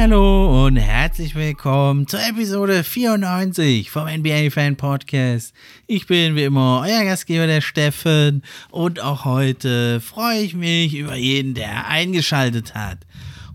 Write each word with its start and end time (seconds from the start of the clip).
Hallo 0.00 0.64
und 0.64 0.76
herzlich 0.76 1.34
willkommen 1.34 2.06
zur 2.06 2.26
Episode 2.26 2.84
94 2.84 3.90
vom 3.90 4.08
NBA 4.08 4.48
Fan 4.48 4.74
Podcast. 4.74 5.52
Ich 5.86 6.06
bin 6.06 6.36
wie 6.36 6.44
immer 6.44 6.82
euer 6.86 7.04
Gastgeber, 7.04 7.46
der 7.46 7.60
Steffen, 7.60 8.42
und 8.70 8.98
auch 9.00 9.26
heute 9.26 10.00
freue 10.00 10.40
ich 10.40 10.54
mich 10.54 10.96
über 10.96 11.16
jeden, 11.16 11.52
der 11.52 11.86
eingeschaltet 11.86 12.74
hat. 12.74 13.00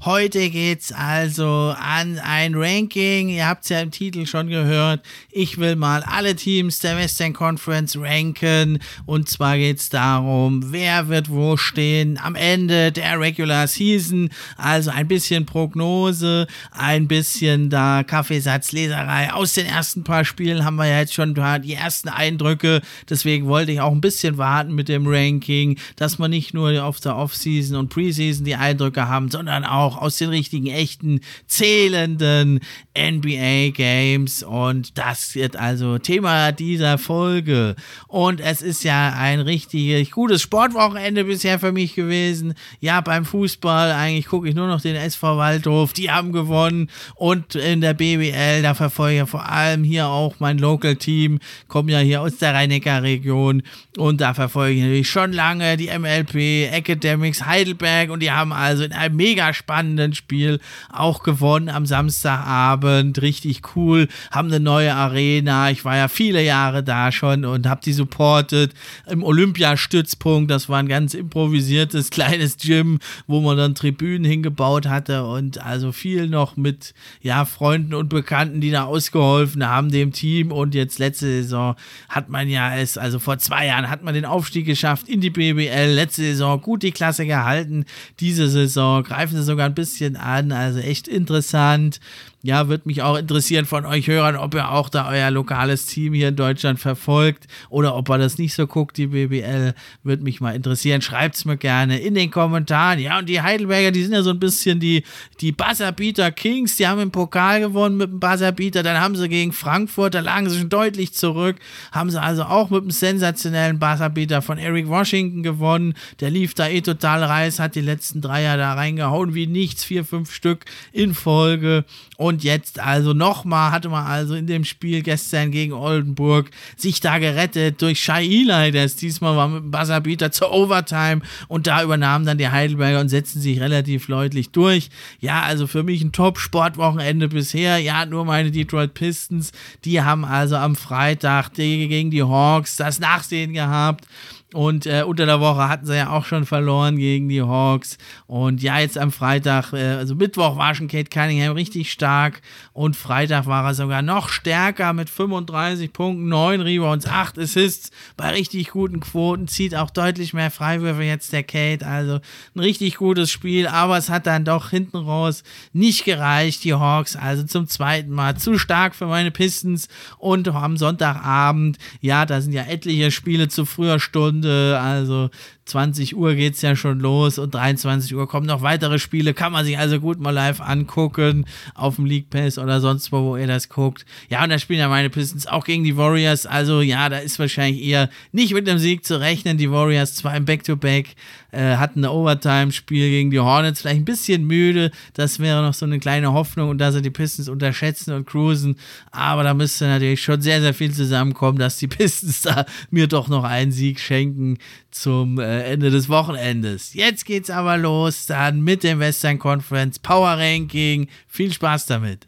Heute 0.06 0.52
geht's 0.52 0.92
also 0.92 1.74
an 1.80 2.20
ein 2.20 2.54
Ranking. 2.54 3.28
Ihr 3.30 3.48
habt 3.48 3.64
es 3.64 3.70
ja 3.70 3.80
im 3.80 3.90
Titel 3.90 4.28
schon 4.28 4.50
gehört. 4.50 5.04
Ich 5.32 5.58
will 5.58 5.76
mal 5.76 6.04
alle 6.04 6.36
Teams 6.36 6.78
der 6.78 6.96
Western 6.96 7.34
Conference 7.34 7.98
ranken. 8.00 8.78
Und 9.08 9.30
zwar 9.30 9.58
geht's 9.58 9.90
darum, 9.90 10.72
wer 10.72 11.08
wird 11.08 11.32
wo 11.32 11.58
stehen 11.58 12.20
am 12.22 12.36
Ende 12.36 12.92
der 12.92 13.20
Regular 13.20 13.68
Season. 13.68 14.30
Also 14.58 14.92
ein 14.92 15.08
bisschen 15.08 15.48
Prognose, 15.48 16.46
ein 16.70 17.08
bisschen 17.08 17.72
da 17.72 18.04
Kaffeesatzleserei. 18.04 19.34
Aus 19.34 19.54
den 19.54 19.66
ersten 19.66 20.04
paar 20.04 20.24
Spielen 20.24 20.66
haben 20.66 20.76
wir 20.76 20.86
ja 20.86 21.00
jetzt 21.00 21.16
schon 21.16 21.34
die 21.34 21.74
ersten 21.74 22.10
Eindrücke. 22.10 22.84
Deswegen 23.10 23.48
wollte 23.48 23.72
ich 23.72 23.82
auch 23.82 23.92
ein 23.92 24.02
bisschen 24.02 24.38
warten 24.38 24.76
mit 24.76 24.88
dem 24.88 25.08
Ranking, 25.08 25.80
dass 25.96 26.20
man 26.20 26.30
nicht 26.30 26.54
nur 26.54 26.84
auf 26.84 27.00
der 27.00 27.16
Offseason 27.16 27.76
und 27.76 27.90
Preseason 27.90 28.46
die 28.46 28.56
Eindrücke 28.56 29.08
haben, 29.08 29.32
sondern 29.32 29.66
auch 29.66 29.95
auch 29.96 30.02
aus 30.02 30.18
den 30.18 30.30
richtigen, 30.30 30.68
echten, 30.68 31.22
zählenden 31.48 32.60
NBA 32.98 33.70
Games. 33.74 34.44
Und 34.44 34.98
das 34.98 35.36
wird 35.36 35.56
also 35.56 35.98
Thema 35.98 36.52
dieser 36.52 36.98
Folge. 36.98 37.76
Und 38.08 38.40
es 38.40 38.62
ist 38.62 38.84
ja 38.84 39.14
ein 39.18 39.40
richtig 39.40 40.12
gutes 40.12 40.42
Sportwochenende 40.42 41.26
bisher 41.26 41.60
für 41.60 41.72
mich 41.72 41.96
gewesen. 41.96 42.54
Ja, 42.80 43.02
beim 43.02 43.26
Fußball 43.26 43.92
eigentlich 43.92 44.28
gucke 44.28 44.50
ich 44.50 44.56
nur 44.56 44.68
noch 44.68 44.82
den 44.82 44.96
SV 44.96 45.38
Waldhof. 45.38 45.94
Die 45.94 46.12
haben 46.12 46.32
gewonnen. 46.32 46.90
Und 47.16 47.56
in 47.56 47.82
der 47.82 47.94
BWL, 47.94 48.62
da 48.62 48.74
verfolge 48.74 49.24
ich 49.24 49.30
vor 49.30 49.50
allem 49.50 49.84
hier 49.84 50.08
auch 50.08 50.36
mein 50.40 50.58
Local 50.58 50.96
Team. 50.96 51.40
Komme 51.68 51.92
ja 51.92 52.00
hier 52.00 52.22
aus 52.22 52.38
der 52.38 52.54
Rhein-Neckar-Region. 52.54 53.64
Und 53.98 54.22
da 54.22 54.34
verfolge 54.34 54.76
ich 54.76 54.82
natürlich 54.82 55.10
schon 55.10 55.34
lange 55.34 55.78
die 55.78 55.88
MLP 55.88 56.74
Academics 56.74 57.46
Heidelberg. 57.46 58.10
Und 58.10 58.22
die 58.22 58.32
haben 58.32 58.54
also 58.54 58.84
in 58.84 58.92
einem 58.92 59.16
mega 59.16 59.54
spannenden 59.54 59.85
spannenden 59.86 60.16
Spiel 60.16 60.60
auch 60.92 61.22
gewonnen 61.24 61.70
am 61.70 61.86
Samstagabend. 61.86 63.22
Richtig 63.22 63.62
cool. 63.76 64.08
Haben 64.32 64.48
eine 64.48 64.60
neue 64.60 64.94
Arena. 64.94 65.70
Ich 65.70 65.86
war 65.86 65.96
ja 65.96 66.08
viele 66.08 66.44
Jahre 66.44 66.84
da 66.84 67.12
schon 67.12 67.46
und 67.46 67.68
habe 67.68 67.82
die 67.84 67.94
supportet 67.94 68.74
im 69.08 69.24
Olympiastützpunkt. 69.24 70.50
Das 70.50 70.70
war 70.70 70.80
ein 70.80 70.88
ganz 70.88 71.14
improvisiertes 71.14 72.10
kleines 72.16 72.58
Gym, 72.58 73.00
wo 73.28 73.42
man 73.42 73.58
dann 73.58 73.76
Tribünen 73.76 74.26
hingebaut 74.26 74.88
hatte 74.88 75.26
und 75.26 75.62
also 75.64 75.92
viel 75.92 76.28
noch 76.28 76.58
mit 76.58 76.94
ja, 77.22 77.46
Freunden 77.46 77.94
und 77.94 78.10
Bekannten, 78.10 78.62
die 78.62 78.72
da 78.72 78.86
ausgeholfen 78.86 79.68
haben 79.68 79.92
dem 79.92 80.12
Team. 80.12 80.52
Und 80.52 80.74
jetzt 80.74 81.00
letzte 81.00 81.28
Saison 81.28 81.76
hat 82.10 82.30
man 82.30 82.50
ja 82.50 82.76
es, 82.76 82.98
also 82.98 83.20
vor 83.20 83.38
zwei 83.38 83.68
Jahren 83.68 83.90
hat 83.90 84.04
man 84.04 84.16
den 84.16 84.26
Aufstieg 84.26 84.66
geschafft 84.66 85.08
in 85.08 85.22
die 85.22 85.30
BBL. 85.30 85.94
Letzte 85.94 86.24
Saison 86.24 86.60
gut 86.60 86.82
die 86.82 86.92
Klasse 86.92 87.26
gehalten. 87.26 87.86
Diese 88.20 88.50
Saison 88.50 89.04
greifen 89.04 89.36
sie 89.38 89.44
sogar 89.44 89.65
ein 89.66 89.76
bisschen 89.76 90.16
an. 90.16 90.52
Also 90.52 90.80
echt 90.80 91.08
interessant 91.08 92.00
ja, 92.46 92.68
würde 92.68 92.84
mich 92.86 93.02
auch 93.02 93.18
interessieren 93.18 93.66
von 93.66 93.88
euch 93.88 94.08
Hörern, 94.08 94.36
ob 94.36 94.54
ihr 94.54 94.70
auch 94.70 94.90
da 94.90 95.10
euer 95.10 95.32
lokales 95.32 95.88
Team 95.88 96.14
hier 96.14 96.30
in 96.30 96.36
Deutschland 96.36 96.80
verfolgt 96.80 97.48
oder 97.70 97.96
ob 97.96 98.08
ihr 98.08 98.20
das 98.20 98.38
nicht 98.38 98.54
so 98.54 98.68
guckt, 98.68 98.98
die 98.98 99.08
BBL. 99.08 99.74
Würde 100.04 100.24
mich 100.24 100.42
mal 100.42 100.54
interessieren. 100.56 101.02
Schreibt 101.02 101.38
es 101.38 101.46
mir 101.46 101.58
gerne 101.58 101.98
in 101.98 102.14
den 102.14 102.30
Kommentaren. 102.30 103.00
Ja, 103.00 103.18
und 103.18 103.30
die 103.30 103.42
Heidelberger, 103.42 103.90
die 103.90 104.04
sind 104.04 104.14
ja 104.14 104.22
so 104.22 104.30
ein 104.30 104.40
bisschen 104.40 104.80
die, 104.80 105.04
die 105.42 105.54
Buzzerbeater 105.54 106.32
Kings. 106.32 106.76
Die 106.76 106.86
haben 106.86 107.02
im 107.02 107.10
Pokal 107.10 107.62
gewonnen 107.62 107.98
mit 107.98 108.12
dem 108.12 108.20
Buzzerbeater. 108.20 108.84
Dann 108.84 109.02
haben 109.02 109.16
sie 109.16 109.28
gegen 109.28 109.52
Frankfurt, 109.52 110.14
da 110.14 110.20
lagen 110.20 110.48
sie 110.48 110.60
schon 110.60 110.70
deutlich 110.70 111.14
zurück. 111.14 111.56
Haben 111.92 112.12
sie 112.12 112.22
also 112.22 112.44
auch 112.44 112.70
mit 112.70 112.84
dem 112.84 112.92
sensationellen 112.92 113.80
Buzzerbeater 113.80 114.44
von 114.44 114.60
Eric 114.60 114.88
Washington 114.88 115.42
gewonnen. 115.42 115.96
Der 116.20 116.30
lief 116.30 116.54
da 116.54 116.68
eh 116.68 116.82
total 116.82 117.24
reiß, 117.24 117.58
hat 117.58 117.74
die 117.74 117.82
letzten 117.82 118.22
Dreier 118.22 118.56
da 118.56 118.76
reingehauen 118.76 119.34
wie 119.34 119.48
nichts. 119.48 119.84
Vier, 119.84 120.06
fünf 120.06 120.32
Stück 120.32 120.66
in 120.92 121.16
Folge. 121.16 121.86
Und 122.18 122.35
und 122.36 122.44
jetzt 122.44 122.82
also 122.82 123.14
nochmal 123.14 123.72
hatte 123.72 123.88
man 123.88 124.06
also 124.06 124.36
in 124.36 124.46
dem 124.46 124.66
Spiel 124.66 125.02
gestern 125.04 125.52
gegen 125.52 125.72
Oldenburg 125.72 126.52
sich 126.76 127.00
da 127.00 127.18
gerettet 127.18 127.82
durch 127.82 128.04
Shai 128.04 128.26
Eli, 128.26 128.72
der 128.74 128.84
ist 128.84 129.02
diesmal 129.02 129.38
war 129.38 129.48
mit 129.48 129.64
dem 129.64 129.72
Buzzerbeater 129.72 130.34
zur 130.34 130.52
Overtime 130.52 131.22
und 131.48 131.66
da 131.66 131.82
übernahmen 131.82 132.26
dann 132.26 132.38
die 132.38 132.50
Heidelberger 132.50 133.00
und 133.00 133.08
setzten 133.08 133.40
sich 133.40 133.62
relativ 133.62 134.08
deutlich 134.08 134.52
durch. 134.52 134.90
Ja, 135.22 135.44
also 135.44 135.66
für 135.66 135.84
mich 135.84 136.02
ein 136.02 136.12
Top-Sportwochenende 136.12 137.30
bisher. 137.30 137.78
Ja, 137.78 138.06
nur 138.06 138.26
meine 138.26 138.52
Detroit 138.52 138.94
Pistons, 138.94 139.54
die 139.86 140.02
haben 140.02 140.26
also 140.26 140.58
am 140.58 140.76
Freitag 140.76 141.54
gegen 141.54 142.12
die 142.12 142.24
Hawks 142.24 142.76
das 142.76 143.00
Nachsehen 143.00 143.54
gehabt. 143.54 144.06
Und 144.56 144.86
äh, 144.86 145.04
unter 145.06 145.26
der 145.26 145.42
Woche 145.42 145.68
hatten 145.68 145.86
sie 145.86 145.98
ja 145.98 146.12
auch 146.12 146.24
schon 146.24 146.46
verloren 146.46 146.96
gegen 146.96 147.28
die 147.28 147.42
Hawks. 147.42 147.98
Und 148.26 148.64
ja, 148.64 148.80
jetzt 148.80 148.98
am 148.98 149.12
Freitag, 149.12 149.74
äh, 149.74 149.96
also 149.96 150.16
Mittwoch 150.16 150.56
war 150.56 150.74
schon 150.74 150.88
Kate 150.88 151.10
Cunningham 151.10 151.52
richtig 151.52 151.92
stark. 151.92 152.42
Und 152.72 152.96
Freitag 152.96 153.48
war 153.48 153.66
er 153.66 153.74
sogar 153.74 154.02
noch 154.02 154.30
stärker 154.30 154.94
mit 154.94 155.10
35 155.10 155.92
Punkten, 155.92 156.30
9 156.30 156.62
Rebounds, 156.62 157.06
8 157.06 157.38
Assists 157.38 157.92
bei 158.16 158.30
richtig 158.30 158.70
guten 158.70 159.02
Quoten. 159.02 159.50
Zieht 159.50 159.76
auch 159.76 159.90
deutlich 159.90 160.34
mehr 160.34 160.52
Freiwürfe 160.52 161.04
jetzt 161.04 161.34
der 161.34 161.44
Kate. 161.44 161.86
Also 161.86 162.22
ein 162.56 162.60
richtig 162.62 162.96
gutes 162.96 163.32
Spiel. 163.32 163.68
Aber 163.68 163.98
es 163.98 164.10
hat 164.10 164.26
dann 164.26 164.46
doch 164.46 164.70
hinten 164.70 164.96
raus 164.96 165.44
nicht 165.74 166.06
gereicht. 166.06 166.64
Die 166.64 166.76
Hawks 166.76 167.18
also 167.18 167.44
zum 167.44 167.68
zweiten 167.68 168.12
Mal 168.12 168.38
zu 168.38 168.58
stark 168.58 168.96
für 168.96 169.08
meine 169.08 169.32
Pistons. 169.32 169.90
Und 170.18 170.48
am 170.48 170.78
Sonntagabend, 170.78 171.78
ja, 172.00 172.26
da 172.26 172.40
sind 172.40 172.54
ja 172.54 172.64
etliche 172.64 173.12
Spiele 173.12 173.50
zu 173.50 173.66
früher 173.66 174.00
Stunde 174.00 174.45
Stunde, 174.46 174.80
also 174.80 175.30
20 175.66 176.16
Uhr 176.16 176.36
geht 176.36 176.54
es 176.54 176.62
ja 176.62 176.76
schon 176.76 177.00
los 177.00 177.40
und 177.40 177.56
23 177.56 178.16
Uhr 178.16 178.28
kommen 178.28 178.46
noch 178.46 178.62
weitere 178.62 179.00
Spiele. 179.00 179.34
Kann 179.34 179.52
man 179.52 179.66
sich 179.66 179.80
also 179.80 180.00
gut 180.00 180.20
mal 180.20 180.30
live 180.30 180.62
angucken 180.62 181.46
auf 181.74 181.96
dem 181.96 182.06
League 182.06 182.30
Pass 182.30 182.60
oder 182.60 182.82
sonst 182.82 183.12
wo, 183.12 183.24
wo 183.24 183.38
ihr 183.38 183.48
das 183.48 183.68
guckt. 183.68 184.06
Ja, 184.30 184.44
und 184.44 184.52
da 184.52 184.60
spielen 184.60 184.80
ja 184.80 184.90
meine 184.90 185.10
Pistons 185.10 185.48
auch 185.48 185.66
gegen 185.66 185.84
die 185.84 185.98
Warriors. 185.98 186.46
Also 186.46 186.82
ja, 186.82 187.10
da 187.10 187.18
ist 187.18 187.40
wahrscheinlich 187.40 187.84
eher 187.84 188.12
nicht 188.32 188.54
mit 188.54 188.70
einem 188.70 188.78
Sieg 188.78 189.06
zu 189.06 189.20
rechnen. 189.20 189.58
Die 189.58 189.72
Warriors 189.72 190.14
zwar 190.14 190.38
im 190.38 190.46
Back-to-Back 190.46 191.16
äh, 191.52 191.78
hatten 191.78 192.06
ein 192.06 192.12
Overtime-Spiel 192.12 193.10
gegen 193.10 193.32
die 193.32 193.40
Hornets, 193.40 193.82
vielleicht 193.82 194.02
ein 194.02 194.06
bisschen 194.06 194.46
müde. 194.46 194.92
Das 195.14 195.40
wäre 195.40 195.64
noch 195.64 195.74
so 195.74 195.88
eine 195.88 195.98
kleine 196.00 196.32
Hoffnung 196.34 196.70
und 196.70 196.78
da 196.78 196.92
sie 196.92 197.02
die 197.02 197.10
Pistons 197.10 197.50
unterschätzen 197.50 198.14
und 198.14 198.28
cruisen. 198.28 198.76
Aber 199.12 199.44
da 199.44 199.56
müsste 199.56 199.86
natürlich 199.88 200.22
schon 200.22 200.42
sehr, 200.42 200.62
sehr 200.62 200.76
viel 200.76 200.94
zusammenkommen, 200.94 201.58
dass 201.58 201.78
die 201.78 201.88
Pistons 201.88 202.42
da 202.44 202.66
mir 202.92 203.08
doch 203.08 203.30
noch 203.30 203.44
einen 203.44 203.72
Sieg 203.72 204.00
schenken 204.00 204.60
zum 204.92 205.40
äh, 205.40 205.55
Ende 205.64 205.90
des 205.90 206.10
Wochenendes. 206.10 206.94
Jetzt 206.94 207.26
geht's 207.26 207.50
aber 207.50 207.78
los 207.78 208.26
dann 208.26 208.62
mit 208.62 208.84
dem 208.84 209.00
Western 209.00 209.40
Conference 209.40 210.00
Power 210.00 210.38
Ranking. 210.38 211.08
Viel 211.28 211.54
Spaß 211.54 211.86
damit. 211.86 212.28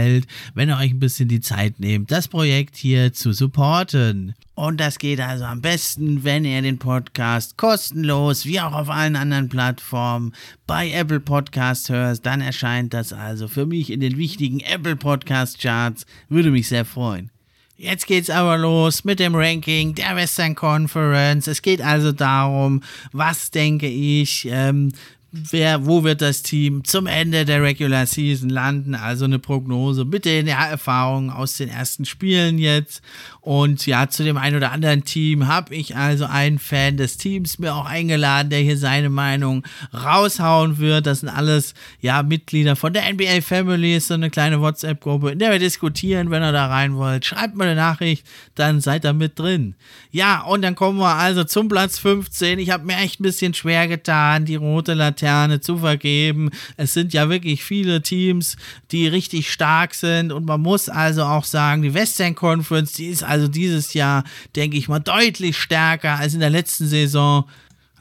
gefällt, 0.00 0.26
wenn 0.54 0.68
ihr 0.68 0.76
euch 0.76 0.90
ein 0.90 1.00
bisschen 1.00 1.28
die 1.28 1.40
Zeit 1.40 1.78
nehmt, 1.78 2.10
das 2.10 2.28
Projekt 2.28 2.76
hier 2.76 3.12
zu 3.12 3.32
supporten. 3.32 4.34
Und 4.54 4.78
das 4.78 4.98
geht 4.98 5.20
also 5.20 5.44
am 5.44 5.60
besten, 5.60 6.24
wenn 6.24 6.44
ihr 6.44 6.60
den 6.62 6.78
Podcast 6.78 7.56
kostenlos, 7.56 8.44
wie 8.44 8.60
auch 8.60 8.72
auf 8.72 8.90
allen 8.90 9.16
anderen 9.16 9.48
Plattformen, 9.48 10.34
bei 10.66 10.90
Apple 10.90 11.20
Podcast 11.20 11.88
hört. 11.88 12.24
Dann 12.26 12.40
erscheint 12.40 12.92
das 12.92 13.12
also 13.12 13.48
für 13.48 13.66
mich 13.66 13.90
in 13.90 14.00
den 14.00 14.16
wichtigen 14.18 14.60
Apple 14.60 14.96
Podcast 14.96 15.60
Charts. 15.60 16.04
Würde 16.28 16.50
mich 16.50 16.68
sehr 16.68 16.84
freuen. 16.84 17.30
Jetzt 17.76 18.06
geht's 18.06 18.28
aber 18.28 18.58
los 18.58 19.04
mit 19.04 19.20
dem 19.20 19.34
Ranking 19.34 19.94
der 19.94 20.14
Western 20.14 20.54
Conference. 20.54 21.46
Es 21.46 21.62
geht 21.62 21.80
also 21.80 22.12
darum, 22.12 22.82
was 23.12 23.50
denke 23.50 23.88
ich, 23.88 24.46
ähm, 24.50 24.92
wer, 25.32 25.86
wo 25.86 26.02
wird 26.02 26.22
das 26.22 26.42
Team 26.42 26.84
zum 26.84 27.06
Ende 27.06 27.44
der 27.44 27.62
Regular 27.62 28.06
Season 28.06 28.48
landen? 28.48 28.94
Also 28.94 29.24
eine 29.24 29.38
Prognose 29.38 30.04
mit 30.04 30.24
den 30.24 30.48
Erfahrungen 30.48 31.30
aus 31.30 31.56
den 31.56 31.68
ersten 31.68 32.04
Spielen 32.04 32.58
jetzt. 32.58 33.02
Und 33.40 33.86
ja, 33.86 34.08
zu 34.08 34.24
dem 34.24 34.36
einen 34.36 34.56
oder 34.56 34.72
anderen 34.72 35.04
Team 35.04 35.46
habe 35.46 35.74
ich 35.74 35.96
also 35.96 36.26
einen 36.26 36.58
Fan 36.58 36.96
des 36.96 37.16
Teams 37.16 37.58
mir 37.58 37.74
auch 37.74 37.86
eingeladen, 37.86 38.50
der 38.50 38.58
hier 38.58 38.76
seine 38.76 39.08
Meinung 39.08 39.64
raushauen 39.94 40.78
wird. 40.78 41.06
Das 41.06 41.20
sind 41.20 41.28
alles 41.28 41.74
ja 42.00 42.22
Mitglieder 42.22 42.74
von 42.74 42.92
der 42.92 43.10
NBA 43.12 43.40
Family, 43.40 43.96
ist 43.96 44.08
so 44.08 44.14
eine 44.14 44.30
kleine 44.30 44.60
WhatsApp-Gruppe, 44.60 45.30
in 45.30 45.38
der 45.38 45.52
wir 45.52 45.58
diskutieren, 45.58 46.30
wenn 46.30 46.42
ihr 46.42 46.52
da 46.52 46.66
rein 46.66 46.96
wollt. 46.96 47.24
Schreibt 47.24 47.54
mal 47.54 47.64
eine 47.64 47.76
Nachricht, 47.76 48.26
dann 48.56 48.80
seid 48.80 49.04
ihr 49.04 49.12
mit 49.12 49.38
drin. 49.38 49.74
Ja, 50.10 50.42
und 50.42 50.62
dann 50.62 50.74
kommen 50.74 50.98
wir 50.98 51.14
also 51.14 51.44
zum 51.44 51.68
Platz 51.68 51.98
15. 51.98 52.58
Ich 52.58 52.70
habe 52.70 52.84
mir 52.84 52.96
echt 52.96 53.20
ein 53.20 53.24
bisschen 53.24 53.54
schwer 53.54 53.86
getan, 53.86 54.44
die 54.44 54.56
rote 54.56 54.94
Laterne 54.94 55.19
zu 55.60 55.78
vergeben. 55.78 56.50
Es 56.76 56.94
sind 56.94 57.12
ja 57.12 57.28
wirklich 57.28 57.64
viele 57.64 58.02
Teams, 58.02 58.56
die 58.90 59.06
richtig 59.06 59.50
stark 59.50 59.94
sind 59.94 60.32
und 60.32 60.46
man 60.46 60.60
muss 60.60 60.88
also 60.88 61.24
auch 61.24 61.44
sagen, 61.44 61.82
die 61.82 61.94
Western 61.94 62.34
Conference, 62.34 62.92
die 62.92 63.06
ist 63.06 63.22
also 63.22 63.48
dieses 63.48 63.94
Jahr, 63.94 64.24
denke 64.56 64.76
ich 64.76 64.88
mal, 64.88 65.00
deutlich 65.00 65.56
stärker 65.58 66.18
als 66.18 66.34
in 66.34 66.40
der 66.40 66.50
letzten 66.50 66.86
Saison. 66.86 67.44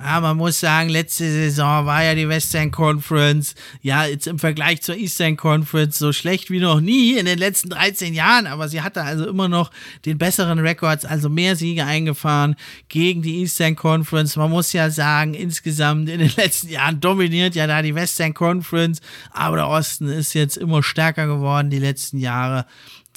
Ja, 0.02 0.22
man 0.22 0.38
muss 0.38 0.62
sagen, 0.62 0.88
letzte 0.88 1.30
Saison 1.30 1.86
war 1.86 2.02
ja 2.06 2.16
die 2.16 2.30
Western 2.30 2.72
Conference, 2.72 3.54
ja, 3.82 4.06
jetzt 4.06 4.28
im 4.28 4.40
Vergleich 4.40 4.82
zur 4.82 4.96
Eastern 4.96 5.36
Conference 5.36 6.00
so 6.00 6.14
schlecht 6.14 6.50
wie 6.50 6.62
noch 6.62 6.80
nie 6.80 7.18
in 7.18 7.26
den 7.26 7.38
letzten 7.38 7.70
13 7.70 8.14
Jahren, 8.14 8.48
aber 8.48 8.70
sie 8.70 8.82
hatte 8.82 9.04
also 9.04 9.28
immer 9.28 9.50
noch 9.50 9.72
den 10.06 10.18
besseren 10.18 10.60
Records, 10.60 11.04
also 11.04 11.28
mehr 11.28 11.58
Siege 11.58 11.84
eingefahren 11.84 12.56
gegen 12.88 13.22
die 13.22 13.42
Eastern 13.42 13.76
Conference. 13.76 14.38
Man 14.38 14.52
muss 14.52 14.72
ja 14.72 14.90
sagen, 14.90 15.34
insgesamt 15.34 16.08
in 16.08 16.20
den 16.20 16.32
letzten 16.38 16.70
Jahren 16.70 17.02
dominiert 17.02 17.56
ja 17.56 17.68
da 17.68 17.82
die 17.82 17.94
Western 17.94 18.34
Conference, 18.34 19.02
aber 19.32 19.58
der 19.58 19.68
Osten 19.68 20.08
ist 20.08 20.34
jetzt 20.34 20.56
immer 20.56 20.82
stärker 20.82 21.28
geworden 21.28 21.70
die 21.70 21.80
letzten 21.80 22.20
Jahre. 22.20 22.66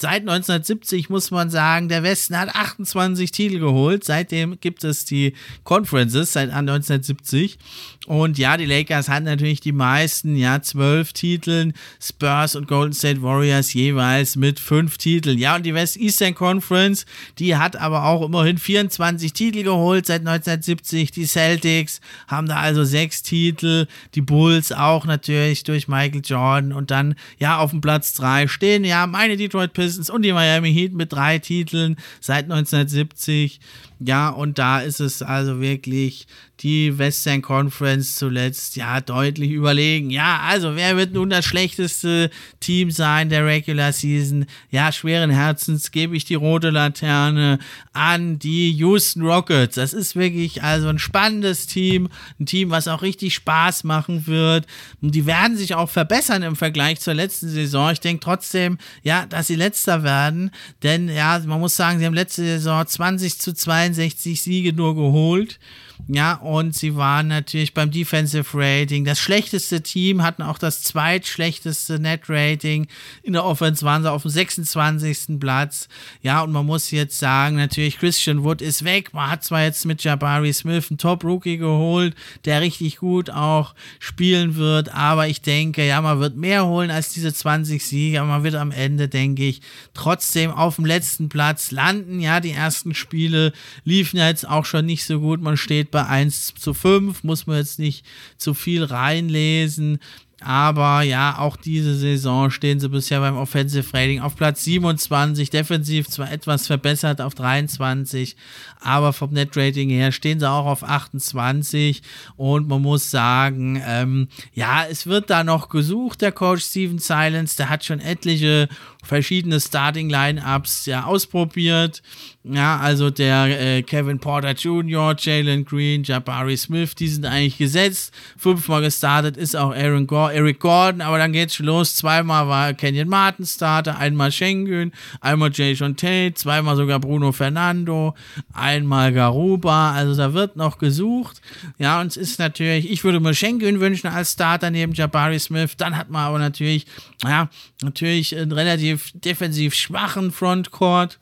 Seit 0.03 0.23
1970 0.23 1.09
muss 1.09 1.31
man 1.31 1.49
sagen, 1.49 1.87
der 1.87 2.03
Westen 2.03 2.37
hat 2.37 2.53
28 2.53 3.31
Titel 3.31 3.59
geholt. 3.59 4.03
Seitdem 4.03 4.59
gibt 4.59 4.83
es 4.83 5.05
die 5.05 5.33
Conferences 5.63 6.33
seit 6.33 6.49
1970. 6.49 7.57
Und 8.05 8.37
ja, 8.37 8.57
die 8.57 8.65
Lakers 8.65 9.07
hatten 9.07 9.23
natürlich 9.23 9.61
die 9.61 9.71
meisten, 9.71 10.35
ja, 10.35 10.61
zwölf 10.61 11.13
Titeln. 11.13 11.71
Spurs 12.01 12.57
und 12.57 12.67
Golden 12.67 12.91
State 12.91 13.21
Warriors 13.21 13.73
jeweils 13.73 14.35
mit 14.35 14.59
fünf 14.59 14.97
Titeln. 14.97 15.37
Ja, 15.37 15.55
und 15.55 15.65
die 15.65 15.73
West 15.73 15.95
Eastern 15.95 16.35
Conference, 16.35 17.05
die 17.39 17.55
hat 17.55 17.77
aber 17.77 18.03
auch 18.03 18.25
immerhin 18.25 18.57
24 18.57 19.31
Titel 19.31 19.63
geholt 19.63 20.05
seit 20.05 20.19
1970. 20.19 21.11
Die 21.11 21.25
Celtics 21.25 22.01
haben 22.27 22.47
da 22.47 22.57
also 22.57 22.83
sechs 22.83 23.23
Titel. 23.23 23.87
Die 24.15 24.21
Bulls 24.21 24.73
auch 24.73 25.05
natürlich 25.05 25.63
durch 25.63 25.87
Michael 25.87 26.23
Jordan. 26.25 26.73
Und 26.73 26.91
dann, 26.91 27.15
ja, 27.39 27.59
auf 27.59 27.71
dem 27.71 27.79
Platz 27.79 28.13
drei 28.15 28.49
stehen, 28.49 28.83
ja, 28.83 29.07
meine 29.07 29.37
Detroit 29.37 29.71
Pistons 29.71 29.92
Pistons 29.93 30.09
und 30.09 30.23
die 30.23 30.33
Miami 30.33 30.73
Heat 30.73 30.93
mit 30.93 31.13
drei 31.13 31.39
Titeln 31.39 31.97
seit 32.19 32.45
1970. 32.45 33.59
Ja, 34.05 34.29
und 34.29 34.59
da 34.59 34.81
ist 34.81 34.99
es 34.99 35.21
also 35.21 35.61
wirklich 35.61 36.27
die 36.59 36.97
Western 36.97 37.41
Conference 37.41 38.15
zuletzt 38.15 38.75
ja 38.75 39.01
deutlich 39.01 39.51
überlegen. 39.51 40.09
Ja, 40.09 40.41
also 40.47 40.75
wer 40.75 40.95
wird 40.95 41.13
nun 41.13 41.29
das 41.29 41.45
schlechteste 41.45 42.29
Team 42.59 42.91
sein 42.91 43.29
der 43.29 43.45
Regular 43.45 43.91
Season? 43.91 44.45
Ja, 44.69 44.91
schweren 44.91 45.29
Herzens 45.29 45.91
gebe 45.91 46.15
ich 46.15 46.25
die 46.25 46.35
rote 46.35 46.69
Laterne 46.69 47.59
an 47.91 48.39
die 48.39 48.71
Houston 48.71 49.23
Rockets. 49.23 49.75
Das 49.75 49.93
ist 49.93 50.15
wirklich 50.15 50.63
also 50.63 50.87
ein 50.87 50.99
spannendes 50.99 51.67
Team, 51.67 52.09
ein 52.39 52.45
Team, 52.45 52.69
was 52.69 52.87
auch 52.87 53.01
richtig 53.01 53.33
Spaß 53.35 53.83
machen 53.83 54.27
wird. 54.27 54.65
Und 55.01 55.15
die 55.15 55.25
werden 55.25 55.57
sich 55.57 55.75
auch 55.75 55.89
verbessern 55.89 56.43
im 56.43 56.55
Vergleich 56.55 56.99
zur 56.99 57.13
letzten 57.13 57.49
Saison. 57.49 57.91
Ich 57.91 57.99
denke 57.99 58.23
trotzdem, 58.23 58.77
ja, 59.01 59.25
dass 59.25 59.47
sie 59.47 59.55
letzter 59.55 60.03
werden, 60.03 60.51
denn 60.81 61.09
ja, 61.09 61.41
man 61.45 61.59
muss 61.59 61.75
sagen, 61.75 61.99
sie 61.99 62.05
haben 62.05 62.13
letzte 62.13 62.43
Saison 62.43 62.85
20 62.85 63.39
zu 63.39 63.53
62 63.93 64.41
Siege 64.41 64.73
nur 64.73 64.95
geholt. 64.95 65.59
Ja, 66.07 66.35
und 66.35 66.75
sie 66.75 66.97
waren 66.97 67.29
natürlich 67.29 67.73
beim 67.73 67.89
Defensive 67.89 68.45
Rating 68.53 69.05
das 69.05 69.19
schlechteste 69.19 69.81
Team, 69.81 70.21
hatten 70.21 70.41
auch 70.41 70.57
das 70.57 70.83
zweitschlechteste 70.83 71.97
Net 71.97 72.23
Rating. 72.27 72.87
In 73.21 73.33
der 73.33 73.45
Offense 73.45 73.85
waren 73.85 74.03
sie 74.03 74.11
auf 74.11 74.23
dem 74.23 74.31
26. 74.31 75.39
Platz. 75.39 75.87
Ja, 76.21 76.41
und 76.41 76.51
man 76.51 76.65
muss 76.65 76.91
jetzt 76.91 77.17
sagen, 77.17 77.55
natürlich 77.55 77.99
Christian 77.99 78.43
Wood 78.43 78.61
ist 78.61 78.83
weg. 78.83 79.13
Man 79.13 79.31
hat 79.31 79.45
zwar 79.45 79.63
jetzt 79.63 79.85
mit 79.85 80.03
Jabari 80.03 80.51
Smith 80.51 80.87
einen 80.89 80.97
Top-Rookie 80.97 81.57
geholt, 81.57 82.15
der 82.43 82.59
richtig 82.59 82.97
gut 82.97 83.29
auch 83.29 83.73
spielen 83.99 84.55
wird, 84.55 84.93
aber 84.93 85.27
ich 85.27 85.41
denke, 85.41 85.87
ja, 85.87 86.01
man 86.01 86.19
wird 86.19 86.35
mehr 86.35 86.65
holen 86.65 86.91
als 86.91 87.13
diese 87.13 87.33
20 87.33 87.85
Siege, 87.85 88.19
aber 88.19 88.29
man 88.29 88.43
wird 88.43 88.55
am 88.55 88.71
Ende, 88.71 89.07
denke 89.07 89.43
ich, 89.43 89.61
trotzdem 89.93 90.51
auf 90.51 90.75
dem 90.75 90.85
letzten 90.85 91.29
Platz 91.29 91.71
landen. 91.71 92.19
Ja, 92.19 92.41
die 92.41 92.51
ersten 92.51 92.93
Spiele 92.93 93.53
liefen 93.85 94.17
ja 94.17 94.27
jetzt 94.27 94.47
auch 94.47 94.65
schon 94.65 94.85
nicht 94.85 95.05
so 95.05 95.21
gut. 95.21 95.41
Man 95.41 95.55
steht 95.55 95.82
bei 95.91 96.05
1 96.05 96.55
zu 96.55 96.73
5, 96.73 97.23
muss 97.23 97.47
man 97.47 97.57
jetzt 97.57 97.79
nicht 97.79 98.05
zu 98.37 98.53
viel 98.53 98.83
reinlesen. 98.83 99.99
Aber 100.45 101.03
ja, 101.03 101.37
auch 101.39 101.55
diese 101.55 101.95
Saison 101.95 102.51
stehen 102.51 102.79
sie 102.79 102.89
bisher 102.89 103.21
beim 103.21 103.37
Offensive 103.37 103.93
Rating 103.93 104.19
auf 104.19 104.35
Platz 104.35 104.65
27, 104.65 105.49
defensiv 105.49 106.09
zwar 106.09 106.31
etwas 106.31 106.67
verbessert 106.67 107.21
auf 107.21 107.33
23, 107.33 108.35
aber 108.81 109.13
vom 109.13 109.31
Net 109.31 109.55
Rating 109.55 109.89
her 109.89 110.11
stehen 110.11 110.41
sie 110.41 110.49
auch 110.49 110.65
auf 110.65 110.83
28 110.83 112.01
und 112.35 112.67
man 112.67 112.81
muss 112.81 113.09
sagen, 113.09 113.81
ähm, 113.87 114.27
ja, 114.53 114.85
es 114.89 115.07
wird 115.07 115.29
da 115.29 115.45
noch 115.45 115.69
gesucht, 115.69 116.21
der 116.21 116.33
Coach 116.33 116.65
Steven 116.65 116.99
Silence, 116.99 117.55
der 117.55 117.69
hat 117.69 117.85
schon 117.85 118.01
etliche 118.01 118.67
verschiedene 119.01 119.61
Starting 119.61 120.09
Lineups 120.09 120.85
ja 120.87 121.05
ausprobiert. 121.05 122.01
Ja, 122.45 122.77
also 122.77 123.09
der 123.09 123.77
äh, 123.77 123.83
Kevin 123.83 124.19
Porter 124.19 124.51
Jr., 124.51 125.15
Jalen 125.17 125.63
Green, 125.63 126.03
Jabari 126.03 126.57
Smith, 126.57 126.93
die 126.93 127.07
sind 127.07 127.25
eigentlich 127.25 127.57
gesetzt. 127.57 128.13
Fünfmal 128.37 128.81
gestartet 128.81 129.37
ist 129.37 129.55
auch 129.55 129.73
Aaron 129.73 130.07
Gore, 130.07 130.33
Eric 130.33 130.59
Gordon, 130.59 130.99
aber 130.99 131.17
dann 131.17 131.31
geht's 131.31 131.55
schon 131.55 131.67
los. 131.67 131.95
Zweimal 131.95 132.49
war 132.49 132.73
Kenyon 132.73 133.07
Martin 133.07 133.45
Starter, 133.45 133.97
einmal 133.97 134.29
Schengen, 134.33 134.91
einmal 135.21 135.51
Jason 135.53 135.95
Tate, 135.95 136.33
zweimal 136.33 136.75
sogar 136.75 136.99
Bruno 136.99 137.31
Fernando, 137.31 138.13
einmal 138.51 139.13
Garuba. 139.13 139.93
Also 139.93 140.13
da 140.13 140.33
wird 140.33 140.57
noch 140.57 140.79
gesucht. 140.79 141.41
Ja, 141.77 142.01
und 142.01 142.07
es 142.07 142.17
ist 142.17 142.39
natürlich, 142.39 142.91
ich 142.91 143.05
würde 143.05 143.21
mir 143.21 143.33
Schengen 143.33 143.79
wünschen 143.79 144.07
als 144.07 144.33
Starter 144.33 144.69
neben 144.69 144.91
Jabari 144.91 145.39
Smith. 145.39 145.77
Dann 145.77 145.95
hat 145.95 146.09
man 146.09 146.25
aber 146.25 146.39
natürlich, 146.39 146.87
ja, 147.23 147.49
natürlich 147.81 148.35
ein 148.37 148.51
relativ 148.51 149.13
defensiv 149.13 149.73
schwachen 149.73 150.33
Frontcourt 150.33 151.19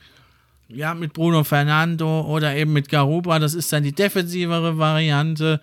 ja, 0.73 0.93
mit 0.93 1.13
Bruno 1.13 1.43
Fernando 1.43 2.21
oder 2.21 2.55
eben 2.55 2.73
mit 2.73 2.89
Garuba, 2.89 3.39
das 3.39 3.53
ist 3.53 3.71
dann 3.71 3.83
die 3.83 3.93
defensivere 3.93 4.77
Variante. 4.77 5.61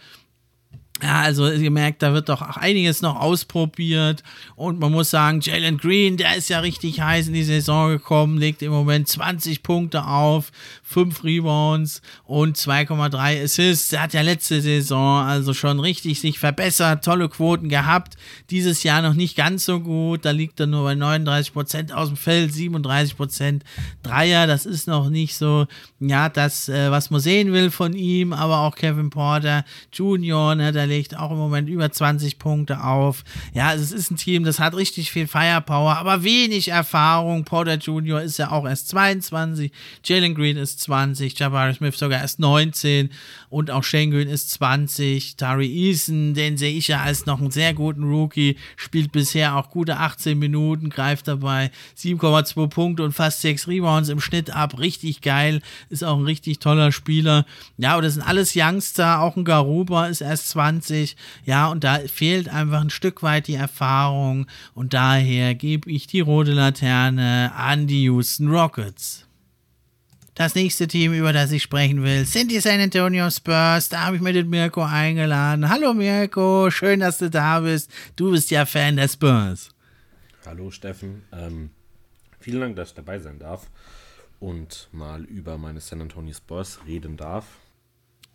Ja, 1.01 1.21
also 1.21 1.49
ihr 1.49 1.71
merkt, 1.71 2.03
da 2.03 2.13
wird 2.13 2.29
doch 2.29 2.43
auch 2.43 2.57
einiges 2.57 3.03
noch 3.03 3.21
ausprobiert 3.21 4.25
und 4.57 4.81
man 4.81 4.91
muss 4.91 5.11
sagen, 5.11 5.41
Jalen 5.41 5.79
Green, 5.79 6.17
der 6.17 6.37
ist 6.37 6.49
ja 6.49 6.59
richtig 6.59 7.01
heiß 7.01 7.29
in 7.29 7.35
die 7.35 7.45
Saison 7.45 7.91
gekommen, 7.91 8.37
legt 8.37 8.63
im 8.63 8.73
Moment 8.73 9.07
20 9.07 9.63
Punkte 9.63 10.05
auf, 10.05 10.51
5 10.83 11.23
Rebounds 11.23 12.03
und 12.25 12.57
2,3 12.57 13.45
Assists. 13.45 13.91
Der 13.91 14.03
hat 14.03 14.13
ja 14.13 14.23
letzte 14.23 14.61
Saison 14.61 15.23
also 15.23 15.55
schon 15.55 15.79
richtig 15.79 16.21
sich 16.21 16.41
verbessert, 16.41 17.05
tolle 17.05 17.29
Quoten 17.29 17.69
gehabt. 17.69 18.17
Dieses 18.51 18.83
Jahr 18.83 19.01
noch 19.01 19.15
nicht 19.15 19.37
ganz 19.37 19.67
so 19.67 19.79
gut, 19.79 20.25
da 20.25 20.33
liegt 20.33 20.59
er 20.59 20.67
nur 20.67 20.83
bei 20.83 20.95
39% 20.95 21.93
aus 21.93 22.09
dem 22.09 22.17
Feld, 22.17 22.51
37% 22.51 23.61
Dreier, 24.03 24.49
das 24.49 24.67
ist 24.67 24.89
noch 24.89 25.11
nicht 25.11 25.37
so, 25.37 25.67
ja, 26.01 26.29
das, 26.29 26.69
äh, 26.69 26.91
was 26.91 27.11
man 27.11 27.21
sehen 27.21 27.53
will 27.53 27.71
von 27.71 27.93
ihm, 27.93 28.33
aber 28.33 28.59
auch 28.61 28.75
Kevin 28.75 29.11
Porter 29.11 29.65
Jr., 29.93 30.57
ne, 30.57 30.73
der 30.73 30.88
legt 30.89 31.17
auch 31.17 31.31
im 31.31 31.37
Moment 31.37 31.69
über 31.69 31.91
20 31.91 32.39
Punkte 32.39 32.83
auf. 32.83 33.23
Ja, 33.55 33.69
also 33.69 33.85
es 33.85 33.93
ist 33.93 34.11
ein 34.11 34.17
Team, 34.17 34.45
das 34.45 34.59
hat 34.59 34.75
richtig 34.75 35.13
viel 35.13 35.27
Firepower, 35.27 35.97
aber 35.99 36.25
wenig 36.25 36.69
Erfahrung. 36.69 37.45
Porter 37.45 37.75
Jr. 37.75 38.23
ist 38.23 38.39
ja 38.39 38.51
auch 38.51 38.67
erst 38.67 38.89
22, 38.89 39.71
Jalen 40.05 40.35
Green 40.35 40.57
ist 40.57 40.81
20, 40.81 41.39
Jabari 41.39 41.75
Smith 41.75 41.97
sogar 41.97 42.21
erst 42.21 42.41
19 42.41 43.11
und 43.51 43.71
auch 43.71 43.85
Shane 43.85 44.11
Green 44.11 44.29
ist 44.29 44.51
20. 44.51 45.37
Tari 45.37 45.67
Eason, 45.67 46.35
den 46.35 46.57
sehe 46.57 46.77
ich 46.77 46.89
ja 46.89 47.01
als 47.01 47.27
noch 47.27 47.41
einen 47.41 47.51
sehr 47.51 47.75
guten 47.75 48.05
Rookie, 48.05 48.57
spielt 48.77 49.13
bisher 49.13 49.57
auch 49.57 49.71
gute 49.71 49.97
18 49.97 50.39
Minuten, 50.39 50.91
greift 50.91 51.29
dabei 51.29 51.71
7,2 51.97 52.69
Punkte 52.69 53.05
und 53.05 53.13
fast 53.13 53.41
6 53.43 53.69
Rebounds 53.69 54.09
im 54.09 54.21
Schnitt 54.21 54.51
ab. 54.51 54.79
Richtig 54.79 55.21
geil, 55.21 55.61
ist 55.89 56.05
auch 56.05 56.19
ein 56.19 56.25
richtig 56.25 56.59
toller 56.59 56.93
Spieler. 56.93 57.47
Ja, 57.77 57.93
aber 57.93 58.03
das 58.03 58.15
sind 58.15 58.23
alles 58.23 58.53
Youngster, 58.55 59.21
auch 59.21 59.37
ein 59.37 59.45
Garuba 59.45 60.07
ist 60.07 60.21
erst 60.21 60.51
20. 60.51 61.17
Ja, 61.45 61.69
und 61.69 61.85
da 61.85 61.99
fehlt 62.07 62.49
einfach 62.49 62.81
ein 62.81 62.91
Stück 62.91 63.23
weit 63.23 63.47
die 63.47 63.55
Erfahrung 63.55 64.47
und 64.75 64.95
daher 64.95 65.55
gebe 65.55 65.91
ich 65.91 66.07
die 66.07 66.21
rote 66.21 66.53
Laterne 66.53 67.53
an 67.55 67.87
die 67.87 68.05
Houston 68.05 68.49
Rockets. 68.49 69.28
Das 70.39 70.55
nächste 70.55 70.87
Team, 70.87 71.15
über 71.15 71.33
das 71.33 71.51
ich 71.51 71.65
sprechen 71.65 72.05
will, 72.05 72.25
sind 72.25 72.53
die 72.53 72.61
San 72.61 72.79
Antonio 72.79 73.29
Spurs. 73.29 73.89
Da 73.89 74.07
habe 74.07 74.15
ich 74.15 74.23
mir 74.23 74.33
den 74.33 74.49
Mirko 74.49 74.85
eingeladen. 74.85 75.69
Hallo 75.69 75.93
Mirko, 75.95 76.71
schön, 76.71 77.01
dass 77.01 77.19
du 77.19 77.29
da 77.29 77.59
bist. 77.59 77.91
Du 78.15 78.31
bist 78.31 78.49
ja 78.53 78.65
Fan 78.65 78.95
der 78.95 79.09
Spurs. 79.09 79.71
Hallo 80.47 80.71
Steffen, 80.71 81.25
ähm, 81.33 81.71
vielen 82.39 82.61
Dank, 82.61 82.77
dass 82.77 82.91
ich 82.91 82.95
dabei 82.95 83.19
sein 83.19 83.41
darf 83.41 83.69
und 84.39 84.89
mal 84.93 85.25
über 85.25 85.59
meine 85.59 85.81
San 85.81 86.03
Antonio 86.03 86.33
Spurs 86.33 86.79
reden 86.87 87.17
darf. 87.17 87.45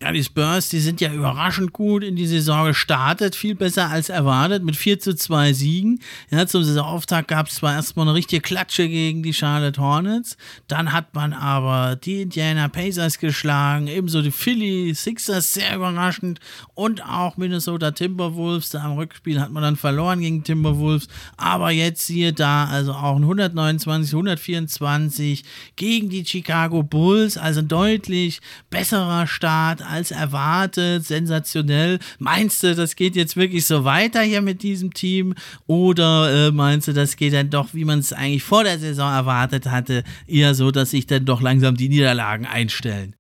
Ja, 0.04 0.12
die 0.12 0.22
Spurs, 0.22 0.68
die 0.68 0.82
sind 0.82 1.00
ja 1.00 1.14
überraschend 1.14 1.72
gut 1.72 2.04
in 2.04 2.18
die 2.18 2.28
Saison 2.28 2.66
gestartet, 2.66 3.38
viel 3.38 3.56
besser 3.56 3.90
als 3.90 4.10
erwartet, 4.10 4.62
mit 4.62 4.76
4 4.76 5.00
zu 5.00 5.16
2 5.16 5.54
Siegen. 5.54 6.02
Ja, 6.30 6.46
zum 6.46 6.62
Saisonauftakt 6.62 7.30
gab 7.30 7.48
es 7.48 7.56
zwar 7.56 7.76
erstmal 7.76 8.10
eine 8.10 8.14
richtige 8.14 8.42
Klatsche 8.42 8.90
gegen 8.90 9.24
die 9.24 9.34
Charlotte 9.34 9.80
Hornets, 9.80 10.36
dann 10.68 10.92
hat 10.92 11.16
man 11.16 11.32
aber 11.32 11.96
die 11.96 12.24
Indiana 12.24 12.68
Pacers 12.68 13.18
geschlagen, 13.18 13.88
ebenso 13.88 14.22
die 14.22 14.32
Philly 14.32 14.94
Sixers, 14.94 15.54
sehr 15.54 15.74
überraschend, 15.74 16.42
und 16.74 17.02
auch 17.06 17.38
Minnesota 17.38 17.92
Timberwolves. 17.92 18.72
Da 18.72 18.84
am 18.84 18.98
Rückspiel 18.98 19.40
hat 19.40 19.52
man 19.52 19.64
dann 19.64 19.78
verloren 19.78 20.20
gegen 20.20 20.44
Timberwolves, 20.44 21.08
aber 21.38 21.72
jetzt 21.72 22.06
siehe 22.06 22.34
da, 22.34 22.66
also 22.66 22.92
auch 22.92 23.16
ein 23.16 23.24
129, 23.24 24.12
124 24.12 25.46
gegen 25.78 26.10
die 26.10 26.26
Chicago 26.26 26.84
Bulls, 26.84 27.38
also 27.38 27.62
ein 27.62 27.70
deutlich 27.70 28.42
besserer 28.70 29.28
Start 29.28 29.82
als 29.94 30.12
erwartet, 30.12 31.06
sensationell. 31.06 32.00
Meinst 32.20 32.64
du, 32.64 32.76
das 32.76 32.96
geht 32.96 33.16
jetzt 33.16 33.36
wirklich 33.36 33.66
so 33.66 33.86
weiter 33.86 34.22
hier 34.22 34.42
mit 34.42 34.64
diesem 34.64 34.94
Team? 34.94 35.36
Oder 35.68 36.48
äh, 36.48 36.52
meinst 36.52 36.88
du, 36.88 36.94
das 36.94 37.16
geht 37.16 37.34
dann 37.34 37.50
doch, 37.50 37.74
wie 37.74 37.86
man 37.86 38.00
es 38.00 38.12
eigentlich 38.12 38.44
vor 38.44 38.64
der 38.64 38.80
Saison 38.80 39.12
erwartet 39.12 39.68
hatte, 39.68 40.04
eher 40.28 40.56
so, 40.56 40.72
dass 40.72 40.92
sich 40.92 41.06
dann 41.08 41.26
doch 41.26 41.42
langsam 41.42 41.78
die 41.78 41.90
Niederlagen 41.90 42.46
einstellen? 42.46 43.16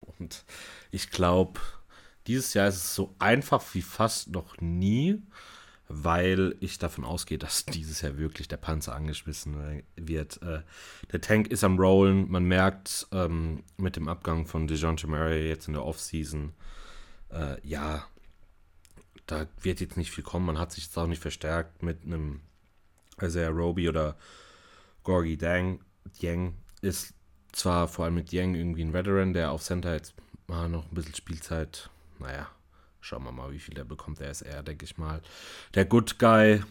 Und 0.00 0.44
ich 0.90 1.10
glaube, 1.10 1.60
dieses 2.26 2.52
Jahr 2.54 2.68
ist 2.68 2.76
es 2.76 2.94
so 2.94 3.14
einfach 3.18 3.62
wie 3.72 3.82
fast 3.82 4.30
noch 4.30 4.60
nie 4.60 5.22
weil 5.88 6.54
ich 6.60 6.78
davon 6.78 7.04
ausgehe, 7.04 7.38
dass 7.38 7.64
dieses 7.66 8.02
Jahr 8.02 8.18
wirklich 8.18 8.48
der 8.48 8.58
Panzer 8.58 8.94
angeschmissen 8.94 9.82
wird. 9.96 10.42
Äh, 10.42 10.62
der 11.12 11.20
Tank 11.20 11.48
ist 11.48 11.64
am 11.64 11.78
Rollen. 11.78 12.30
Man 12.30 12.44
merkt 12.44 13.06
ähm, 13.12 13.64
mit 13.76 13.96
dem 13.96 14.08
Abgang 14.08 14.46
von 14.46 14.66
DeJounte 14.66 15.06
Murray 15.06 15.48
jetzt 15.48 15.66
in 15.66 15.74
der 15.74 15.84
Offseason, 15.84 16.52
äh, 17.30 17.56
ja, 17.66 18.06
da 19.26 19.46
wird 19.60 19.80
jetzt 19.80 19.96
nicht 19.96 20.10
viel 20.10 20.24
kommen. 20.24 20.46
Man 20.46 20.58
hat 20.58 20.72
sich 20.72 20.84
jetzt 20.84 20.96
auch 20.96 21.06
nicht 21.06 21.20
verstärkt 21.20 21.82
mit 21.82 22.04
einem 22.04 22.40
Isaiah 23.20 23.50
Roby 23.50 23.88
oder 23.88 24.16
Gorgie 25.02 25.36
Dang. 25.36 25.80
Yang 26.20 26.54
ist 26.80 27.14
zwar 27.52 27.88
vor 27.88 28.04
allem 28.04 28.14
mit 28.14 28.32
Yang 28.32 28.54
irgendwie 28.54 28.82
ein 28.82 28.92
Veteran, 28.92 29.32
der 29.32 29.50
auf 29.50 29.62
Center 29.62 29.92
jetzt 29.92 30.14
mal 30.46 30.68
noch 30.68 30.90
ein 30.90 30.94
bisschen 30.94 31.14
Spielzeit, 31.14 31.90
naja, 32.18 32.48
Schauen 33.00 33.24
wir 33.24 33.32
mal, 33.32 33.52
wie 33.52 33.58
viel 33.58 33.74
der 33.74 33.84
bekommt. 33.84 34.20
Er 34.20 34.30
ist 34.30 34.42
eher, 34.42 34.62
denke 34.62 34.84
ich 34.84 34.98
mal, 34.98 35.22
der 35.74 35.84
Good 35.84 36.18
Guy 36.18 36.62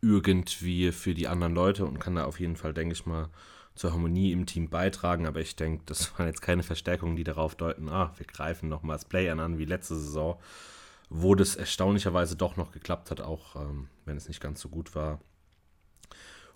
irgendwie 0.00 0.92
für 0.92 1.14
die 1.14 1.28
anderen 1.28 1.54
Leute 1.54 1.84
und 1.84 1.98
kann 1.98 2.14
da 2.14 2.24
auf 2.24 2.38
jeden 2.38 2.56
Fall, 2.56 2.74
denke 2.74 2.92
ich 2.92 3.06
mal, 3.06 3.28
zur 3.74 3.92
Harmonie 3.92 4.32
im 4.32 4.46
Team 4.46 4.68
beitragen. 4.68 5.26
Aber 5.26 5.40
ich 5.40 5.56
denke, 5.56 5.84
das 5.86 6.12
waren 6.18 6.26
jetzt 6.26 6.42
keine 6.42 6.62
Verstärkungen, 6.62 7.16
die 7.16 7.24
darauf 7.24 7.54
deuten, 7.54 7.88
ah, 7.88 8.12
wir 8.16 8.26
greifen 8.26 8.68
nochmal 8.68 8.96
das 8.96 9.04
Play-An 9.04 9.40
an 9.40 9.58
wie 9.58 9.64
letzte 9.64 9.96
Saison, 9.96 10.40
wo 11.08 11.34
das 11.34 11.56
erstaunlicherweise 11.56 12.36
doch 12.36 12.56
noch 12.56 12.72
geklappt 12.72 13.10
hat, 13.10 13.20
auch 13.20 13.56
ähm, 13.56 13.88
wenn 14.04 14.16
es 14.16 14.28
nicht 14.28 14.40
ganz 14.40 14.60
so 14.60 14.68
gut 14.68 14.94
war. 14.94 15.20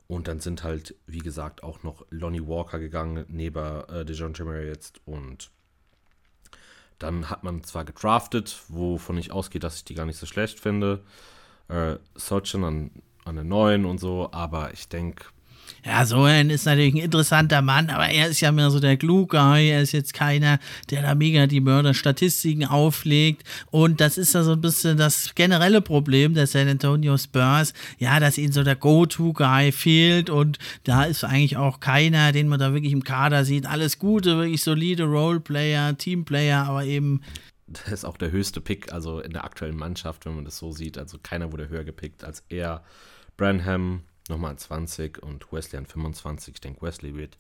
Und 0.07 0.27
dann 0.27 0.41
sind 0.41 0.65
halt, 0.65 0.97
wie 1.07 1.21
gesagt, 1.21 1.63
auch 1.63 1.85
noch 1.85 2.05
Lonnie 2.11 2.45
Walker 2.45 2.81
gegangen, 2.81 3.25
neben 3.29 3.85
äh, 3.89 4.05
DeJounte 4.05 4.45
Murray 4.45 4.67
jetzt 4.67 5.01
und 5.05 5.53
dann 7.01 7.31
hat 7.31 7.43
man 7.43 7.65
zwar 7.65 7.85
gedraftet, 7.85 8.63
wovon 8.69 9.19
ich 9.19 9.33
ausgehe, 9.33 9.61
dass 9.61 9.77
ich 9.77 9.85
die 9.85 9.95
gar 9.95 10.07
nicht 10.07 10.19
so 10.19 10.27
schlecht 10.27 10.61
finde. 10.61 11.03
Äh, 11.69 11.97
Sochan 12.15 12.63
an, 12.63 12.91
an 13.25 13.35
der 13.35 13.45
neuen 13.45 13.85
und 13.85 13.99
so, 13.99 14.29
aber 14.33 14.73
ich 14.73 14.89
denke, 14.89 15.25
ja, 15.85 16.05
Sohan 16.05 16.51
ist 16.51 16.67
natürlich 16.67 16.95
ein 16.95 17.01
interessanter 17.01 17.63
Mann, 17.63 17.91
aber 17.91 18.09
er 18.09 18.29
ist 18.29 18.41
ja 18.41 18.53
mehr 18.53 18.71
so 18.71 18.81
der 18.81 18.97
Glue-Guy. 18.97 19.69
Er 19.71 19.83
ist 19.83 19.93
jetzt 19.93 20.13
keiner, 20.13 20.59
der 20.91 21.03
da 21.03 21.15
mega 21.15 21.47
die 21.47 21.61
Mörderstatistiken 21.61 22.67
auflegt. 22.67 23.45
Und 23.71 24.01
das 24.01 24.19
ist 24.19 24.35
ja 24.35 24.43
so 24.43 24.53
ein 24.53 24.61
bisschen 24.61 24.97
das 24.97 25.35
generelle 25.35 25.81
Problem 25.81 26.35
der 26.35 26.47
San 26.47 26.69
Antonio 26.69 27.17
Spurs. 27.17 27.73
Ja, 27.99 28.21
dass 28.21 28.39
ihnen 28.39 28.53
so 28.53 28.63
der 28.63 28.77
Go-To-Guy 28.77 29.73
fehlt. 29.73 30.29
Und 30.29 30.59
da 30.85 31.05
ist 31.05 31.25
eigentlich 31.25 31.57
auch 31.57 31.81
keiner, 31.81 32.33
den 32.33 32.49
man 32.49 32.59
da 32.59 32.75
wirklich 32.75 32.93
im 32.93 33.05
Kader 33.05 33.45
sieht. 33.45 33.67
Alles 33.67 33.99
Gute, 33.99 34.37
wirklich 34.37 34.63
solide 34.63 35.05
Roleplayer, 35.05 35.97
Teamplayer, 35.97 36.65
aber 36.67 36.85
eben 36.85 37.21
das 37.71 37.93
ist 37.93 38.05
auch 38.05 38.17
der 38.17 38.33
höchste 38.33 38.61
Pick, 38.61 38.93
also 38.93 39.21
in 39.21 39.33
der 39.33 39.45
aktuellen 39.45 39.77
Mannschaft, 39.77 40.27
wenn 40.27 40.35
man 40.35 40.45
das 40.45 40.59
so 40.59 40.73
sieht. 40.73 40.99
Also 40.99 41.19
keiner 41.23 41.53
wurde 41.53 41.69
höher 41.69 41.85
gepickt 41.85 42.25
als 42.25 42.43
er. 42.49 42.83
Branham, 43.37 44.03
nochmal 44.31 44.53
an 44.53 44.59
20 44.59 45.23
und 45.23 45.53
Wesley 45.53 45.79
an 45.79 45.87
25. 45.87 46.55
Ich 46.55 46.61
denke, 46.61 46.83
Wesley 46.83 47.15
wird 47.15 47.39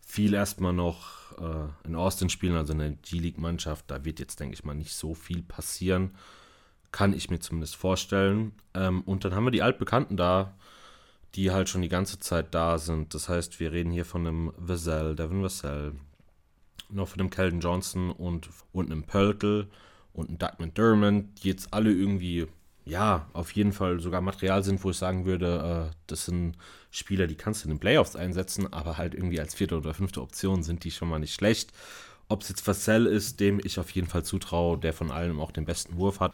viel 0.00 0.34
erstmal 0.34 0.72
noch 0.72 1.32
äh, 1.38 1.86
in 1.86 1.96
Austin 1.96 2.28
spielen, 2.28 2.56
also 2.56 2.72
in 2.72 2.78
der 2.78 2.90
G-League-Mannschaft. 2.90 3.90
Da 3.90 4.04
wird 4.04 4.20
jetzt, 4.20 4.38
denke 4.38 4.54
ich 4.54 4.64
mal, 4.64 4.74
nicht 4.74 4.94
so 4.94 5.14
viel 5.14 5.42
passieren. 5.42 6.14
Kann 6.92 7.12
ich 7.12 7.28
mir 7.28 7.40
zumindest 7.40 7.76
vorstellen. 7.76 8.52
Ähm, 8.74 9.02
und 9.02 9.24
dann 9.24 9.34
haben 9.34 9.44
wir 9.44 9.50
die 9.50 9.62
Altbekannten 9.62 10.16
da, 10.16 10.54
die 11.34 11.50
halt 11.50 11.68
schon 11.68 11.82
die 11.82 11.88
ganze 11.88 12.18
Zeit 12.18 12.54
da 12.54 12.78
sind. 12.78 13.14
Das 13.14 13.28
heißt, 13.28 13.58
wir 13.58 13.72
reden 13.72 13.90
hier 13.90 14.04
von 14.04 14.26
einem 14.26 14.52
Vassell, 14.56 15.16
Devin 15.16 15.42
Vassell, 15.42 15.92
noch 16.88 17.08
von 17.08 17.20
einem 17.20 17.30
Kelden 17.30 17.60
Johnson 17.60 18.10
und, 18.10 18.48
und 18.72 18.90
einem 18.90 19.02
Pöltl 19.02 19.68
und 20.12 20.28
einem 20.28 20.38
Doug 20.38 20.58
McDermott, 20.58 21.24
die 21.42 21.48
jetzt 21.48 21.74
alle 21.74 21.90
irgendwie 21.90 22.46
ja, 22.86 23.26
auf 23.32 23.50
jeden 23.52 23.72
Fall 23.72 24.00
sogar 24.00 24.20
Material 24.20 24.62
sind, 24.62 24.82
wo 24.84 24.90
ich 24.90 24.96
sagen 24.96 25.26
würde, 25.26 25.90
äh, 25.90 25.96
das 26.06 26.26
sind 26.26 26.56
Spieler, 26.90 27.26
die 27.26 27.34
kannst 27.34 27.64
du 27.64 27.68
in 27.68 27.74
den 27.74 27.80
Playoffs 27.80 28.14
einsetzen, 28.16 28.72
aber 28.72 28.96
halt 28.96 29.14
irgendwie 29.14 29.40
als 29.40 29.54
vierte 29.54 29.76
oder 29.76 29.92
fünfte 29.92 30.22
Option 30.22 30.62
sind 30.62 30.84
die 30.84 30.92
schon 30.92 31.08
mal 31.08 31.18
nicht 31.18 31.34
schlecht. 31.34 31.72
Ob 32.28 32.42
es 32.42 32.48
jetzt 32.48 32.66
Vassell 32.66 33.06
ist, 33.06 33.40
dem 33.40 33.60
ich 33.62 33.78
auf 33.80 33.90
jeden 33.90 34.06
Fall 34.08 34.24
zutraue, 34.24 34.78
der 34.78 34.92
von 34.92 35.10
allem 35.10 35.40
auch 35.40 35.50
den 35.52 35.64
besten 35.64 35.96
Wurf 35.96 36.20
hat. 36.20 36.32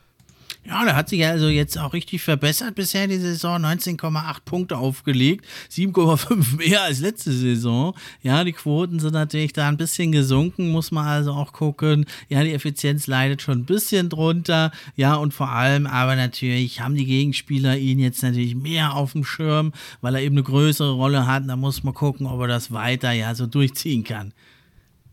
Ja, 0.66 0.84
da 0.84 0.94
hat 0.94 1.08
sich 1.08 1.24
also 1.24 1.48
jetzt 1.48 1.78
auch 1.78 1.92
richtig 1.92 2.22
verbessert 2.22 2.74
bisher 2.74 3.06
die 3.06 3.18
Saison. 3.18 3.62
19,8 3.64 4.36
Punkte 4.44 4.76
aufgelegt, 4.76 5.44
7,5 5.70 6.56
mehr 6.56 6.82
als 6.82 7.00
letzte 7.00 7.32
Saison. 7.32 7.94
Ja, 8.22 8.44
die 8.44 8.52
Quoten 8.52 9.00
sind 9.00 9.14
natürlich 9.14 9.52
da 9.52 9.68
ein 9.68 9.76
bisschen 9.76 10.12
gesunken, 10.12 10.70
muss 10.70 10.90
man 10.90 11.06
also 11.06 11.32
auch 11.32 11.52
gucken. 11.52 12.06
Ja, 12.28 12.42
die 12.44 12.52
Effizienz 12.52 13.06
leidet 13.06 13.42
schon 13.42 13.60
ein 13.60 13.64
bisschen 13.64 14.08
drunter. 14.08 14.70
Ja, 14.96 15.14
und 15.16 15.34
vor 15.34 15.50
allem 15.50 15.86
aber 15.86 16.16
natürlich 16.16 16.80
haben 16.80 16.94
die 16.94 17.06
Gegenspieler 17.06 17.76
ihn 17.76 17.98
jetzt 17.98 18.22
natürlich 18.22 18.54
mehr 18.54 18.94
auf 18.94 19.12
dem 19.12 19.24
Schirm, 19.24 19.72
weil 20.00 20.14
er 20.14 20.22
eben 20.22 20.36
eine 20.36 20.44
größere 20.44 20.92
Rolle 20.92 21.26
hat. 21.26 21.48
Da 21.48 21.56
muss 21.56 21.82
man 21.82 21.94
gucken, 21.94 22.26
ob 22.26 22.40
er 22.40 22.48
das 22.48 22.72
weiter 22.72 23.12
ja 23.12 23.34
so 23.34 23.46
durchziehen 23.46 24.04
kann 24.04 24.32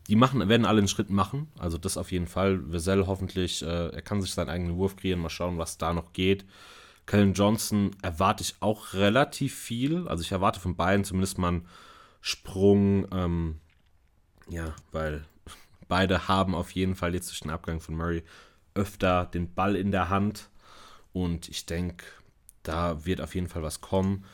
die 0.09 0.15
machen, 0.15 0.49
werden 0.49 0.65
alle 0.65 0.79
einen 0.79 0.87
Schritt 0.87 1.11
machen. 1.11 1.49
Also 1.59 1.77
das 1.77 1.95
auf 1.95 2.11
jeden 2.11 2.25
Fall. 2.25 2.59
Vesell 2.71 3.05
hoffentlich, 3.05 3.61
äh, 3.61 3.89
er 3.89 4.01
kann 4.01 4.21
sich 4.23 4.33
seinen 4.33 4.49
eigenen 4.49 4.75
Wurf 4.75 4.95
kreieren. 4.95 5.21
Mal 5.21 5.29
schauen, 5.29 5.59
was 5.59 5.77
da 5.77 5.93
noch 5.93 6.13
geht. 6.13 6.45
Kellen 7.05 7.33
Johnson 7.33 7.91
erwarte 8.01 8.41
ich 8.41 8.55
auch 8.59 8.93
relativ 8.93 9.55
viel. 9.55 10.07
Also 10.07 10.23
ich 10.23 10.31
erwarte 10.31 10.59
von 10.59 10.75
beiden 10.75 11.05
zumindest 11.05 11.37
mal 11.37 11.49
einen 11.49 11.67
Sprung. 12.21 13.07
Ähm, 13.11 13.59
ja, 14.49 14.73
weil 14.91 15.25
beide 15.87 16.27
haben 16.27 16.55
auf 16.55 16.71
jeden 16.71 16.95
Fall 16.95 17.13
jetzt 17.13 17.29
durch 17.29 17.41
den 17.41 17.51
Abgang 17.51 17.79
von 17.79 17.95
Murray 17.95 18.23
öfter 18.73 19.25
den 19.27 19.53
Ball 19.53 19.75
in 19.75 19.91
der 19.91 20.09
Hand. 20.09 20.49
Und 21.13 21.49
ich 21.49 21.67
denke, 21.67 22.03
da 22.63 23.05
wird 23.05 23.21
auf 23.21 23.35
jeden 23.35 23.47
Fall 23.47 23.61
was 23.61 23.79
kommen. 23.79 24.25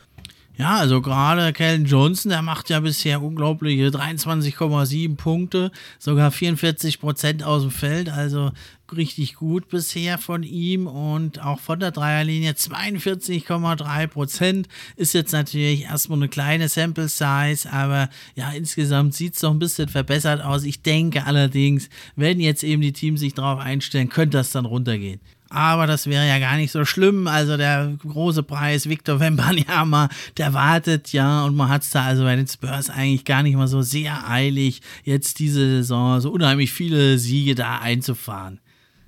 Ja, 0.57 0.77
also 0.77 1.01
gerade 1.01 1.51
Kellen 1.51 1.85
Johnson, 1.85 2.29
der 2.29 2.41
macht 2.41 2.69
ja 2.69 2.79
bisher 2.79 3.21
unglaubliche 3.21 3.87
23,7 3.87 5.17
Punkte, 5.17 5.69
sogar 5.99 6.31
44 6.31 7.01
Prozent 7.01 7.43
aus 7.43 7.63
dem 7.63 7.71
Feld, 7.71 8.07
also 8.07 8.51
richtig 8.95 9.35
gut 9.35 9.67
bisher 9.67 10.17
von 10.17 10.43
ihm 10.43 10.87
und 10.87 11.41
auch 11.43 11.59
von 11.59 11.79
der 11.81 11.91
Dreierlinie 11.91 12.51
42,3 12.53 14.07
Prozent 14.07 14.67
ist 14.95 15.13
jetzt 15.13 15.33
natürlich 15.33 15.83
erstmal 15.83 16.19
eine 16.19 16.29
kleine 16.29 16.69
Sample 16.69 17.09
Size, 17.09 17.69
aber 17.69 18.09
ja, 18.35 18.51
insgesamt 18.51 19.13
sieht 19.13 19.33
es 19.33 19.41
doch 19.41 19.51
ein 19.51 19.59
bisschen 19.59 19.89
verbessert 19.89 20.41
aus. 20.41 20.63
Ich 20.63 20.81
denke 20.81 21.25
allerdings, 21.25 21.89
wenn 22.15 22.39
jetzt 22.39 22.63
eben 22.63 22.81
die 22.81 22.93
Teams 22.93 23.19
sich 23.19 23.33
darauf 23.33 23.59
einstellen, 23.59 24.07
könnte 24.07 24.37
das 24.37 24.51
dann 24.51 24.65
runtergehen. 24.65 25.19
Aber 25.49 25.87
das 25.87 26.07
wäre 26.07 26.27
ja 26.27 26.39
gar 26.39 26.57
nicht 26.57 26.71
so 26.71 26.85
schlimm. 26.85 27.27
Also 27.27 27.55
der 27.55 27.95
große 27.99 28.43
Preis 28.43 28.89
Victor 28.89 29.19
Wembanyama, 29.19 30.09
der 30.37 30.53
wartet 30.53 31.13
ja 31.13 31.45
und 31.45 31.55
man 31.55 31.69
hat 31.69 31.83
es 31.83 31.91
da 31.91 32.03
also 32.03 32.23
bei 32.23 32.35
den 32.35 32.47
Spurs 32.47 32.89
eigentlich 32.89 33.25
gar 33.25 33.43
nicht 33.43 33.55
mal 33.55 33.67
so 33.67 33.81
sehr 33.81 34.29
eilig, 34.29 34.81
jetzt 35.03 35.39
diese 35.39 35.59
Saison 35.59 36.19
so 36.19 36.31
unheimlich 36.31 36.71
viele 36.71 37.17
Siege 37.17 37.55
da 37.55 37.79
einzufahren. 37.79 38.59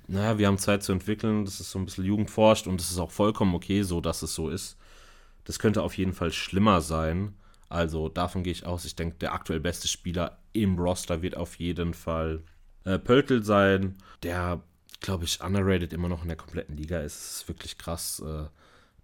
Naja, 0.06 0.38
wir 0.38 0.46
haben 0.46 0.58
Zeit 0.58 0.82
zu 0.82 0.92
entwickeln, 0.92 1.44
das 1.44 1.60
ist 1.60 1.70
so 1.70 1.78
ein 1.78 1.84
bisschen 1.84 2.04
jugendforscht 2.04 2.66
und 2.66 2.80
es 2.80 2.90
ist 2.90 2.98
auch 2.98 3.10
vollkommen 3.10 3.54
okay, 3.54 3.82
so 3.82 4.00
dass 4.00 4.22
es 4.22 4.34
so 4.34 4.48
ist. 4.48 4.78
Das 5.44 5.58
könnte 5.58 5.82
auf 5.82 5.96
jeden 5.98 6.14
Fall 6.14 6.32
schlimmer 6.32 6.80
sein. 6.80 7.34
Also 7.68 8.08
davon 8.08 8.42
gehe 8.42 8.52
ich 8.52 8.64
aus. 8.64 8.84
Ich 8.86 8.96
denke, 8.96 9.16
der 9.20 9.34
aktuell 9.34 9.60
beste 9.60 9.88
Spieler 9.88 10.38
im 10.52 10.78
Roster 10.78 11.20
wird 11.20 11.36
auf 11.36 11.56
jeden 11.56 11.92
Fall 11.92 12.42
äh, 12.84 12.98
Pöltl 12.98 13.42
sein, 13.42 13.96
der 14.22 14.62
glaube 15.00 15.24
ich, 15.24 15.40
underrated 15.40 15.92
immer 15.92 16.08
noch 16.08 16.22
in 16.22 16.28
der 16.28 16.36
kompletten 16.36 16.76
Liga 16.76 17.00
ist. 17.00 17.14
Es 17.14 17.36
ist 17.36 17.48
wirklich 17.48 17.78
krass, 17.78 18.22
äh, 18.24 18.46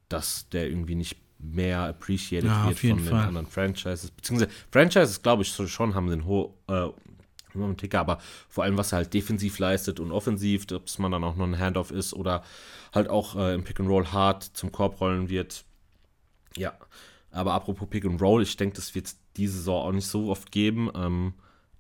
dass 0.09 0.49
der 0.51 0.69
irgendwie 0.69 0.95
nicht 0.95 1.17
mehr 1.39 1.81
appreciated 1.81 2.49
ja, 2.49 2.69
wird 2.69 2.79
von 2.79 2.99
Fall. 3.01 3.21
den 3.21 3.29
anderen 3.29 3.47
Franchises. 3.47 4.11
Beziehungsweise 4.11 4.51
Franchises, 4.71 5.23
glaube 5.23 5.43
ich, 5.43 5.49
schon 5.49 5.95
haben 5.95 6.09
den 6.09 6.25
hohen 6.25 6.53
äh, 6.69 7.75
Ticker, 7.77 8.01
aber 8.01 8.19
vor 8.49 8.65
allem, 8.65 8.77
was 8.77 8.93
er 8.93 8.99
halt 8.99 9.15
defensiv 9.15 9.59
leistet 9.59 10.01
und 10.01 10.11
offensiv, 10.11 10.67
ob 10.73 10.87
es 10.87 10.99
man 10.99 11.13
dann 11.13 11.25
auch 11.25 11.37
noch 11.37 11.47
ein 11.47 11.59
Handoff 11.59 11.91
ist 11.91 12.15
oder 12.15 12.43
halt 12.93 13.09
auch 13.09 13.37
äh, 13.37 13.55
im 13.55 13.65
Pick 13.65 13.79
and 13.81 13.89
Roll 13.89 14.07
hart 14.07 14.43
zum 14.43 14.73
Korb 14.73 15.01
rollen 15.01 15.29
wird. 15.29 15.65
Ja, 16.57 16.77
aber 17.31 17.53
apropos 17.53 17.89
Pick 17.89 18.05
and 18.05 18.21
Roll, 18.21 18.43
ich 18.43 18.57
denke, 18.57 18.77
das 18.77 18.95
wird 18.95 19.07
es 19.07 19.19
diese 19.37 19.59
Saison 19.59 19.89
auch 19.89 19.93
nicht 19.93 20.07
so 20.07 20.31
oft 20.31 20.51
geben. 20.53 20.91
Ähm, 20.95 21.35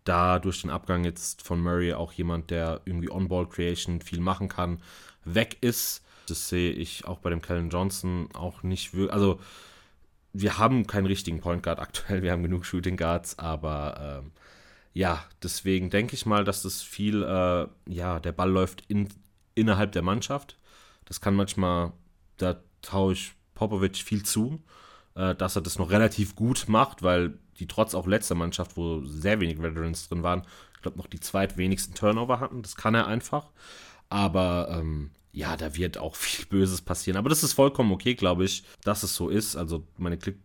da 0.04 0.38
durch 0.38 0.62
den 0.62 0.70
Abgang 0.70 1.04
jetzt 1.04 1.42
von 1.42 1.60
Murray 1.60 1.94
auch 1.94 2.12
jemand, 2.12 2.50
der 2.50 2.80
irgendwie 2.84 3.10
On-Ball-Creation 3.10 4.02
viel 4.02 4.20
machen 4.20 4.48
kann, 4.48 4.80
weg 5.24 5.58
ist. 5.60 6.02
Das 6.28 6.48
sehe 6.48 6.72
ich 6.72 7.06
auch 7.06 7.18
bei 7.18 7.30
dem 7.30 7.42
Kellen 7.42 7.70
Johnson 7.70 8.28
auch 8.34 8.62
nicht 8.62 8.94
wirklich. 8.94 9.12
Also, 9.12 9.40
wir 10.32 10.58
haben 10.58 10.86
keinen 10.86 11.06
richtigen 11.06 11.40
Point 11.40 11.62
Guard 11.62 11.78
aktuell, 11.80 12.22
wir 12.22 12.32
haben 12.32 12.42
genug 12.42 12.66
Shooting 12.66 12.96
Guards, 12.96 13.38
aber 13.38 14.22
ähm, 14.22 14.32
ja, 14.92 15.24
deswegen 15.42 15.90
denke 15.90 16.14
ich 16.14 16.26
mal, 16.26 16.44
dass 16.44 16.62
das 16.62 16.82
viel, 16.82 17.22
äh, 17.22 17.66
ja, 17.92 18.20
der 18.20 18.32
Ball 18.32 18.50
läuft 18.50 18.84
in, 18.88 19.08
innerhalb 19.54 19.92
der 19.92 20.02
Mannschaft. 20.02 20.58
Das 21.04 21.20
kann 21.20 21.34
manchmal, 21.34 21.92
da 22.36 22.60
traue 22.80 23.14
ich 23.14 23.34
Popovic 23.54 23.96
viel 23.96 24.22
zu, 24.22 24.62
äh, 25.14 25.34
dass 25.34 25.56
er 25.56 25.62
das 25.62 25.78
noch 25.78 25.90
relativ 25.90 26.36
gut 26.36 26.66
macht, 26.68 27.02
weil 27.02 27.38
die 27.58 27.66
trotz 27.66 27.94
auch 27.94 28.06
letzter 28.06 28.34
Mannschaft, 28.34 28.76
wo 28.76 29.02
sehr 29.04 29.40
wenig 29.40 29.60
Veterans 29.62 30.08
drin 30.08 30.22
waren, 30.22 30.42
ich 30.74 30.82
glaube, 30.82 30.98
noch 30.98 31.06
die 31.06 31.20
zweitwenigsten 31.20 31.94
Turnover 31.94 32.40
hatten. 32.40 32.62
Das 32.62 32.76
kann 32.76 32.94
er 32.94 33.06
einfach. 33.06 33.50
Aber 34.08 34.68
ähm, 34.70 35.10
ja, 35.32 35.56
da 35.56 35.74
wird 35.76 35.98
auch 35.98 36.16
viel 36.16 36.46
Böses 36.46 36.80
passieren. 36.82 37.16
Aber 37.16 37.28
das 37.28 37.42
ist 37.42 37.52
vollkommen 37.52 37.92
okay, 37.92 38.14
glaube 38.14 38.44
ich, 38.44 38.64
dass 38.82 39.02
es 39.02 39.14
so 39.14 39.28
ist. 39.28 39.56
Also 39.56 39.86
meine 39.96 40.18
Klick 40.18 40.38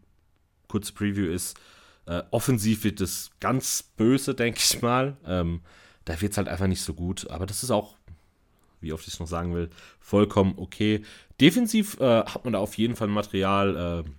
kurze 0.67 0.93
Preview 0.93 1.25
ist, 1.25 1.59
äh, 2.05 2.23
offensiv 2.31 2.83
wird 2.83 3.01
es 3.01 3.31
ganz 3.39 3.83
böse, 3.83 4.33
denke 4.33 4.59
ich 4.59 4.81
mal. 4.81 5.17
Ähm, 5.25 5.61
da 6.05 6.19
wird 6.21 6.31
es 6.31 6.37
halt 6.37 6.47
einfach 6.47 6.67
nicht 6.67 6.81
so 6.81 6.93
gut. 6.93 7.29
Aber 7.29 7.45
das 7.45 7.63
ist 7.63 7.71
auch, 7.71 7.95
wie 8.81 8.93
oft 8.93 9.07
ich 9.07 9.13
es 9.13 9.19
noch 9.19 9.27
sagen 9.27 9.53
will, 9.53 9.69
vollkommen 9.99 10.53
okay. 10.57 11.03
Defensiv 11.41 11.99
äh, 11.99 12.23
hat 12.23 12.45
man 12.45 12.53
da 12.53 12.59
auf 12.59 12.77
jeden 12.77 12.95
Fall 12.95 13.07
Material, 13.09 14.03
äh, 14.05 14.09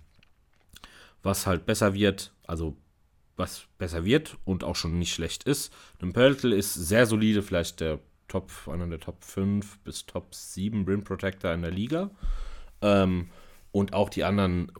was 1.23 1.47
halt 1.47 1.65
besser 1.65 1.93
wird. 1.93 2.31
Also 2.45 2.77
was 3.41 3.65
besser 3.77 4.05
wird 4.05 4.37
und 4.45 4.63
auch 4.63 4.75
schon 4.75 4.97
nicht 4.97 5.13
schlecht 5.13 5.43
ist. 5.43 5.73
Ein 6.01 6.13
Pöltl 6.13 6.53
ist 6.53 6.73
sehr 6.73 7.05
solide, 7.05 7.43
vielleicht 7.43 7.81
der 7.81 7.99
Top, 8.27 8.49
einer 8.67 8.87
der 8.87 8.99
Top 8.99 9.23
5 9.23 9.79
bis 9.79 10.05
Top 10.05 10.33
7 10.33 10.85
Rim 10.85 11.03
Protector 11.03 11.51
in 11.51 11.63
der 11.63 11.71
Liga. 11.71 12.11
Ähm, 12.81 13.29
und 13.73 13.93
auch 13.93 14.09
die 14.09 14.23
anderen 14.23 14.71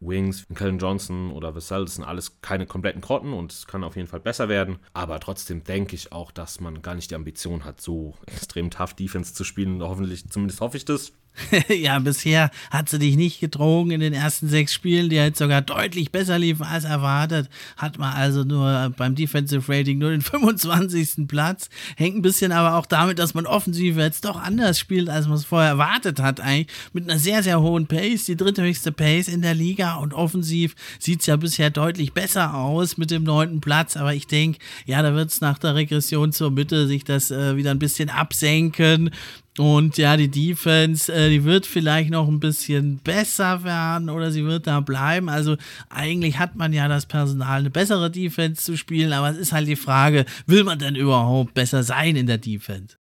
Wings, 0.00 0.46
Kellen 0.54 0.78
Johnson 0.78 1.30
oder 1.30 1.54
Vassell, 1.54 1.84
das 1.84 1.94
sind 1.94 2.04
alles 2.04 2.40
keine 2.42 2.66
kompletten 2.66 3.00
Krotten 3.00 3.32
und 3.32 3.52
es 3.52 3.66
kann 3.66 3.84
auf 3.84 3.96
jeden 3.96 4.08
Fall 4.08 4.20
besser 4.20 4.48
werden. 4.48 4.78
Aber 4.92 5.20
trotzdem 5.20 5.64
denke 5.64 5.94
ich 5.94 6.12
auch, 6.12 6.30
dass 6.30 6.60
man 6.60 6.82
gar 6.82 6.94
nicht 6.94 7.10
die 7.10 7.14
Ambition 7.14 7.64
hat, 7.64 7.80
so 7.80 8.14
extrem 8.26 8.70
tough 8.70 8.94
Defense 8.94 9.34
zu 9.34 9.44
spielen. 9.44 9.82
Hoffentlich, 9.82 10.28
zumindest 10.28 10.60
hoffe 10.60 10.76
ich 10.76 10.84
das. 10.84 11.12
ja, 11.68 11.98
bisher 11.98 12.50
hat 12.70 12.88
sie 12.88 12.98
dich 12.98 13.16
nicht 13.16 13.40
getrogen 13.40 13.90
in 13.90 14.00
den 14.00 14.12
ersten 14.12 14.48
sechs 14.48 14.72
Spielen, 14.72 15.08
die 15.10 15.16
jetzt 15.16 15.38
sogar 15.38 15.62
deutlich 15.62 16.10
besser 16.10 16.38
liefen 16.38 16.64
als 16.64 16.84
erwartet. 16.84 17.48
Hat 17.76 17.98
man 17.98 18.14
also 18.14 18.44
nur 18.44 18.92
beim 18.96 19.14
Defensive 19.14 19.70
Rating 19.72 19.98
nur 19.98 20.10
den 20.10 20.20
25. 20.22 21.28
Platz. 21.28 21.68
Hängt 21.96 22.16
ein 22.16 22.22
bisschen 22.22 22.52
aber 22.52 22.76
auch 22.76 22.86
damit, 22.86 23.18
dass 23.18 23.34
man 23.34 23.46
offensiv 23.46 23.96
jetzt 23.96 24.24
doch 24.24 24.40
anders 24.40 24.78
spielt, 24.78 25.08
als 25.08 25.26
man 25.26 25.36
es 25.36 25.44
vorher 25.44 25.70
erwartet 25.70 26.20
hat, 26.20 26.40
eigentlich. 26.40 26.74
Mit 26.92 27.08
einer 27.08 27.18
sehr, 27.18 27.42
sehr 27.42 27.60
hohen 27.60 27.86
Pace, 27.86 28.24
die 28.24 28.36
dritthöchste 28.36 28.92
Pace 28.92 29.28
in 29.28 29.42
der 29.42 29.54
Liga 29.54 29.96
und 29.96 30.14
offensiv 30.14 30.74
sieht 30.98 31.20
es 31.20 31.26
ja 31.26 31.36
bisher 31.36 31.70
deutlich 31.70 32.12
besser 32.12 32.54
aus 32.54 32.96
mit 32.96 33.10
dem 33.10 33.24
neunten 33.24 33.60
Platz. 33.60 33.96
Aber 33.96 34.14
ich 34.14 34.26
denke, 34.26 34.58
ja, 34.86 35.02
da 35.02 35.14
wird 35.14 35.30
es 35.30 35.40
nach 35.40 35.58
der 35.58 35.74
Regression 35.74 36.32
zur 36.32 36.50
Mitte 36.50 36.86
sich 36.86 37.04
das 37.04 37.30
äh, 37.30 37.56
wieder 37.56 37.70
ein 37.70 37.78
bisschen 37.78 38.08
absenken. 38.08 39.10
Und 39.58 39.96
ja, 39.96 40.16
die 40.16 40.28
Defense, 40.28 41.12
äh, 41.12 41.30
die 41.30 41.44
wird 41.44 41.66
vielleicht 41.66 42.10
noch 42.10 42.28
ein 42.28 42.40
bisschen 42.40 42.98
besser 42.98 43.64
werden 43.64 44.10
oder 44.10 44.30
sie 44.30 44.44
wird 44.44 44.66
da 44.66 44.80
bleiben. 44.80 45.28
Also 45.28 45.56
eigentlich 45.88 46.38
hat 46.38 46.56
man 46.56 46.72
ja 46.72 46.88
das 46.88 47.06
Personal, 47.06 47.60
eine 47.60 47.70
bessere 47.70 48.10
Defense 48.10 48.62
zu 48.62 48.76
spielen, 48.76 49.12
aber 49.12 49.30
es 49.30 49.38
ist 49.38 49.52
halt 49.52 49.66
die 49.66 49.76
Frage, 49.76 50.26
will 50.46 50.64
man 50.64 50.78
denn 50.78 50.94
überhaupt 50.94 51.54
besser 51.54 51.82
sein 51.82 52.16
in 52.16 52.26
der 52.26 52.38
Defense? 52.38 52.96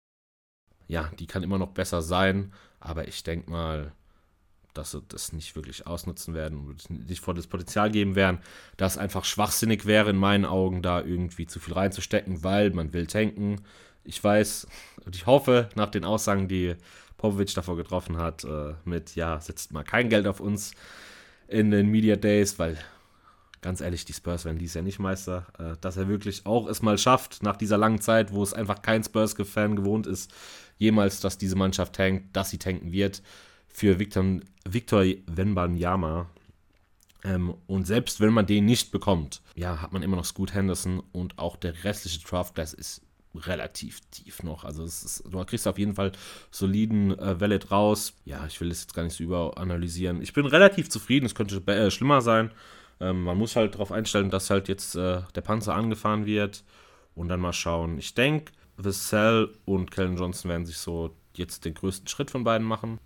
Ja, 0.89 1.09
die 1.19 1.27
kann 1.27 1.45
immer 1.45 1.59
noch 1.59 1.71
besser 1.71 2.03
sein, 2.03 2.53
aber 2.81 3.07
ich 3.07 3.23
denke 3.23 3.49
mal, 3.49 3.93
dass 4.75 4.93
sie 4.93 5.03
das 5.09 5.33
nicht 5.33 5.55
wirklich 5.55 5.87
ausnutzen 5.87 6.35
werden 6.35 6.59
und 6.67 6.91
nicht 7.09 7.21
vor 7.21 7.35
das 7.35 7.47
Potenzial 7.47 7.91
geben 7.91 8.17
werden, 8.17 8.39
dass 8.77 8.99
einfach 8.99 9.25
schwachsinnig 9.25 9.87
wäre 9.87 10.11
in 10.11 10.17
meinen 10.17 10.45
Augen, 10.45 10.83
da 10.83 11.01
irgendwie 11.01 11.47
zu 11.47 11.61
viel 11.61 11.75
reinzustecken, 11.75 12.43
weil 12.43 12.71
man 12.71 12.93
will 12.93 13.07
tanken 13.07 13.63
ich 14.05 14.23
weiß 14.23 14.67
und 15.05 15.17
ich 15.17 15.27
hoffe, 15.27 15.69
nach 15.75 15.91
den 15.91 16.05
Aussagen, 16.05 16.49
die 16.49 16.77
Popovic 17.17 17.55
davor 17.55 17.77
getroffen 17.77 18.17
hat, 18.17 18.45
äh, 18.45 18.75
mit, 18.85 19.15
ja, 19.15 19.41
setzt 19.41 19.73
mal 19.73 19.85
kein 19.85 20.09
Geld 20.09 20.27
auf 20.27 20.41
uns 20.41 20.73
in 21.49 21.71
den 21.71 21.91
Media 21.91 22.17
Days, 22.17 22.59
weil 22.59 22.79
ganz 23.61 23.81
ehrlich, 23.81 24.05
die 24.05 24.13
Spurs 24.13 24.45
werden 24.45 24.59
dies 24.59 24.75
Jahr 24.75 24.85
nicht 24.85 24.99
Meister, 24.99 25.47
äh, 25.59 25.77
dass 25.81 25.97
er 25.97 26.09
wirklich 26.09 26.47
auch 26.47 26.67
es 26.67 26.83
mal 26.83 26.97
schafft, 26.97 27.43
nach 27.43 27.57
dieser 27.57 27.77
langen 27.77 28.01
Zeit, 28.01 28.33
wo 28.33 28.43
es 28.43 28.55
einfach 28.55 28.83
kein 28.83 29.05
Spurs-Fan 29.05 29.77
gewohnt 29.77 30.07
ist, 30.07 30.33
jemals, 30.79 31.21
dass 31.21 31.37
diese 31.37 31.57
Mannschaft 31.57 31.95
tankt, 31.95 32.35
dass 32.35 32.51
sie 32.51 32.59
tanken 32.59 32.93
wird, 32.93 33.23
für 33.69 33.99
Victor, 33.99 34.41
Victor 34.65 35.05
Wenbanyama. 35.27 36.29
Ähm, 37.23 37.55
und 37.67 37.87
selbst 37.87 38.21
wenn 38.21 38.33
man 38.33 38.47
den 38.47 38.65
nicht 38.65 38.91
bekommt, 38.93 39.43
ja, 39.55 39.83
hat 39.83 39.93
man 39.93 40.03
immer 40.03 40.17
noch 40.17 40.25
Scoot 40.25 40.55
Henderson 40.55 41.03
und 41.13 41.39
auch 41.39 41.57
der 41.57 41.85
restliche 41.85 42.21
Draft 42.21 42.55
Class 42.55 42.73
ist 42.73 43.03
relativ 43.35 44.01
tief 44.11 44.43
noch. 44.43 44.65
Also 44.65 44.85
ist, 44.85 45.23
du 45.31 45.45
kriegst 45.45 45.67
auf 45.69 45.79
jeden 45.79 45.95
Fall 45.95 46.13
soliden 46.51 47.19
äh, 47.19 47.41
Valid 47.41 47.71
raus. 47.71 48.15
Ja, 48.25 48.45
ich 48.47 48.61
will 48.61 48.69
das 48.69 48.83
jetzt 48.83 48.95
gar 48.95 49.05
nicht 49.05 49.17
so 49.17 49.25
überanalysieren. 49.25 50.23
Ich 50.23 50.33
bin 50.33 50.47
relativ 50.47 50.91
zufrieden, 50.91 51.27
es 51.27 51.35
könnte 51.35 51.63
äh, 51.67 51.91
schlimmer 51.91 52.21
sein. 52.21 52.51
Ähm, 53.01 53.23
man 53.25 53.39
muss 53.39 53.57
halt 53.57 53.75
darauf 53.75 53.93
einstellen, 53.93 54.31
dass 54.31 54.51
halt 54.51 54.69
jetzt 54.69 54.95
äh, 54.95 55.23
der 55.35 55.41
Panzer 55.41 55.75
angefahren 55.75 56.27
wird 56.27 56.65
und 57.15 57.29
dann 57.29 57.41
mal 57.41 57.53
schauen. 57.53 57.99
Ich 57.99 58.15
denke, 58.15 58.53
Vassell 58.77 59.51
und 59.65 59.91
Kellen 59.91 60.17
Johnson 60.17 60.51
werden 60.51 60.67
sich 60.67 60.79
so 60.79 61.15
jetzt 61.35 61.65
den 61.65 61.75
größten 61.75 62.09
Schritt 62.09 62.31
von 62.31 62.45
beiden 62.45 62.67
machen. 62.67 62.99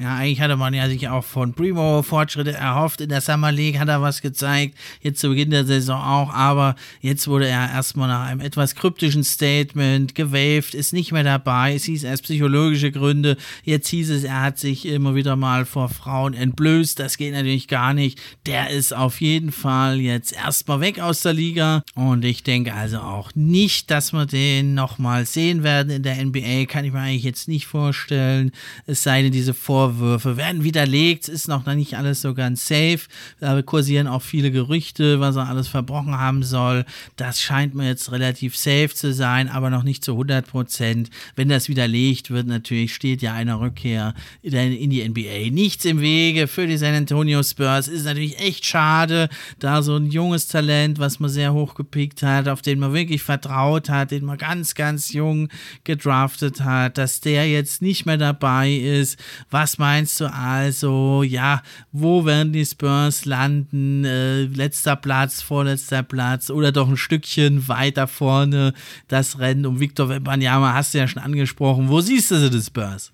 Ja, 0.00 0.16
eigentlich 0.16 0.40
hatte 0.40 0.56
man 0.56 0.72
ja 0.72 0.88
sich 0.88 1.10
auch 1.10 1.24
von 1.24 1.52
Primo 1.52 2.00
Fortschritte 2.00 2.54
erhofft. 2.54 3.02
In 3.02 3.10
der 3.10 3.20
Summer 3.20 3.52
League 3.52 3.78
hat 3.78 3.88
er 3.88 4.00
was 4.00 4.22
gezeigt, 4.22 4.74
jetzt 5.02 5.20
zu 5.20 5.28
Beginn 5.28 5.50
der 5.50 5.66
Saison 5.66 6.00
auch, 6.00 6.32
aber 6.32 6.74
jetzt 7.02 7.28
wurde 7.28 7.46
er 7.46 7.70
erstmal 7.70 8.08
nach 8.08 8.26
einem 8.26 8.40
etwas 8.40 8.74
kryptischen 8.74 9.24
Statement 9.24 10.14
gewaved, 10.14 10.72
ist 10.72 10.94
nicht 10.94 11.12
mehr 11.12 11.22
dabei. 11.22 11.74
Es 11.74 11.84
hieß 11.84 12.04
erst 12.04 12.22
psychologische 12.22 12.92
Gründe, 12.92 13.36
jetzt 13.62 13.88
hieß 13.88 14.08
es, 14.08 14.24
er 14.24 14.40
hat 14.40 14.58
sich 14.58 14.86
immer 14.86 15.14
wieder 15.14 15.36
mal 15.36 15.66
vor 15.66 15.90
Frauen 15.90 16.32
entblößt. 16.32 16.98
Das 16.98 17.18
geht 17.18 17.34
natürlich 17.34 17.68
gar 17.68 17.92
nicht. 17.92 18.18
Der 18.46 18.70
ist 18.70 18.96
auf 18.96 19.20
jeden 19.20 19.52
Fall 19.52 20.00
jetzt 20.00 20.32
erstmal 20.32 20.80
weg 20.80 20.98
aus 20.98 21.20
der 21.20 21.34
Liga 21.34 21.82
und 21.94 22.24
ich 22.24 22.42
denke 22.42 22.72
also 22.72 23.00
auch 23.00 23.32
nicht, 23.34 23.90
dass 23.90 24.14
wir 24.14 24.24
den 24.24 24.72
nochmal 24.72 25.26
sehen 25.26 25.62
werden 25.62 25.90
in 25.90 26.02
der 26.02 26.24
NBA. 26.24 26.64
Kann 26.64 26.86
ich 26.86 26.92
mir 26.94 27.00
eigentlich 27.00 27.24
jetzt 27.24 27.48
nicht 27.48 27.66
vorstellen. 27.66 28.52
Es 28.86 29.02
sei 29.02 29.20
denn, 29.20 29.32
diese 29.32 29.52
Vor 29.52 29.89
Vorwürfe 29.90 30.36
werden 30.36 30.64
widerlegt, 30.64 31.28
ist 31.28 31.48
noch 31.48 31.66
nicht 31.66 31.96
alles 31.96 32.20
so 32.20 32.34
ganz 32.34 32.66
safe. 32.66 33.00
Da 33.40 33.60
kursieren 33.62 34.06
auch 34.06 34.22
viele 34.22 34.50
Gerüchte, 34.50 35.20
was 35.20 35.36
er 35.36 35.48
alles 35.48 35.68
verbrochen 35.68 36.18
haben 36.18 36.42
soll. 36.42 36.84
Das 37.16 37.40
scheint 37.40 37.74
mir 37.74 37.88
jetzt 37.88 38.12
relativ 38.12 38.56
safe 38.56 38.90
zu 38.94 39.12
sein, 39.12 39.48
aber 39.48 39.70
noch 39.70 39.82
nicht 39.82 40.04
zu 40.04 40.12
100 40.12 40.46
Prozent. 40.46 41.10
Wenn 41.36 41.48
das 41.48 41.68
widerlegt 41.68 42.30
wird, 42.30 42.46
natürlich 42.46 42.94
steht 42.94 43.22
ja 43.22 43.32
eine 43.32 43.60
Rückkehr 43.60 44.14
in 44.42 44.90
die 44.90 45.08
NBA 45.08 45.50
nichts 45.50 45.84
im 45.84 46.00
Wege 46.00 46.46
für 46.46 46.66
die 46.66 46.76
San 46.76 46.94
Antonio 46.94 47.42
Spurs. 47.42 47.88
Ist 47.88 48.04
natürlich 48.04 48.38
echt 48.38 48.64
schade, 48.64 49.28
da 49.58 49.82
so 49.82 49.96
ein 49.96 50.10
junges 50.10 50.48
Talent, 50.48 50.98
was 50.98 51.20
man 51.20 51.30
sehr 51.30 51.52
hoch 51.52 51.74
gepickt 51.74 52.22
hat, 52.22 52.48
auf 52.48 52.62
den 52.62 52.78
man 52.78 52.92
wirklich 52.92 53.22
vertraut 53.22 53.88
hat, 53.88 54.10
den 54.10 54.24
man 54.24 54.38
ganz, 54.38 54.74
ganz 54.74 55.12
jung 55.12 55.48
gedraftet 55.84 56.62
hat, 56.62 56.98
dass 56.98 57.20
der 57.20 57.48
jetzt 57.48 57.82
nicht 57.82 58.06
mehr 58.06 58.16
dabei 58.16 58.72
ist. 58.72 59.18
Was 59.50 59.78
meinst 59.80 60.20
du 60.20 60.32
also? 60.32 61.24
Ja, 61.24 61.62
wo 61.90 62.24
werden 62.24 62.52
die 62.52 62.64
Spurs 62.64 63.24
landen? 63.24 64.04
Äh, 64.04 64.44
letzter 64.44 64.94
Platz, 64.94 65.42
vorletzter 65.42 66.04
Platz 66.04 66.50
oder 66.50 66.70
doch 66.70 66.88
ein 66.88 66.96
Stückchen 66.96 67.66
weiter 67.66 68.06
vorne 68.06 68.72
das 69.08 69.40
Rennen 69.40 69.66
um 69.66 69.80
Victor 69.80 70.08
Wembanyama 70.08 70.74
hast 70.74 70.94
du 70.94 70.98
ja 70.98 71.08
schon 71.08 71.22
angesprochen. 71.22 71.88
Wo 71.88 72.00
siehst 72.00 72.30
du 72.30 72.36
sie, 72.38 72.50
die 72.50 72.60
Spurs? 72.60 73.12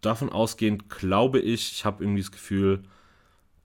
Davon 0.00 0.30
ausgehend 0.30 0.88
glaube 0.88 1.40
ich, 1.40 1.72
ich 1.72 1.84
habe 1.84 2.04
irgendwie 2.04 2.22
das 2.22 2.30
Gefühl, 2.30 2.82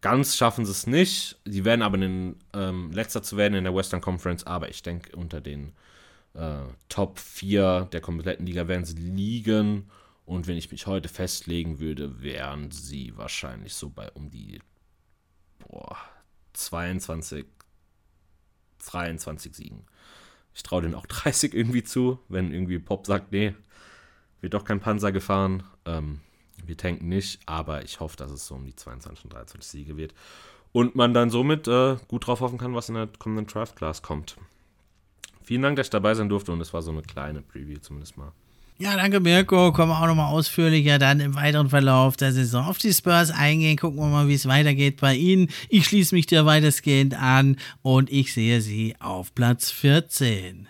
ganz 0.01 0.35
schaffen 0.35 0.65
sie 0.65 0.71
es 0.71 0.87
nicht. 0.87 1.37
Sie 1.45 1.65
werden 1.65 1.81
aber 1.81 1.97
in 1.97 2.37
ähm, 2.53 2.91
letzter 2.91 3.21
zu 3.21 3.37
werden 3.37 3.55
in 3.55 3.63
der 3.63 3.75
Western 3.75 4.01
Conference, 4.01 4.45
aber 4.45 4.69
ich 4.69 4.81
denke 4.81 5.15
unter 5.15 5.41
den 5.41 5.73
äh, 6.33 6.59
Top 6.89 7.19
4 7.19 7.89
der 7.91 8.01
kompletten 8.01 8.45
Liga 8.45 8.67
werden 8.67 8.85
sie 8.85 8.95
liegen. 8.95 9.89
Und 10.27 10.45
wenn 10.45 10.57
ich 10.57 10.71
mich 10.71 10.87
heute 10.87 11.07
festlegen 11.07 11.79
würde, 11.79 12.21
wären 12.21 12.69
sie 12.69 13.15
wahrscheinlich 13.15 13.73
so 13.75 13.89
bei 13.89 14.11
um 14.11 14.29
die 14.29 14.59
boah, 15.59 15.97
22, 16.51 17.45
23 18.91 19.55
Siegen. 19.55 19.85
Ich 20.53 20.63
traue 20.63 20.81
denen 20.81 20.95
auch 20.95 21.05
30 21.07 21.53
irgendwie 21.53 21.85
zu, 21.85 22.19
wenn 22.27 22.51
irgendwie 22.51 22.77
Pop 22.77 23.07
sagt, 23.07 23.31
nee, 23.31 23.55
wird 24.41 24.53
doch 24.53 24.65
kein 24.65 24.81
Panzer 24.81 25.13
gefahren. 25.13 25.63
Ähm, 25.85 26.19
wir 26.61 26.75
tanken 26.75 27.07
nicht, 27.07 27.39
aber 27.45 27.85
ich 27.85 28.01
hoffe, 28.01 28.17
dass 28.17 28.29
es 28.29 28.47
so 28.47 28.55
um 28.55 28.65
die 28.65 28.75
22 28.75 29.23
und 29.23 29.33
23 29.33 29.65
Siege 29.65 29.95
wird. 29.95 30.13
Und 30.73 30.93
man 30.93 31.13
dann 31.13 31.29
somit 31.29 31.69
äh, 31.69 31.95
gut 32.09 32.27
drauf 32.27 32.41
hoffen 32.41 32.57
kann, 32.57 32.75
was 32.75 32.89
in 32.89 32.95
der 32.95 33.07
kommenden 33.07 33.47
Draft 33.47 33.77
Class 33.77 34.01
kommt. 34.01 34.35
Vielen 35.41 35.61
Dank, 35.61 35.77
dass 35.77 35.87
ich 35.87 35.91
dabei 35.91 36.15
sein 36.15 36.27
durfte 36.27 36.51
und 36.51 36.59
es 36.59 36.73
war 36.73 36.81
so 36.81 36.91
eine 36.91 37.01
kleine 37.01 37.41
Preview 37.41 37.79
zumindest 37.79 38.17
mal. 38.17 38.33
Ja, 38.79 38.95
danke 38.95 39.19
Mirko. 39.19 39.71
Kommen 39.71 39.91
wir 39.91 39.99
auch 39.99 40.05
nochmal 40.05 40.31
ausführlicher 40.31 40.99
dann 40.99 41.19
im 41.19 41.33
weiteren 41.33 41.69
Verlauf 41.69 42.15
der 42.15 42.31
Saison 42.31 42.65
auf 42.65 42.77
die 42.77 42.93
Spurs 42.93 43.31
eingehen. 43.31 43.75
Gucken 43.75 43.99
wir 43.99 44.05
mal, 44.05 44.27
wie 44.27 44.35
es 44.35 44.47
weitergeht 44.47 45.01
bei 45.01 45.15
ihnen. 45.15 45.49
Ich 45.67 45.85
schließe 45.85 46.13
mich 46.13 46.27
dir 46.27 46.45
weitestgehend 46.45 47.19
an 47.19 47.57
und 47.81 48.11
ich 48.11 48.33
sehe 48.33 48.61
sie 48.61 48.95
auf 48.99 49.33
Platz 49.33 49.71
14. 49.71 50.67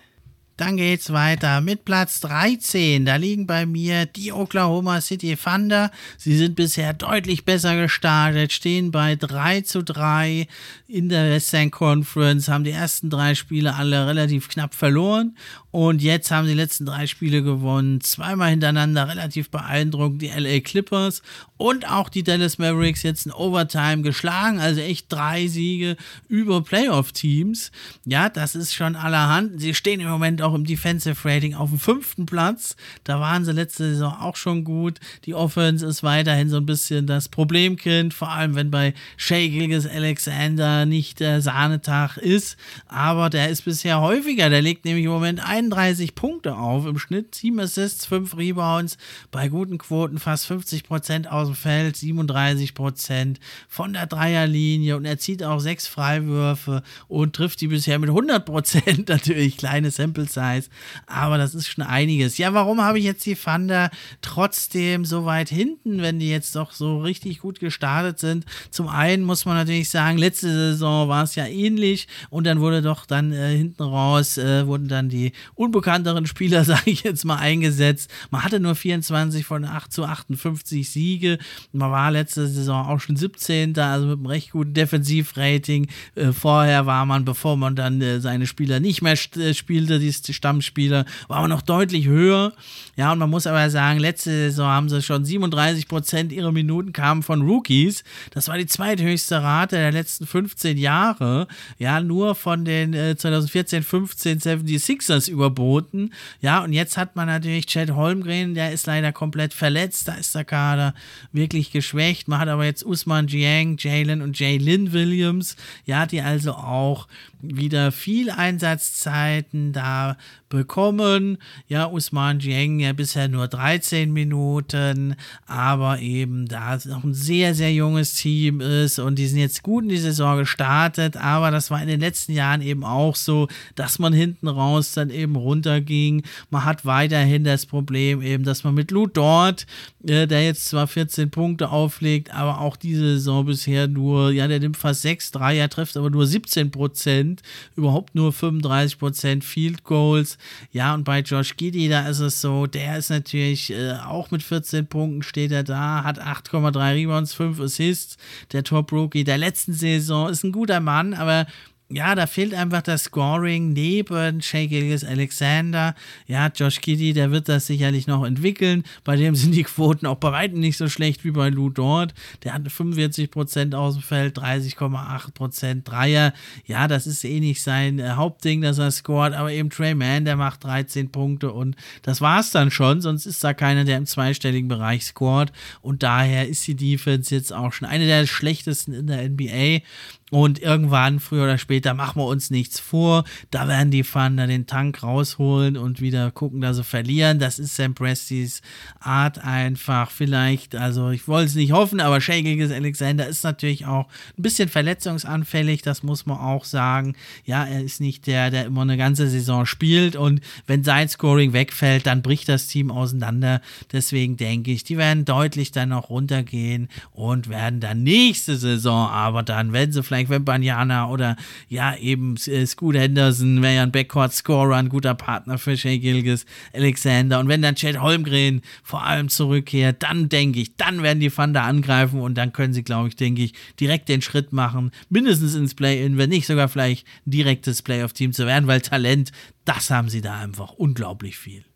Dann 0.57 0.77
geht's 0.77 1.13
weiter 1.13 1.61
mit 1.61 1.85
Platz 1.85 2.19
13. 2.21 3.05
Da 3.05 3.17
liegen 3.17 3.45
bei 3.45 3.67
mir 3.67 4.07
die 4.07 4.31
Oklahoma 4.31 5.01
City 5.01 5.37
Thunder. 5.37 5.91
Sie 6.17 6.35
sind 6.35 6.55
bisher 6.55 6.93
deutlich 6.93 7.45
besser 7.45 7.75
gestartet, 7.75 8.51
stehen 8.51 8.89
bei 8.89 9.15
3 9.15 9.61
zu 9.61 9.83
3 9.83 10.47
in 10.87 11.09
der 11.09 11.29
Western 11.29 11.69
Conference, 11.69 12.47
haben 12.47 12.63
die 12.63 12.71
ersten 12.71 13.11
drei 13.11 13.35
Spiele 13.35 13.75
alle 13.75 14.07
relativ 14.07 14.49
knapp 14.49 14.73
verloren 14.73 15.37
und 15.69 16.01
jetzt 16.01 16.31
haben 16.31 16.47
die 16.47 16.55
letzten 16.55 16.85
drei 16.85 17.05
Spiele 17.05 17.43
gewonnen. 17.43 18.01
Zweimal 18.01 18.49
hintereinander 18.49 19.07
relativ 19.07 19.51
beeindruckend 19.51 20.23
die 20.23 20.29
LA 20.29 20.61
Clippers 20.61 21.21
und 21.57 21.89
auch 21.89 22.09
die 22.09 22.23
Dallas 22.23 22.57
Mavericks 22.57 23.03
jetzt 23.03 23.25
in 23.25 23.31
Overtime 23.31 24.03
geschlagen. 24.03 24.59
Also 24.59 24.81
echt 24.81 25.11
drei 25.11 25.47
Siege 25.47 25.97
über 26.27 26.61
Playoff-Teams. 26.61 27.71
Ja, 28.05 28.29
das 28.29 28.55
ist 28.55 28.73
schon 28.73 28.95
allerhand. 28.95 29.59
Sie 29.59 29.73
stehen 29.73 29.99
im 29.99 30.07
Moment 30.07 30.41
auch 30.41 30.53
im 30.53 30.65
Defensive 30.65 31.27
Rating 31.27 31.55
auf 31.55 31.69
dem 31.69 31.79
fünften 31.79 32.25
Platz. 32.25 32.75
Da 33.03 33.19
waren 33.19 33.43
sie 33.43 33.51
letzte 33.51 33.91
Saison 33.91 34.13
auch 34.13 34.35
schon 34.35 34.63
gut. 34.63 34.99
Die 35.25 35.33
Offense 35.33 35.85
ist 35.85 36.03
weiterhin 36.03 36.49
so 36.49 36.57
ein 36.57 36.65
bisschen 36.65 37.07
das 37.07 37.29
Problemkind, 37.29 38.13
vor 38.13 38.29
allem 38.29 38.55
wenn 38.55 38.71
bei 38.71 38.93
Shea 39.17 39.47
Gilgis 39.47 39.87
Alexander 39.87 40.85
nicht 40.85 41.19
der 41.19 41.41
Sahnetag 41.41 42.17
ist. 42.17 42.57
Aber 42.87 43.29
der 43.29 43.49
ist 43.49 43.65
bisher 43.65 44.01
häufiger. 44.01 44.49
Der 44.49 44.61
legt 44.61 44.85
nämlich 44.85 45.05
im 45.05 45.11
Moment 45.11 45.43
31 45.43 46.15
Punkte 46.15 46.55
auf 46.55 46.85
im 46.85 46.99
Schnitt. 46.99 47.35
7 47.35 47.59
Assists, 47.59 48.05
5 48.05 48.37
Rebounds. 48.37 48.97
Bei 49.31 49.47
guten 49.47 49.77
Quoten 49.77 50.19
fast 50.19 50.45
50 50.47 50.83
Prozent 50.83 51.31
aus 51.47 51.53
dem 51.53 51.55
Feld, 51.55 51.95
37 51.95 52.73
Prozent 52.73 53.39
von 53.67 53.93
der 53.93 54.07
Dreierlinie. 54.07 54.97
Und 54.97 55.05
er 55.05 55.17
zieht 55.17 55.43
auch 55.43 55.59
sechs 55.59 55.87
Freiwürfe 55.87 56.83
und 57.07 57.35
trifft 57.35 57.61
die 57.61 57.67
bisher 57.67 57.99
mit 57.99 58.09
100 58.09 58.45
Prozent. 58.45 59.09
Natürlich 59.09 59.57
kleine 59.57 59.91
Sample 59.91 60.25
Size. 60.25 60.69
Aber 61.05 61.37
das 61.37 61.55
ist 61.55 61.67
schon 61.67 61.83
einiges. 61.83 62.37
Ja, 62.37 62.53
warum 62.53 62.81
habe 62.81 62.99
ich 62.99 63.05
jetzt 63.05 63.25
die 63.25 63.35
Thunder 63.35 63.89
trotzdem 64.21 65.05
so 65.05 65.25
weit 65.25 65.49
hinten, 65.49 66.01
wenn 66.01 66.19
die 66.19 66.29
jetzt 66.29 66.55
doch 66.55 66.71
so 66.71 66.99
richtig 66.99 67.39
gut 67.39 67.59
gestartet 67.59 68.19
sind? 68.19 68.45
Zum 68.71 68.87
einen 68.87 69.23
muss 69.23 69.45
man 69.45 69.55
natürlich 69.55 69.89
sagen, 69.89 70.17
letzte 70.17 70.51
Saison 70.51 71.07
war 71.07 71.23
es 71.23 71.35
ja 71.35 71.45
ähnlich 71.45 72.07
und 72.29 72.45
dann 72.45 72.59
wurde 72.59 72.81
doch 72.81 73.05
dann 73.05 73.31
äh, 73.31 73.55
hinten 73.55 73.83
raus, 73.83 74.37
äh, 74.37 74.67
wurden 74.67 74.87
dann 74.87 75.09
die 75.09 75.31
unbekannteren 75.55 76.25
Spieler, 76.25 76.63
sage 76.65 76.91
ich 76.91 77.03
jetzt 77.03 77.25
mal, 77.25 77.37
eingesetzt. 77.37 78.09
Man 78.31 78.43
hatte 78.43 78.59
nur 78.59 78.75
24 78.75 79.45
von 79.45 79.63
8 79.65 79.91
zu 79.91 80.03
58 80.03 80.89
Siege. 80.89 81.36
Man 81.71 81.91
war 81.91 82.11
letzte 82.11 82.47
Saison 82.47 82.87
auch 82.87 82.99
schon 82.99 83.15
17. 83.15 83.77
Also 83.77 84.07
mit 84.07 84.17
einem 84.17 84.25
recht 84.25 84.51
guten 84.51 84.73
Defensivrating. 84.73 85.87
Äh, 86.15 86.31
vorher 86.31 86.85
war 86.85 87.05
man, 87.05 87.25
bevor 87.25 87.57
man 87.57 87.75
dann 87.75 88.01
äh, 88.01 88.19
seine 88.19 88.47
Spieler 88.47 88.79
nicht 88.79 89.01
mehr 89.01 89.13
äh, 89.13 89.53
spielte, 89.53 89.99
die 89.99 90.13
Stammspieler, 90.13 91.05
war 91.27 91.41
man 91.41 91.49
noch 91.49 91.61
deutlich 91.61 92.07
höher. 92.07 92.53
Ja, 92.95 93.11
und 93.11 93.19
man 93.19 93.29
muss 93.29 93.47
aber 93.47 93.69
sagen, 93.69 93.99
letzte 93.99 94.31
Saison 94.31 94.67
haben 94.67 94.89
sie 94.89 95.01
schon 95.01 95.25
37 95.25 95.87
Prozent 95.87 96.31
ihrer 96.31 96.51
Minuten 96.51 96.93
kamen 96.93 97.23
von 97.23 97.41
Rookies. 97.41 98.03
Das 98.31 98.47
war 98.47 98.57
die 98.57 98.65
zweithöchste 98.65 99.41
Rate 99.41 99.75
der 99.75 99.91
letzten 99.91 100.25
15 100.25 100.77
Jahre. 100.77 101.47
Ja, 101.77 102.01
nur 102.01 102.35
von 102.35 102.65
den 102.65 102.93
äh, 102.93 103.15
2014, 103.15 103.83
15 103.83 104.39
76ers 104.39 105.29
überboten. 105.29 106.13
Ja, 106.41 106.63
und 106.63 106.73
jetzt 106.73 106.97
hat 106.97 107.15
man 107.15 107.27
natürlich 107.27 107.67
Chad 107.67 107.91
Holmgren, 107.91 108.53
der 108.53 108.71
ist 108.71 108.87
leider 108.87 109.11
komplett 109.11 109.53
verletzt. 109.53 110.07
Da 110.07 110.13
ist 110.13 110.33
der 110.35 110.45
Kader 110.45 110.93
wirklich 111.31 111.71
geschwächt. 111.71 112.27
Man 112.27 112.39
hat 112.39 112.47
aber 112.47 112.65
jetzt 112.65 112.85
Usman 112.85 113.27
Jiang, 113.27 113.77
Jalen 113.77 114.21
und 114.21 114.39
Jalen 114.39 114.93
Williams, 114.93 115.55
ja, 115.85 116.05
die 116.05 116.21
also 116.21 116.53
auch 116.53 117.07
wieder 117.41 117.91
viel 117.91 118.29
Einsatzzeiten 118.29 119.73
da 119.73 120.17
bekommen. 120.49 121.37
Ja, 121.67 121.85
Usman 121.87 122.39
Jiang 122.39 122.79
ja 122.79 122.93
bisher 122.93 123.27
nur 123.27 123.47
13 123.47 124.11
Minuten, 124.11 125.15
aber 125.45 125.99
eben 125.99 126.47
da 126.47 126.75
es 126.75 126.85
noch 126.85 127.03
ein 127.03 127.13
sehr, 127.13 127.53
sehr 127.53 127.73
junges 127.73 128.15
Team 128.15 128.61
ist 128.61 128.99
und 128.99 129.19
die 129.19 129.27
sind 129.27 129.39
jetzt 129.39 129.63
gut 129.63 129.83
in 129.83 129.89
die 129.89 129.97
Saison 129.97 130.37
gestartet, 130.37 131.17
aber 131.17 131.51
das 131.51 131.69
war 131.69 131.81
in 131.81 131.87
den 131.87 131.99
letzten 131.99 132.33
Jahren 132.33 132.61
eben 132.61 132.83
auch 132.83 133.15
so, 133.15 133.47
dass 133.75 133.99
man 133.99 134.13
hinten 134.13 134.47
raus 134.47 134.93
dann 134.93 135.09
eben 135.09 135.35
runterging. 135.35 136.23
Man 136.49 136.65
hat 136.65 136.85
weiterhin 136.85 137.43
das 137.43 137.65
Problem 137.65 138.21
eben, 138.21 138.43
dass 138.43 138.63
man 138.63 138.73
mit 138.73 138.91
Lou 138.91 139.07
Dort, 139.07 139.65
äh, 140.05 140.27
der 140.27 140.45
jetzt 140.45 140.65
zwar 140.65 140.87
14 140.87 141.29
Punkte 141.29 141.69
auflegt, 141.69 142.33
aber 142.33 142.61
auch 142.61 142.77
diese 142.77 143.17
Saison 143.17 143.45
bisher 143.45 143.87
nur, 143.87 144.31
ja, 144.31 144.47
der 144.47 144.59
nimmt 144.59 144.77
fast 144.77 145.01
6 145.01 145.31
Dreier, 145.31 145.69
trifft 145.69 145.97
aber 145.97 146.09
nur 146.09 146.25
17 146.25 146.71
Prozent, 146.71 147.26
überhaupt 147.75 148.15
nur 148.15 148.33
35 148.33 148.99
Prozent 148.99 149.43
Field 149.43 149.83
Goals. 149.83 150.37
Ja, 150.71 150.93
und 150.93 151.03
bei 151.03 151.19
Josh 151.19 151.55
Giddy, 151.57 151.89
da 151.89 152.07
ist 152.07 152.19
es 152.19 152.41
so, 152.41 152.67
der 152.67 152.97
ist 152.97 153.09
natürlich 153.09 153.71
äh, 153.71 153.93
auch 154.05 154.31
mit 154.31 154.43
14 154.43 154.87
Punkten 154.87 155.23
steht 155.23 155.51
er 155.51 155.63
da, 155.63 156.03
hat 156.03 156.21
8,3 156.21 156.95
Rebounds, 156.95 157.33
5 157.33 157.59
Assists, 157.59 158.17
der 158.51 158.63
Top 158.63 158.91
Rookie 158.91 159.23
der 159.23 159.37
letzten 159.37 159.73
Saison, 159.73 160.29
ist 160.29 160.43
ein 160.43 160.51
guter 160.51 160.79
Mann, 160.79 161.13
aber 161.13 161.47
ja, 161.89 162.15
da 162.15 162.27
fehlt 162.27 162.53
einfach 162.53 162.81
das 162.81 163.05
Scoring 163.05 163.71
neben 163.71 164.41
Shea 164.41 164.67
Gilgis 164.67 165.05
Alexander. 165.05 165.95
Ja, 166.27 166.51
Josh 166.53 166.81
Giddy, 166.81 167.13
der 167.13 167.31
wird 167.31 167.47
das 167.47 167.67
sicherlich 167.67 168.07
noch 168.07 168.25
entwickeln. 168.25 168.83
Bei 169.05 169.15
dem 169.15 169.35
sind 169.35 169.55
die 169.55 169.63
Quoten 169.63 170.05
auch 170.05 170.17
bei 170.17 170.33
weitem 170.33 170.59
nicht 170.59 170.77
so 170.77 170.89
schlecht 170.89 171.23
wie 171.23 171.31
bei 171.31 171.47
Lou 171.47 171.69
Dort. 171.69 172.13
Der 172.43 172.53
hatte 172.53 172.69
45% 172.69 173.73
aus 173.73 173.93
dem 173.93 174.03
Feld, 174.03 174.37
30,8% 174.37 175.83
Dreier. 175.83 176.33
Ja, 176.65 176.89
das 176.89 177.07
ist 177.07 177.23
eh 177.23 177.39
nicht 177.39 177.63
sein 177.63 177.99
äh, 177.99 178.09
Hauptding, 178.09 178.61
dass 178.61 178.79
er 178.79 178.91
scoret, 178.91 179.33
aber 179.33 179.53
eben 179.53 179.69
Trey 179.69 179.95
Mann, 179.95 180.25
der 180.25 180.35
macht 180.35 180.65
13 180.65 181.09
Punkte 181.09 181.53
und 181.53 181.77
das 182.01 182.19
war's 182.19 182.51
dann 182.51 182.69
schon. 182.69 182.99
Sonst 182.99 183.25
ist 183.25 183.41
da 183.45 183.53
keiner, 183.53 183.85
der 183.85 183.97
im 183.97 184.05
zweistelligen 184.05 184.67
Bereich 184.67 185.05
scoret. 185.05 185.53
Und 185.81 186.03
daher 186.03 186.49
ist 186.49 186.67
die 186.67 186.75
Defense 186.75 187.33
jetzt 187.33 187.53
auch 187.53 187.71
schon 187.71 187.87
eine 187.87 188.07
der 188.07 188.27
schlechtesten 188.27 188.93
in 188.93 189.07
der 189.07 189.29
NBA. 189.29 189.85
Und 190.29 190.59
irgendwann, 190.59 191.21
früher 191.21 191.45
oder 191.45 191.57
später, 191.57 191.93
machen 191.93 192.21
wir 192.21 192.25
uns 192.25 192.49
nichts 192.49 192.81
vor. 192.81 193.23
Da 193.49 193.69
werden 193.69 193.91
die 193.91 194.03
Thunder 194.03 194.45
den 194.45 194.67
Tank 194.67 195.01
rausholen 195.01 195.77
und 195.77 196.01
wieder 196.01 196.31
gucken, 196.31 196.59
dass 196.59 196.75
sie 196.75 196.83
verlieren. 196.83 197.39
Das 197.39 197.59
ist 197.59 197.77
Sam 197.77 197.93
Prestis 197.93 198.61
Art 198.99 199.39
einfach. 199.39 200.11
Vielleicht, 200.11 200.75
also 200.75 201.11
ich 201.11 201.29
wollte 201.29 201.47
es 201.47 201.55
nicht 201.55 201.71
hoffen, 201.71 202.01
aber 202.01 202.19
Shakiges 202.19 202.71
Alexander 202.71 203.25
ist 203.25 203.45
natürlich 203.45 203.85
auch 203.85 204.07
ein 204.37 204.41
bisschen 204.41 204.67
verletzungsanfällig. 204.67 205.81
Das 205.81 206.03
muss 206.03 206.25
man 206.25 206.39
auch 206.39 206.65
sagen. 206.65 207.15
Ja, 207.45 207.63
er 207.63 207.81
ist 207.81 208.01
nicht 208.01 208.27
der, 208.27 208.51
der 208.51 208.65
immer 208.65 208.81
eine 208.81 208.97
ganze 208.97 209.29
Saison 209.29 209.65
spielt. 209.65 210.17
Und 210.17 210.41
wenn 210.65 210.83
sein 210.83 211.07
Scoring 211.07 211.53
wegfällt, 211.53 212.05
dann 212.05 212.21
bricht 212.21 212.49
das 212.49 212.67
Team 212.67 212.91
auseinander. 212.91 213.61
Deswegen 213.93 214.35
denke 214.35 214.71
ich, 214.71 214.83
die 214.83 214.97
werden 214.97 215.23
deutlich 215.23 215.71
dann 215.71 215.89
noch 215.89 216.09
runtergehen 216.09 216.89
und 217.13 217.47
werden 217.47 217.79
dann 217.79 218.03
nächste 218.03 218.57
Saison, 218.57 219.07
aber 219.09 219.41
dann, 219.41 219.71
wenn 219.71 219.93
sie 219.93 220.03
vielleicht 220.03 220.16
vielleicht 220.17 220.29
Wembanyama 220.29 221.09
oder 221.09 221.35
ja, 221.69 221.95
eben 221.95 222.35
äh, 222.47 222.65
Scoot 222.65 222.95
Henderson 222.95 223.61
wäre 223.61 223.75
ja 223.75 223.83
ein 223.83 223.91
Backcourt-Scorer, 223.91 224.75
ein 224.75 224.89
guter 224.89 225.15
Partner 225.15 225.57
für 225.57 225.77
Shea 225.77 225.97
Gilgis, 225.97 226.45
Alexander. 226.73 227.39
Und 227.39 227.47
wenn 227.47 227.61
dann 227.61 227.75
Chad 227.75 227.99
Holmgren 228.01 228.61
vor 228.83 229.03
allem 229.03 229.29
zurückkehrt, 229.29 230.03
dann 230.03 230.29
denke 230.29 230.59
ich, 230.59 230.75
dann 230.75 231.03
werden 231.03 231.19
die 231.19 231.29
Thunder 231.29 231.63
angreifen 231.63 232.21
und 232.21 232.35
dann 232.35 232.53
können 232.53 232.73
sie, 232.73 232.83
glaube 232.83 233.09
ich, 233.09 233.15
denke 233.15 233.43
ich, 233.43 233.53
direkt 233.79 234.09
den 234.09 234.21
Schritt 234.21 234.53
machen, 234.53 234.91
mindestens 235.09 235.55
ins 235.55 235.75
Play-In, 235.75 236.17
wenn 236.17 236.29
nicht 236.29 236.47
sogar 236.47 236.67
vielleicht 236.67 237.05
ein 237.25 237.31
direktes 237.31 237.81
Playoff-Team 237.81 238.33
zu 238.33 238.45
werden, 238.45 238.67
weil 238.67 238.81
Talent, 238.81 239.31
das 239.65 239.89
haben 239.89 240.09
sie 240.09 240.21
da 240.21 240.39
einfach 240.39 240.73
unglaublich 240.73 241.37
viel. 241.37 241.66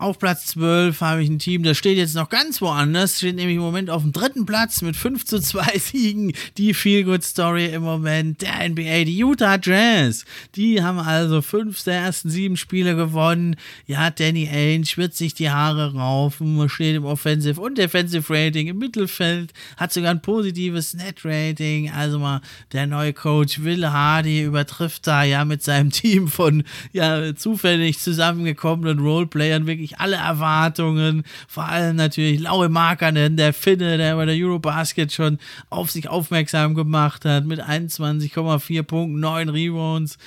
Auf 0.00 0.18
Platz 0.18 0.46
12 0.46 0.98
habe 1.02 1.22
ich 1.22 1.28
ein 1.28 1.38
Team, 1.38 1.62
das 1.62 1.76
steht 1.76 1.98
jetzt 1.98 2.14
noch 2.14 2.30
ganz 2.30 2.62
woanders, 2.62 3.18
steht 3.18 3.36
nämlich 3.36 3.56
im 3.56 3.62
Moment 3.62 3.90
auf 3.90 4.00
dem 4.00 4.12
dritten 4.12 4.46
Platz 4.46 4.80
mit 4.80 4.96
5 4.96 5.26
zu 5.26 5.40
2 5.40 5.76
Siegen. 5.78 6.32
Die 6.56 6.72
Feel 6.72 7.04
Good 7.04 7.22
Story 7.22 7.66
im 7.66 7.82
Moment 7.82 8.40
der 8.40 8.66
NBA, 8.66 9.04
die 9.04 9.18
Utah 9.18 9.58
Jazz. 9.62 10.24
Die 10.56 10.82
haben 10.82 10.98
also 11.00 11.42
fünf 11.42 11.84
der 11.84 11.96
ersten 11.96 12.30
sieben 12.30 12.56
Spiele 12.56 12.96
gewonnen. 12.96 13.56
Ja, 13.86 14.08
Danny 14.08 14.48
Ainge 14.48 14.86
wird 14.96 15.14
sich 15.14 15.34
die 15.34 15.50
Haare 15.50 15.92
raufen, 15.92 16.66
steht 16.70 16.96
im 16.96 17.04
Offensive 17.04 17.60
und 17.60 17.76
Defensive 17.76 18.32
Rating 18.32 18.68
im 18.68 18.78
Mittelfeld, 18.78 19.52
hat 19.76 19.92
sogar 19.92 20.12
ein 20.12 20.22
positives 20.22 20.94
Net 20.94 21.26
Rating. 21.26 21.90
Also 21.90 22.18
mal 22.18 22.40
der 22.72 22.86
neue 22.86 23.12
Coach 23.12 23.62
Will 23.64 23.86
Hardy 23.86 24.44
übertrifft 24.44 25.06
da 25.06 25.24
ja 25.24 25.44
mit 25.44 25.62
seinem 25.62 25.90
Team 25.90 26.28
von 26.28 26.64
ja 26.90 27.36
zufällig 27.36 27.98
zusammengekommenen 27.98 28.98
Roleplayern 28.98 29.66
wirklich 29.66 29.89
wirklich 29.90 30.00
alle 30.00 30.16
Erwartungen, 30.16 31.24
vor 31.48 31.64
allem 31.64 31.96
natürlich 31.96 32.40
Laue 32.40 32.68
Markanen, 32.68 33.36
der 33.36 33.52
Finne, 33.52 33.98
der 33.98 34.16
bei 34.16 34.26
der 34.26 34.34
Eurobasket 34.34 35.12
schon 35.12 35.38
auf 35.68 35.90
sich 35.90 36.08
aufmerksam 36.08 36.74
gemacht 36.74 37.24
hat, 37.24 37.44
mit 37.44 37.60
21,4 37.60 38.82
Punkten, 38.82 39.20
9 39.20 39.48
Rebounds, 39.48 40.18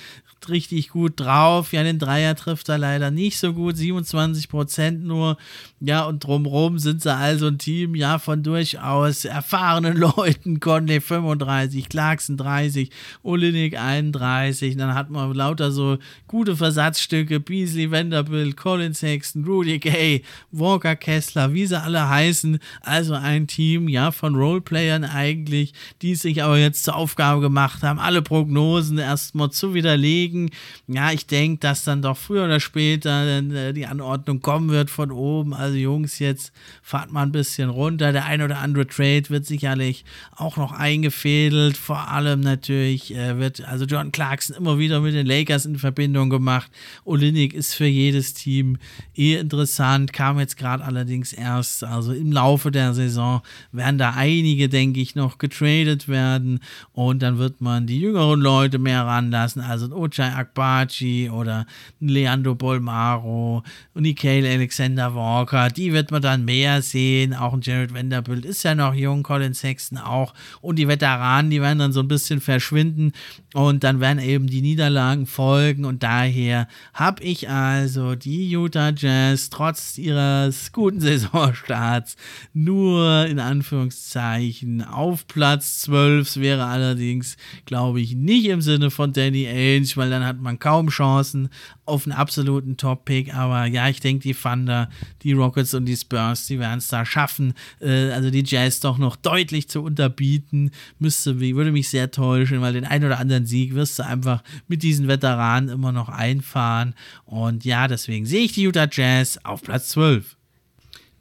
richtig 0.49 0.89
gut 0.89 1.19
drauf. 1.19 1.73
Ja, 1.73 1.83
den 1.83 1.99
Dreier 1.99 2.35
trifft 2.35 2.69
er 2.69 2.77
leider 2.77 3.11
nicht 3.11 3.37
so 3.39 3.53
gut, 3.53 3.77
27 3.77 4.49
Prozent 4.49 5.03
nur. 5.03 5.37
Ja, 5.79 6.05
und 6.05 6.23
drumrum 6.23 6.79
sind 6.79 7.01
sie 7.01 7.13
also 7.13 7.47
ein 7.47 7.57
Team, 7.57 7.95
ja, 7.95 8.19
von 8.19 8.43
durchaus 8.43 9.25
erfahrenen 9.25 9.97
Leuten. 10.15 10.59
Conley 10.59 11.01
35, 11.01 11.89
Clarkson 11.89 12.37
30, 12.37 12.89
Olinik 13.21 13.77
31. 13.77 14.77
Dann 14.77 14.93
hat 14.93 15.09
man 15.09 15.33
lauter 15.33 15.71
so 15.71 15.97
gute 16.27 16.55
Versatzstücke, 16.55 17.39
Beasley, 17.39 17.91
Vanderbilt, 17.91 18.55
Colin 18.57 18.93
Sexton, 18.93 19.43
Rudy 19.45 19.79
Gay, 19.79 20.23
Walker 20.51 20.95
Kessler, 20.95 21.53
wie 21.53 21.65
sie 21.65 21.81
alle 21.81 22.07
heißen. 22.07 22.59
Also 22.81 23.13
ein 23.13 23.47
Team, 23.47 23.89
ja, 23.89 24.11
von 24.11 24.35
Roleplayern 24.35 25.03
eigentlich, 25.03 25.73
die 26.01 26.15
sich 26.15 26.43
aber 26.43 26.57
jetzt 26.57 26.83
zur 26.83 26.95
Aufgabe 26.95 27.41
gemacht 27.41 27.83
haben, 27.83 27.99
alle 27.99 28.21
Prognosen 28.21 28.97
erstmal 28.97 29.51
zu 29.51 29.73
widerlegen 29.73 30.32
deswegen, 30.33 30.49
ja, 30.87 31.11
ich 31.11 31.25
denke, 31.25 31.59
dass 31.59 31.83
dann 31.83 32.01
doch 32.01 32.17
früher 32.17 32.45
oder 32.45 32.59
später 32.59 33.39
äh, 33.39 33.73
die 33.73 33.85
Anordnung 33.85 34.41
kommen 34.41 34.69
wird 34.69 34.89
von 34.89 35.11
oben. 35.11 35.53
Also 35.53 35.77
Jungs, 35.77 36.19
jetzt 36.19 36.51
fahrt 36.81 37.11
mal 37.11 37.23
ein 37.23 37.31
bisschen 37.31 37.69
runter. 37.69 38.11
Der 38.11 38.25
ein 38.25 38.41
oder 38.41 38.59
andere 38.59 38.87
Trade 38.87 39.29
wird 39.29 39.45
sicherlich 39.45 40.03
auch 40.35 40.57
noch 40.57 40.71
eingefädelt. 40.71 41.77
Vor 41.77 42.09
allem 42.09 42.41
natürlich 42.41 43.15
äh, 43.15 43.37
wird 43.37 43.65
also 43.67 43.85
John 43.85 44.11
Clarkson 44.11 44.55
immer 44.55 44.77
wieder 44.77 44.99
mit 44.99 45.13
den 45.13 45.25
Lakers 45.25 45.65
in 45.65 45.77
Verbindung 45.77 46.29
gemacht. 46.29 46.71
Olinik 47.05 47.53
ist 47.53 47.75
für 47.75 47.85
jedes 47.85 48.33
Team 48.33 48.77
eh 49.15 49.35
interessant, 49.35 50.13
kam 50.13 50.39
jetzt 50.39 50.57
gerade 50.57 50.83
allerdings 50.83 51.33
erst, 51.33 51.83
also 51.83 52.13
im 52.13 52.31
Laufe 52.31 52.71
der 52.71 52.93
Saison 52.93 53.41
werden 53.71 53.97
da 53.97 54.13
einige, 54.15 54.69
denke 54.69 54.99
ich, 54.99 55.15
noch 55.15 55.37
getradet 55.37 56.07
werden 56.07 56.59
und 56.93 57.21
dann 57.21 57.37
wird 57.37 57.61
man 57.61 57.87
die 57.87 57.99
jüngeren 57.99 58.41
Leute 58.41 58.79
mehr 58.79 59.05
ranlassen. 59.05 59.61
Also 59.61 59.93
Ocha 59.93 60.22
Jai 60.23 60.35
Akbachi 60.35 61.29
oder 61.29 61.65
Leandro 61.99 62.55
Bolmaro 62.55 63.63
und 63.93 64.25
Alexander 64.25 65.15
Walker, 65.15 65.69
die 65.69 65.93
wird 65.93 66.11
man 66.11 66.21
dann 66.21 66.45
mehr 66.45 66.81
sehen. 66.81 67.33
Auch 67.33 67.53
ein 67.53 67.61
Jared 67.61 67.93
Vanderbilt 67.93 68.45
ist 68.45 68.63
ja 68.63 68.75
noch 68.75 68.93
jung, 68.93 69.23
Colin 69.23 69.53
Sexton 69.53 69.97
auch. 69.97 70.33
Und 70.61 70.77
die 70.77 70.87
Veteranen, 70.87 71.51
die 71.51 71.61
werden 71.61 71.79
dann 71.79 71.93
so 71.93 71.99
ein 71.99 72.07
bisschen 72.07 72.41
verschwinden 72.41 73.11
und 73.53 73.83
dann 73.83 73.99
werden 73.99 74.19
eben 74.19 74.47
die 74.47 74.61
Niederlagen 74.61 75.25
folgen. 75.25 75.85
Und 75.85 76.03
daher 76.03 76.67
habe 76.93 77.23
ich 77.23 77.49
also 77.49 78.15
die 78.15 78.49
Utah 78.49 78.93
Jazz 78.95 79.49
trotz 79.49 79.97
ihres 79.97 80.71
guten 80.71 80.99
Saisonstarts 81.01 82.15
nur 82.53 83.25
in 83.25 83.39
Anführungszeichen 83.39 84.83
auf 84.83 85.27
Platz 85.27 85.81
12. 85.81 86.37
wäre 86.37 86.65
allerdings, 86.65 87.37
glaube 87.65 88.01
ich, 88.01 88.15
nicht 88.15 88.45
im 88.45 88.61
Sinne 88.61 88.91
von 88.91 89.13
Danny 89.13 89.47
Ainge, 89.47 89.91
weil 89.95 90.09
dann 90.13 90.23
hat 90.23 90.39
man 90.39 90.59
kaum 90.59 90.89
Chancen 90.89 91.49
auf 91.85 92.05
einen 92.05 92.13
absoluten 92.13 92.77
Top-Pick. 92.77 93.33
Aber 93.35 93.65
ja, 93.65 93.89
ich 93.89 93.99
denke, 93.99 94.23
die 94.23 94.33
Thunder, 94.33 94.89
die 95.23 95.33
Rockets 95.33 95.73
und 95.73 95.85
die 95.85 95.97
Spurs, 95.97 96.45
die 96.47 96.59
werden 96.59 96.77
es 96.77 96.87
da 96.87 97.05
schaffen. 97.05 97.53
Äh, 97.81 98.11
also 98.11 98.29
die 98.29 98.43
Jazz 98.45 98.79
doch 98.79 98.97
noch 98.97 99.15
deutlich 99.15 99.67
zu 99.67 99.81
unterbieten. 99.81 100.71
Müsste, 100.99 101.39
würde 101.39 101.71
mich 101.71 101.89
sehr 101.89 102.11
täuschen, 102.11 102.61
weil 102.61 102.73
den 102.73 102.85
einen 102.85 103.05
oder 103.05 103.19
anderen 103.19 103.45
Sieg 103.45 103.73
wirst 103.73 103.99
du 103.99 104.05
einfach 104.05 104.43
mit 104.67 104.83
diesen 104.83 105.07
Veteranen 105.07 105.69
immer 105.69 105.91
noch 105.91 106.09
einfahren. 106.09 106.93
Und 107.25 107.65
ja, 107.65 107.87
deswegen 107.87 108.25
sehe 108.25 108.45
ich 108.45 108.53
die 108.53 108.63
Utah 108.63 108.87
Jazz 108.89 109.39
auf 109.43 109.63
Platz 109.63 109.89
12. 109.89 110.37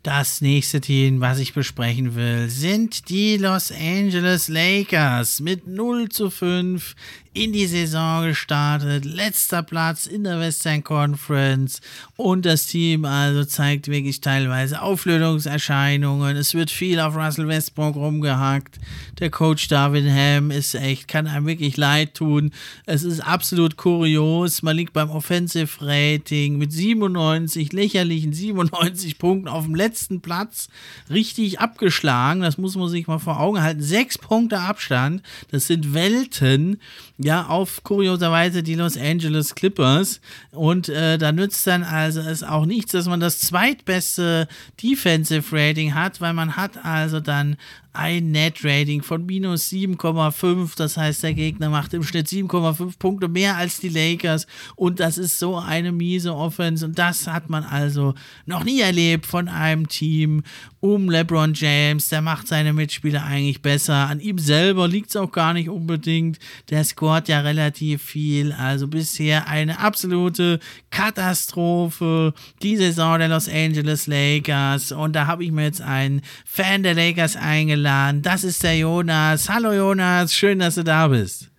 Das 0.02 0.40
nächste 0.40 0.80
Team, 0.80 1.20
was 1.20 1.38
ich 1.38 1.54
besprechen 1.54 2.16
will, 2.16 2.48
sind 2.50 3.08
die 3.08 3.36
Los 3.36 3.70
Angeles 3.70 4.48
Lakers 4.48 5.38
mit 5.38 5.68
0 5.68 6.08
zu 6.08 6.28
5 6.28 6.96
in 7.34 7.52
die 7.52 7.66
Saison 7.66 8.24
gestartet. 8.26 9.04
Letzter 9.06 9.62
Platz 9.62 10.06
in 10.06 10.24
der 10.24 10.38
Western 10.38 10.84
Conference. 10.84 11.80
Und 12.16 12.44
das 12.44 12.66
Team 12.66 13.06
also 13.06 13.44
zeigt 13.44 13.88
wirklich 13.88 14.20
teilweise 14.20 14.82
Auflösungserscheinungen. 14.82 16.36
Es 16.36 16.54
wird 16.54 16.70
viel 16.70 17.00
auf 17.00 17.16
Russell 17.16 17.48
Westbrook 17.48 17.96
rumgehackt. 17.96 18.78
Der 19.18 19.30
Coach 19.30 19.68
Darwin 19.68 20.12
Ham 20.12 20.50
ist 20.50 20.74
echt, 20.74 21.08
kann 21.08 21.26
einem 21.26 21.46
wirklich 21.46 21.76
leid 21.78 22.14
tun. 22.14 22.52
Es 22.84 23.02
ist 23.02 23.20
absolut 23.20 23.76
kurios. 23.76 24.62
Man 24.62 24.76
liegt 24.76 24.92
beim 24.92 25.08
Offensive 25.08 25.78
Rating 25.80 26.58
mit 26.58 26.72
97, 26.72 27.72
lächerlichen 27.72 28.34
97 28.34 29.18
Punkten 29.18 29.48
auf 29.48 29.64
dem 29.64 29.74
letzten 29.74 30.20
Platz. 30.20 30.68
Richtig 31.08 31.60
abgeschlagen. 31.60 32.42
Das 32.42 32.58
muss 32.58 32.76
man 32.76 32.90
sich 32.90 33.06
mal 33.06 33.18
vor 33.18 33.40
Augen 33.40 33.62
halten. 33.62 33.82
Sechs 33.82 34.18
Punkte 34.18 34.58
Abstand. 34.58 35.22
Das 35.50 35.66
sind 35.66 35.94
Welten 35.94 36.78
ja, 37.22 37.46
auf 37.46 37.82
kurioserweise 37.82 38.62
die 38.62 38.74
Los 38.74 38.96
Angeles 38.96 39.54
Clippers. 39.54 40.20
Und 40.50 40.88
äh, 40.88 41.18
da 41.18 41.32
nützt 41.32 41.66
dann 41.66 41.82
also 41.82 42.20
es 42.20 42.42
auch 42.42 42.66
nichts, 42.66 42.92
dass 42.92 43.06
man 43.06 43.20
das 43.20 43.40
zweitbeste 43.40 44.48
Defensive 44.82 45.44
Rating 45.52 45.94
hat, 45.94 46.20
weil 46.20 46.32
man 46.32 46.56
hat 46.56 46.84
also 46.84 47.20
dann 47.20 47.56
ein 47.92 48.30
Net-Rating 48.30 49.02
von 49.02 49.26
minus 49.26 49.68
7,5. 49.68 50.76
Das 50.76 50.96
heißt, 50.96 51.22
der 51.22 51.34
Gegner 51.34 51.68
macht 51.68 51.92
im 51.92 52.02
Schnitt 52.02 52.26
7,5 52.26 52.98
Punkte 52.98 53.28
mehr 53.28 53.56
als 53.56 53.80
die 53.80 53.90
Lakers. 53.90 54.46
Und 54.76 55.00
das 55.00 55.18
ist 55.18 55.38
so 55.38 55.56
eine 55.56 55.92
miese 55.92 56.34
Offense. 56.34 56.84
Und 56.84 56.98
das 56.98 57.26
hat 57.26 57.50
man 57.50 57.64
also 57.64 58.14
noch 58.46 58.64
nie 58.64 58.80
erlebt 58.80 59.26
von 59.26 59.48
einem 59.48 59.88
Team 59.88 60.42
um 60.80 61.10
LeBron 61.10 61.52
James. 61.54 62.08
Der 62.08 62.22
macht 62.22 62.48
seine 62.48 62.72
Mitspieler 62.72 63.24
eigentlich 63.24 63.60
besser. 63.60 64.08
An 64.08 64.20
ihm 64.20 64.38
selber 64.38 64.88
liegt 64.88 65.10
es 65.10 65.16
auch 65.16 65.30
gar 65.30 65.52
nicht 65.52 65.68
unbedingt. 65.68 66.38
Der 66.70 66.84
scoret 66.84 67.28
ja 67.28 67.40
relativ 67.40 68.02
viel. 68.02 68.52
Also 68.52 68.88
bisher 68.88 69.48
eine 69.48 69.80
absolute 69.80 70.60
Katastrophe. 70.90 72.32
Die 72.62 72.76
Saison 72.76 73.18
der 73.18 73.28
Los 73.28 73.48
Angeles 73.48 74.06
Lakers. 74.06 74.92
Und 74.92 75.12
da 75.12 75.26
habe 75.26 75.44
ich 75.44 75.52
mir 75.52 75.64
jetzt 75.64 75.82
einen 75.82 76.22
Fan 76.46 76.82
der 76.82 76.94
Lakers 76.94 77.36
eingeladen 77.36 77.81
eingeladen. 77.82 78.22
Das 78.22 78.44
ist 78.44 78.62
der 78.62 78.76
Jonas. 78.76 79.48
Hallo 79.48 79.72
Jonas, 79.72 80.34
schön, 80.34 80.58
dass 80.58 80.76
du 80.76 80.84
da 80.84 81.08
bist. 81.08 81.50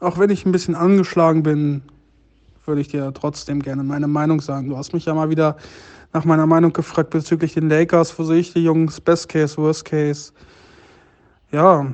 Auch 0.00 0.18
wenn 0.18 0.30
ich 0.30 0.46
ein 0.46 0.52
bisschen 0.52 0.74
angeschlagen 0.74 1.42
bin, 1.42 1.82
würde 2.66 2.80
ich 2.80 2.88
dir 2.88 3.12
trotzdem 3.12 3.62
gerne 3.62 3.82
meine 3.82 4.06
Meinung 4.06 4.40
sagen. 4.40 4.68
Du 4.68 4.76
hast 4.76 4.92
mich 4.92 5.06
ja 5.06 5.14
mal 5.14 5.30
wieder 5.30 5.56
nach 6.12 6.24
meiner 6.24 6.46
Meinung 6.46 6.72
gefragt 6.72 7.10
bezüglich 7.10 7.54
den 7.54 7.68
Lakers. 7.68 8.18
Wo 8.18 8.24
sehe 8.24 8.38
ich 8.38 8.52
die 8.52 8.64
Jungs? 8.64 9.00
Best 9.00 9.28
Case, 9.28 9.56
Worst 9.56 9.84
Case? 9.84 10.32
Ja, 11.52 11.86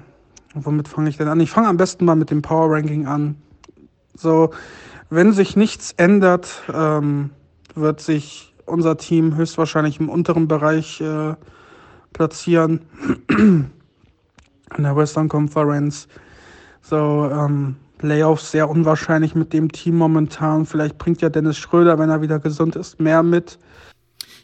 womit 0.55 0.89
fange 0.89 1.09
ich 1.09 1.17
denn 1.17 1.29
an? 1.29 1.41
Ich 1.41 1.51
fange 1.51 1.69
am 1.69 1.77
besten 1.77 2.05
mal 2.05 2.17
mit 2.17 2.31
dem 2.31 2.43
Power 2.43 2.71
Ranking 2.71 3.07
an. 3.07 3.37
So, 4.15 4.51
wenn 5.11 5.33
sich 5.33 5.57
nichts 5.57 5.93
ändert, 5.97 6.63
ähm, 6.73 7.31
wird 7.75 8.01
sich 8.01 8.55
unser 8.65 8.97
Team 8.97 9.37
höchstwahrscheinlich 9.37 10.01
im 10.01 10.09
unteren 10.09 10.49
Bereich 10.49 11.01
äh, 11.01 11.35
platzieren. 12.17 12.81
In 13.29 14.83
der 14.83 14.97
Western 14.97 15.29
Conference. 15.29 16.09
So, 16.81 17.31
ähm, 17.31 17.77
Playoffs 17.99 18.51
sehr 18.51 18.69
unwahrscheinlich 18.69 19.35
mit 19.35 19.53
dem 19.53 19.71
Team 19.71 19.97
momentan. 19.97 20.67
Vielleicht 20.67 20.99
bringt 20.99 21.23
ja 21.23 21.29
Dennis 21.29 21.57
Schröder, 21.59 21.99
wenn 21.99 22.11
er 22.11 22.23
wieder 22.23 22.39
gesund 22.39 22.77
ist, 22.77 23.01
mehr 23.01 23.23
mit. 23.23 23.59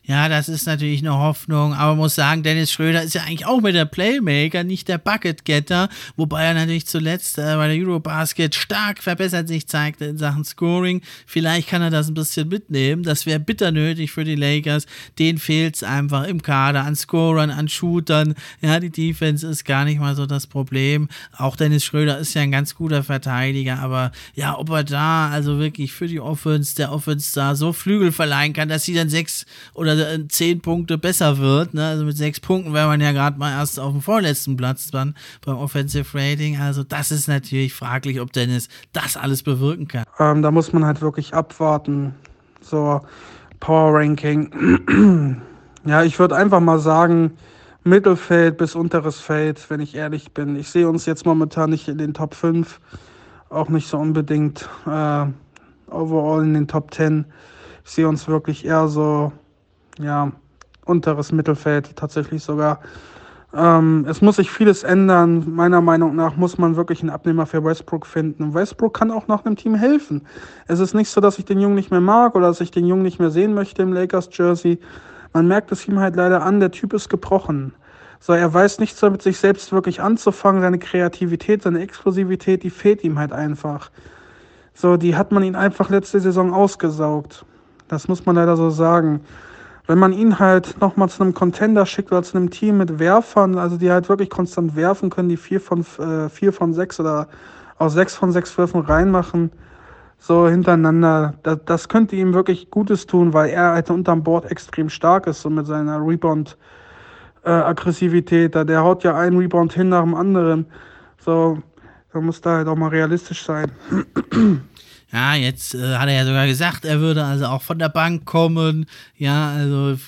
Ja, 0.05 0.29
das 0.29 0.49
ist 0.49 0.67
natürlich 0.67 1.01
eine 1.01 1.17
Hoffnung, 1.17 1.75
aber 1.75 1.95
muss 1.95 2.17
sagen, 2.17 2.43
Dennis 2.43 2.73
Schröder 2.73 3.05
ist 3.05 3.15
ja 3.15 3.23
eigentlich 3.23 3.47
auch 3.47 3.61
mit 3.61 3.77
der 3.77 3.85
Playmaker, 3.85 4.65
nicht 4.65 4.89
der 4.89 4.99
Bucket-Getter, 4.99 5.89
wobei 6.17 6.43
er 6.43 6.55
natürlich 6.55 6.89
zuletzt 6.89 7.39
äh, 7.39 7.55
bei 7.55 7.69
der 7.69 7.87
Eurobasket 7.87 8.57
stark 8.57 9.01
verbessert 9.01 9.47
sich 9.47 9.69
zeigte 9.69 10.07
in 10.07 10.19
Sachen 10.19 10.45
Scoring. 10.45 11.03
Vielleicht 11.25 11.69
kann 11.69 11.83
er 11.83 11.91
das 11.91 12.09
ein 12.09 12.15
bisschen 12.15 12.49
mitnehmen, 12.49 13.05
das 13.05 13.27
wäre 13.27 13.39
bitter 13.39 13.71
nötig 13.71 14.11
für 14.11 14.25
die 14.25 14.35
Lakers. 14.35 14.87
Den 15.21 15.39
fehlt 15.39 15.77
es 15.77 15.85
einfach 15.85 16.25
im 16.25 16.43
Kader 16.43 16.83
an 16.83 16.97
Scorern, 16.97 17.51
an 17.51 17.69
Shootern. 17.69 18.35
Ja, 18.61 18.81
die 18.81 18.91
Defense 18.91 19.47
ist 19.47 19.65
gar 19.65 19.85
nicht 19.85 20.01
mal 20.01 20.17
so 20.17 20.27
das 20.27 20.49
Problem. 20.49 21.09
Auch 21.37 21.55
Dennis 21.55 21.85
Schröder 21.85 22.19
ist 22.19 22.35
ja 22.35 22.43
ein 22.43 22.51
ganz 22.51 22.75
guter 22.75 23.05
Verteidiger, 23.05 23.79
aber 23.79 24.11
ja, 24.35 24.59
ob 24.59 24.71
er 24.71 24.83
da 24.83 25.29
also 25.29 25.61
wirklich 25.61 25.93
für 25.93 26.09
die 26.09 26.21
Offense, 26.21 26.75
der 26.75 26.91
Offense 26.91 27.33
da 27.37 27.55
so 27.55 27.73
Flügel 27.73 28.11
verleihen 28.11 28.53
kann, 28.53 28.69
dass 28.69 28.83
sie 28.83 28.95
dann 28.95 29.09
sechs 29.09 29.47
oder 29.75 29.92
oder 29.93 30.29
zehn 30.29 30.61
Punkte 30.61 30.99
besser 30.99 31.39
wird. 31.39 31.75
Ne? 31.75 31.87
Also 31.87 32.05
mit 32.05 32.17
sechs 32.17 32.41
Punkten 32.41 32.73
wäre 32.73 32.87
man 32.87 33.01
ja 33.01 33.13
gerade 33.13 33.39
mal 33.39 33.51
erst 33.51 33.79
auf 33.79 33.93
dem 33.93 34.01
vorletzten 34.01 34.57
Platz 34.57 34.91
dann 34.91 35.15
beim 35.45 35.57
Offensive 35.57 36.07
Rating. 36.17 36.59
Also 36.59 36.85
das 36.85 37.11
ist 37.11 37.29
natürlich 37.29 37.75
fraglich, 37.75 38.21
ob 38.21 38.33
Dennis 38.33 38.69
das 38.93 39.17
alles 39.17 39.43
bewirken 39.43 39.89
kann. 39.89 40.05
Ähm, 40.19 40.43
da 40.43 40.51
muss 40.51 40.73
man 40.73 40.85
halt 40.85 41.01
wirklich 41.01 41.35
abwarten. 41.35 42.15
So, 42.61 43.01
Power 43.61 43.99
Ranking. 43.99 45.41
ja, 45.85 46.03
ich 46.03 46.19
würde 46.19 46.37
einfach 46.37 46.61
mal 46.61 46.79
sagen, 46.79 47.33
Mittelfeld 47.85 48.59
bis 48.59 48.75
unteres 48.75 49.21
Feld, 49.21 49.69
wenn 49.69 49.81
ich 49.81 49.95
ehrlich 49.95 50.33
bin. 50.33 50.57
Ich 50.57 50.71
sehe 50.71 50.89
uns 50.89 51.07
jetzt 51.07 51.27
momentan 51.27 51.71
nicht 51.71 51.89
in 51.89 51.99
den 51.99 52.15
Top 52.15 52.35
5, 52.35 52.81
auch 53.51 53.69
nicht 53.69 53.89
so 53.89 53.99
unbedingt 53.99 54.69
äh, 54.87 55.27
overall 55.91 56.45
in 56.45 56.55
den 56.55 56.69
Top 56.69 56.95
10. 56.95 57.25
Ich 57.85 57.91
sehe 57.91 58.09
uns 58.09 58.29
wirklich 58.29 58.65
eher 58.65 58.87
so 58.87 59.33
ja, 59.99 60.33
unteres 60.85 61.33
Mittelfeld 61.33 61.97
tatsächlich 61.97 62.43
sogar. 62.43 62.81
Ähm, 63.55 64.07
es 64.09 64.23
muss 64.23 64.37
sich 64.37 64.51
vieles 64.51 64.83
ändern. 64.83 65.55
Meiner 65.55 65.81
Meinung 65.81 66.17
nach 66.17 66.37
muss 66.37 66.57
man 66.59 66.77
wirklich 66.77 67.03
einen 67.03 67.11
Abnehmer 67.11 67.47
für 67.47 67.63
Westbrook 67.63 68.07
finden. 68.07 68.55
Westbrook 68.55 68.95
kann 68.95 69.11
auch 69.11 69.29
noch 69.29 69.45
einem 69.45 69.57
Team 69.57 69.75
helfen. 69.75 70.23
Es 70.67 70.81
ist 70.81 70.95
nicht 70.95 71.11
so, 71.11 71.21
dass 71.21 71.39
ich 71.39 71.45
den 71.45 71.61
Jungen 71.61 71.75
nicht 71.75 71.91
mehr 71.91 72.01
mag 72.01 72.35
oder 72.35 72.47
dass 72.47 72.61
ich 72.61 72.71
den 72.71 72.87
Jungen 72.87 73.03
nicht 73.03 73.19
mehr 73.19 73.31
sehen 73.31 73.53
möchte 73.53 73.83
im 73.83 73.93
Lakers-Jersey. 73.93 74.79
Man 75.35 75.49
merkt 75.49 75.71
es 75.73 75.87
ihm 75.87 75.99
halt 75.99 76.17
leider 76.17 76.43
an, 76.43 76.61
der 76.61 76.71
Typ 76.71 76.95
ist 76.95 77.11
gebrochen. 77.11 77.75
So, 78.21 78.33
er 78.33 78.53
weiß 78.53 78.79
nichts 78.79 79.01
damit, 79.01 79.21
sich 79.21 79.37
selbst 79.37 79.73
wirklich 79.73 80.01
anzufangen. 80.01 80.63
Seine 80.63 80.79
Kreativität, 80.79 81.63
seine 81.63 81.81
Explosivität, 81.81 82.63
die 82.63 82.71
fehlt 82.71 83.05
ihm 83.05 83.19
halt 83.19 83.33
einfach. 83.33 83.91
So, 84.75 84.97
die 84.97 85.17
hat 85.17 85.33
man 85.33 85.43
ihn 85.43 85.57
einfach 85.57 85.91
letzte 85.91 86.21
Saison 86.21 86.55
ausgesaugt. 86.55 87.45
Das 87.89 88.09
muss 88.09 88.25
man 88.25 88.37
leider 88.37 88.57
so 88.57 88.71
sagen 88.71 89.21
wenn 89.87 89.99
man 89.99 90.13
ihn 90.13 90.39
halt 90.39 90.79
nochmal 90.81 91.09
zu 91.09 91.23
einem 91.23 91.33
Contender 91.35 91.87
schickt 91.87 92.13
oder 92.13 92.23
zu 92.23 92.37
einem 92.37 92.51
Team 92.51 92.79
mit 92.79 92.99
Werfern, 92.99 93.57
also 93.59 93.77
die 93.77 93.91
halt 93.91 94.09
wirklich 94.09 94.31
konstant 94.31 94.77
werfen 94.77 95.11
können, 95.11 95.29
die 95.29 95.37
vier 95.37 95.61
von, 95.61 95.85
äh, 95.99 96.29
vier 96.29 96.53
von 96.53 96.73
sechs 96.73 97.01
oder 97.01 97.27
auch 97.79 97.89
sechs 97.89 98.15
von 98.15 98.31
sechs 98.31 98.57
Würfen 98.57 98.83
reinmachen, 98.83 99.51
so 100.19 100.49
hintereinander, 100.49 101.35
das, 101.43 101.59
das 101.65 101.89
könnte 101.89 102.15
ihm 102.15 102.33
wirklich 102.33 102.71
Gutes 102.71 103.09
tun, 103.09 103.35
weil 103.35 103.51
er 103.51 103.73
halt 103.73 103.91
unterm 103.91 104.23
Board 104.23 104.49
extrem 104.51 104.89
stark 104.89 105.27
ist, 105.27 105.43
so 105.43 105.51
mit 105.51 105.67
seiner 105.67 105.99
Rebound-Aggressivität. 105.99 108.55
Äh, 108.55 108.65
der 108.65 108.85
haut 108.85 109.03
ja 109.03 109.17
einen 109.17 109.37
Rebound 109.37 109.73
hin 109.73 109.89
nach 109.89 110.03
dem 110.03 110.15
anderen. 110.15 110.67
So, 111.19 111.59
da 112.13 112.21
muss 112.21 112.41
da 112.41 112.59
halt 112.59 112.69
auch 112.69 112.77
mal 112.77 112.91
realistisch 112.91 113.45
sein. 113.45 113.73
Ja, 115.13 115.35
jetzt 115.35 115.75
äh, 115.75 115.97
hat 115.97 116.09
er 116.09 116.15
ja 116.15 116.25
sogar 116.25 116.47
gesagt, 116.47 116.87
er 116.87 117.01
würde 117.01 117.23
also 117.23 117.45
auch 117.45 117.61
von 117.61 117.79
der 117.79 117.91
Bank 117.91 118.25
kommen. 118.25 118.87
Ja, 119.19 119.51
also 119.51 119.99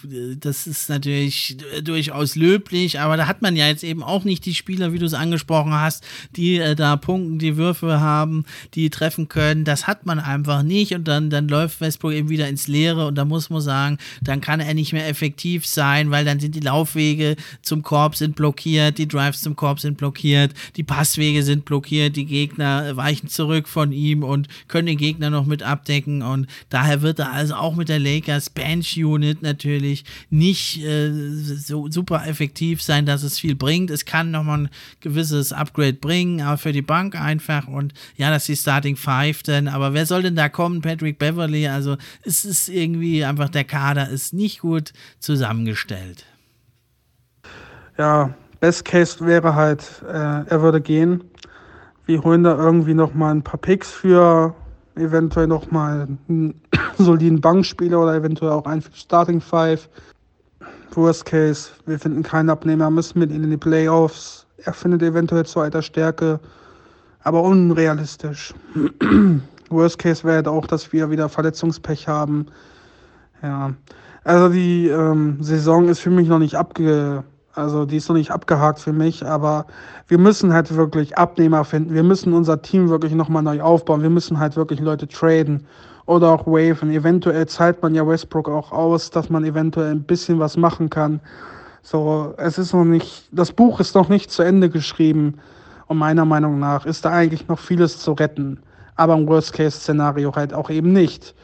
das 0.41 0.67
ist 0.67 0.89
natürlich 0.89 1.59
durchaus 1.83 2.37
löblich, 2.37 2.99
aber 3.01 3.19
da 3.19 3.27
hat 3.27 3.43
man 3.43 3.55
ja 3.55 3.67
jetzt 3.67 3.85
eben 3.85 4.03
auch 4.03 4.25
nicht 4.25 4.47
die 4.47 4.55
Spieler, 4.55 4.95
wie 4.95 4.99
du 4.99 5.05
es 5.05 5.13
angesprochen 5.13 5.75
hast, 5.75 6.05
die 6.37 6.57
äh, 6.57 6.75
da 6.75 6.97
Punkten, 6.97 7.39
die 7.39 7.59
Würfe 7.59 8.01
haben, 8.01 8.47
die 8.73 8.89
treffen 8.89 9.29
können. 9.29 9.65
Das 9.65 9.87
hat 9.87 10.07
man 10.07 10.19
einfach 10.19 10.63
nicht 10.63 10.95
und 10.95 11.07
dann, 11.07 11.29
dann 11.29 11.49
läuft 11.49 11.83
Westbrook 11.83 12.13
eben 12.13 12.31
wieder 12.31 12.49
ins 12.49 12.67
Leere 12.67 13.07
und 13.07 13.17
da 13.17 13.27
muss 13.27 13.51
man 13.51 13.61
sagen, 13.61 13.99
dann 14.23 14.41
kann 14.41 14.61
er 14.61 14.73
nicht 14.73 14.95
mehr 14.95 15.07
effektiv 15.07 15.67
sein, 15.67 16.13
weil 16.13 16.25
dann 16.25 16.41
sind 16.41 16.55
die 16.55 16.61
Laufwege 16.61 17.37
zum 17.61 17.83
Korb 17.83 18.17
sind 18.17 18.37
blockiert, 18.37 18.97
die 18.97 19.07
Drives 19.07 19.43
zum 19.43 19.55
Korb 19.55 19.81
sind 19.81 19.99
blockiert, 19.99 20.55
die 20.77 20.83
Passwege 20.83 21.43
sind 21.43 21.67
blockiert, 21.67 22.17
die 22.17 22.25
Gegner 22.25 22.97
weichen 22.97 23.29
zurück 23.29 23.69
von 23.69 23.93
ihm 23.93 24.23
und 24.23 24.49
können 24.67 24.94
den 24.95 24.99
Gegner 24.99 25.31
noch 25.31 25.47
mit 25.47 25.63
abdecken 25.63 26.23
und 26.23 26.47
daher 26.69 27.03
wird 27.03 27.19
er 27.19 27.33
also 27.33 27.55
auch 27.55 27.75
mit 27.75 27.89
der 27.89 27.99
Lakers 27.99 28.51
Bench 28.51 28.97
Unit 28.97 29.43
natürlich 29.43 30.05
nicht 30.31 30.83
äh, 30.85 31.11
so 31.11 31.91
super 31.91 32.27
effektiv 32.27 32.83
sein, 32.83 33.07
dass 33.07 33.23
es 33.23 33.39
viel 33.39 33.55
bringt. 33.55 33.91
Es 33.91 34.05
kann 34.05 34.31
nochmal 34.31 34.61
ein 34.61 34.69
gewisses 35.01 35.53
Upgrade 35.53 35.95
bringen, 35.95 36.41
aber 36.41 36.59
für 36.59 36.73
die 36.73 36.83
Bank 36.83 37.21
einfach 37.21 37.69
und 37.69 37.95
ja, 38.17 38.31
das 38.31 38.43
ist 38.45 38.49
die 38.49 38.57
Starting 38.57 38.97
Five 38.97 39.43
denn, 39.43 39.69
aber 39.69 39.95
wer 39.95 40.07
soll 40.07 40.23
denn 40.23 40.37
da 40.37 40.49
kommen? 40.49 40.81
Patrick 40.81 41.19
Beverly, 41.19 41.69
also 41.69 41.97
es 42.23 42.45
ist 42.45 42.69
irgendwie 42.69 43.25
einfach 43.25 43.49
der 43.49 43.65
Kader 43.65 44.09
ist 44.09 44.33
nicht 44.33 44.61
gut 44.61 44.93
zusammengestellt. 45.19 46.25
Ja, 47.99 48.35
Best 48.61 48.85
Case 48.85 49.25
wäre 49.25 49.55
halt, 49.55 50.03
äh, 50.09 50.13
er 50.13 50.63
würde 50.63 50.81
gehen. 50.81 51.23
Wir 52.07 52.23
holen 52.23 52.45
da 52.45 52.57
irgendwie 52.57 52.95
noch 52.95 53.15
mal 53.15 53.31
ein 53.31 53.43
paar 53.43 53.61
Picks 53.61 53.91
für 53.91 54.55
eventuell 54.97 55.47
nochmal 55.47 56.09
einen 56.29 56.61
soliden 56.99 57.41
Bankspieler 57.41 58.01
oder 58.01 58.15
eventuell 58.15 58.53
auch 58.53 58.67
einen 58.67 58.83
Starting 58.93 59.41
Five. 59.41 59.89
Worst 60.95 61.25
Case, 61.25 61.71
wir 61.87 61.99
finden 61.99 62.23
keinen 62.23 62.51
Abnehmer, 62.51 62.89
müssen 62.89 63.19
mit 63.19 63.33
ihnen 63.33 63.45
in 63.45 63.51
die 63.51 63.57
Playoffs. 63.57 64.47
Er 64.59 64.73
findet 64.73 65.03
eventuell 65.03 65.45
zu 65.45 65.61
alter 65.61 65.83
Stärke, 65.83 66.39
aber 67.25 67.43
unrealistisch. 67.43 68.55
Worst 69.71 69.99
Case 69.99 70.23
wäre 70.23 70.37
halt 70.37 70.49
auch, 70.49 70.67
dass 70.67 70.93
wir 70.93 71.11
wieder 71.11 71.29
Verletzungspech 71.29 72.07
haben. 72.07 72.47
Ja, 73.43 73.75
also 74.23 74.49
die 74.49 74.89
ähm, 74.89 75.43
Saison 75.43 75.89
ist 75.89 75.99
für 75.99 76.11
mich 76.11 76.29
noch 76.29 76.39
nicht 76.39 76.55
abge 76.55 77.25
also 77.55 77.85
die 77.85 77.99
ist 77.99 78.09
noch 78.09 78.17
nicht 78.17 78.33
abgehakt 78.33 78.81
für 78.81 78.93
mich, 78.93 79.25
aber 79.25 79.67
wir 80.09 80.19
müssen 80.19 80.53
halt 80.53 80.75
wirklich 80.75 81.17
Abnehmer 81.17 81.65
finden. 81.65 81.95
Wir 81.95 82.03
müssen 82.03 82.33
unser 82.33 82.61
Team 82.63 82.89
wirklich 82.89 83.15
nochmal 83.15 83.43
neu 83.43 83.61
aufbauen. 83.63 84.03
Wir 84.03 84.11
müssen 84.11 84.39
halt 84.39 84.57
wirklich 84.57 84.81
Leute 84.81 85.07
traden 85.07 85.67
oder 86.07 86.31
auch 86.31 86.47
waven. 86.47 86.91
Eventuell 86.91 87.47
zahlt 87.47 87.81
man 87.83 87.95
ja 87.95 88.07
Westbrook 88.07 88.49
auch 88.49 88.73
aus, 88.73 89.11
dass 89.11 89.31
man 89.31 89.45
eventuell 89.45 89.93
ein 89.93 90.03
bisschen 90.03 90.41
was 90.41 90.57
machen 90.57 90.91
kann. 90.91 91.21
So, 91.83 92.35
es 92.39 92.59
ist 92.59 92.73
noch 92.73 92.85
nicht, 92.85 93.29
das 93.31 93.53
Buch 93.53 93.79
ist 93.79 93.95
noch 93.95 94.09
nicht 94.09 94.31
zu 94.31 94.43
Ende 94.43 94.69
geschrieben. 94.69 95.35
Und 95.87 95.99
meiner 95.99 96.25
Meinung 96.25 96.59
nach 96.59 96.87
ist 96.87 97.05
da 97.05 97.11
eigentlich 97.11 97.47
noch 97.47 97.59
vieles 97.59 97.99
zu 98.01 98.13
retten. 98.13 98.59
Aber 98.97 99.15
im 99.15 99.29
Worst-Case-Szenario 99.29 100.35
halt 100.35 100.55
auch 100.55 100.71
eben 100.71 100.93
nicht. 100.93 101.35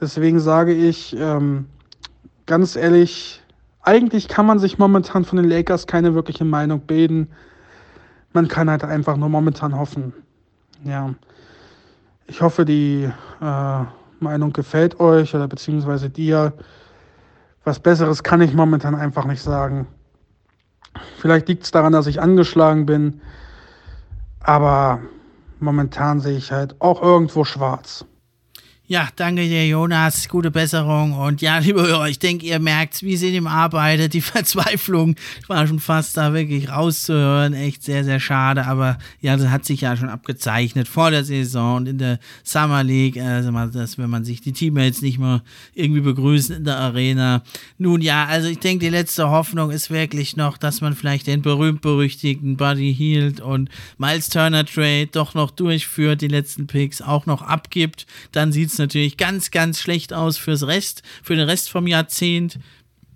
Deswegen 0.00 0.40
sage 0.40 0.74
ich, 0.74 1.16
ähm, 1.18 1.66
ganz 2.46 2.76
ehrlich, 2.76 3.42
eigentlich 3.86 4.26
kann 4.28 4.46
man 4.46 4.58
sich 4.58 4.78
momentan 4.78 5.24
von 5.24 5.36
den 5.36 5.48
Lakers 5.48 5.86
keine 5.86 6.14
wirkliche 6.14 6.44
Meinung 6.44 6.80
bilden. 6.80 7.28
Man 8.32 8.48
kann 8.48 8.68
halt 8.68 8.84
einfach 8.84 9.16
nur 9.16 9.28
momentan 9.28 9.78
hoffen. 9.78 10.12
Ja. 10.84 11.14
Ich 12.26 12.40
hoffe, 12.40 12.64
die 12.64 13.08
äh, 13.40 13.84
Meinung 14.18 14.52
gefällt 14.52 14.98
euch 14.98 15.34
oder 15.34 15.46
beziehungsweise 15.46 16.10
dir. 16.10 16.52
Was 17.62 17.78
Besseres 17.78 18.22
kann 18.22 18.40
ich 18.40 18.52
momentan 18.54 18.94
einfach 18.94 19.24
nicht 19.24 19.42
sagen. 19.42 19.86
Vielleicht 21.18 21.48
liegt 21.48 21.64
es 21.64 21.70
daran, 21.70 21.92
dass 21.92 22.08
ich 22.08 22.20
angeschlagen 22.20 22.86
bin. 22.86 23.20
Aber 24.40 25.00
momentan 25.60 26.20
sehe 26.20 26.36
ich 26.36 26.50
halt 26.50 26.80
auch 26.80 27.02
irgendwo 27.02 27.44
schwarz. 27.44 28.04
Ja, 28.88 29.08
danke 29.16 29.42
dir, 29.42 29.66
Jonas. 29.66 30.28
Gute 30.28 30.52
Besserung. 30.52 31.12
Und 31.14 31.42
ja, 31.42 31.58
liebe 31.66 31.82
Hörer, 31.82 32.08
ich 32.08 32.20
denke, 32.20 32.46
ihr 32.46 32.60
merkt, 32.60 33.02
wie 33.02 33.16
sie 33.16 33.30
in 33.30 33.34
ihm 33.34 33.46
arbeitet. 33.48 34.14
Die 34.14 34.20
Verzweiflung 34.20 35.16
war 35.48 35.66
schon 35.66 35.80
fast 35.80 36.16
da 36.16 36.32
wirklich 36.32 36.68
rauszuhören. 36.70 37.52
Echt 37.52 37.82
sehr, 37.82 38.04
sehr 38.04 38.20
schade. 38.20 38.64
Aber 38.64 38.98
ja, 39.20 39.36
das 39.36 39.48
hat 39.48 39.64
sich 39.64 39.80
ja 39.80 39.96
schon 39.96 40.08
abgezeichnet 40.08 40.86
vor 40.86 41.10
der 41.10 41.24
Saison 41.24 41.78
und 41.78 41.88
in 41.88 41.98
der 41.98 42.20
Summer 42.44 42.84
League. 42.84 43.16
Also, 43.16 43.50
dass, 43.50 43.98
wenn 43.98 44.08
man 44.08 44.24
sich 44.24 44.40
die 44.40 44.52
Teammates 44.52 45.02
nicht 45.02 45.18
mehr 45.18 45.42
irgendwie 45.74 46.02
begrüßen 46.02 46.54
in 46.54 46.64
der 46.64 46.76
Arena. 46.76 47.42
Nun 47.78 48.00
ja, 48.02 48.26
also 48.26 48.46
ich 48.46 48.60
denke, 48.60 48.84
die 48.84 48.90
letzte 48.90 49.30
Hoffnung 49.30 49.72
ist 49.72 49.90
wirklich 49.90 50.36
noch, 50.36 50.58
dass 50.58 50.80
man 50.80 50.94
vielleicht 50.94 51.26
den 51.26 51.42
berühmt-berüchtigten 51.42 52.56
Buddy 52.56 52.94
Hield 52.94 53.40
und 53.40 53.68
Miles 53.98 54.28
Turner 54.28 54.64
Trade 54.64 55.08
doch 55.08 55.34
noch 55.34 55.50
durchführt, 55.50 56.20
die 56.20 56.28
letzten 56.28 56.68
Picks 56.68 57.02
auch 57.02 57.26
noch 57.26 57.42
abgibt. 57.42 58.06
Dann 58.30 58.52
sieht 58.52 58.68
es 58.68 58.75
natürlich 58.78 59.16
ganz, 59.16 59.50
ganz 59.50 59.80
schlecht 59.80 60.12
aus 60.12 60.38
fürs 60.38 60.66
Rest, 60.66 61.02
für 61.22 61.36
den 61.36 61.48
Rest 61.48 61.70
vom 61.70 61.86
Jahrzehnt. 61.86 62.58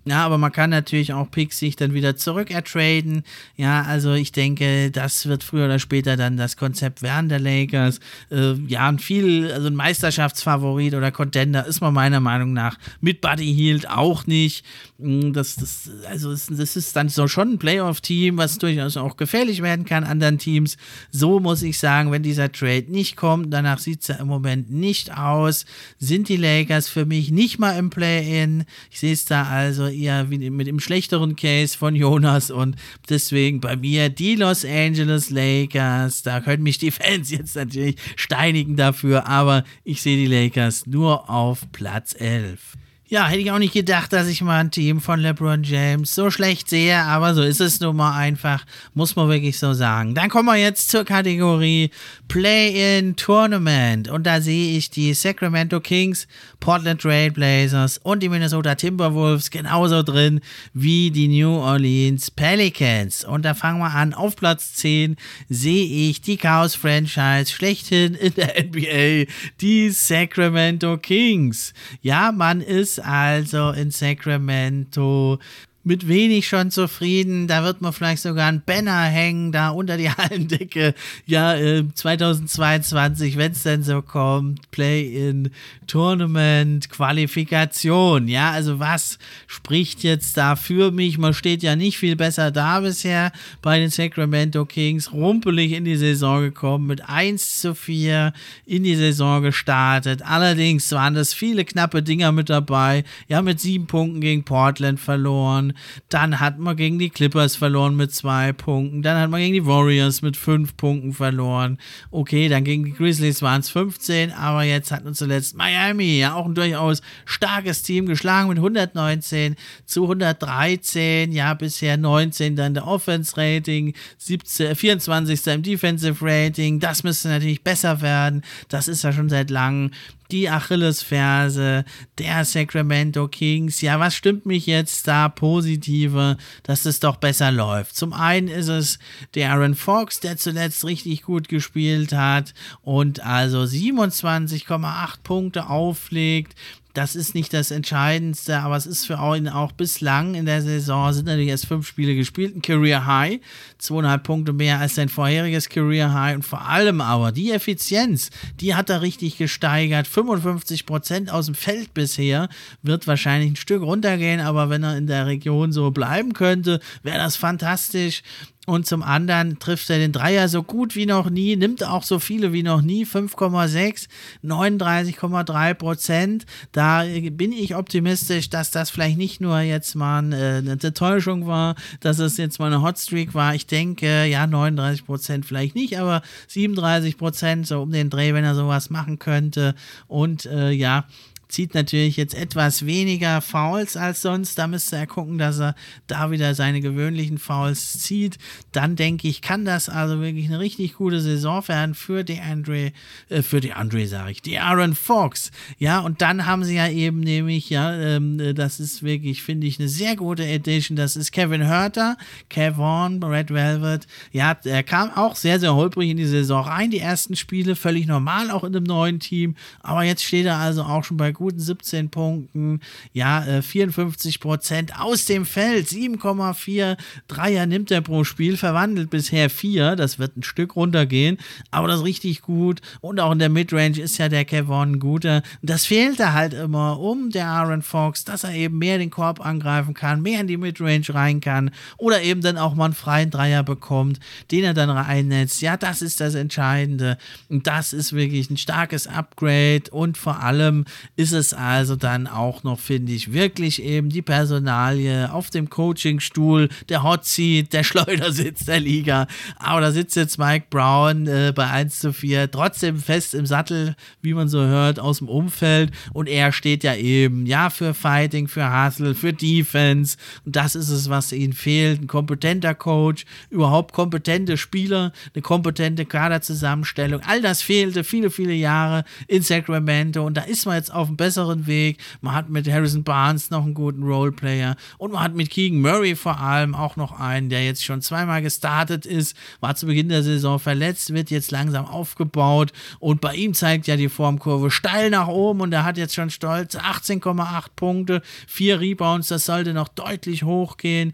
Ja, 0.03 0.25
aber 0.25 0.39
man 0.39 0.51
kann 0.51 0.71
natürlich 0.71 1.13
auch 1.13 1.29
Picks 1.29 1.59
sich 1.59 1.75
dann 1.75 1.93
wieder 1.93 2.15
zurück 2.15 2.49
ertraden. 2.49 3.23
Ja, 3.55 3.83
also 3.83 4.13
ich 4.13 4.31
denke, 4.31 4.89
das 4.89 5.27
wird 5.27 5.43
früher 5.43 5.65
oder 5.65 5.77
später 5.77 6.17
dann 6.17 6.37
das 6.37 6.57
Konzept 6.57 7.03
werden 7.03 7.29
der 7.29 7.39
Lakers. 7.39 7.99
Äh, 8.31 8.53
ja, 8.67 8.87
ein 8.89 8.97
viel, 8.97 9.51
also 9.51 9.67
ein 9.67 9.75
Meisterschaftsfavorit 9.75 10.95
oder 10.95 11.11
Contender 11.11 11.67
ist 11.67 11.81
man 11.81 11.93
meiner 11.93 12.19
Meinung 12.19 12.51
nach 12.51 12.79
mit 12.99 13.21
Buddy 13.21 13.53
Hield 13.53 13.87
auch 13.89 14.25
nicht. 14.25 14.65
Mm, 14.97 15.33
das, 15.33 15.55
das, 15.55 15.91
also 16.09 16.31
das 16.31 16.75
ist 16.75 16.95
dann 16.95 17.09
so 17.09 17.27
schon 17.27 17.53
ein 17.53 17.59
Playoff-Team, 17.59 18.37
was 18.37 18.57
durchaus 18.57 18.97
auch 18.97 19.17
gefährlich 19.17 19.61
werden 19.61 19.85
kann 19.85 20.03
anderen 20.03 20.39
Teams. 20.39 20.77
So 21.11 21.39
muss 21.39 21.61
ich 21.61 21.77
sagen, 21.77 22.11
wenn 22.11 22.23
dieser 22.23 22.51
Trade 22.51 22.85
nicht 22.87 23.17
kommt, 23.17 23.53
danach 23.53 23.77
sieht 23.77 24.01
es 24.01 24.07
ja 24.07 24.15
im 24.15 24.27
Moment 24.27 24.71
nicht 24.71 25.15
aus, 25.15 25.65
sind 25.99 26.27
die 26.27 26.37
Lakers 26.37 26.89
für 26.89 27.05
mich 27.05 27.29
nicht 27.29 27.59
mal 27.59 27.77
im 27.77 27.91
Play-In. 27.91 28.65
Ich 28.89 28.99
sehe 28.99 29.13
es 29.13 29.25
da 29.25 29.43
also 29.43 29.90
eher 29.91 30.29
wie 30.29 30.49
mit 30.49 30.67
dem 30.67 30.79
schlechteren 30.79 31.35
Case 31.35 31.77
von 31.77 31.95
Jonas 31.95 32.51
und 32.51 32.75
deswegen 33.09 33.59
bei 33.61 33.75
mir 33.75 34.09
die 34.09 34.35
Los 34.35 34.65
Angeles 34.65 35.29
Lakers. 35.29 36.23
Da 36.23 36.41
können 36.41 36.63
mich 36.63 36.77
die 36.77 36.91
Fans 36.91 37.29
jetzt 37.31 37.55
natürlich 37.55 37.95
steinigen 38.15 38.75
dafür, 38.75 39.27
aber 39.27 39.63
ich 39.83 40.01
sehe 40.01 40.17
die 40.17 40.33
Lakers 40.33 40.87
nur 40.87 41.29
auf 41.29 41.71
Platz 41.71 42.15
11. 42.17 42.77
Ja, 43.13 43.27
hätte 43.27 43.41
ich 43.41 43.51
auch 43.51 43.59
nicht 43.59 43.73
gedacht, 43.73 44.13
dass 44.13 44.29
ich 44.29 44.41
mal 44.41 44.61
ein 44.61 44.71
Team 44.71 45.01
von 45.01 45.19
LeBron 45.19 45.63
James 45.63 46.15
so 46.15 46.31
schlecht 46.31 46.69
sehe, 46.69 46.97
aber 46.97 47.33
so 47.33 47.41
ist 47.41 47.59
es 47.59 47.81
nun 47.81 47.97
mal 47.97 48.17
einfach, 48.17 48.63
muss 48.93 49.17
man 49.17 49.27
wirklich 49.27 49.59
so 49.59 49.73
sagen. 49.73 50.15
Dann 50.15 50.29
kommen 50.29 50.47
wir 50.47 50.55
jetzt 50.55 50.89
zur 50.89 51.03
Kategorie 51.03 51.91
Play-in 52.29 53.17
Tournament 53.17 54.07
und 54.07 54.25
da 54.25 54.39
sehe 54.39 54.77
ich 54.77 54.91
die 54.91 55.13
Sacramento 55.13 55.81
Kings, 55.81 56.25
Portland 56.61 57.01
Trail 57.01 57.31
Blazers 57.31 57.97
und 57.97 58.23
die 58.23 58.29
Minnesota 58.29 58.75
Timberwolves 58.75 59.49
genauso 59.49 60.03
drin 60.03 60.39
wie 60.73 61.11
die 61.11 61.27
New 61.27 61.57
Orleans 61.57 62.31
Pelicans. 62.31 63.25
Und 63.25 63.43
da 63.43 63.55
fangen 63.55 63.79
wir 63.79 63.93
an. 63.93 64.13
Auf 64.13 64.37
Platz 64.37 64.75
10 64.75 65.17
sehe 65.49 66.09
ich 66.09 66.21
die 66.21 66.37
Chaos-Franchise 66.37 67.51
schlechthin 67.51 68.15
in 68.15 68.35
der 68.35 68.53
NBA, 68.63 69.29
die 69.59 69.89
Sacramento 69.89 70.97
Kings. 70.97 71.73
Ja, 72.01 72.31
man 72.31 72.61
ist 72.61 73.00
also 73.01 73.71
in 73.71 73.91
Sacramento 73.91 75.39
mit 75.83 76.07
wenig 76.07 76.47
schon 76.47 76.69
zufrieden. 76.69 77.47
Da 77.47 77.63
wird 77.63 77.81
man 77.81 77.93
vielleicht 77.93 78.21
sogar 78.21 78.47
ein 78.47 78.61
Banner 78.63 79.03
hängen, 79.03 79.51
da 79.51 79.69
unter 79.69 79.97
die 79.97 80.09
Hallendecke. 80.17 80.93
Ja, 81.25 81.55
äh, 81.55 81.83
2022, 81.93 83.37
wenn 83.37 83.51
es 83.51 83.63
denn 83.63 83.83
so 83.83 84.01
kommt, 84.01 84.69
Play-in, 84.71 85.49
Tournament, 85.87 86.89
Qualifikation. 86.89 88.27
Ja, 88.27 88.51
also 88.51 88.79
was 88.79 89.17
spricht 89.47 90.03
jetzt 90.03 90.37
da 90.37 90.55
für 90.55 90.91
mich? 90.91 91.17
Man 91.17 91.33
steht 91.33 91.63
ja 91.63 91.75
nicht 91.75 91.97
viel 91.97 92.15
besser 92.15 92.51
da 92.51 92.81
bisher 92.81 93.31
bei 93.61 93.79
den 93.79 93.89
Sacramento 93.89 94.65
Kings. 94.65 95.11
Rumpelig 95.11 95.71
in 95.71 95.85
die 95.85 95.97
Saison 95.97 96.41
gekommen, 96.41 96.87
mit 96.87 97.09
1 97.09 97.61
zu 97.61 97.73
4 97.73 98.33
in 98.65 98.83
die 98.83 98.95
Saison 98.95 99.41
gestartet. 99.41 100.21
Allerdings 100.21 100.91
waren 100.91 101.15
das 101.15 101.33
viele 101.33 101.65
knappe 101.65 102.03
Dinger 102.03 102.31
mit 102.31 102.49
dabei. 102.49 103.03
Ja, 103.27 103.41
mit 103.41 103.59
sieben 103.59 103.87
Punkten 103.87 104.21
gegen 104.21 104.43
Portland 104.43 104.99
verloren 104.99 105.70
dann 106.09 106.39
hat 106.39 106.59
man 106.59 106.75
gegen 106.75 106.99
die 106.99 107.09
Clippers 107.09 107.55
verloren 107.55 107.95
mit 107.95 108.13
zwei 108.13 108.53
Punkten. 108.53 109.01
Dann 109.01 109.19
hat 109.19 109.29
man 109.29 109.39
gegen 109.39 109.53
die 109.53 109.65
Warriors 109.65 110.21
mit 110.21 110.37
fünf 110.37 110.77
Punkten 110.77 111.13
verloren. 111.13 111.77
Okay, 112.09 112.49
dann 112.49 112.63
gegen 112.63 112.85
die 112.85 112.93
Grizzlies 112.93 113.41
waren 113.41 113.61
es 113.61 113.69
15, 113.69 114.31
aber 114.31 114.63
jetzt 114.63 114.91
hat 114.91 115.05
uns 115.05 115.17
zuletzt 115.17 115.55
Miami, 115.55 116.19
ja 116.19 116.33
auch 116.33 116.45
ein 116.45 116.55
durchaus 116.55 117.01
starkes 117.25 117.83
Team, 117.83 118.05
geschlagen 118.05 118.49
mit 118.49 118.57
119 118.57 119.55
zu 119.85 120.03
113. 120.03 121.31
Ja, 121.31 121.53
bisher 121.53 121.97
19 121.97 122.55
dann 122.55 122.73
der 122.73 122.87
Offense 122.87 123.35
Rating, 123.37 123.93
17, 124.17 124.75
24. 124.75 125.47
im 125.47 125.63
Defensive 125.63 126.17
Rating. 126.21 126.79
Das 126.79 127.03
müsste 127.03 127.29
natürlich 127.29 127.63
besser 127.63 128.01
werden. 128.01 128.43
Das 128.69 128.87
ist 128.87 129.03
ja 129.03 129.11
schon 129.11 129.29
seit 129.29 129.49
langem 129.49 129.91
die 130.31 130.49
Achillesferse 130.49 131.85
der 132.17 132.45
Sacramento 132.45 133.27
Kings. 133.27 133.81
Ja, 133.81 133.99
was 133.99 134.15
stimmt 134.15 134.45
mich 134.45 134.65
jetzt 134.65 135.07
da 135.07 135.29
positive, 135.29 136.37
dass 136.63 136.85
es 136.85 136.99
doch 136.99 137.17
besser 137.17 137.51
läuft? 137.51 137.95
Zum 137.95 138.13
einen 138.13 138.47
ist 138.47 138.69
es 138.69 138.99
der 139.35 139.51
Aaron 139.51 139.75
Fox, 139.75 140.19
der 140.19 140.37
zuletzt 140.37 140.85
richtig 140.85 141.23
gut 141.23 141.47
gespielt 141.49 142.13
hat 142.13 142.53
und 142.81 143.23
also 143.23 143.61
27,8 143.61 145.17
Punkte 145.23 145.69
auflegt 145.69 146.55
das 146.93 147.15
ist 147.15 147.35
nicht 147.35 147.53
das 147.53 147.71
Entscheidendste, 147.71 148.59
aber 148.59 148.75
es 148.75 148.85
ist 148.85 149.05
für 149.05 149.19
ihn 149.35 149.47
auch 149.47 149.71
bislang 149.71 150.35
in 150.35 150.45
der 150.45 150.61
Saison, 150.61 151.13
sind 151.13 151.25
natürlich 151.25 151.49
erst 151.49 151.67
fünf 151.67 151.87
Spiele 151.87 152.15
gespielt, 152.15 152.55
ein 152.55 152.61
Career 152.61 153.05
High, 153.05 153.39
zweieinhalb 153.77 154.23
Punkte 154.23 154.53
mehr 154.53 154.79
als 154.79 154.95
sein 154.95 155.09
vorheriges 155.09 155.69
Career 155.69 156.13
High 156.13 156.35
und 156.35 156.43
vor 156.43 156.67
allem 156.67 157.01
aber 157.01 157.31
die 157.31 157.51
Effizienz, 157.51 158.29
die 158.59 158.75
hat 158.75 158.89
er 158.89 159.01
richtig 159.01 159.37
gesteigert, 159.37 160.07
55 160.07 160.85
Prozent 160.85 161.31
aus 161.31 161.45
dem 161.45 161.55
Feld 161.55 161.93
bisher, 161.93 162.49
wird 162.81 163.07
wahrscheinlich 163.07 163.51
ein 163.51 163.55
Stück 163.55 163.81
runtergehen, 163.81 164.41
aber 164.41 164.69
wenn 164.69 164.83
er 164.83 164.97
in 164.97 165.07
der 165.07 165.27
Region 165.27 165.71
so 165.71 165.91
bleiben 165.91 166.33
könnte, 166.33 166.79
wäre 167.03 167.17
das 167.17 167.35
fantastisch. 167.35 168.23
Und 168.67 168.85
zum 168.85 169.01
anderen 169.01 169.57
trifft 169.57 169.89
er 169.89 169.97
den 169.97 170.11
Dreier 170.11 170.47
so 170.47 170.61
gut 170.61 170.95
wie 170.95 171.07
noch 171.07 171.31
nie, 171.31 171.55
nimmt 171.55 171.83
auch 171.83 172.03
so 172.03 172.19
viele 172.19 172.53
wie 172.53 172.61
noch 172.61 172.83
nie, 172.83 173.05
5,6, 173.05 174.07
39,3 174.43 175.73
Prozent. 175.73 176.45
Da 176.71 177.03
bin 177.03 177.53
ich 177.53 177.75
optimistisch, 177.75 178.51
dass 178.51 178.69
das 178.69 178.91
vielleicht 178.91 179.17
nicht 179.17 179.41
nur 179.41 179.59
jetzt 179.61 179.95
mal 179.95 180.31
äh, 180.31 180.57
eine 180.57 180.77
Täuschung 180.93 181.47
war, 181.47 181.75
dass 182.01 182.19
es 182.19 182.37
jetzt 182.37 182.59
mal 182.59 182.67
eine 182.67 182.83
Hotstreak 182.83 183.33
war. 183.33 183.55
Ich 183.55 183.65
denke, 183.65 184.25
ja, 184.25 184.45
39 184.45 185.07
Prozent 185.07 185.45
vielleicht 185.47 185.73
nicht, 185.73 185.97
aber 185.97 186.21
37 186.47 187.17
Prozent 187.17 187.65
so 187.65 187.81
um 187.81 187.91
den 187.91 188.11
Dreh, 188.11 188.35
wenn 188.35 188.43
er 188.43 188.53
sowas 188.53 188.91
machen 188.91 189.17
könnte. 189.17 189.73
Und 190.07 190.45
äh, 190.45 190.69
ja, 190.69 191.05
zieht 191.51 191.73
natürlich 191.73 192.17
jetzt 192.17 192.33
etwas 192.33 192.85
weniger 192.85 193.41
Fouls 193.41 193.97
als 193.97 194.21
sonst. 194.21 194.57
Da 194.57 194.67
müsste 194.67 194.95
er 194.95 195.07
gucken, 195.07 195.37
dass 195.37 195.59
er 195.59 195.75
da 196.07 196.31
wieder 196.31 196.55
seine 196.55 196.81
gewöhnlichen 196.81 197.37
Fouls 197.37 197.99
zieht. 197.99 198.37
Dann 198.71 198.95
denke 198.95 199.27
ich, 199.27 199.41
kann 199.41 199.65
das 199.65 199.89
also 199.89 200.21
wirklich 200.21 200.47
eine 200.47 200.59
richtig 200.59 200.95
gute 200.95 201.21
Saison 201.21 201.67
werden 201.67 201.95
für 201.95 202.23
die 202.23 202.39
Andre, 202.39 202.91
äh, 203.29 203.41
für 203.41 203.59
die 203.59 203.73
Andre 203.73 204.07
sage 204.07 204.31
ich, 204.31 204.41
die 204.41 204.59
Aaron 204.59 204.95
Fox. 204.95 205.51
Ja, 205.77 205.99
und 205.99 206.21
dann 206.21 206.45
haben 206.45 206.63
sie 206.63 206.75
ja 206.75 206.87
eben 206.87 207.19
nämlich, 207.19 207.69
ja, 207.69 207.93
ähm, 207.93 208.55
das 208.55 208.79
ist 208.79 209.03
wirklich, 209.03 209.43
finde 209.43 209.67
ich, 209.67 209.79
eine 209.79 209.89
sehr 209.89 210.15
gute 210.15 210.45
Edition. 210.45 210.95
Das 210.95 211.15
ist 211.15 211.31
Kevin 211.31 211.69
Hurter, 211.69 212.17
Kevon, 212.49 213.21
Red 213.23 213.51
Velvet. 213.51 214.07
Ja, 214.31 214.57
er 214.63 214.83
kam 214.83 215.11
auch 215.11 215.35
sehr, 215.35 215.59
sehr 215.59 215.75
holprig 215.75 216.09
in 216.09 216.17
die 216.17 216.25
Saison 216.25 216.63
rein. 216.63 216.91
Die 216.91 216.99
ersten 216.99 217.35
Spiele 217.35 217.75
völlig 217.75 218.07
normal, 218.07 218.51
auch 218.51 218.63
in 218.63 218.75
einem 218.75 218.85
neuen 218.85 219.19
Team. 219.19 219.55
Aber 219.81 220.03
jetzt 220.03 220.23
steht 220.23 220.45
er 220.45 220.57
also 220.57 220.83
auch 220.83 221.03
schon 221.03 221.17
bei 221.17 221.31
guten 221.41 221.59
17 221.59 222.09
Punkten, 222.11 222.81
ja, 223.13 223.43
äh, 223.43 223.61
54 223.63 224.39
Prozent 224.39 224.99
aus 224.99 225.25
dem 225.25 225.43
Feld, 225.43 225.87
7,4 225.87 226.97
Dreier 227.27 227.65
nimmt 227.65 227.89
er 227.89 228.01
pro 228.01 228.23
Spiel, 228.23 228.57
verwandelt 228.57 229.09
bisher 229.09 229.49
4, 229.49 229.95
das 229.95 230.19
wird 230.19 230.37
ein 230.37 230.43
Stück 230.43 230.75
runtergehen, 230.75 231.39
aber 231.71 231.87
das 231.87 232.01
ist 232.01 232.05
richtig 232.05 232.41
gut. 232.41 232.81
Und 232.99 233.19
auch 233.19 233.31
in 233.31 233.39
der 233.39 233.49
Midrange 233.49 233.99
ist 233.99 234.19
ja 234.19 234.29
der 234.29 234.45
Kevon 234.45 234.99
guter. 234.99 235.41
Das 235.63 235.87
fehlte 235.87 236.33
halt 236.33 236.53
immer 236.53 236.99
um 236.99 237.31
der 237.31 237.47
Aaron 237.47 237.81
Fox, 237.81 238.23
dass 238.23 238.43
er 238.43 238.53
eben 238.53 238.77
mehr 238.77 238.99
den 238.99 239.09
Korb 239.09 239.43
angreifen 239.43 239.95
kann, 239.95 240.21
mehr 240.21 240.41
in 240.41 240.47
die 240.47 240.57
Midrange 240.57 241.07
rein 241.09 241.41
kann 241.41 241.71
oder 241.97 242.21
eben 242.21 242.41
dann 242.41 242.59
auch 242.59 242.75
mal 242.75 242.85
einen 242.85 242.93
freien 242.93 243.31
Dreier 243.31 243.63
bekommt, 243.63 244.19
den 244.51 244.63
er 244.63 244.75
dann 244.75 244.91
reinnetzt. 244.91 245.59
Ja, 245.61 245.75
das 245.75 246.03
ist 246.03 246.21
das 246.21 246.35
Entscheidende. 246.35 247.17
Und 247.49 247.65
das 247.65 247.93
ist 247.93 248.13
wirklich 248.13 248.51
ein 248.51 248.57
starkes 248.57 249.07
Upgrade 249.07 249.89
und 249.89 250.19
vor 250.19 250.43
allem 250.43 250.85
ist 251.15 251.30
ist 251.31 251.47
es 251.47 251.53
also 251.53 251.95
dann 251.95 252.27
auch 252.27 252.63
noch, 252.63 252.79
finde 252.79 253.11
ich, 253.13 253.33
wirklich 253.33 253.81
eben 253.81 254.09
die 254.09 254.21
Personalie 254.21 255.31
auf 255.31 255.49
dem 255.49 255.69
Coachingstuhl, 255.69 256.69
der 256.89 257.03
Hot 257.03 257.25
Seat, 257.25 257.73
der 257.73 257.83
Schleudersitz 257.91 258.65
der 258.65 258.79
Liga. 258.79 259.27
Aber 259.57 259.81
da 259.81 259.91
sitzt 259.91 260.15
jetzt 260.15 260.37
Mike 260.37 260.67
Brown 260.69 261.27
äh, 261.27 261.53
bei 261.55 261.69
1 261.69 261.99
zu 261.99 262.13
4, 262.13 262.51
trotzdem 262.51 262.97
fest 262.97 263.33
im 263.33 263.45
Sattel, 263.45 263.95
wie 264.21 264.33
man 264.33 264.47
so 264.47 264.59
hört, 264.59 264.99
aus 264.99 265.19
dem 265.19 265.29
Umfeld. 265.29 265.91
Und 266.13 266.27
er 266.27 266.51
steht 266.51 266.83
ja 266.83 266.95
eben, 266.95 267.45
ja, 267.45 267.69
für 267.69 267.93
Fighting, 267.93 268.47
für 268.47 268.71
Hustle, 268.71 269.15
für 269.15 269.33
Defense. 269.33 270.17
Und 270.45 270.55
das 270.55 270.75
ist 270.75 270.89
es, 270.89 271.09
was 271.09 271.31
ihnen 271.31 271.53
fehlt. 271.53 272.01
Ein 272.01 272.07
kompetenter 272.07 272.75
Coach, 272.75 273.25
überhaupt 273.49 273.93
kompetente 273.93 274.57
Spieler, 274.57 275.11
eine 275.33 275.41
kompetente 275.41 276.05
Kaderzusammenstellung. 276.05 277.21
All 277.25 277.41
das 277.41 277.61
fehlte 277.61 278.03
viele, 278.03 278.29
viele 278.29 278.53
Jahre 278.53 279.03
in 279.27 279.41
Sacramento. 279.41 280.25
Und 280.25 280.35
da 280.35 280.41
ist 280.41 280.65
man 280.65 280.75
jetzt 280.75 280.93
auf 280.93 281.07
einem 281.07 281.17
besseren 281.21 281.67
Weg. 281.67 281.99
Man 282.21 282.33
hat 282.33 282.49
mit 282.49 282.67
Harrison 282.67 283.03
Barnes 283.03 283.51
noch 283.51 283.63
einen 283.63 283.75
guten 283.75 284.01
Roleplayer. 284.01 284.75
Und 284.97 285.13
man 285.13 285.23
hat 285.23 285.35
mit 285.35 285.51
Keegan 285.51 285.79
Murray 285.79 286.15
vor 286.15 286.39
allem 286.39 286.73
auch 286.73 286.95
noch 286.95 287.19
einen, 287.19 287.49
der 287.49 287.63
jetzt 287.63 287.85
schon 287.85 288.01
zweimal 288.01 288.41
gestartet 288.41 289.05
ist, 289.05 289.37
war 289.59 289.75
zu 289.75 289.85
Beginn 289.85 290.09
der 290.09 290.23
Saison 290.23 290.57
verletzt, 290.57 291.13
wird 291.13 291.29
jetzt 291.29 291.51
langsam 291.51 291.85
aufgebaut. 291.85 292.73
Und 292.99 293.21
bei 293.21 293.35
ihm 293.35 293.53
zeigt 293.53 293.85
ja 293.85 293.97
die 293.97 294.09
Formkurve 294.09 294.71
steil 294.71 295.11
nach 295.11 295.27
oben 295.27 295.61
und 295.61 295.71
er 295.73 295.85
hat 295.85 295.99
jetzt 295.99 296.15
schon 296.15 296.31
stolz 296.31 296.75
18,8 296.75 297.65
Punkte, 297.75 298.23
4 298.47 298.79
Rebounds. 298.79 299.27
Das 299.27 299.45
sollte 299.45 299.73
noch 299.73 299.89
deutlich 299.89 300.41
hochgehen. 300.41 301.13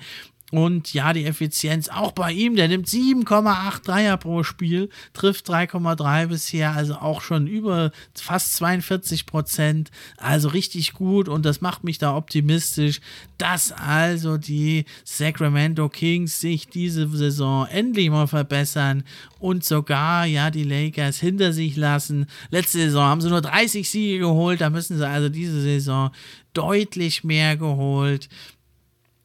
Und 0.52 0.94
ja, 0.94 1.12
die 1.12 1.26
Effizienz 1.26 1.90
auch 1.90 2.14
bei 2.14 2.32
ihm, 2.32 2.56
der 2.56 2.70
nimmt 2.70 2.88
7,8 2.88 3.84
Dreier 3.84 4.16
pro 4.16 4.44
Spiel, 4.44 4.90
trifft 5.12 5.50
3,3 5.50 6.28
bisher, 6.28 6.72
also 6.72 6.96
auch 6.96 7.20
schon 7.20 7.48
über 7.48 7.92
fast 8.14 8.54
42 8.56 9.26
Prozent, 9.26 9.92
also 10.16 10.48
richtig 10.48 10.94
gut 10.94 11.28
und 11.28 11.46
das 11.46 11.60
macht 11.60 11.84
mich 11.84 11.98
da 11.98 12.16
optimistisch, 12.16 13.02
dass 13.38 13.74
also 13.74 14.38
die 14.38 14.86
Sacramento 15.04 15.90
Kings 15.90 16.40
sich 16.40 16.68
diese 16.68 17.10
Saison 17.10 17.68
endlich 17.68 18.10
mal 18.10 18.28
verbessern 18.28 19.04
und 19.40 19.66
sogar 19.66 20.26
ja 20.26 20.50
die 20.50 20.64
Lakers 20.64 21.20
hinter 21.20 21.52
sich 21.52 21.76
lassen. 21.76 22.26
Letzte 22.52 22.78
Saison 22.78 23.04
haben 23.04 23.22
sie 23.22 23.30
nur 23.30 23.42
30 23.42 23.90
Siege 23.90 24.20
geholt, 24.20 24.62
da 24.62 24.70
müssen 24.70 24.98
sie 24.98 25.08
also 25.08 25.28
diese 25.28 25.62
Saison 25.62 26.12
deutlich 26.54 27.26
mehr 27.26 27.58
geholt 27.58 28.30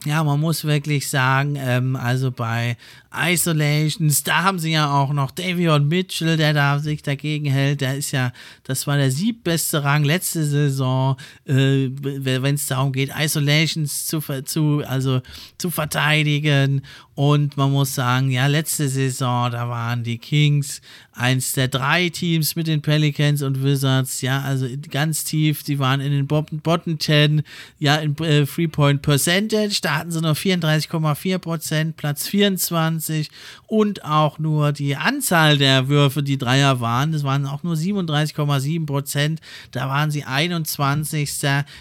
ja, 0.05 0.25
man 0.25 0.41
muss 0.41 0.65
wirklich 0.65 1.09
sagen, 1.09 1.57
ähm, 1.57 1.97
also 1.97 2.31
bei 2.33 2.77
Isolations, 3.15 4.25
da 4.25 4.43
haben 4.43 4.59
sie 4.59 4.73
ja 4.73 4.91
auch 4.91 5.13
noch 5.13 5.31
Davion 5.31 5.87
Mitchell, 5.87 6.37
der 6.37 6.55
da 6.55 6.79
sich 6.79 7.03
dagegen 7.03 7.47
hält. 7.47 7.83
Der 7.83 7.97
ist 7.97 8.11
ja, 8.11 8.33
das 8.65 8.87
war 8.87 8.97
der 8.97 9.11
siebbeste 9.11 9.85
Rang 9.85 10.05
letzte 10.05 10.45
Saison, 10.45 11.17
äh, 11.45 11.89
wenn 11.93 12.55
es 12.55 12.67
darum 12.67 12.93
geht, 12.93 13.11
Isolations 13.17 14.07
zu, 14.07 14.21
zu, 14.45 14.83
also 14.87 15.21
zu 15.59 15.71
verteidigen. 15.71 16.83
Und 17.15 17.57
man 17.57 17.71
muss 17.71 17.95
sagen, 17.95 18.31
ja, 18.31 18.47
letzte 18.47 18.89
Saison, 18.89 19.51
da 19.51 19.69
waren 19.69 20.03
die 20.03 20.19
Kings 20.19 20.81
eins 21.13 21.53
der 21.53 21.69
drei 21.69 22.09
Teams 22.09 22.57
mit 22.57 22.67
den 22.67 22.83
Pelicans 22.83 23.43
und 23.43 23.63
Wizards, 23.63 24.23
ja, 24.23 24.41
also 24.41 24.67
ganz 24.91 25.25
tief, 25.25 25.63
die 25.63 25.79
waren 25.79 26.01
in 26.01 26.13
den 26.13 26.27
Bottom 26.27 26.99
10, 26.99 27.43
ja, 27.79 27.97
in 27.97 28.17
äh, 28.19 28.47
Three-Point 28.47 29.03
Percentage, 29.03 29.81
da 29.83 29.97
hatten 29.99 30.11
sie 30.11 30.21
nur 30.21 30.33
34,4 30.33 31.39
Prozent, 31.39 31.97
Platz 31.97 32.29
24 32.29 33.31
und 33.67 34.05
auch 34.05 34.39
nur 34.39 34.73
die 34.73 34.97
Anzahl 34.97 35.59
der 35.59 35.89
Würfe, 35.89 36.23
die 36.23 36.39
Dreier 36.39 36.81
waren, 36.81 37.13
das 37.13 37.25
waren 37.25 37.47
auch 37.47 37.63
nur 37.63 37.75
37,7 37.75 38.87
Prozent, 38.87 39.41
da 39.71 39.89
waren 39.89 40.11
sie 40.11 40.25
21. 40.25 41.31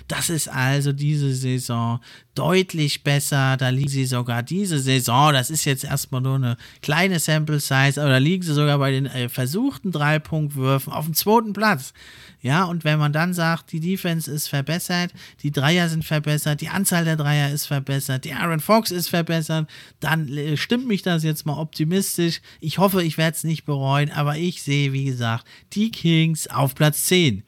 Das 0.08 0.30
ist 0.30 0.48
also 0.48 0.92
diese 0.92 1.34
Saison 1.34 2.00
deutlich 2.36 3.04
besser. 3.04 3.58
Da 3.58 3.70
liegen 3.70 3.90
sie 3.90 4.06
sogar 4.06 4.44
diese 4.44 4.80
Saison, 4.80 5.34
das 5.34 5.50
ist 5.50 5.66
jetzt 5.66 5.84
erstmal 5.84 6.22
nur 6.22 6.36
eine 6.36 6.58
kleine 6.82 7.20
Sample 7.20 7.60
Size, 7.60 8.02
aber 8.02 8.10
da 8.10 8.18
liegen 8.18 8.44
sie 8.44 8.54
sogar 8.54 8.78
bei 8.78 8.92
den 8.92 9.06
äh, 9.06 9.30
versuchten 9.30 9.92
Dreipunktwürfen 9.92 10.94
auf 10.94 11.06
dem 11.06 11.14
zweiten 11.14 11.54
Platz. 11.54 11.94
Ja, 12.42 12.64
und 12.64 12.84
wenn 12.84 12.98
man 12.98 13.14
dann 13.14 13.34
sagt, 13.34 13.72
die 13.72 13.80
Defense 13.80 14.32
ist 14.32 14.48
verbessert, 14.48 15.14
die 15.44 15.52
Dreier 15.52 15.90
sind 15.90 16.04
verbessert, 16.04 16.62
die 16.62 16.70
Anzahl 16.70 17.06
der 17.06 17.16
Dreier 17.16 17.52
ist 17.52 17.68
verbessert, 17.68 18.26
die 18.26 18.34
Aaron 18.34 18.60
Fox 18.60 18.90
ist 18.90 19.10
verbessert, 19.10 19.70
dann 20.00 20.28
äh, 20.30 20.58
stimmt 20.58 20.88
mich 20.88 21.04
das 21.04 21.24
jetzt 21.24 21.46
mal 21.46 21.60
optimistisch. 21.60 22.42
Ich 22.60 22.80
hoffe, 22.80 23.04
ich 23.04 23.18
werde 23.18 23.36
es 23.36 23.44
nicht 23.44 23.66
bereuen, 23.66 24.12
aber 24.12 24.38
ich 24.38 24.64
sehe, 24.64 24.94
wie 24.94 25.06
gesagt, 25.06 25.46
die 25.74 25.92
Kings 25.92 26.48
auf 26.48 26.74
Platz 26.74 27.06
10. 27.06 27.44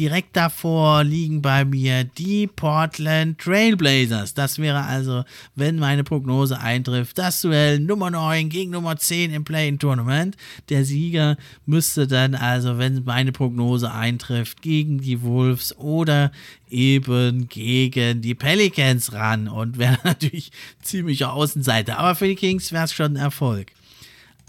Direkt 0.00 0.34
davor 0.34 1.04
liegen 1.04 1.42
bei 1.42 1.66
mir 1.66 2.04
die 2.04 2.46
Portland 2.46 3.38
Trailblazers. 3.38 4.32
Das 4.32 4.58
wäre 4.58 4.84
also, 4.84 5.24
wenn 5.56 5.76
meine 5.76 6.04
Prognose 6.04 6.58
eintrifft, 6.58 7.18
das 7.18 7.42
Duell 7.42 7.78
Nummer 7.80 8.10
9 8.10 8.48
gegen 8.48 8.70
Nummer 8.70 8.96
10 8.96 9.30
im 9.30 9.44
Play-in-Tournament. 9.44 10.38
Der 10.70 10.86
Sieger 10.86 11.36
müsste 11.66 12.06
dann 12.06 12.34
also, 12.34 12.78
wenn 12.78 13.04
meine 13.04 13.32
Prognose 13.32 13.92
eintrifft, 13.92 14.62
gegen 14.62 15.02
die 15.02 15.20
Wolves 15.20 15.76
oder 15.76 16.32
eben 16.70 17.50
gegen 17.50 18.22
die 18.22 18.34
Pelicans 18.34 19.12
ran 19.12 19.48
und 19.48 19.76
wäre 19.76 19.98
natürlich 20.04 20.50
ziemlicher 20.80 21.34
Außenseiter. 21.34 21.98
Aber 21.98 22.14
für 22.14 22.26
die 22.26 22.36
Kings 22.36 22.72
wäre 22.72 22.84
es 22.84 22.94
schon 22.94 23.12
ein 23.12 23.16
Erfolg. 23.16 23.72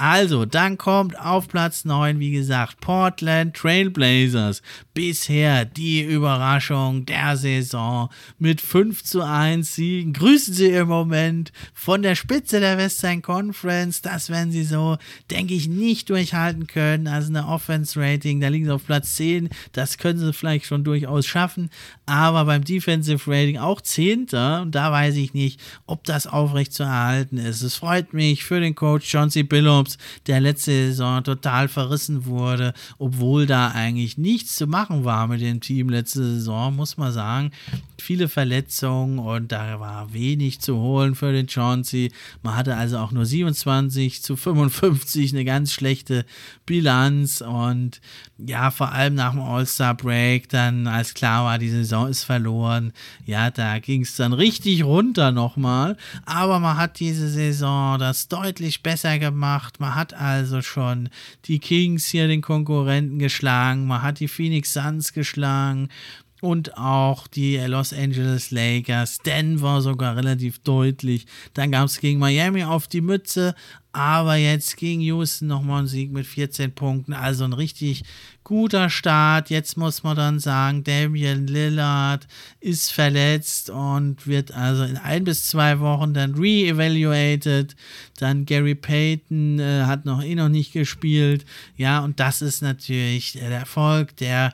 Also, 0.04 0.46
dann 0.46 0.80
kommt 0.80 1.16
auf 1.20 1.48
Platz 1.48 1.86
9, 1.86 2.18
wie 2.18 2.32
gesagt, 2.32 2.82
Portland 2.82 3.56
Trailblazers. 3.56 4.64
Bisher 4.96 5.64
die 5.64 6.02
Überraschung 6.02 7.06
der 7.06 7.38
Saison 7.38 8.10
mit 8.40 8.62
5 8.62 9.04
zu 9.04 9.22
1 9.22 9.76
Siegen. 9.76 10.14
Grüßen 10.14 10.56
Sie 10.56 10.70
im 10.70 10.88
Moment 10.88 11.52
von 11.76 12.02
der 12.02 12.16
Spitze 12.16 12.60
der 12.60 12.80
Western 12.80 13.22
Conference. 13.22 14.02
Das 14.02 14.32
werden 14.32 14.52
Sie 14.52 14.64
so, 14.64 14.98
denke 15.30 15.54
ich, 15.54 15.68
nicht 15.68 16.10
durchhalten 16.10 16.66
können. 16.66 17.08
Also 17.08 17.30
eine 17.30 17.48
Offense-Rating, 17.48 18.42
da 18.42 18.48
liegen 18.48 18.66
Sie 18.66 18.74
auf 18.74 18.88
Platz 18.88 19.18
10. 19.18 19.50
Das 19.72 20.00
können 20.00 20.18
Sie 20.18 20.34
vielleicht 20.34 20.66
schon 20.66 20.84
durchaus 20.84 21.28
schaffen. 21.28 21.70
Aber 22.08 22.46
beim 22.46 22.64
Defensive 22.64 23.30
Rating 23.30 23.60
auch 23.60 23.82
10. 23.82 24.30
Und 24.64 24.72
da 24.72 24.92
weiß 24.92 25.16
ich 25.18 25.36
nicht, 25.36 25.60
ob 25.86 26.06
das 26.06 26.26
aufrecht 26.26 26.74
zu 26.74 26.82
erhalten 26.82 27.38
ist. 27.38 27.62
Es 27.62 27.76
freut 27.76 28.14
mich 28.14 28.44
für 28.44 28.60
den 28.60 28.74
Coach 28.74 29.14
John 29.14 29.30
C. 29.30 29.44
Billups 29.44 29.91
Jacobs, 29.92 29.98
der 30.28 30.40
letzte 30.40 30.72
Saison 30.72 31.24
total 31.24 31.68
verrissen 31.68 32.26
wurde, 32.26 32.74
obwohl 32.98 33.46
da 33.46 33.70
eigentlich 33.70 34.18
nichts 34.18 34.56
zu 34.56 34.68
machen 34.68 35.04
war 35.04 35.28
mit 35.28 35.42
dem 35.42 35.62
Team 35.62 35.90
letzte 35.90 36.24
Saison, 36.24 36.76
muss 36.76 36.98
man 36.98 37.12
sagen. 37.12 37.52
Viele 38.00 38.30
Verletzungen 38.30 39.20
und 39.20 39.52
da 39.52 39.80
war 39.80 40.12
wenig 40.12 40.60
zu 40.60 40.78
holen 40.78 41.14
für 41.14 41.32
den 41.32 41.48
Chauncey. 41.48 42.12
Man 42.42 42.56
hatte 42.56 42.76
also 42.76 42.98
auch 42.98 43.12
nur 43.12 43.26
27 43.26 44.24
zu 44.24 44.36
55, 44.36 45.34
eine 45.34 45.46
ganz 45.46 45.72
schlechte 45.72 46.26
Bilanz 46.66 47.42
und 47.42 48.02
ja, 48.38 48.72
vor 48.72 48.92
allem 48.92 49.14
nach 49.16 49.32
dem 49.32 49.42
All-Star-Break, 49.42 50.50
dann 50.50 50.88
als 50.88 51.14
klar 51.14 51.46
war, 51.46 51.60
die 51.60 51.70
Saison 51.70 52.08
ist 52.08 52.24
verloren, 52.24 52.92
ja, 53.26 53.52
da 53.52 53.78
ging 53.78 54.02
es 54.02 54.16
dann 54.16 54.34
richtig 54.34 54.84
runter 54.84 55.32
nochmal. 55.32 55.96
Aber 56.26 56.60
man 56.60 56.78
hat 56.78 57.00
diese 57.00 57.30
Saison 57.30 58.00
das 58.00 58.28
deutlich 58.28 58.82
besser 58.82 59.20
gemacht. 59.20 59.80
Man 59.82 59.96
hat 59.96 60.14
also 60.14 60.62
schon 60.62 61.10
die 61.46 61.58
Kings 61.58 62.06
hier, 62.06 62.28
den 62.28 62.44
Konkurrenten, 62.44 63.18
geschlagen. 63.18 63.88
Man 63.88 64.04
hat 64.04 64.20
die 64.20 64.28
Phoenix 64.28 64.74
Suns 64.74 65.12
geschlagen 65.12 65.90
und 66.40 66.78
auch 66.78 67.28
die 67.28 67.58
Los 67.58 67.92
Angeles 67.92 68.52
Lakers, 68.52 69.18
Denver 69.26 69.82
sogar 69.82 70.16
relativ 70.16 70.60
deutlich. 70.60 71.26
Dann 71.56 71.72
gab 71.72 71.86
es 71.86 72.00
gegen 72.00 72.20
Miami 72.20 72.64
auf 72.64 72.88
die 72.88 73.02
Mütze, 73.02 73.56
aber 73.94 74.36
jetzt 74.36 74.78
gegen 74.78 75.02
Houston 75.02 75.48
nochmal 75.48 75.84
ein 75.84 75.88
Sieg 75.88 76.12
mit 76.12 76.26
14 76.26 76.74
Punkten. 76.74 77.14
Also 77.14 77.44
ein 77.44 77.54
richtig 77.54 78.04
guter 78.44 78.90
Start. 78.90 79.50
Jetzt 79.50 79.78
muss 79.78 80.04
man 80.04 80.16
dann 80.16 80.40
sagen, 80.40 80.84
Damian 80.84 81.48
Lillard 81.48 82.28
ist 82.60 82.92
verletzt 82.92 83.70
und 83.70 84.28
wird 84.28 84.54
also 84.54 84.84
in 84.84 84.98
ein 84.98 85.26
bis 85.26 85.48
zwei 85.48 85.80
Wochen 85.80 86.14
dann 86.14 86.36
re-evaluated. 86.36 87.76
Dann 88.18 88.46
Gary 88.46 88.76
Payton 88.76 89.60
äh, 89.60 89.84
hat 89.84 90.06
noch 90.06 90.24
eh 90.24 90.36
noch 90.36 90.50
nicht 90.50 90.72
gespielt. 90.72 91.46
Ja, 91.76 92.00
und 92.00 92.20
das 92.20 92.42
ist 92.42 92.62
natürlich 92.62 93.34
der 93.34 93.50
Erfolg 93.52 94.16
der 94.18 94.54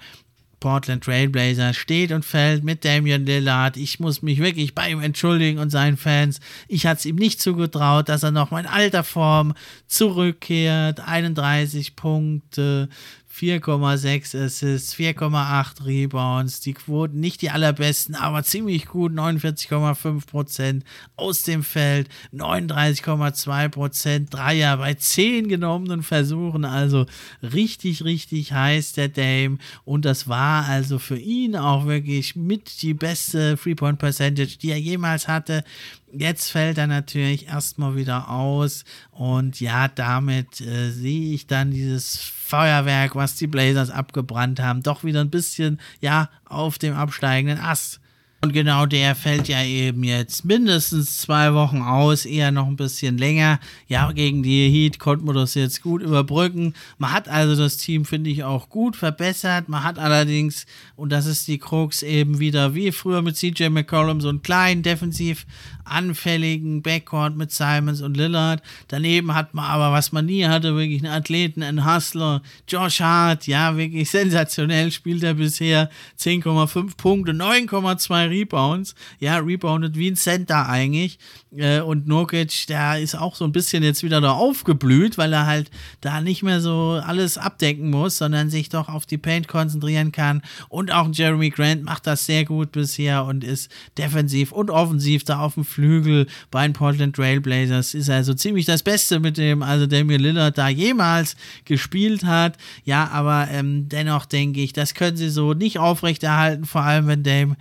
Portland 0.59 1.03
Trailblazer 1.03 1.73
steht 1.73 2.11
und 2.11 2.25
fällt 2.25 2.63
mit 2.63 2.83
Damian 2.83 3.25
Lillard. 3.25 3.77
Ich 3.77 3.99
muss 3.99 4.21
mich 4.21 4.39
wirklich 4.39 4.73
bei 4.73 4.89
ihm 4.89 5.01
entschuldigen 5.01 5.59
und 5.59 5.69
seinen 5.69 5.97
Fans. 5.97 6.39
Ich 6.67 6.85
hatte 6.85 6.99
es 6.99 7.05
ihm 7.05 7.15
nicht 7.15 7.39
zugetraut, 7.39 8.09
dass 8.09 8.23
er 8.23 8.31
noch 8.31 8.51
mal 8.51 8.61
in 8.61 8.65
alter 8.65 9.03
Form 9.03 9.53
zurückkehrt. 9.87 10.99
31 10.99 11.95
Punkte, 11.95 12.89
4,6 13.37 14.45
Assists, 14.45 14.95
4,8 14.95 15.85
Rebounds, 15.85 16.59
die 16.59 16.73
Quoten 16.73 17.19
nicht 17.19 17.41
die 17.43 17.51
allerbesten, 17.51 18.15
aber 18.15 18.43
ziemlich 18.43 18.87
gut, 18.87 19.11
49,5% 19.11 20.81
aus 21.15 21.43
dem 21.43 21.63
Feld, 21.63 22.09
39,2% 22.33 24.29
Dreier 24.29 24.77
bei 24.77 24.95
10 24.95 25.47
genommenen 25.49 26.01
Versuchen, 26.01 26.65
also 26.65 27.05
richtig, 27.43 28.03
richtig 28.03 28.53
heiß 28.53 28.93
der 28.93 29.09
Dame 29.09 29.59
und 29.85 30.05
das 30.05 30.27
war 30.27 30.65
also 30.65 30.97
für 30.97 31.17
ihn 31.17 31.55
auch 31.55 31.85
wirklich 31.85 32.35
mit 32.35 32.81
die 32.81 32.95
beste 32.95 33.55
Three-Point-Percentage, 33.55 34.57
die 34.57 34.71
er 34.71 34.79
jemals 34.79 35.27
hatte. 35.27 35.63
Jetzt 36.11 36.51
fällt 36.51 36.77
er 36.77 36.87
natürlich 36.87 37.47
erstmal 37.47 37.97
wieder 37.97 38.29
aus 38.29 38.85
und 39.11 39.59
ja, 39.59 39.89
damit 39.89 40.61
äh, 40.61 40.89
sehe 40.91 41.33
ich 41.33 41.47
dann 41.47 41.71
dieses 41.71 42.17
Feuerwerk, 42.17 43.15
was 43.15 43.35
die 43.35 43.47
Blazers 43.47 43.89
abgebrannt 43.89 44.61
haben, 44.61 44.83
doch 44.83 45.03
wieder 45.03 45.19
ein 45.19 45.29
bisschen, 45.29 45.81
ja, 45.99 46.29
auf 46.45 46.77
dem 46.77 46.95
absteigenden 46.95 47.59
Ast. 47.59 47.99
Und 48.47 48.53
genau 48.53 48.85
der 48.85 49.13
fällt 49.13 49.49
ja 49.49 49.61
eben 49.61 50.05
jetzt 50.05 50.45
mindestens 50.45 51.17
zwei 51.17 51.53
Wochen 51.53 51.81
aus, 51.81 52.23
eher 52.23 52.49
noch 52.53 52.67
ein 52.67 52.77
bisschen 52.77 53.17
länger. 53.17 53.59
Ja, 53.89 54.09
gegen 54.13 54.41
die 54.41 54.69
Heat 54.69 54.99
konnte 54.99 55.25
man 55.25 55.35
das 55.35 55.53
jetzt 55.53 55.81
gut 55.81 56.01
überbrücken. 56.01 56.73
Man 56.97 57.11
hat 57.11 57.27
also 57.27 57.61
das 57.61 57.75
Team, 57.75 58.05
finde 58.05 58.29
ich, 58.29 58.45
auch 58.45 58.69
gut 58.69 58.95
verbessert. 58.95 59.67
Man 59.67 59.83
hat 59.83 59.99
allerdings, 59.99 60.65
und 60.95 61.11
das 61.11 61.25
ist 61.25 61.49
die 61.49 61.57
Krux, 61.57 62.03
eben 62.03 62.39
wieder 62.39 62.73
wie 62.73 62.93
früher 62.93 63.21
mit 63.21 63.35
CJ 63.35 63.67
McCollum, 63.67 64.21
so 64.21 64.29
einen 64.29 64.41
kleinen, 64.41 64.81
defensiv 64.81 65.45
anfälligen 65.89 66.81
Backcourt 66.81 67.35
mit 67.35 67.51
Simons 67.51 68.01
und 68.01 68.17
Lillard. 68.17 68.61
Daneben 68.87 69.33
hat 69.33 69.53
man 69.53 69.65
aber, 69.65 69.91
was 69.91 70.11
man 70.11 70.25
nie 70.25 70.45
hatte, 70.45 70.75
wirklich 70.75 71.03
einen 71.03 71.13
Athleten, 71.13 71.63
einen 71.63 71.85
Hustler. 71.85 72.41
Josh 72.67 73.01
Hart, 73.01 73.47
ja, 73.47 73.75
wirklich 73.77 74.09
sensationell 74.09 74.91
spielt 74.91 75.23
er 75.23 75.35
bisher. 75.35 75.89
10,5 76.19 76.97
Punkte, 76.97 77.31
9,2 77.33 78.29
Rebounds. 78.37 78.95
Ja, 79.19 79.37
reboundet 79.37 79.97
wie 79.97 80.09
ein 80.09 80.15
Center 80.15 80.67
eigentlich. 80.67 81.19
Äh, 81.55 81.81
und 81.81 82.07
Nurkic, 82.07 82.67
der 82.67 82.99
ist 82.99 83.15
auch 83.15 83.35
so 83.35 83.45
ein 83.45 83.51
bisschen 83.51 83.83
jetzt 83.83 84.03
wieder 84.03 84.21
da 84.21 84.31
aufgeblüht, 84.31 85.17
weil 85.17 85.33
er 85.33 85.45
halt 85.45 85.71
da 86.01 86.21
nicht 86.21 86.43
mehr 86.43 86.61
so 86.61 87.01
alles 87.03 87.37
abdecken 87.37 87.89
muss, 87.89 88.17
sondern 88.17 88.49
sich 88.49 88.69
doch 88.69 88.89
auf 88.89 89.05
die 89.05 89.17
Paint 89.17 89.47
konzentrieren 89.47 90.11
kann. 90.11 90.41
Und 90.69 90.91
auch 90.91 91.07
Jeremy 91.11 91.49
Grant 91.49 91.83
macht 91.83 92.07
das 92.07 92.25
sehr 92.25 92.45
gut 92.45 92.71
bisher 92.71 93.25
und 93.25 93.43
ist 93.43 93.71
defensiv 93.97 94.51
und 94.51 94.69
offensiv 94.69 95.23
da 95.23 95.39
auf 95.39 95.55
dem 95.55 95.65
Flügel 95.65 96.27
bei 96.51 96.67
den 96.67 96.73
Portland 96.73 97.15
Trailblazers. 97.15 97.93
Ist 97.93 98.09
also 98.09 98.33
ziemlich 98.33 98.65
das 98.65 98.83
Beste 98.83 99.19
mit 99.19 99.37
dem, 99.37 99.63
also 99.63 99.87
Damian 99.87 100.21
Lillard 100.21 100.57
da 100.57 100.67
jemals 100.69 101.35
gespielt 101.65 102.23
hat. 102.23 102.57
Ja, 102.83 103.09
aber 103.09 103.47
ähm, 103.51 103.89
dennoch 103.89 104.25
denke 104.25 104.61
ich, 104.61 104.73
das 104.73 104.93
können 104.93 105.17
sie 105.17 105.29
so 105.29 105.53
nicht 105.53 105.79
aufrechterhalten, 105.79 106.65
vor 106.65 106.81
allem 106.81 107.07
wenn 107.07 107.23
Dame 107.23 107.57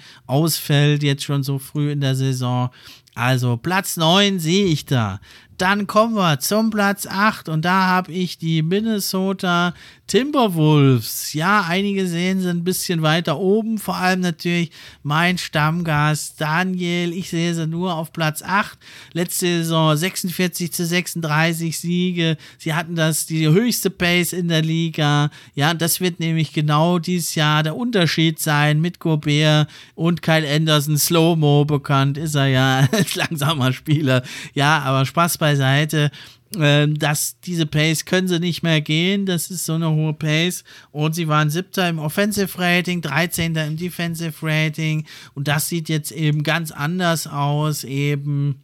ausfällt, 0.57 1.03
jetzt 1.03 1.25
schon 1.25 1.43
so 1.43 1.59
früh 1.59 1.93
in 1.93 2.01
der 2.01 2.15
Saison. 2.15 2.71
Also 3.15 3.57
Platz 3.57 3.97
9 3.97 4.39
sehe 4.39 4.67
ich 4.67 4.85
da. 4.85 5.21
Dann 5.59 5.87
kommen 5.87 6.15
wir 6.15 6.39
zum 6.39 6.71
Platz 6.71 7.07
8 7.07 7.49
und 7.49 7.65
da 7.65 7.87
habe 7.87 8.13
ich 8.13 8.37
die 8.37 8.63
Minnesota 8.63 9.73
Timberwolves. 10.07 11.33
Ja, 11.33 11.65
einige 11.69 12.07
sehen 12.07 12.41
sie 12.41 12.49
ein 12.49 12.63
bisschen 12.63 13.03
weiter 13.03 13.41
oben, 13.41 13.79
vor 13.79 13.97
allem 13.97 14.21
natürlich 14.21 14.71
mein 15.03 15.37
Stammgast 15.37 16.41
Daniel. 16.41 17.13
Ich 17.13 17.31
sehe 17.31 17.55
sie 17.55 17.67
nur 17.67 17.95
auf 17.95 18.13
Platz 18.13 18.43
8. 18.43 18.79
Letzte 19.15 19.47
Saison 19.47 19.97
46 19.97 20.73
zu 20.73 20.87
36 20.87 21.77
Siege. 21.77 22.37
Sie 22.59 22.75
hatten 22.75 22.95
das 22.95 23.27
die 23.27 23.49
höchste 23.49 23.91
Pace 23.91 24.33
in 24.33 24.47
der 24.47 24.63
Liga. 24.63 25.31
Ja, 25.55 25.75
das 25.75 26.01
wird 26.01 26.21
nämlich 26.21 26.53
genau 26.53 27.01
dieses 27.01 27.35
Jahr 27.35 27.65
der 27.65 27.77
Unterschied 27.77 28.39
sein 28.39 28.81
mit 28.81 29.01
Gobert 29.01 29.69
und 29.97 30.23
Kyle 30.23 30.49
Anderson. 30.49 30.99
Slow-Mo 30.99 31.65
bekannt 31.65 32.17
ist 32.17 32.37
er 32.37 32.47
ja 32.47 32.89
als 32.93 33.17
langsamer 33.17 33.73
Spieler. 33.73 34.23
Ja, 34.55 34.81
aber 34.81 35.05
Spaß 35.05 35.39
beiseite. 35.47 36.11
Ähm, 36.59 36.97
dass 36.97 37.41
diese 37.41 37.67
Pace 37.67 38.05
können 38.05 38.29
sie 38.29 38.39
nicht 38.39 38.63
mehr 38.63 38.81
gehen. 38.81 39.27
Das 39.27 39.51
ist 39.51 39.65
so 39.67 39.75
eine 39.75 39.91
hohe 39.91 40.15
Pace. 40.15 40.65
Und 40.93 41.15
sie 41.15 41.29
waren 41.29 41.51
siebter 41.51 41.89
im 41.89 41.99
Offensive 41.99 42.59
Rating, 42.59 43.03
13. 43.03 43.57
im 43.57 43.77
Defensive 43.77 44.35
Rating. 44.43 45.07
Und 45.35 45.49
das 45.49 45.69
sieht 45.69 45.89
jetzt 45.89 46.13
eben 46.13 46.43
ganz 46.43 46.71
anders 46.71 47.27
aus. 47.27 47.85
Eben 47.85 48.63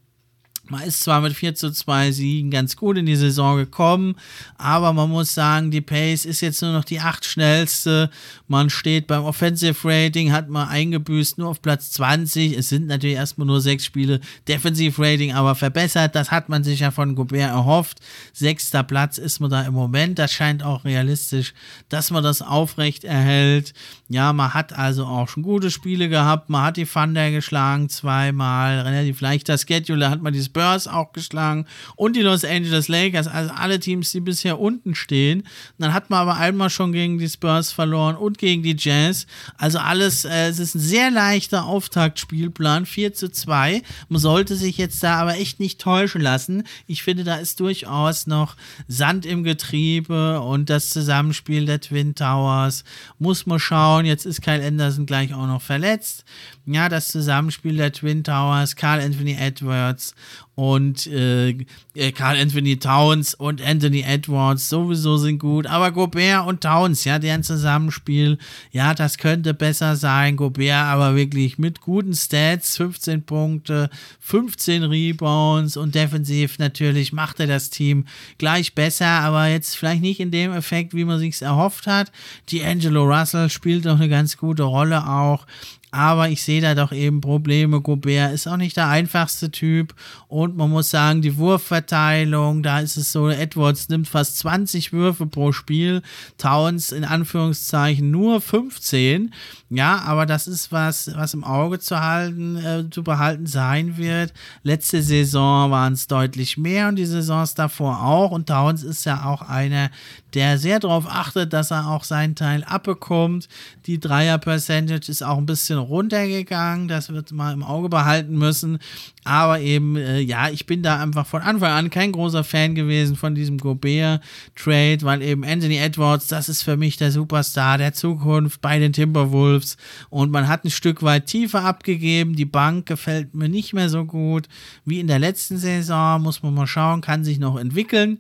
man 0.72 0.84
ist 0.84 1.02
zwar 1.02 1.20
mit 1.20 1.34
4 1.34 1.54
zu 1.54 1.70
2 1.70 2.12
Siegen 2.12 2.50
ganz 2.50 2.76
gut 2.76 2.96
in 2.96 3.04
die 3.04 3.14
Saison 3.14 3.58
gekommen, 3.58 4.16
aber 4.56 4.94
man 4.94 5.10
muss 5.10 5.34
sagen, 5.34 5.70
die 5.70 5.82
Pace 5.82 6.24
ist 6.24 6.40
jetzt 6.40 6.62
nur 6.62 6.72
noch 6.72 6.84
die 6.84 6.98
acht 6.98 7.26
schnellste. 7.26 8.08
Man 8.48 8.70
steht 8.70 9.06
beim 9.06 9.22
Offensive 9.24 9.76
Rating, 9.86 10.32
hat 10.32 10.48
man 10.48 10.68
eingebüßt 10.68 11.36
nur 11.36 11.50
auf 11.50 11.60
Platz 11.60 11.90
20. 11.90 12.56
Es 12.56 12.70
sind 12.70 12.86
natürlich 12.86 13.16
erstmal 13.16 13.46
nur 13.46 13.60
sechs 13.60 13.84
Spiele. 13.84 14.20
Defensive 14.48 15.00
Rating 15.02 15.34
aber 15.34 15.54
verbessert. 15.54 16.14
Das 16.14 16.30
hat 16.30 16.48
man 16.48 16.64
sich 16.64 16.80
ja 16.80 16.90
von 16.90 17.16
Gobert 17.16 17.50
erhofft. 17.50 17.98
Sechster 18.32 18.82
Platz 18.82 19.18
ist 19.18 19.40
man 19.40 19.50
da 19.50 19.60
im 19.62 19.74
Moment. 19.74 20.18
Das 20.18 20.32
scheint 20.32 20.62
auch 20.62 20.86
realistisch, 20.86 21.52
dass 21.90 22.10
man 22.10 22.24
das 22.24 22.40
aufrecht 22.40 23.04
erhält. 23.04 23.74
Ja, 24.08 24.32
man 24.32 24.54
hat 24.54 24.72
also 24.72 25.04
auch 25.04 25.28
schon 25.28 25.42
gute 25.42 25.70
Spiele 25.70 26.08
gehabt. 26.08 26.48
Man 26.48 26.64
hat 26.64 26.78
die 26.78 26.86
Thunder 26.86 27.30
geschlagen 27.30 27.90
zweimal. 27.90 28.80
Relativ 28.80 29.20
leichter 29.20 29.58
Schedule 29.58 30.08
hat 30.08 30.22
man 30.22 30.32
die 30.32 30.40
Spurs 30.62 30.86
auch 30.86 31.12
geschlagen 31.12 31.66
und 31.96 32.16
die 32.16 32.22
Los 32.22 32.44
Angeles 32.44 32.88
Lakers. 32.88 33.26
Also 33.26 33.52
alle 33.52 33.80
Teams, 33.80 34.10
die 34.12 34.20
bisher 34.20 34.60
unten 34.60 34.94
stehen. 34.94 35.40
Und 35.40 35.48
dann 35.78 35.92
hat 35.92 36.10
man 36.10 36.20
aber 36.20 36.36
einmal 36.36 36.70
schon 36.70 36.92
gegen 36.92 37.18
die 37.18 37.28
Spurs 37.28 37.72
verloren 37.72 38.16
und 38.16 38.38
gegen 38.38 38.62
die 38.62 38.76
Jazz. 38.78 39.26
Also 39.58 39.78
alles, 39.78 40.24
äh, 40.24 40.48
es 40.48 40.58
ist 40.58 40.74
ein 40.74 40.80
sehr 40.80 41.10
leichter 41.10 41.64
Auftaktspielplan. 41.64 42.86
4 42.86 43.14
zu 43.14 43.30
2. 43.30 43.82
Man 44.08 44.20
sollte 44.20 44.56
sich 44.56 44.78
jetzt 44.78 45.02
da 45.02 45.16
aber 45.16 45.36
echt 45.36 45.58
nicht 45.58 45.80
täuschen 45.80 46.20
lassen. 46.20 46.64
Ich 46.86 47.02
finde, 47.02 47.24
da 47.24 47.36
ist 47.36 47.58
durchaus 47.60 48.26
noch 48.26 48.56
Sand 48.86 49.26
im 49.26 49.42
Getriebe 49.42 50.40
und 50.40 50.70
das 50.70 50.90
Zusammenspiel 50.90 51.66
der 51.66 51.80
Twin 51.80 52.14
Towers. 52.14 52.84
Muss 53.18 53.46
man 53.46 53.58
schauen. 53.58 54.06
Jetzt 54.06 54.26
ist 54.26 54.42
Kyle 54.42 54.64
Anderson 54.64 55.06
gleich 55.06 55.34
auch 55.34 55.46
noch 55.46 55.62
verletzt. 55.62 56.24
Ja, 56.64 56.88
das 56.88 57.08
Zusammenspiel 57.08 57.76
der 57.76 57.92
Twin 57.92 58.22
Towers, 58.22 58.76
Carl 58.76 59.00
Anthony 59.00 59.32
Edwards 59.34 60.14
und 60.54 61.06
äh, 61.06 61.56
äh, 61.94 62.12
Carl 62.12 62.36
Anthony 62.36 62.78
Towns 62.78 63.34
und 63.34 63.62
Anthony 63.62 64.02
Edwards 64.02 64.68
sowieso 64.68 65.16
sind 65.16 65.38
gut, 65.38 65.66
aber 65.66 65.92
Gobert 65.92 66.46
und 66.46 66.60
Towns, 66.60 67.04
ja, 67.04 67.18
deren 67.18 67.42
Zusammenspiel, 67.42 68.36
ja, 68.70 68.92
das 68.92 69.16
könnte 69.16 69.54
besser 69.54 69.96
sein. 69.96 70.36
Gobert 70.36 70.84
aber 70.84 71.16
wirklich 71.16 71.58
mit 71.58 71.80
guten 71.80 72.14
Stats, 72.14 72.76
15 72.76 73.24
Punkte, 73.24 73.88
15 74.20 74.84
Rebounds 74.84 75.76
und 75.78 75.94
defensiv 75.94 76.58
natürlich 76.58 77.14
macht 77.14 77.40
er 77.40 77.46
das 77.46 77.70
Team 77.70 78.04
gleich 78.36 78.74
besser, 78.74 79.06
aber 79.06 79.46
jetzt 79.46 79.76
vielleicht 79.76 80.02
nicht 80.02 80.20
in 80.20 80.30
dem 80.30 80.52
Effekt, 80.52 80.92
wie 80.92 81.04
man 81.04 81.18
sich 81.18 81.40
erhofft 81.40 81.86
hat. 81.86 82.12
Die 82.50 82.62
Angelo 82.62 83.04
Russell 83.04 83.48
spielt 83.48 83.86
doch 83.86 83.96
eine 83.96 84.08
ganz 84.10 84.36
gute 84.36 84.64
Rolle 84.64 85.08
auch 85.08 85.46
aber 85.92 86.30
ich 86.30 86.42
sehe 86.42 86.62
da 86.62 86.74
doch 86.74 86.90
eben 86.90 87.20
Probleme. 87.20 87.80
Gobert 87.80 88.32
ist 88.32 88.48
auch 88.48 88.56
nicht 88.56 88.76
der 88.76 88.88
einfachste 88.88 89.50
Typ 89.50 89.94
und 90.26 90.56
man 90.56 90.70
muss 90.70 90.90
sagen, 90.90 91.20
die 91.22 91.36
Wurfverteilung, 91.36 92.62
da 92.62 92.80
ist 92.80 92.96
es 92.96 93.12
so, 93.12 93.28
Edwards 93.28 93.90
nimmt 93.90 94.08
fast 94.08 94.38
20 94.38 94.92
Würfe 94.92 95.26
pro 95.26 95.52
Spiel, 95.52 96.02
Towns 96.38 96.92
in 96.92 97.04
Anführungszeichen 97.04 98.10
nur 98.10 98.40
15. 98.40 99.34
Ja, 99.74 100.02
aber 100.02 100.26
das 100.26 100.48
ist 100.48 100.70
was, 100.70 101.10
was 101.16 101.32
im 101.32 101.44
Auge 101.44 101.78
zu 101.78 101.98
halten, 101.98 102.56
äh, 102.56 102.90
zu 102.90 103.02
behalten 103.02 103.46
sein 103.46 103.96
wird. 103.96 104.34
Letzte 104.62 105.02
Saison 105.02 105.70
waren 105.70 105.94
es 105.94 106.06
deutlich 106.06 106.58
mehr 106.58 106.88
und 106.88 106.96
die 106.96 107.06
Saisons 107.06 107.54
davor 107.54 108.02
auch 108.02 108.32
und 108.32 108.48
Towns 108.48 108.82
ist 108.82 109.06
ja 109.06 109.24
auch 109.24 109.40
einer, 109.40 109.90
der 110.34 110.58
sehr 110.58 110.78
darauf 110.78 111.06
achtet, 111.06 111.54
dass 111.54 111.70
er 111.70 111.88
auch 111.88 112.04
seinen 112.04 112.34
Teil 112.34 112.64
abbekommt. 112.64 113.48
Die 113.86 113.98
Dreier-Percentage 113.98 115.10
ist 115.10 115.22
auch 115.22 115.38
ein 115.38 115.46
bisschen 115.46 115.78
runtergegangen, 115.78 116.88
das 116.88 117.10
wird 117.10 117.32
man 117.32 117.54
im 117.54 117.62
Auge 117.62 117.88
behalten 117.88 118.36
müssen. 118.36 118.78
Aber 119.24 119.60
eben, 119.60 119.96
äh, 119.96 120.18
ja, 120.18 120.48
ich 120.48 120.66
bin 120.66 120.82
da 120.82 121.00
einfach 121.00 121.26
von 121.26 121.42
Anfang 121.42 121.70
an 121.70 121.90
kein 121.90 122.10
großer 122.10 122.42
Fan 122.42 122.74
gewesen 122.74 123.14
von 123.14 123.34
diesem 123.36 123.58
Gobert-Trade, 123.58 124.98
weil 125.02 125.22
eben 125.22 125.44
Anthony 125.44 125.76
Edwards, 125.76 126.26
das 126.26 126.48
ist 126.48 126.62
für 126.62 126.76
mich 126.76 126.96
der 126.96 127.12
Superstar 127.12 127.78
der 127.78 127.92
Zukunft 127.92 128.60
bei 128.60 128.80
den 128.80 128.92
Timberwolves. 128.92 129.76
Und 130.10 130.32
man 130.32 130.48
hat 130.48 130.64
ein 130.64 130.70
Stück 130.70 131.04
weit 131.04 131.26
tiefer 131.26 131.64
abgegeben. 131.64 132.34
Die 132.34 132.44
Bank 132.44 132.86
gefällt 132.86 133.34
mir 133.34 133.48
nicht 133.48 133.72
mehr 133.74 133.88
so 133.88 134.04
gut 134.04 134.48
wie 134.84 134.98
in 134.98 135.06
der 135.06 135.20
letzten 135.20 135.56
Saison. 135.56 136.20
Muss 136.20 136.42
man 136.42 136.54
mal 136.54 136.66
schauen, 136.66 137.00
kann 137.00 137.22
sich 137.22 137.38
noch 137.38 137.58
entwickeln 137.58 138.18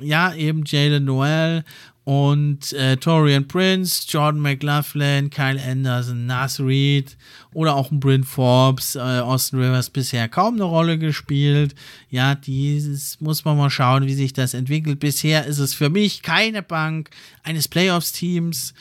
ja, 0.00 0.34
eben 0.34 0.64
Jalen 0.66 1.04
Noel 1.04 1.64
und 2.04 2.74
äh, 2.74 2.98
Torian 2.98 3.48
Prince, 3.48 4.02
Jordan 4.06 4.42
McLaughlin, 4.42 5.30
Kyle 5.30 5.60
Anderson, 5.60 6.26
Nas 6.26 6.60
Reed 6.60 7.16
oder 7.54 7.74
auch 7.74 7.90
ein 7.90 7.98
Bryn 7.98 8.24
Forbes, 8.24 8.94
äh, 8.94 9.00
Austin 9.00 9.58
Rivers 9.58 9.88
bisher 9.88 10.28
kaum 10.28 10.54
eine 10.54 10.64
Rolle 10.64 10.98
gespielt. 10.98 11.74
Ja, 12.10 12.34
dieses 12.34 13.20
muss 13.20 13.44
man 13.46 13.56
mal 13.56 13.70
schauen, 13.70 14.06
wie 14.06 14.14
sich 14.14 14.34
das 14.34 14.52
entwickelt. 14.52 15.00
Bisher 15.00 15.46
ist 15.46 15.58
es 15.58 15.72
für 15.72 15.88
mich 15.88 16.22
keine 16.22 16.62
Bank 16.62 17.08
eines 17.42 17.68
Playoffs-Teams. 17.68 18.74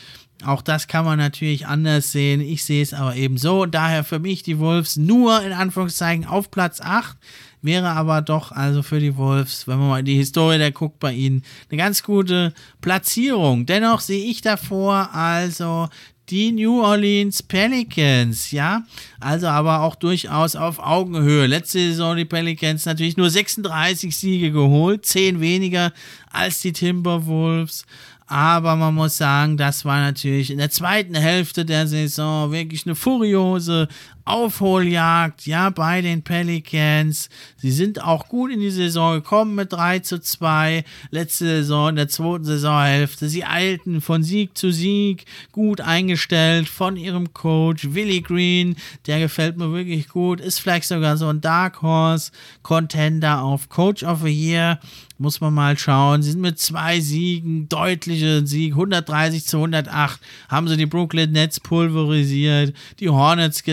Auch 0.45 0.61
das 0.61 0.87
kann 0.87 1.05
man 1.05 1.17
natürlich 1.17 1.67
anders 1.67 2.11
sehen. 2.11 2.41
Ich 2.41 2.65
sehe 2.65 2.83
es 2.83 2.93
aber 2.93 3.15
eben 3.15 3.37
so. 3.37 3.65
Daher 3.65 4.03
für 4.03 4.19
mich 4.19 4.43
die 4.43 4.59
Wolves 4.59 4.97
nur 4.97 5.41
in 5.41 5.53
Anführungszeichen 5.53 6.25
auf 6.25 6.51
Platz 6.51 6.81
8. 6.81 7.17
Wäre 7.63 7.91
aber 7.91 8.21
doch 8.21 8.51
also 8.51 8.83
für 8.83 8.99
die 8.99 9.15
Wolves, 9.15 9.67
wenn 9.67 9.79
man 9.79 9.87
mal 9.87 10.03
die 10.03 10.17
Historie 10.17 10.59
da 10.59 10.69
guckt 10.69 10.99
bei 10.99 11.13
ihnen, 11.13 11.43
eine 11.71 11.77
ganz 11.77 12.03
gute 12.03 12.53
Platzierung. 12.81 13.65
Dennoch 13.65 14.01
sehe 14.01 14.25
ich 14.25 14.41
davor 14.41 15.15
also 15.15 15.87
die 16.29 16.51
New 16.51 16.81
Orleans 16.81 17.41
Pelicans, 17.41 18.51
ja, 18.51 18.83
also 19.19 19.47
aber 19.47 19.81
auch 19.81 19.95
durchaus 19.95 20.55
auf 20.57 20.79
Augenhöhe. 20.79 21.47
Letzte 21.47 21.79
Saison 21.79 22.17
die 22.17 22.25
Pelicans 22.25 22.85
natürlich 22.85 23.17
nur 23.17 23.29
36 23.29 24.15
Siege 24.15 24.51
geholt, 24.51 25.05
10 25.05 25.39
weniger 25.39 25.93
als 26.31 26.59
die 26.59 26.73
Timberwolves. 26.73 27.85
Aber 28.27 28.75
man 28.75 28.95
muss 28.95 29.17
sagen, 29.17 29.57
das 29.57 29.85
war 29.85 29.99
natürlich 29.99 30.49
in 30.49 30.57
der 30.57 30.69
zweiten 30.69 31.15
Hälfte 31.15 31.65
der 31.65 31.87
Saison 31.87 32.51
wirklich 32.51 32.85
eine 32.85 32.95
furiose 32.95 33.87
Aufholjagd, 34.25 35.45
ja, 35.45 35.69
bei 35.69 36.01
den 36.01 36.23
Pelicans. 36.23 37.29
Sie 37.57 37.71
sind 37.71 38.01
auch 38.01 38.29
gut 38.29 38.51
in 38.51 38.61
die 38.61 38.71
Saison 38.71 39.15
gekommen 39.15 39.55
mit 39.55 39.73
3 39.73 39.99
zu 39.99 40.19
2. 40.19 40.85
Letzte 41.11 41.45
Saison, 41.45 41.89
in 41.89 41.95
der 41.97 42.07
zweiten 42.07 42.45
Saisonhälfte. 42.45 43.27
Sie 43.27 43.43
eilten 43.43 43.99
von 43.99 44.23
Sieg 44.23 44.57
zu 44.57 44.71
Sieg, 44.71 45.25
gut 45.51 45.81
eingestellt 45.81 46.69
von 46.69 46.95
ihrem 46.95 47.33
Coach 47.33 47.89
Willie 47.93 48.21
Green. 48.21 48.77
Der 49.07 49.19
gefällt 49.19 49.57
mir 49.57 49.73
wirklich 49.73 50.07
gut. 50.07 50.39
Ist 50.39 50.59
vielleicht 50.59 50.87
sogar 50.87 51.17
so 51.17 51.27
ein 51.27 51.41
Dark 51.41 51.81
Horse 51.81 52.31
Contender 52.61 53.41
auf 53.41 53.67
Coach 53.67 54.03
of 54.03 54.21
the 54.21 54.29
Year. 54.29 54.79
Muss 55.17 55.41
man 55.41 55.53
mal 55.53 55.77
schauen. 55.77 56.21
Sie 56.21 56.31
sind 56.31 56.41
mit 56.41 56.59
zwei 56.59 56.99
Siegen, 56.99 57.69
deutliche 57.69 58.45
Sieg, 58.45 58.73
130 58.73 59.45
zu 59.45 59.57
108, 59.57 60.19
haben 60.49 60.67
sie 60.67 60.75
die 60.75 60.85
Brooklyn 60.85 61.31
Nets 61.31 61.59
pulverisiert, 61.59 62.75
die 62.99 63.09
Hornets 63.09 63.63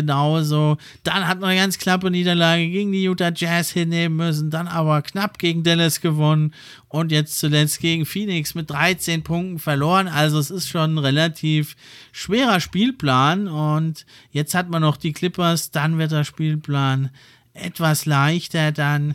genauso. 0.40 0.76
Dann 1.04 1.26
hat 1.26 1.40
man 1.40 1.50
eine 1.50 1.60
ganz 1.60 1.78
knappe 1.78 2.10
Niederlage 2.10 2.68
gegen 2.68 2.92
die 2.92 3.04
Utah 3.04 3.32
Jazz 3.34 3.70
hinnehmen 3.70 4.16
müssen, 4.16 4.50
dann 4.50 4.68
aber 4.68 5.02
knapp 5.02 5.38
gegen 5.38 5.62
Dallas 5.62 6.00
gewonnen 6.00 6.52
und 6.88 7.12
jetzt 7.12 7.38
zuletzt 7.38 7.80
gegen 7.80 8.06
Phoenix 8.06 8.54
mit 8.54 8.70
13 8.70 9.22
Punkten 9.22 9.58
verloren. 9.58 10.08
Also 10.08 10.38
es 10.38 10.50
ist 10.50 10.68
schon 10.68 10.94
ein 10.94 10.98
relativ 10.98 11.76
schwerer 12.12 12.60
Spielplan 12.60 13.48
und 13.48 14.06
jetzt 14.30 14.54
hat 14.54 14.70
man 14.70 14.82
noch 14.82 14.96
die 14.96 15.12
Clippers, 15.12 15.70
dann 15.70 15.98
wird 15.98 16.12
der 16.12 16.24
Spielplan 16.24 17.10
etwas 17.52 18.06
leichter, 18.06 18.72
dann 18.72 19.14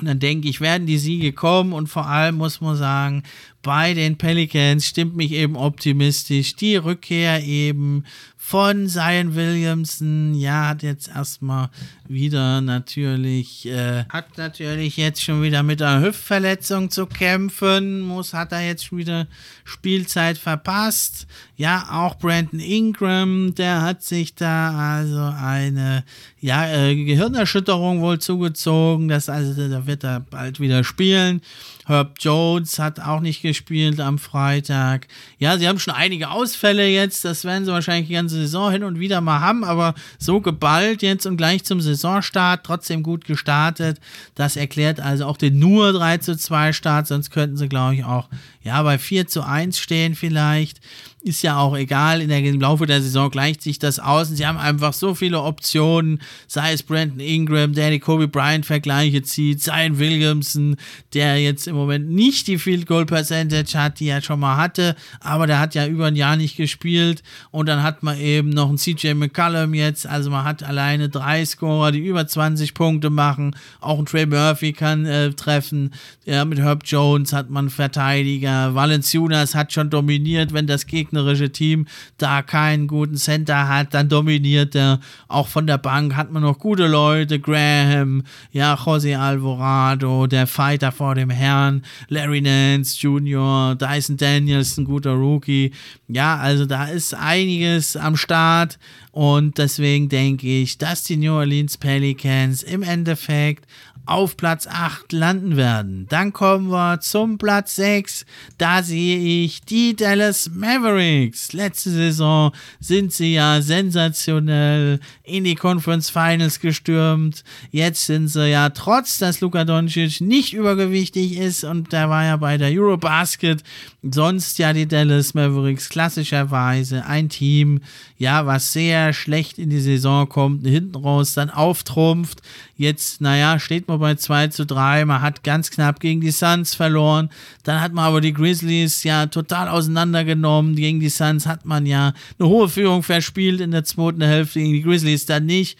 und 0.00 0.08
dann 0.08 0.18
denke 0.18 0.48
ich, 0.48 0.60
werden 0.60 0.88
die 0.88 0.98
Siege 0.98 1.32
kommen 1.32 1.72
und 1.72 1.86
vor 1.86 2.08
allem 2.08 2.34
muss 2.34 2.60
man 2.60 2.76
sagen, 2.76 3.22
bei 3.64 3.94
den 3.94 4.18
Pelicans 4.18 4.86
stimmt 4.86 5.16
mich 5.16 5.32
eben 5.32 5.56
optimistisch. 5.56 6.54
Die 6.54 6.76
Rückkehr 6.76 7.42
eben 7.42 8.04
von 8.36 8.86
Zion 8.88 9.34
Williamson, 9.34 10.34
ja, 10.34 10.68
hat 10.68 10.82
jetzt 10.82 11.08
erstmal 11.08 11.70
wieder 12.06 12.60
natürlich, 12.60 13.64
äh, 13.64 14.04
hat 14.10 14.36
natürlich 14.36 14.98
jetzt 14.98 15.22
schon 15.22 15.42
wieder 15.42 15.62
mit 15.62 15.80
einer 15.80 16.04
Hüftverletzung 16.04 16.90
zu 16.90 17.06
kämpfen, 17.06 18.02
muss, 18.02 18.34
hat 18.34 18.52
er 18.52 18.60
jetzt 18.60 18.84
schon 18.84 18.98
wieder 18.98 19.28
Spielzeit 19.64 20.36
verpasst. 20.36 21.26
Ja, 21.56 21.86
auch 21.90 22.18
Brandon 22.18 22.60
Ingram, 22.60 23.54
der 23.54 23.80
hat 23.80 24.02
sich 24.02 24.34
da 24.34 24.98
also 24.98 25.22
eine, 25.42 26.04
ja, 26.38 26.68
äh, 26.68 27.02
Gehirnerschütterung 27.02 28.02
wohl 28.02 28.18
zugezogen, 28.18 29.08
das 29.08 29.30
also, 29.30 29.70
da 29.70 29.86
wird 29.86 30.04
er 30.04 30.20
bald 30.20 30.60
wieder 30.60 30.84
spielen. 30.84 31.40
Herb 31.86 32.16
Jones 32.18 32.78
hat 32.78 33.00
auch 33.00 33.20
nicht 33.20 33.42
gespielt 33.42 34.00
am 34.00 34.18
Freitag. 34.18 35.06
Ja, 35.38 35.58
sie 35.58 35.68
haben 35.68 35.78
schon 35.78 35.94
einige 35.94 36.30
Ausfälle 36.30 36.88
jetzt. 36.88 37.24
Das 37.24 37.44
werden 37.44 37.64
sie 37.64 37.72
wahrscheinlich 37.72 38.08
die 38.08 38.14
ganze 38.14 38.36
Saison 38.36 38.70
hin 38.70 38.84
und 38.84 38.98
wieder 38.98 39.20
mal 39.20 39.40
haben, 39.40 39.64
aber 39.64 39.94
so 40.18 40.40
geballt 40.40 41.02
jetzt 41.02 41.26
und 41.26 41.36
gleich 41.36 41.64
zum 41.64 41.80
Saisonstart, 41.80 42.64
trotzdem 42.64 43.02
gut 43.02 43.24
gestartet. 43.24 44.00
Das 44.34 44.56
erklärt 44.56 45.00
also 45.00 45.26
auch 45.26 45.36
den 45.36 45.58
nur 45.58 45.92
3 45.92 46.18
zu 46.18 46.36
2 46.36 46.72
Start, 46.72 47.06
sonst 47.06 47.30
könnten 47.30 47.56
sie, 47.56 47.68
glaube 47.68 47.96
ich, 47.96 48.04
auch 48.04 48.28
ja, 48.62 48.82
bei 48.82 48.98
4 48.98 49.26
zu 49.26 49.42
1 49.42 49.78
stehen 49.78 50.14
vielleicht 50.14 50.80
ist 51.24 51.42
ja 51.42 51.56
auch 51.56 51.74
egal, 51.74 52.20
in 52.20 52.28
der, 52.28 52.44
im 52.44 52.60
Laufe 52.60 52.84
der 52.84 53.00
Saison 53.00 53.30
gleicht 53.30 53.62
sich 53.62 53.78
das 53.78 53.98
aus. 53.98 54.28
Und 54.28 54.36
sie 54.36 54.46
haben 54.46 54.58
einfach 54.58 54.92
so 54.92 55.14
viele 55.14 55.40
Optionen, 55.40 56.20
sei 56.46 56.74
es 56.74 56.82
Brandon 56.82 57.18
Ingram, 57.18 57.72
der 57.72 57.90
die 57.90 57.98
Kobe 57.98 58.28
Bryant 58.28 58.66
Vergleiche 58.66 59.22
zieht, 59.22 59.62
sei 59.62 59.86
es 59.86 59.98
Williamson, 59.98 60.76
der 61.14 61.40
jetzt 61.40 61.66
im 61.66 61.76
Moment 61.76 62.10
nicht 62.10 62.46
die 62.46 62.58
Field 62.58 62.86
Goal 62.86 63.06
Percentage 63.06 63.78
hat, 63.78 64.00
die 64.00 64.08
er 64.08 64.20
schon 64.20 64.38
mal 64.38 64.58
hatte, 64.58 64.96
aber 65.20 65.46
der 65.46 65.60
hat 65.60 65.74
ja 65.74 65.86
über 65.86 66.06
ein 66.06 66.16
Jahr 66.16 66.36
nicht 66.36 66.56
gespielt. 66.56 67.22
Und 67.50 67.70
dann 67.70 67.82
hat 67.82 68.02
man 68.02 68.20
eben 68.20 68.50
noch 68.50 68.68
einen 68.68 68.76
CJ 68.76 69.14
McCallum 69.14 69.72
jetzt, 69.72 70.06
also 70.06 70.30
man 70.30 70.44
hat 70.44 70.62
alleine 70.62 71.08
drei 71.08 71.44
Scorer, 71.46 71.90
die 71.90 72.00
über 72.00 72.26
20 72.26 72.74
Punkte 72.74 73.08
machen, 73.08 73.56
auch 73.80 73.98
ein 73.98 74.04
Trey 74.04 74.26
Murphy 74.26 74.74
kann 74.74 75.06
äh, 75.06 75.30
treffen, 75.32 75.94
ja, 76.26 76.44
mit 76.44 76.58
Herb 76.58 76.82
Jones 76.84 77.32
hat 77.32 77.48
man 77.48 77.70
Verteidiger, 77.70 78.74
Valenciunas 78.74 79.54
hat 79.54 79.72
schon 79.72 79.88
dominiert, 79.88 80.52
wenn 80.52 80.66
das 80.66 80.86
Gegner 80.86 81.13
gegnerische 81.14 81.50
Team 81.50 81.86
da 82.18 82.42
keinen 82.42 82.86
guten 82.86 83.16
Center 83.16 83.68
hat, 83.68 83.94
dann 83.94 84.08
dominiert 84.08 84.74
er. 84.74 85.00
Auch 85.28 85.48
von 85.48 85.66
der 85.66 85.78
Bank 85.78 86.16
hat 86.16 86.30
man 86.30 86.42
noch 86.42 86.58
gute 86.58 86.86
Leute, 86.86 87.38
Graham, 87.38 88.24
ja, 88.52 88.78
Jose 88.84 89.18
Alvarado, 89.18 90.26
der 90.26 90.46
Fighter 90.46 90.92
vor 90.92 91.14
dem 91.14 91.30
Herrn, 91.30 91.82
Larry 92.08 92.40
Nance 92.40 92.98
Jr., 93.00 93.76
Dyson 93.76 94.16
Daniels, 94.16 94.76
ein 94.76 94.84
guter 94.84 95.12
Rookie. 95.12 95.72
Ja, 96.08 96.36
also 96.36 96.66
da 96.66 96.86
ist 96.86 97.14
einiges 97.14 97.96
am 97.96 98.16
Start 98.16 98.78
und 99.12 99.58
deswegen 99.58 100.08
denke 100.08 100.48
ich, 100.48 100.78
dass 100.78 101.04
die 101.04 101.16
New 101.16 101.32
Orleans 101.32 101.78
Pelicans 101.78 102.62
im 102.62 102.82
Endeffekt 102.82 103.64
auf 104.06 104.36
Platz 104.36 104.66
8 104.66 105.12
landen 105.12 105.56
werden. 105.56 106.06
Dann 106.08 106.32
kommen 106.32 106.70
wir 106.70 107.00
zum 107.00 107.38
Platz 107.38 107.76
6. 107.76 108.26
Da 108.58 108.82
sehe 108.82 109.44
ich 109.44 109.62
die 109.62 109.96
Dallas 109.96 110.50
Mavericks. 110.52 111.52
Letzte 111.52 111.90
Saison 111.90 112.52
sind 112.80 113.12
sie 113.12 113.34
ja 113.34 113.62
sensationell 113.62 115.00
in 115.22 115.44
die 115.44 115.54
Conference 115.54 116.10
Finals 116.10 116.60
gestürmt. 116.60 117.44
Jetzt 117.70 118.06
sind 118.06 118.28
sie 118.28 118.50
ja 118.50 118.70
trotz, 118.70 119.18
dass 119.18 119.40
Luka 119.40 119.64
Doncic 119.64 120.20
nicht 120.20 120.52
übergewichtig 120.52 121.38
ist 121.38 121.64
und 121.64 121.92
der 121.92 122.10
war 122.10 122.24
ja 122.24 122.36
bei 122.36 122.58
der 122.58 122.70
Eurobasket 122.70 123.62
sonst 124.02 124.58
ja 124.58 124.72
die 124.72 124.86
Dallas 124.86 125.34
Mavericks 125.34 125.88
klassischerweise 125.88 127.06
ein 127.06 127.28
Team, 127.28 127.80
ja, 128.24 128.46
was 128.46 128.72
sehr 128.72 129.12
schlecht 129.12 129.58
in 129.58 129.68
die 129.68 129.80
Saison 129.80 130.26
kommt, 130.26 130.66
hinten 130.66 130.96
raus 130.96 131.34
dann 131.34 131.50
auftrumpft. 131.50 132.40
Jetzt, 132.74 133.20
naja, 133.20 133.58
steht 133.58 133.86
man 133.86 134.00
bei 134.00 134.14
2 134.14 134.48
zu 134.48 134.64
3, 134.64 135.04
man 135.04 135.20
hat 135.20 135.44
ganz 135.44 135.70
knapp 135.70 136.00
gegen 136.00 136.22
die 136.22 136.30
Suns 136.30 136.74
verloren. 136.74 137.28
Dann 137.64 137.82
hat 137.82 137.92
man 137.92 138.06
aber 138.06 138.22
die 138.22 138.32
Grizzlies 138.32 139.04
ja 139.04 139.26
total 139.26 139.68
auseinandergenommen. 139.68 140.74
Gegen 140.74 141.00
die 141.00 141.10
Suns 141.10 141.46
hat 141.46 141.66
man 141.66 141.84
ja 141.84 142.14
eine 142.38 142.48
hohe 142.48 142.70
Führung 142.70 143.02
verspielt 143.02 143.60
in 143.60 143.72
der 143.72 143.84
zweiten 143.84 144.22
Hälfte, 144.22 144.58
gegen 144.58 144.72
die 144.72 144.82
Grizzlies 144.82 145.26
dann 145.26 145.44
nicht. 145.44 145.76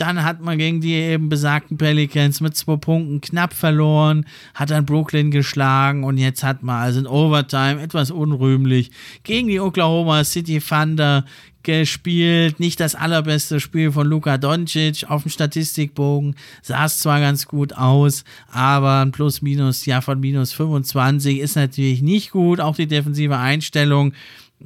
Dann 0.00 0.24
hat 0.24 0.40
man 0.40 0.56
gegen 0.56 0.80
die 0.80 0.94
eben 0.94 1.28
besagten 1.28 1.76
Pelicans 1.76 2.40
mit 2.40 2.56
zwei 2.56 2.76
Punkten 2.76 3.20
knapp 3.20 3.52
verloren, 3.52 4.24
hat 4.54 4.70
dann 4.70 4.86
Brooklyn 4.86 5.30
geschlagen 5.30 6.04
und 6.04 6.16
jetzt 6.16 6.42
hat 6.42 6.62
man 6.62 6.80
also 6.82 7.00
in 7.00 7.06
Overtime 7.06 7.82
etwas 7.82 8.10
unrühmlich 8.10 8.90
gegen 9.24 9.48
die 9.48 9.60
Oklahoma 9.60 10.24
City 10.24 10.58
Thunder 10.58 11.26
gespielt. 11.64 12.60
Nicht 12.60 12.80
das 12.80 12.94
allerbeste 12.94 13.60
Spiel 13.60 13.92
von 13.92 14.06
Luka 14.06 14.38
Doncic 14.38 15.04
auf 15.06 15.24
dem 15.24 15.30
Statistikbogen. 15.30 16.34
Sah 16.62 16.86
es 16.86 16.98
zwar 17.00 17.20
ganz 17.20 17.46
gut 17.46 17.74
aus, 17.74 18.24
aber 18.50 19.00
ein 19.00 19.12
Plus-Minus 19.12 19.84
ja 19.84 20.00
von 20.00 20.18
minus 20.18 20.54
25 20.54 21.40
ist 21.40 21.56
natürlich 21.56 22.00
nicht 22.00 22.30
gut. 22.30 22.58
Auch 22.58 22.76
die 22.76 22.86
defensive 22.86 23.36
Einstellung 23.36 24.14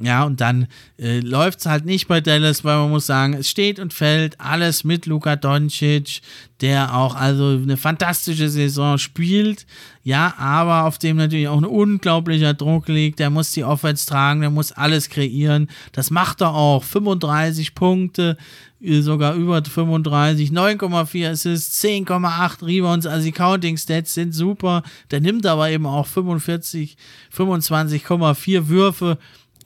Ja, 0.00 0.24
und 0.24 0.40
dann 0.40 0.66
äh, 0.98 1.20
läuft 1.20 1.60
es 1.60 1.66
halt 1.66 1.84
nicht 1.84 2.08
bei 2.08 2.20
Dallas, 2.20 2.64
weil 2.64 2.78
man 2.78 2.90
muss 2.90 3.06
sagen, 3.06 3.34
es 3.34 3.48
steht 3.48 3.78
und 3.78 3.94
fällt 3.94 4.40
alles 4.40 4.82
mit 4.82 5.06
Luka 5.06 5.36
Doncic, 5.36 6.20
der 6.60 6.96
auch 6.96 7.14
also 7.14 7.50
eine 7.50 7.76
fantastische 7.76 8.48
Saison 8.48 8.98
spielt. 8.98 9.66
Ja, 10.02 10.34
aber 10.36 10.84
auf 10.84 10.98
dem 10.98 11.16
natürlich 11.16 11.46
auch 11.46 11.58
ein 11.58 11.64
unglaublicher 11.64 12.54
Druck 12.54 12.88
liegt. 12.88 13.20
Der 13.20 13.30
muss 13.30 13.52
die 13.52 13.62
Offense 13.62 14.06
tragen, 14.06 14.40
der 14.40 14.50
muss 14.50 14.72
alles 14.72 15.08
kreieren. 15.10 15.68
Das 15.92 16.10
macht 16.10 16.40
er 16.40 16.54
auch. 16.54 16.82
35 16.82 17.76
Punkte, 17.76 18.36
äh, 18.82 19.00
sogar 19.00 19.34
über 19.34 19.62
35, 19.62 20.50
9,4 20.50 21.30
Assists, 21.30 21.80
10,8 21.84 22.66
Rebounds. 22.66 23.06
Also 23.06 23.26
die 23.26 23.32
Counting 23.32 23.76
Stats 23.76 24.14
sind 24.14 24.32
super. 24.32 24.82
Der 25.12 25.20
nimmt 25.20 25.46
aber 25.46 25.70
eben 25.70 25.86
auch 25.86 26.06
45, 26.06 26.96
25,4 27.32 28.66
Würfe. 28.68 29.18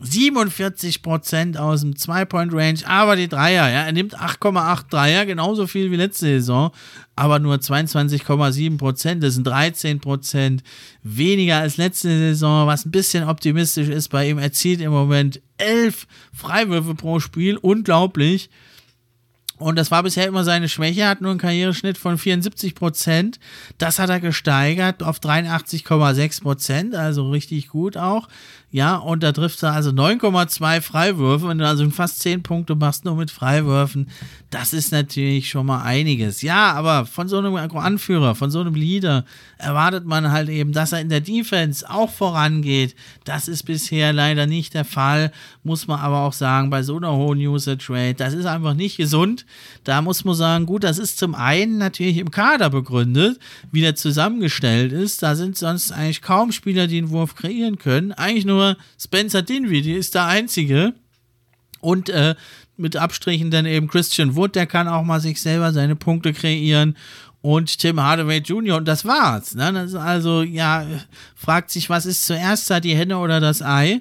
47% 0.02 1.56
aus 1.56 1.80
dem 1.80 1.96
Zwei-Point-Range, 1.96 2.80
aber 2.86 3.16
die 3.16 3.28
Dreier, 3.28 3.68
ja, 3.68 3.80
er 3.80 3.92
nimmt 3.92 4.16
8,8 4.16 4.90
Dreier, 4.90 5.26
genauso 5.26 5.66
viel 5.66 5.90
wie 5.90 5.96
letzte 5.96 6.26
Saison, 6.26 6.70
aber 7.16 7.40
nur 7.40 7.56
22,7%, 7.56 9.16
das 9.16 9.34
sind 9.34 9.48
13% 9.48 10.60
weniger 11.02 11.58
als 11.58 11.78
letzte 11.78 12.08
Saison, 12.08 12.66
was 12.68 12.86
ein 12.86 12.92
bisschen 12.92 13.28
optimistisch 13.28 13.88
ist 13.88 14.08
bei 14.08 14.28
ihm. 14.28 14.38
Er 14.38 14.52
zieht 14.52 14.80
im 14.80 14.92
Moment 14.92 15.40
11 15.56 16.06
Freiwürfe 16.32 16.94
pro 16.94 17.18
Spiel, 17.18 17.56
unglaublich. 17.56 18.50
Und 19.58 19.76
das 19.76 19.90
war 19.90 20.04
bisher 20.04 20.26
immer 20.26 20.44
seine 20.44 20.68
Schwäche, 20.68 21.08
hat 21.08 21.20
nur 21.20 21.32
einen 21.32 21.40
Karriereschnitt 21.40 21.98
von 21.98 22.16
74 22.16 22.76
Prozent. 22.76 23.40
Das 23.76 23.98
hat 23.98 24.08
er 24.08 24.20
gesteigert 24.20 25.02
auf 25.02 25.18
83,6 25.18 26.42
Prozent, 26.42 26.94
also 26.94 27.28
richtig 27.30 27.68
gut 27.68 27.96
auch. 27.96 28.28
Ja, 28.70 28.96
und 28.96 29.22
da 29.22 29.32
trifft 29.32 29.62
er 29.62 29.72
also 29.72 29.90
9,2 29.90 30.82
Freiwürfe. 30.82 31.48
Wenn 31.48 31.56
du 31.56 31.66
also 31.66 31.88
fast 31.88 32.20
10 32.20 32.42
Punkte 32.42 32.74
machst, 32.74 33.06
nur 33.06 33.16
mit 33.16 33.30
Freiwürfen, 33.30 34.10
das 34.50 34.74
ist 34.74 34.92
natürlich 34.92 35.48
schon 35.48 35.64
mal 35.64 35.82
einiges. 35.82 36.42
Ja, 36.42 36.72
aber 36.72 37.06
von 37.06 37.28
so 37.28 37.38
einem 37.38 37.56
Anführer, 37.56 38.34
von 38.34 38.50
so 38.50 38.60
einem 38.60 38.74
Leader 38.74 39.24
erwartet 39.56 40.04
man 40.04 40.30
halt 40.30 40.50
eben, 40.50 40.72
dass 40.72 40.92
er 40.92 41.00
in 41.00 41.08
der 41.08 41.22
Defense 41.22 41.88
auch 41.88 42.10
vorangeht. 42.10 42.94
Das 43.24 43.48
ist 43.48 43.62
bisher 43.62 44.12
leider 44.12 44.46
nicht 44.46 44.74
der 44.74 44.84
Fall, 44.84 45.32
muss 45.64 45.86
man 45.86 46.00
aber 46.00 46.20
auch 46.20 46.34
sagen, 46.34 46.68
bei 46.68 46.82
so 46.82 46.98
einer 46.98 47.12
hohen 47.12 47.38
Usage 47.38 47.86
Rate. 47.88 48.16
Das 48.16 48.34
ist 48.34 48.46
einfach 48.46 48.74
nicht 48.74 48.98
gesund. 48.98 49.46
Da 49.84 50.02
muss 50.02 50.26
man 50.26 50.34
sagen, 50.34 50.66
gut, 50.66 50.84
das 50.84 50.98
ist 50.98 51.18
zum 51.18 51.34
einen 51.34 51.78
natürlich 51.78 52.18
im 52.18 52.30
Kader 52.30 52.68
begründet, 52.68 53.38
wie 53.72 53.80
der 53.80 53.94
zusammengestellt 53.94 54.92
ist. 54.92 55.22
Da 55.22 55.34
sind 55.36 55.56
sonst 55.56 55.90
eigentlich 55.90 56.20
kaum 56.20 56.52
Spieler, 56.52 56.86
die 56.86 56.98
einen 56.98 57.10
Wurf 57.10 57.34
kreieren 57.34 57.78
können. 57.78 58.12
Eigentlich 58.12 58.44
nur 58.44 58.57
nur 58.58 58.76
Spencer 58.98 59.42
Dinwiddie 59.42 59.94
ist 59.94 60.14
der 60.14 60.26
Einzige. 60.26 60.94
Und 61.80 62.08
äh, 62.08 62.34
mit 62.76 62.96
Abstrichen 62.96 63.50
dann 63.50 63.66
eben 63.66 63.88
Christian 63.88 64.34
Wood, 64.34 64.56
der 64.56 64.66
kann 64.66 64.88
auch 64.88 65.04
mal 65.04 65.20
sich 65.20 65.40
selber 65.40 65.72
seine 65.72 65.96
Punkte 65.96 66.32
kreieren. 66.32 66.96
Und 67.40 67.78
Tim 67.78 68.00
Hardaway 68.00 68.38
Jr. 68.38 68.76
und 68.76 68.88
das 68.88 69.04
war's. 69.04 69.54
Ne? 69.54 69.72
Das 69.72 69.94
also, 69.94 70.42
ja, 70.42 70.84
fragt 71.36 71.70
sich, 71.70 71.88
was 71.88 72.04
ist 72.04 72.26
zuerst 72.26 72.68
da, 72.68 72.80
die 72.80 72.96
Henne 72.96 73.18
oder 73.18 73.38
das 73.38 73.62
Ei? 73.62 74.00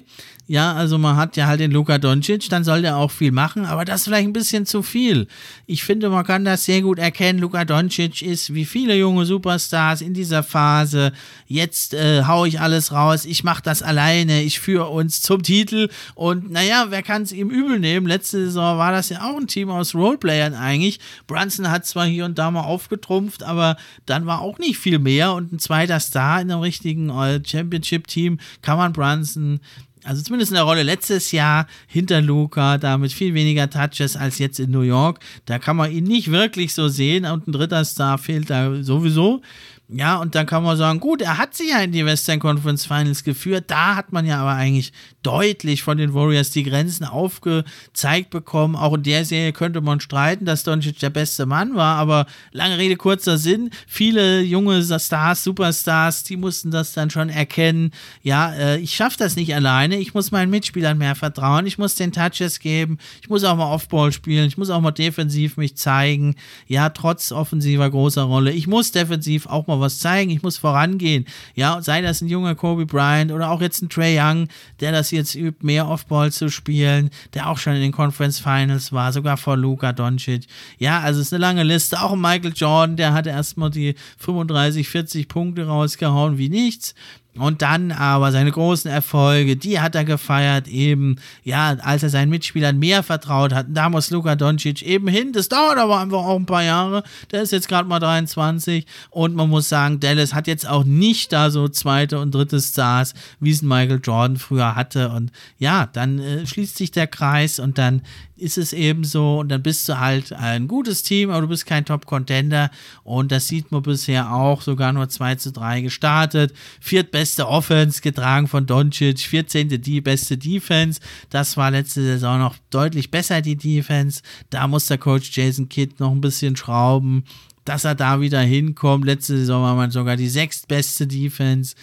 Ja, 0.50 0.72
also 0.72 0.96
man 0.96 1.16
hat 1.16 1.36
ja 1.36 1.46
halt 1.46 1.60
den 1.60 1.72
Luka 1.72 1.98
Doncic, 1.98 2.48
dann 2.48 2.64
soll 2.64 2.80
der 2.80 2.96
auch 2.96 3.10
viel 3.10 3.32
machen, 3.32 3.66
aber 3.66 3.84
das 3.84 4.00
ist 4.00 4.04
vielleicht 4.06 4.26
ein 4.26 4.32
bisschen 4.32 4.64
zu 4.64 4.82
viel. 4.82 5.26
Ich 5.66 5.84
finde, 5.84 6.08
man 6.08 6.24
kann 6.24 6.46
das 6.46 6.64
sehr 6.64 6.80
gut 6.80 6.98
erkennen. 6.98 7.38
Luka 7.38 7.66
Doncic 7.66 8.22
ist 8.22 8.54
wie 8.54 8.64
viele 8.64 8.96
junge 8.96 9.26
Superstars 9.26 10.00
in 10.00 10.14
dieser 10.14 10.42
Phase. 10.42 11.12
Jetzt 11.46 11.92
äh, 11.92 12.24
hau 12.24 12.46
ich 12.46 12.60
alles 12.60 12.92
raus, 12.92 13.26
ich 13.26 13.44
mache 13.44 13.62
das 13.62 13.82
alleine, 13.82 14.42
ich 14.42 14.58
führe 14.58 14.86
uns 14.86 15.20
zum 15.20 15.42
Titel 15.42 15.90
und 16.14 16.50
naja, 16.50 16.86
wer 16.88 17.02
kann 17.02 17.24
es 17.24 17.32
ihm 17.32 17.50
übel 17.50 17.78
nehmen? 17.78 18.06
Letzte 18.06 18.46
Saison 18.46 18.78
war 18.78 18.90
das 18.90 19.10
ja 19.10 19.24
auch 19.24 19.36
ein 19.36 19.48
Team 19.48 19.68
aus 19.68 19.94
Roleplayern 19.94 20.54
eigentlich. 20.54 20.98
Brunson 21.26 21.70
hat 21.70 21.84
zwar 21.84 22.06
hier 22.06 22.24
und 22.24 22.38
da 22.38 22.50
mal 22.50 22.62
aufgetrumpft, 22.62 23.42
aber 23.42 23.76
dann 24.06 24.24
war 24.24 24.40
auch 24.40 24.58
nicht 24.58 24.78
viel 24.78 24.98
mehr 24.98 25.34
und 25.34 25.52
ein 25.52 25.58
zweiter 25.58 26.00
Star 26.00 26.40
in 26.40 26.50
einem 26.50 26.62
richtigen 26.62 27.10
äh, 27.10 27.42
Championship-Team 27.44 28.38
kann 28.62 28.78
man 28.78 28.94
Brunson 28.94 29.60
also 30.08 30.22
zumindest 30.22 30.52
in 30.52 30.54
der 30.54 30.64
Rolle 30.64 30.84
letztes 30.84 31.32
Jahr 31.32 31.66
hinter 31.86 32.22
Luca, 32.22 32.78
da 32.78 32.96
mit 32.96 33.12
viel 33.12 33.34
weniger 33.34 33.68
Touches 33.68 34.16
als 34.16 34.38
jetzt 34.38 34.58
in 34.58 34.70
New 34.70 34.80
York. 34.80 35.20
Da 35.44 35.58
kann 35.58 35.76
man 35.76 35.92
ihn 35.92 36.04
nicht 36.04 36.30
wirklich 36.30 36.72
so 36.72 36.88
sehen 36.88 37.26
und 37.26 37.46
ein 37.46 37.52
dritter 37.52 37.84
Star 37.84 38.16
fehlt 38.16 38.48
da 38.48 38.82
sowieso. 38.82 39.42
Ja, 39.90 40.16
und 40.18 40.34
dann 40.34 40.44
kann 40.44 40.64
man 40.64 40.76
sagen, 40.76 41.00
gut, 41.00 41.22
er 41.22 41.38
hat 41.38 41.54
sie 41.54 41.70
ja 41.70 41.78
in 41.78 41.92
die 41.92 42.04
Western 42.04 42.40
Conference 42.40 42.84
Finals 42.84 43.24
geführt. 43.24 43.64
Da 43.68 43.96
hat 43.96 44.12
man 44.12 44.26
ja 44.26 44.42
aber 44.42 44.52
eigentlich 44.52 44.92
deutlich 45.22 45.82
von 45.82 45.96
den 45.96 46.12
Warriors 46.12 46.50
die 46.50 46.62
Grenzen 46.62 47.06
aufgezeigt 47.06 48.28
bekommen. 48.28 48.76
Auch 48.76 48.94
in 48.94 49.02
der 49.02 49.24
Serie 49.24 49.54
könnte 49.54 49.80
man 49.80 50.00
streiten, 50.00 50.44
dass 50.44 50.62
Doncic 50.62 50.98
der 50.98 51.08
beste 51.08 51.46
Mann 51.46 51.74
war, 51.74 51.96
aber 51.96 52.26
lange 52.52 52.76
Rede, 52.76 52.96
kurzer 52.96 53.38
Sinn. 53.38 53.70
Viele 53.86 54.42
junge 54.42 54.82
Stars, 54.82 55.42
Superstars, 55.42 56.22
die 56.22 56.36
mussten 56.36 56.70
das 56.70 56.92
dann 56.92 57.08
schon 57.08 57.30
erkennen. 57.30 57.92
Ja, 58.22 58.52
äh, 58.52 58.78
ich 58.80 58.94
schaffe 58.94 59.16
das 59.18 59.36
nicht 59.36 59.54
alleine. 59.54 59.96
Ich 59.96 60.12
muss 60.12 60.30
meinen 60.30 60.50
Mitspielern 60.50 60.98
mehr 60.98 61.14
vertrauen. 61.14 61.66
Ich 61.66 61.78
muss 61.78 61.94
den 61.94 62.12
Touches 62.12 62.60
geben. 62.60 62.98
Ich 63.22 63.30
muss 63.30 63.42
auch 63.42 63.56
mal 63.56 63.72
Offball 63.72 64.12
spielen. 64.12 64.48
Ich 64.48 64.58
muss 64.58 64.68
auch 64.68 64.82
mal 64.82 64.90
defensiv 64.90 65.56
mich 65.56 65.78
zeigen. 65.78 66.34
Ja, 66.66 66.90
trotz 66.90 67.32
offensiver 67.32 67.88
großer 67.88 68.24
Rolle. 68.24 68.52
Ich 68.52 68.66
muss 68.66 68.92
defensiv 68.92 69.46
auch 69.46 69.66
mal 69.66 69.77
was 69.80 69.98
zeigen, 69.98 70.30
ich 70.30 70.42
muss 70.42 70.58
vorangehen. 70.58 71.26
Ja, 71.54 71.80
sei 71.82 72.02
das 72.02 72.20
ein 72.20 72.28
junger 72.28 72.54
Kobe 72.54 72.86
Bryant 72.86 73.32
oder 73.32 73.50
auch 73.50 73.60
jetzt 73.60 73.82
ein 73.82 73.88
Trey 73.88 74.18
Young, 74.18 74.48
der 74.80 74.92
das 74.92 75.10
jetzt 75.10 75.34
übt, 75.34 75.64
mehr 75.64 75.88
Offball 75.88 76.32
zu 76.32 76.48
spielen, 76.50 77.10
der 77.34 77.48
auch 77.48 77.58
schon 77.58 77.74
in 77.74 77.82
den 77.82 77.92
Conference 77.92 78.38
Finals 78.38 78.92
war, 78.92 79.12
sogar 79.12 79.36
vor 79.36 79.56
Luka 79.56 79.92
Doncic. 79.92 80.46
Ja, 80.78 81.00
also 81.00 81.20
es 81.20 81.28
ist 81.28 81.32
eine 81.32 81.40
lange 81.40 81.62
Liste. 81.62 82.00
Auch 82.00 82.16
Michael 82.16 82.52
Jordan, 82.54 82.96
der 82.96 83.12
hatte 83.12 83.30
erstmal 83.30 83.70
die 83.70 83.94
35, 84.18 84.88
40 84.88 85.28
Punkte 85.28 85.66
rausgehauen 85.66 86.38
wie 86.38 86.48
nichts. 86.48 86.94
Und 87.36 87.62
dann 87.62 87.92
aber 87.92 88.32
seine 88.32 88.50
großen 88.50 88.90
Erfolge, 88.90 89.56
die 89.56 89.78
hat 89.78 89.94
er 89.94 90.04
gefeiert, 90.04 90.66
eben, 90.66 91.16
ja, 91.44 91.76
als 91.82 92.02
er 92.02 92.10
seinen 92.10 92.30
Mitspielern 92.30 92.78
mehr 92.78 93.02
vertraut 93.02 93.52
hat. 93.52 93.66
Da 93.68 93.88
muss 93.88 94.10
Luka 94.10 94.34
Doncic 94.34 94.82
eben 94.82 95.06
hin. 95.06 95.32
Das 95.32 95.48
dauert 95.48 95.78
aber 95.78 96.00
einfach 96.00 96.18
auch 96.18 96.36
ein 96.36 96.46
paar 96.46 96.64
Jahre. 96.64 97.04
Der 97.30 97.42
ist 97.42 97.52
jetzt 97.52 97.68
gerade 97.68 97.88
mal 97.88 98.00
23. 98.00 98.86
Und 99.10 99.36
man 99.36 99.48
muss 99.48 99.68
sagen, 99.68 100.00
Dallas 100.00 100.34
hat 100.34 100.48
jetzt 100.48 100.68
auch 100.68 100.84
nicht 100.84 101.32
da 101.32 101.50
so 101.50 101.68
zweite 101.68 102.18
und 102.18 102.34
dritte 102.34 102.60
Stars, 102.60 103.14
wie 103.38 103.50
es 103.50 103.62
Michael 103.62 104.00
Jordan 104.02 104.36
früher 104.36 104.74
hatte. 104.74 105.10
Und 105.10 105.30
ja, 105.58 105.86
dann 105.92 106.18
äh, 106.18 106.46
schließt 106.46 106.76
sich 106.76 106.90
der 106.90 107.06
Kreis 107.06 107.60
und 107.60 107.78
dann 107.78 108.02
ist 108.40 108.58
es 108.58 108.72
eben 108.72 109.04
so. 109.04 109.38
Und 109.40 109.48
dann 109.48 109.62
bist 109.62 109.88
du 109.88 109.98
halt 109.98 110.32
ein 110.32 110.68
gutes 110.68 111.02
Team, 111.02 111.30
aber 111.30 111.42
du 111.42 111.48
bist 111.48 111.66
kein 111.66 111.84
Top-Contender. 111.84 112.70
Und 113.04 113.32
das 113.32 113.48
sieht 113.48 113.70
man 113.72 113.82
bisher 113.82 114.32
auch, 114.32 114.62
sogar 114.62 114.92
nur 114.92 115.08
2 115.08 115.34
zu 115.36 115.52
3 115.52 115.82
gestartet, 115.82 116.52
viertbeste 116.80 117.48
Offense 117.48 118.00
getragen 118.00 118.48
von 118.48 118.66
Doncic, 118.66 119.20
14. 119.20 119.80
die 119.80 120.00
beste 120.00 120.38
Defense, 120.38 121.00
das 121.30 121.56
war 121.56 121.70
letzte 121.70 122.02
Saison 122.02 122.38
noch 122.38 122.56
deutlich 122.70 123.10
besser 123.10 123.40
die 123.40 123.56
Defense, 123.56 124.22
da 124.50 124.66
muss 124.66 124.86
der 124.86 124.98
Coach 124.98 125.36
Jason 125.36 125.68
Kidd 125.68 125.94
noch 125.98 126.12
ein 126.12 126.20
bisschen 126.20 126.56
schrauben, 126.56 127.24
dass 127.64 127.84
er 127.84 127.94
da 127.94 128.20
wieder 128.20 128.40
hinkommt, 128.40 129.04
letzte 129.04 129.38
Saison 129.38 129.62
war 129.62 129.74
man 129.74 129.90
sogar 129.90 130.16
die 130.16 130.28
sechstbeste 130.28 131.06
Defense, 131.06 131.74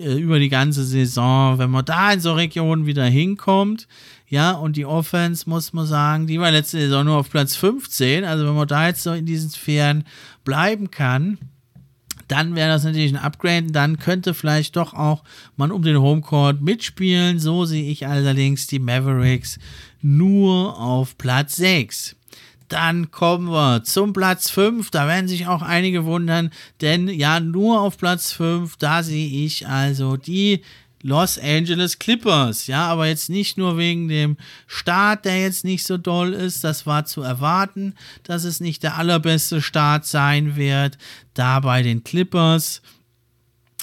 äh, 0.00 0.14
über 0.14 0.38
die 0.38 0.48
ganze 0.48 0.84
Saison, 0.84 1.58
wenn 1.58 1.70
man 1.70 1.84
da 1.84 2.12
in 2.12 2.20
so 2.20 2.32
Regionen 2.32 2.86
wieder 2.86 3.04
hinkommt, 3.04 3.86
ja, 4.30 4.52
und 4.52 4.76
die 4.76 4.86
Offense, 4.86 5.50
muss 5.50 5.72
man 5.72 5.86
sagen, 5.86 6.28
die 6.28 6.38
war 6.38 6.52
letzte 6.52 6.78
Saison 6.78 7.04
nur 7.04 7.16
auf 7.16 7.30
Platz 7.30 7.56
15. 7.56 8.24
Also, 8.24 8.46
wenn 8.46 8.54
man 8.54 8.68
da 8.68 8.86
jetzt 8.86 9.02
so 9.02 9.12
in 9.12 9.26
diesen 9.26 9.50
Sphären 9.50 10.04
bleiben 10.44 10.92
kann, 10.92 11.36
dann 12.28 12.54
wäre 12.54 12.68
das 12.68 12.84
natürlich 12.84 13.12
ein 13.12 13.22
Upgrade. 13.22 13.72
Dann 13.72 13.98
könnte 13.98 14.32
vielleicht 14.32 14.76
doch 14.76 14.94
auch 14.94 15.24
man 15.56 15.72
um 15.72 15.82
den 15.82 16.00
Homecourt 16.00 16.60
mitspielen. 16.60 17.40
So 17.40 17.64
sehe 17.64 17.90
ich 17.90 18.06
allerdings 18.06 18.68
die 18.68 18.78
Mavericks 18.78 19.58
nur 20.00 20.78
auf 20.78 21.18
Platz 21.18 21.56
6. 21.56 22.14
Dann 22.68 23.10
kommen 23.10 23.48
wir 23.48 23.82
zum 23.82 24.12
Platz 24.12 24.48
5. 24.48 24.92
Da 24.92 25.08
werden 25.08 25.26
sich 25.26 25.48
auch 25.48 25.62
einige 25.62 26.04
wundern, 26.04 26.50
denn 26.80 27.08
ja, 27.08 27.40
nur 27.40 27.80
auf 27.80 27.98
Platz 27.98 28.30
5, 28.30 28.76
da 28.76 29.02
sehe 29.02 29.44
ich 29.44 29.66
also 29.66 30.16
die 30.16 30.62
Los 31.02 31.38
Angeles 31.38 31.98
Clippers. 31.98 32.66
Ja, 32.66 32.86
aber 32.86 33.06
jetzt 33.06 33.30
nicht 33.30 33.56
nur 33.56 33.78
wegen 33.78 34.08
dem 34.08 34.36
Start, 34.66 35.24
der 35.24 35.40
jetzt 35.40 35.64
nicht 35.64 35.86
so 35.86 35.96
doll 35.96 36.34
ist. 36.34 36.62
Das 36.62 36.86
war 36.86 37.06
zu 37.06 37.22
erwarten, 37.22 37.94
dass 38.22 38.44
es 38.44 38.60
nicht 38.60 38.82
der 38.82 38.96
allerbeste 38.96 39.62
Start 39.62 40.04
sein 40.04 40.56
wird. 40.56 40.98
Da 41.34 41.60
bei 41.60 41.82
den 41.82 42.04
Clippers. 42.04 42.82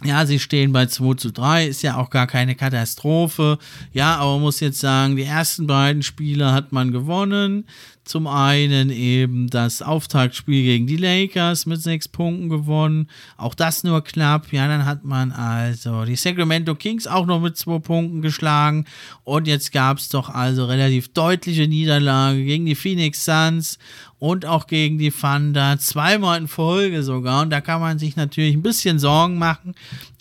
Ja, 0.04 0.28
sie 0.28 0.38
stehen 0.38 0.74
bei 0.74 0.86
2 0.86 1.16
zu 1.16 1.32
3, 1.32 1.66
ist 1.66 1.82
ja 1.82 1.98
auch 1.98 2.12
gar 2.12 2.28
keine 2.28 2.54
Katastrophe. 2.54 3.58
Ja, 3.94 4.18
aber 4.18 4.34
man 4.34 4.42
muss 4.42 4.60
jetzt 4.60 4.80
sagen, 4.80 5.16
die 5.16 5.24
ersten 5.24 5.66
beiden 5.66 6.04
Spiele 6.04 6.52
hat 6.52 6.72
man 6.72 6.92
gewonnen. 6.92 7.66
Zum 8.08 8.26
einen 8.26 8.90
eben 8.90 9.50
das 9.50 9.82
Auftaktspiel 9.82 10.64
gegen 10.64 10.88
die 10.88 10.96
Lakers 10.96 11.66
mit 11.66 11.82
sechs 11.82 12.08
Punkten 12.08 12.48
gewonnen. 12.48 13.10
Auch 13.36 13.54
das 13.54 13.84
nur 13.84 14.02
knapp. 14.04 14.54
Ja, 14.54 14.68
dann 14.68 14.86
hat 14.86 15.04
man 15.04 15.34
also 15.34 16.06
die 16.06 16.16
Sacramento 16.16 16.74
Kings 16.76 17.06
auch 17.06 17.26
noch 17.26 17.42
mit 17.42 17.58
zwei 17.58 17.80
Punkten 17.80 18.22
geschlagen. 18.22 18.86
Und 19.24 19.48
jetzt 19.48 19.74
gab 19.74 19.98
es 19.98 20.08
doch 20.08 20.30
also 20.30 20.66
relativ 20.66 21.10
deutliche 21.10 21.68
Niederlage 21.68 22.46
gegen 22.46 22.66
die 22.66 22.76
Phoenix 22.76 23.26
Suns 23.26 23.78
und 24.20 24.46
auch 24.46 24.68
gegen 24.68 24.98
die 24.98 25.12
Thunder. 25.12 25.78
Zweimal 25.80 26.40
in 26.40 26.48
Folge 26.48 27.04
sogar. 27.04 27.44
Und 27.44 27.50
da 27.50 27.62
kann 27.62 27.82
man 27.82 28.00
sich 28.00 28.16
natürlich 28.16 28.56
ein 28.56 28.64
bisschen 28.64 29.00
Sorgen 29.00 29.38
machen 29.38 29.76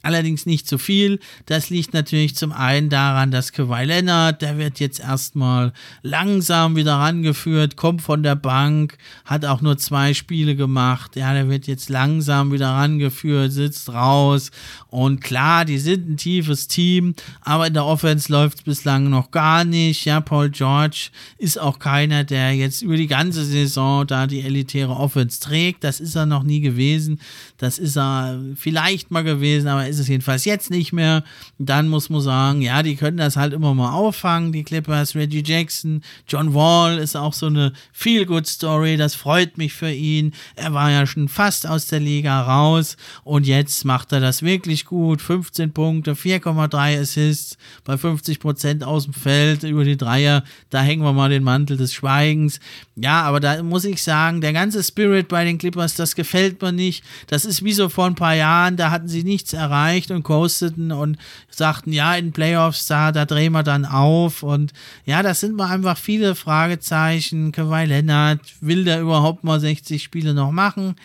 allerdings 0.07 0.47
nicht 0.47 0.69
zu 0.69 0.79
viel. 0.79 1.19
Das 1.47 1.69
liegt 1.69 1.93
natürlich 1.93 2.37
zum 2.37 2.53
einen 2.53 2.89
daran, 2.89 3.31
dass 3.31 3.53
Kawhi 3.53 3.85
Leonard, 3.85 4.41
der 4.41 4.57
wird 4.57 4.79
jetzt 4.79 5.01
erstmal 5.01 5.73
langsam 6.03 6.77
wieder 6.77 6.95
rangeführt, 6.95 7.77
kommt 7.77 8.03
von 8.03 8.23
der 8.23 8.37
Bank, 8.37 8.97
hat 9.25 9.45
auch 9.45 9.61
nur 9.61 9.77
zwei 9.77 10.15
Spiele 10.15 10.55
gemacht. 10.55 11.17
Ja, 11.17 11.35
der 11.35 11.49
wird 11.51 11.67
jetzt 11.67 11.91
langsam 11.91 12.53
wieder 12.53 12.69
rangeführt, 12.69 13.53
sitzt 13.53 13.93
raus. 13.93 14.53
Und 14.89 15.21
klar, 15.21 15.65
die 15.65 15.79
sind 15.79 16.09
ein 16.09 16.17
tiefes 16.17 16.69
Team, 16.69 17.15
aber 17.43 17.67
in 17.67 17.75
der 17.75 17.85
Offense 17.85 18.31
läuft 18.31 18.59
es 18.59 18.65
bislang 18.65 19.11
noch 19.11 19.33
gar 19.33 19.65
nicht. 19.65 20.05
Ja, 20.05 20.21
Paul 20.21 20.51
George 20.51 21.11
ist 21.37 21.61
auch 21.61 21.81
keiner, 21.81 22.23
der 22.23 22.55
jetzt 22.55 22.83
über 22.83 22.97
die 22.97 23.09
ganze 23.09 23.45
Saison 23.45 23.86
da 24.05 24.27
die 24.27 24.41
elitäre 24.41 24.97
Offense 24.97 25.41
trägt. 25.41 25.85
Das 25.85 26.01
ist 26.01 26.15
er 26.15 26.27
noch 26.27 26.43
nie 26.43 26.61
gewesen. 26.61 27.21
Das 27.59 27.79
ist 27.79 27.97
er 27.97 28.41
vielleicht 28.55 29.11
mal 29.11 29.25
gewesen, 29.25 29.69
aber 29.69 29.87
ist 29.87 29.99
es 29.99 30.09
jedenfalls 30.09 30.45
jetzt 30.45 30.71
nicht 30.71 30.93
mehr. 30.93 31.25
Dann 31.59 31.89
muss 31.89 32.11
man 32.11 32.21
sagen, 32.21 32.63
ja, 32.63 32.83
die 32.83 32.97
können 32.97 33.17
das 33.17 33.37
halt 33.37 33.53
immer 33.53 33.75
mal 33.75 33.93
auffangen, 33.93 34.53
die 34.53 34.65
Clippers, 34.65 35.15
Reggie 35.15 35.43
Jackson, 35.45 36.03
John 36.29 36.55
Wall 36.55 36.99
ist 36.99 37.17
auch 37.17 37.33
so 37.33 37.47
eine 37.47 37.73
Feel-Good-Story, 37.93 38.97
das 38.97 39.15
freut 39.15 39.59
mich 39.59 39.73
für 39.73 39.91
ihn. 39.91 40.33
Er 40.55 40.73
war 40.75 40.91
ja 40.91 41.07
schon 41.07 41.29
fast 41.29 41.67
aus 41.67 41.87
der 41.87 42.01
Liga 42.01 42.43
raus 42.43 42.97
und 43.25 43.47
jetzt 43.47 43.85
macht 43.85 44.13
er 44.13 44.21
das 44.21 44.43
wirklich 44.43 44.85
gut. 44.85 45.23
15 45.23 45.73
Punkte, 45.73 46.13
4,3 46.15 47.01
Assists 47.01 47.57
bei 47.85 47.97
50 47.97 48.41
Prozent 48.41 48.85
aus 48.85 49.05
dem 49.05 49.15
Feld 49.15 49.63
über 49.63 49.85
die 49.85 49.97
Dreier. 49.97 50.45
Da 50.71 50.81
hängen 50.81 51.03
wir 51.03 51.13
mal 51.13 51.31
den 51.31 51.43
Mantel 51.43 51.77
des 51.77 51.93
Schweigens. 51.95 52.61
Ja, 52.97 53.23
aber 53.23 53.41
da 53.41 53.63
muss 53.63 53.76
ich 53.85 54.03
sagen, 54.03 54.41
der 54.41 54.53
ganze 54.53 54.83
Spirit 54.83 55.29
bei 55.29 55.45
den 55.45 55.59
Clippers, 55.59 55.95
das 55.95 56.15
gefällt 56.15 56.63
mir 56.63 56.73
nicht. 56.73 57.05
Das 57.27 57.45
ist 57.45 57.65
wie 57.65 57.73
so 57.73 57.89
vor 57.89 58.07
ein 58.07 58.15
paar 58.15 58.35
Jahren, 58.35 58.77
da 58.77 58.91
hatten 58.91 59.09
sie 59.09 59.23
nichts 59.23 59.53
erreicht 59.53 59.67
erreicht 59.77 60.11
und 60.11 60.23
coasteten 60.23 60.93
und 60.93 61.19
sagten, 61.51 61.93
ja, 61.93 62.15
in 62.15 62.33
Playoffs, 62.33 62.87
da, 62.87 63.13
da 63.13 63.25
drehen 63.25 63.53
wir 63.53 63.63
dann 63.63 63.85
auf. 63.85 64.43
Und 64.43 64.73
ja, 65.05 65.23
das 65.23 65.41
sind 65.41 65.57
mal 65.57 65.71
einfach 65.71 65.99
viele 65.99 66.35
Fragezeichen. 66.35 67.53
Kawhi 67.53 67.87
Leonard, 67.87 68.41
will 68.61 68.85
der 68.85 69.01
überhaupt 69.01 69.45
mal 69.45 69.61
60 69.61 70.03
Spiele 70.03 70.35
noch 70.35 70.53
machen? 70.53 70.97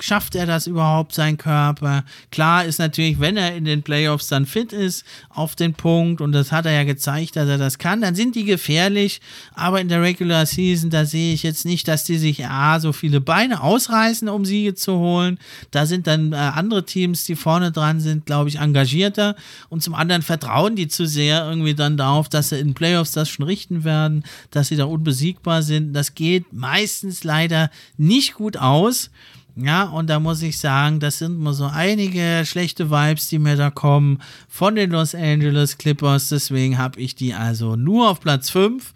Schafft 0.00 0.34
er 0.34 0.46
das 0.46 0.66
überhaupt, 0.66 1.14
sein 1.14 1.36
Körper? 1.36 2.04
Klar 2.30 2.64
ist 2.64 2.78
natürlich, 2.78 3.20
wenn 3.20 3.36
er 3.36 3.54
in 3.54 3.64
den 3.64 3.82
Playoffs 3.82 4.28
dann 4.28 4.46
fit 4.46 4.72
ist, 4.72 5.04
auf 5.28 5.54
den 5.56 5.74
Punkt, 5.74 6.20
und 6.20 6.32
das 6.32 6.52
hat 6.52 6.66
er 6.66 6.72
ja 6.72 6.84
gezeigt, 6.84 7.36
dass 7.36 7.48
er 7.48 7.58
das 7.58 7.78
kann, 7.78 8.00
dann 8.00 8.14
sind 8.14 8.34
die 8.34 8.44
gefährlich, 8.44 9.20
aber 9.54 9.80
in 9.80 9.88
der 9.88 10.02
Regular 10.02 10.46
Season, 10.46 10.90
da 10.90 11.04
sehe 11.04 11.34
ich 11.34 11.42
jetzt 11.42 11.64
nicht, 11.64 11.88
dass 11.88 12.04
die 12.04 12.18
sich 12.18 12.46
A, 12.46 12.80
so 12.80 12.92
viele 12.92 13.20
Beine 13.20 13.62
ausreißen, 13.62 14.28
um 14.28 14.44
Siege 14.44 14.74
zu 14.74 14.98
holen. 14.98 15.38
Da 15.70 15.86
sind 15.86 16.06
dann 16.06 16.32
äh, 16.32 16.36
andere 16.36 16.84
Teams, 16.84 17.24
die 17.24 17.36
vorne 17.36 17.72
dran 17.72 18.00
sind, 18.00 18.26
glaube 18.26 18.48
ich, 18.48 18.58
engagierter 18.58 19.36
und 19.68 19.82
zum 19.82 19.94
anderen 19.94 20.22
vertrauen 20.22 20.76
die 20.76 20.88
zu 20.88 21.06
sehr 21.06 21.48
irgendwie 21.48 21.74
dann 21.74 21.96
darauf, 21.96 22.28
dass 22.28 22.50
sie 22.50 22.58
in 22.58 22.74
Playoffs 22.74 23.12
das 23.12 23.28
schon 23.28 23.44
richten 23.44 23.84
werden, 23.84 24.24
dass 24.50 24.68
sie 24.68 24.76
da 24.76 24.84
unbesiegbar 24.84 25.62
sind. 25.62 25.92
Das 25.92 26.14
geht 26.14 26.52
meistens 26.52 27.24
leider 27.24 27.70
nicht 27.96 28.34
gut 28.34 28.56
aus. 28.56 29.10
Ja, 29.56 29.84
und 29.84 30.10
da 30.10 30.18
muss 30.18 30.42
ich 30.42 30.58
sagen, 30.58 30.98
das 30.98 31.18
sind 31.18 31.38
mal 31.38 31.52
so 31.52 31.66
einige 31.66 32.42
schlechte 32.44 32.90
Vibes, 32.90 33.28
die 33.28 33.38
mir 33.38 33.56
da 33.56 33.70
kommen 33.70 34.20
von 34.48 34.74
den 34.74 34.90
Los 34.90 35.14
Angeles 35.14 35.78
Clippers. 35.78 36.28
Deswegen 36.28 36.76
habe 36.76 37.00
ich 37.00 37.14
die 37.14 37.34
also 37.34 37.76
nur 37.76 38.10
auf 38.10 38.20
Platz 38.20 38.50
5. 38.50 38.92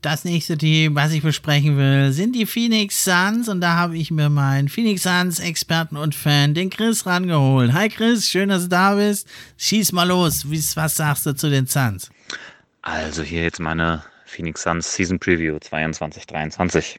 Das 0.00 0.24
nächste 0.24 0.56
Team, 0.56 0.94
was 0.94 1.12
ich 1.12 1.22
besprechen 1.22 1.76
will, 1.76 2.12
sind 2.12 2.34
die 2.34 2.46
Phoenix 2.46 3.04
Suns. 3.04 3.48
Und 3.48 3.60
da 3.60 3.74
habe 3.74 3.98
ich 3.98 4.10
mir 4.10 4.30
meinen 4.30 4.68
Phoenix 4.68 5.02
Suns 5.02 5.40
Experten 5.40 5.96
und 5.96 6.14
Fan, 6.14 6.54
den 6.54 6.70
Chris, 6.70 7.04
rangeholt. 7.04 7.72
Hi 7.72 7.88
Chris, 7.88 8.28
schön, 8.28 8.48
dass 8.48 8.62
du 8.62 8.68
da 8.68 8.94
bist. 8.94 9.28
Schieß 9.58 9.92
mal 9.92 10.08
los. 10.08 10.46
Was 10.76 10.96
sagst 10.96 11.26
du 11.26 11.34
zu 11.34 11.50
den 11.50 11.66
Suns? 11.66 12.10
Also 12.82 13.22
hier 13.22 13.42
jetzt 13.42 13.60
meine 13.60 14.04
Phoenix 14.24 14.62
Suns 14.62 14.94
Season 14.94 15.18
Preview 15.18 15.56
22-23. 15.56 16.96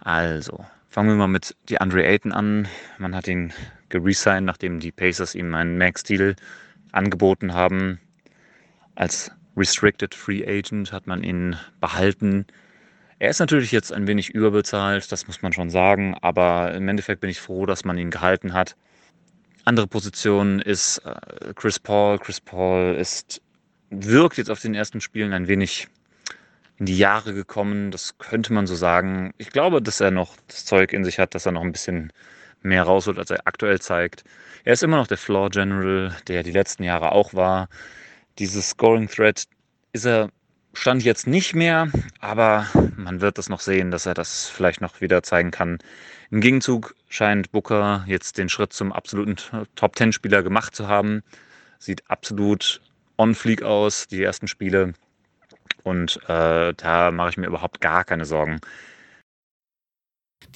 Also, 0.00 0.64
Fangen 0.90 1.10
wir 1.10 1.16
mal 1.16 1.28
mit 1.28 1.54
DeAndre 1.68 2.02
Ayton 2.06 2.32
an. 2.32 2.66
Man 2.96 3.14
hat 3.14 3.28
ihn 3.28 3.52
geresigned, 3.90 4.46
nachdem 4.46 4.80
die 4.80 4.90
Pacers 4.90 5.34
ihm 5.34 5.54
einen 5.54 5.76
Max-Deal 5.76 6.34
angeboten 6.92 7.52
haben. 7.52 8.00
Als 8.94 9.30
Restricted 9.54 10.14
Free 10.14 10.46
Agent 10.46 10.90
hat 10.90 11.06
man 11.06 11.22
ihn 11.22 11.56
behalten. 11.80 12.46
Er 13.18 13.28
ist 13.28 13.38
natürlich 13.38 13.70
jetzt 13.70 13.92
ein 13.92 14.06
wenig 14.06 14.30
überbezahlt, 14.30 15.12
das 15.12 15.26
muss 15.26 15.42
man 15.42 15.52
schon 15.52 15.68
sagen, 15.68 16.16
aber 16.22 16.72
im 16.72 16.88
Endeffekt 16.88 17.20
bin 17.20 17.30
ich 17.30 17.40
froh, 17.40 17.66
dass 17.66 17.84
man 17.84 17.98
ihn 17.98 18.10
gehalten 18.10 18.54
hat. 18.54 18.74
Andere 19.64 19.88
Position 19.88 20.60
ist 20.60 20.98
äh, 21.04 21.52
Chris 21.54 21.78
Paul. 21.78 22.18
Chris 22.18 22.40
Paul 22.40 22.94
ist, 22.94 23.42
wirkt 23.90 24.38
jetzt 24.38 24.50
auf 24.50 24.60
den 24.60 24.74
ersten 24.74 25.02
Spielen 25.02 25.34
ein 25.34 25.48
wenig 25.48 25.88
in 26.78 26.86
die 26.86 26.98
Jahre 26.98 27.34
gekommen. 27.34 27.90
Das 27.90 28.18
könnte 28.18 28.52
man 28.52 28.66
so 28.66 28.74
sagen. 28.74 29.32
Ich 29.38 29.50
glaube, 29.50 29.82
dass 29.82 30.00
er 30.00 30.10
noch 30.10 30.36
das 30.46 30.64
Zeug 30.64 30.92
in 30.92 31.04
sich 31.04 31.18
hat, 31.18 31.34
dass 31.34 31.46
er 31.46 31.52
noch 31.52 31.62
ein 31.62 31.72
bisschen 31.72 32.12
mehr 32.62 32.84
rausholt, 32.84 33.18
als 33.18 33.30
er 33.30 33.46
aktuell 33.46 33.80
zeigt. 33.80 34.24
Er 34.64 34.72
ist 34.74 34.82
immer 34.82 34.96
noch 34.96 35.06
der 35.06 35.18
Floor 35.18 35.50
General, 35.50 36.16
der 36.26 36.42
die 36.42 36.52
letzten 36.52 36.82
Jahre 36.82 37.12
auch 37.12 37.34
war. 37.34 37.68
Dieses 38.38 38.70
Scoring 38.70 39.08
Threat 39.08 39.44
ist 39.92 40.06
er 40.06 40.30
stand 40.74 41.02
jetzt 41.02 41.26
nicht 41.26 41.54
mehr, 41.54 41.90
aber 42.20 42.66
man 42.96 43.20
wird 43.20 43.38
das 43.38 43.48
noch 43.48 43.60
sehen, 43.60 43.90
dass 43.90 44.06
er 44.06 44.14
das 44.14 44.48
vielleicht 44.48 44.80
noch 44.80 45.00
wieder 45.00 45.22
zeigen 45.22 45.50
kann. 45.50 45.78
Im 46.30 46.40
Gegenzug 46.40 46.94
scheint 47.08 47.50
Booker 47.50 48.04
jetzt 48.06 48.38
den 48.38 48.48
Schritt 48.48 48.72
zum 48.72 48.92
absoluten 48.92 49.36
Top 49.74 49.96
10 49.96 50.12
Spieler 50.12 50.42
gemacht 50.42 50.76
zu 50.76 50.86
haben. 50.86 51.22
Sieht 51.78 52.08
absolut 52.08 52.80
on 53.16 53.34
fleek 53.34 53.62
aus, 53.62 54.06
die 54.06 54.22
ersten 54.22 54.46
Spiele. 54.46 54.92
Und 55.88 56.20
äh, 56.28 56.74
da 56.74 57.10
mache 57.10 57.30
ich 57.30 57.36
mir 57.38 57.46
überhaupt 57.46 57.80
gar 57.80 58.04
keine 58.04 58.26
Sorgen. 58.26 58.60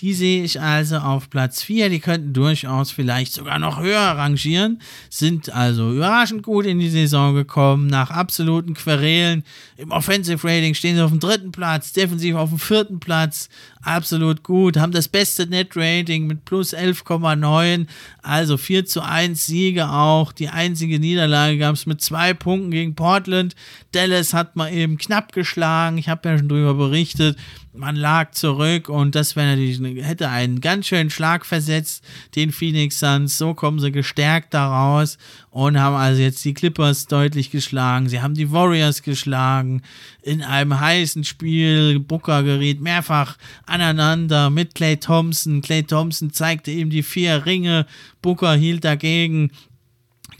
Die 0.03 0.14
sehe 0.14 0.43
ich 0.43 0.61
also 0.61 0.97
auf 0.97 1.30
Platz 1.30 1.62
4. 1.62 1.89
Die 1.89 2.01
könnten 2.01 2.33
durchaus 2.33 2.91
vielleicht 2.91 3.33
sogar 3.33 3.61
noch 3.61 3.80
höher 3.80 4.01
rangieren. 4.01 4.83
Sind 5.11 5.53
also 5.55 5.93
überraschend 5.93 6.43
gut 6.43 6.66
in 6.66 6.80
die 6.80 6.91
Saison 6.91 7.37
gekommen. 7.37 7.87
Nach 7.87 8.11
absoluten 8.11 8.74
Querelen. 8.74 9.45
Im 9.76 9.93
Offensive 9.93 10.43
Rating 10.43 10.74
stehen 10.74 10.97
sie 10.97 11.03
auf 11.03 11.12
dem 11.12 11.20
dritten 11.20 11.53
Platz, 11.53 11.93
defensiv 11.93 12.35
auf 12.35 12.49
dem 12.49 12.59
vierten 12.59 12.99
Platz. 12.99 13.49
Absolut 13.80 14.43
gut. 14.43 14.76
Haben 14.76 14.91
das 14.91 15.07
beste 15.07 15.47
Net 15.47 15.76
Rating 15.76 16.26
mit 16.26 16.45
plus 16.45 16.74
11,9. 16.74 17.87
Also 18.22 18.57
4 18.57 18.87
zu 18.87 19.03
1 19.03 19.47
Siege 19.47 19.89
auch. 19.89 20.33
Die 20.33 20.49
einzige 20.49 20.99
Niederlage 20.99 21.59
gab 21.59 21.76
es 21.76 21.87
mit 21.87 22.01
zwei 22.01 22.35
Punkten 22.35 22.72
gegen 22.72 22.97
Portland. 22.97 23.55
Dallas 23.93 24.35
hat 24.35 24.57
mal 24.57 24.72
eben 24.72 24.99
knapp 24.99 25.30
geschlagen. 25.30 25.97
Ich 25.97 26.09
habe 26.09 26.28
ja 26.28 26.39
schon 26.39 26.49
drüber 26.49 26.74
berichtet 26.74 27.37
man 27.74 27.97
lag 27.97 28.33
zurück 28.33 28.89
und 28.89 29.14
das 29.14 29.35
wäre 29.37 29.49
natürlich, 29.49 29.71
hätte 29.80 30.28
einen 30.28 30.60
ganz 30.60 30.86
schönen 30.86 31.10
Schlag 31.10 31.46
versetzt, 31.46 32.04
den 32.34 32.52
Phoenix 32.52 32.98
Suns. 32.98 33.38
So 33.38 33.54
kommen 33.54 33.78
sie 33.78 33.92
gestärkt 33.92 34.54
daraus 34.54 35.18
und 35.50 35.78
haben 35.78 35.96
also 35.96 36.20
jetzt 36.20 36.44
die 36.44 36.54
Clippers 36.54 37.06
deutlich 37.06 37.50
geschlagen. 37.50 38.08
Sie 38.08 38.20
haben 38.20 38.34
die 38.34 38.50
Warriors 38.52 39.02
geschlagen 39.02 39.82
in 40.22 40.42
einem 40.42 40.78
heißen 40.78 41.24
Spiel. 41.24 42.00
Booker 42.00 42.42
geriet 42.42 42.80
mehrfach 42.80 43.36
aneinander 43.66 44.50
mit 44.50 44.74
Clay 44.74 44.96
Thompson. 44.96 45.62
Clay 45.62 45.82
Thompson 45.82 46.32
zeigte 46.32 46.70
ihm 46.70 46.90
die 46.90 47.02
vier 47.02 47.46
Ringe. 47.46 47.86
Booker 48.22 48.54
hielt 48.54 48.84
dagegen. 48.84 49.50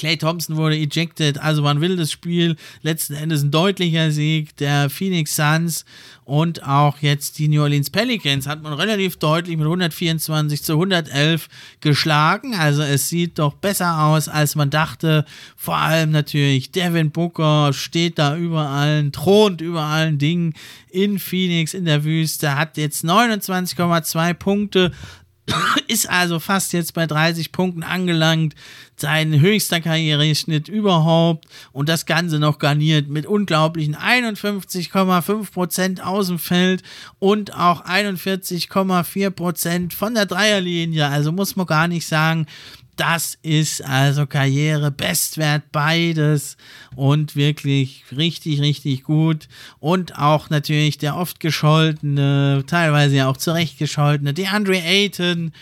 Clay 0.03 0.17
Thompson 0.17 0.57
wurde 0.57 0.75
ejected, 0.75 1.39
also 1.39 1.63
war 1.63 1.73
ein 1.73 1.81
wildes 1.81 2.11
Spiel. 2.11 2.57
Letzten 2.83 3.15
Endes 3.15 3.45
ein 3.45 3.53
deutlicher 3.53 4.11
Sieg 4.11 4.57
der 4.57 4.91
Phoenix 4.91 5.37
Suns 5.37 5.85
und 6.25 6.67
auch 6.67 6.99
jetzt 6.99 7.39
die 7.39 7.47
New 7.47 7.63
Orleans 7.63 7.89
Pelicans 7.89 8.49
hat 8.49 8.65
man 8.65 8.73
relativ 8.73 9.19
deutlich 9.19 9.57
mit 9.57 9.67
124 9.67 10.61
zu 10.65 10.73
111 10.73 11.49
geschlagen. 11.81 12.57
Also 12.57 12.83
es 12.83 13.11
sieht 13.11 13.39
doch 13.39 13.55
besser 13.55 14.03
aus, 14.03 14.29
als 14.29 14.57
man 14.57 14.71
dachte. 14.71 15.25
Vor 15.57 15.77
allem 15.77 16.11
natürlich 16.11 16.73
Devin 16.73 17.13
Booker 17.13 17.73
steht 17.73 18.19
da 18.19 18.37
über 18.37 18.71
allen, 18.71 19.13
thront 19.13 19.61
über 19.61 19.83
allen 19.83 20.19
Dingen 20.19 20.55
in 20.91 21.21
Phoenix 21.21 21.75
in 21.75 21.85
der 21.85 22.03
Wüste, 22.03 22.57
hat 22.57 22.77
jetzt 22.77 23.05
29,2 23.05 24.35
Punkte 24.35 24.91
ist 25.89 26.09
also 26.09 26.39
fast 26.39 26.73
jetzt 26.73 26.95
bei 26.95 27.07
30 27.07 27.53
Punkten 27.53 27.83
angelangt, 27.83 28.55
sein 28.97 29.41
höchster 29.41 29.81
Karriereschnitt 29.81 30.69
überhaupt 30.69 31.49
und 31.73 31.89
das 31.89 32.07
Ganze 32.07 32.39
noch 32.39 32.61
garniert 32.61 33.09
mit 33.09 33.27
unglaublichen 33.27 33.97
51,5% 33.97 36.01
aus 36.01 36.29
dem 36.29 36.39
Feld 36.39 36.85
und 37.19 37.57
auch 37.57 37.85
41,4% 37.85 39.93
von 39.93 40.15
der 40.15 40.27
Dreierlinie. 40.27 41.09
Also 41.09 41.33
muss 41.33 41.57
man 41.57 41.67
gar 41.67 41.89
nicht 41.89 42.07
sagen, 42.07 42.47
das 42.97 43.39
ist 43.43 43.83
also 43.83 44.27
Karriere, 44.27 44.91
Bestwert, 44.91 45.73
beides 45.73 46.57
und 46.95 47.37
wirklich 47.37 48.05
richtig, 48.15 48.61
richtig 48.61 49.05
gut. 49.05 49.49
Und 49.81 50.19
auch 50.19 50.51
natürlich 50.51 50.99
der 50.99 51.17
oft 51.17 51.41
gescholtene, 51.41 52.65
teilweise 52.67 53.17
ja 53.17 53.29
auch 53.29 53.37
zurechtgescholtene 53.37 54.35
DeAndre 54.35 54.79
Ayton, 54.79 55.53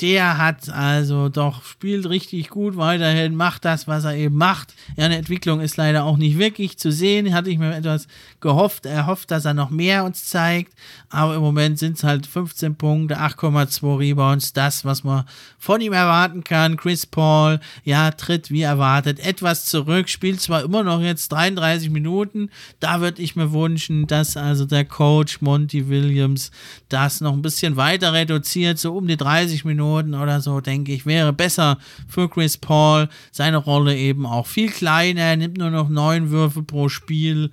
der 0.00 0.38
hat 0.38 0.68
also 0.70 1.28
doch, 1.28 1.62
spielt 1.62 2.08
richtig 2.08 2.48
gut 2.48 2.76
weiterhin, 2.76 3.36
macht 3.36 3.64
das, 3.64 3.86
was 3.86 4.04
er 4.04 4.16
eben 4.16 4.36
macht. 4.36 4.74
Ja, 4.96 5.04
eine 5.04 5.16
Entwicklung 5.16 5.60
ist 5.60 5.76
leider 5.76 6.02
auch 6.02 6.16
nicht 6.16 6.36
wirklich 6.36 6.78
zu 6.78 6.90
sehen. 6.90 7.32
Hatte 7.32 7.50
ich 7.50 7.58
mir 7.58 7.76
etwas 7.76 8.08
gehofft, 8.40 8.86
er 8.86 9.06
hofft, 9.06 9.30
dass 9.30 9.44
er 9.44 9.54
noch 9.54 9.70
mehr 9.70 10.04
uns 10.04 10.24
zeigt. 10.24 10.72
Aber 11.10 11.36
im 11.36 11.42
Moment 11.42 11.78
sind 11.78 11.96
es 11.96 12.02
halt 12.02 12.26
15 12.26 12.74
Punkte, 12.74 13.20
8,2 13.20 13.98
Rebounds, 13.98 14.52
das, 14.52 14.84
was 14.84 15.04
man 15.04 15.26
von 15.58 15.80
ihm 15.80 15.92
erwarten 15.92 16.42
kann. 16.42 16.76
Chris 16.76 17.06
Paul, 17.06 17.60
ja, 17.84 18.10
tritt 18.10 18.50
wie 18.50 18.62
erwartet 18.62 19.20
etwas 19.20 19.66
zurück, 19.66 20.08
spielt 20.08 20.40
zwar 20.40 20.64
immer 20.64 20.82
noch 20.82 21.02
jetzt 21.02 21.30
33 21.30 21.90
Minuten. 21.90 22.50
Da 22.80 23.00
würde 23.00 23.22
ich 23.22 23.36
mir 23.36 23.52
wünschen, 23.52 24.08
dass 24.08 24.36
also 24.36 24.64
der 24.64 24.84
Coach 24.84 25.40
Monty 25.40 25.88
Williams 25.88 26.50
das 26.88 27.20
noch 27.20 27.32
ein 27.32 27.42
bisschen 27.42 27.76
weiter 27.76 28.12
reduziert, 28.12 28.80
so 28.80 28.96
um 28.96 29.06
die 29.06 29.16
30 29.16 29.64
Minuten 29.64 29.83
Minuten 29.84 30.14
oder 30.14 30.40
so, 30.40 30.60
denke 30.60 30.92
ich, 30.92 31.06
wäre 31.06 31.32
besser 31.32 31.78
für 32.08 32.28
Chris 32.28 32.56
Paul. 32.56 33.08
Seine 33.30 33.58
Rolle 33.58 33.96
eben 33.96 34.26
auch 34.26 34.46
viel 34.46 34.70
kleiner, 34.70 35.20
er 35.22 35.36
nimmt 35.36 35.58
nur 35.58 35.70
noch 35.70 35.88
neun 35.88 36.30
Würfe 36.30 36.62
pro 36.62 36.88
Spiel 36.88 37.50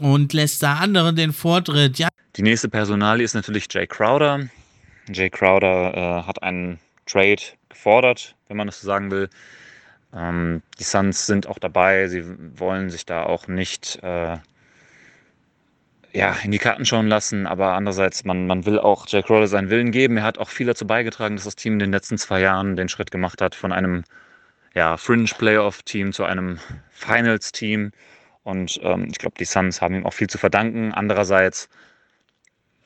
und 0.00 0.32
lässt 0.32 0.62
da 0.62 0.74
anderen 0.74 1.16
den 1.16 1.32
Vortritt. 1.32 1.98
Ja. 1.98 2.08
Die 2.36 2.42
nächste 2.42 2.68
Personalie 2.68 3.24
ist 3.24 3.34
natürlich 3.34 3.66
Jay 3.70 3.86
Crowder. 3.86 4.48
Jay 5.12 5.30
Crowder 5.30 5.94
äh, 5.94 6.26
hat 6.26 6.42
einen 6.42 6.78
Trade 7.06 7.42
gefordert, 7.68 8.34
wenn 8.48 8.56
man 8.56 8.66
das 8.66 8.80
so 8.80 8.86
sagen 8.86 9.10
will. 9.10 9.28
Ähm, 10.14 10.62
die 10.78 10.84
Suns 10.84 11.26
sind 11.26 11.46
auch 11.46 11.58
dabei, 11.58 12.08
sie 12.08 12.24
wollen 12.58 12.90
sich 12.90 13.06
da 13.06 13.24
auch 13.24 13.46
nicht 13.46 13.98
äh, 14.02 14.38
ja, 16.12 16.36
in 16.42 16.50
die 16.50 16.58
Karten 16.58 16.84
schauen 16.84 17.06
lassen, 17.06 17.46
aber 17.46 17.74
andererseits, 17.74 18.24
man, 18.24 18.46
man 18.46 18.66
will 18.66 18.78
auch 18.78 19.06
Jack 19.08 19.26
Crowder 19.26 19.46
seinen 19.46 19.70
Willen 19.70 19.92
geben. 19.92 20.16
Er 20.16 20.24
hat 20.24 20.38
auch 20.38 20.48
viel 20.48 20.66
dazu 20.66 20.86
beigetragen, 20.86 21.36
dass 21.36 21.44
das 21.44 21.56
Team 21.56 21.74
in 21.74 21.78
den 21.78 21.92
letzten 21.92 22.18
zwei 22.18 22.40
Jahren 22.40 22.76
den 22.76 22.88
Schritt 22.88 23.10
gemacht 23.10 23.40
hat 23.40 23.54
von 23.54 23.72
einem 23.72 24.04
ja, 24.74 24.96
Fringe-Playoff-Team 24.96 26.12
zu 26.12 26.24
einem 26.24 26.58
Finals-Team. 26.90 27.92
Und 28.42 28.80
ähm, 28.82 29.08
ich 29.10 29.18
glaube, 29.18 29.36
die 29.38 29.44
Suns 29.44 29.80
haben 29.80 29.94
ihm 29.94 30.06
auch 30.06 30.12
viel 30.12 30.28
zu 30.28 30.38
verdanken. 30.38 30.92
Andererseits, 30.92 31.68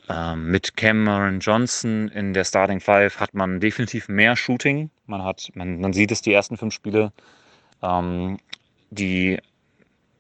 ähm, 0.09 0.51
mit 0.51 0.77
Cameron 0.77 1.41
Johnson 1.41 2.09
in 2.09 2.35
der 2.35 2.45
Starting 2.45 2.81
Five 2.81 3.21
hat 3.21 3.35
man 3.35 3.61
definitiv 3.61 4.09
mehr 4.09 4.37
Shooting. 4.37 4.91
Man, 5.07 5.23
hat, 5.23 5.51
man, 5.55 5.81
man 5.81 5.93
sieht 5.93 6.11
es 6.11 6.21
die 6.21 6.33
ersten 6.33 6.59
fünf 6.59 6.75
Spiele. 6.75 7.13
Ähm, 7.83 8.39
die, 8.91 9.39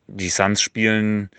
die 0.07 0.31
Suns 0.31 0.63
spielen 0.63 1.31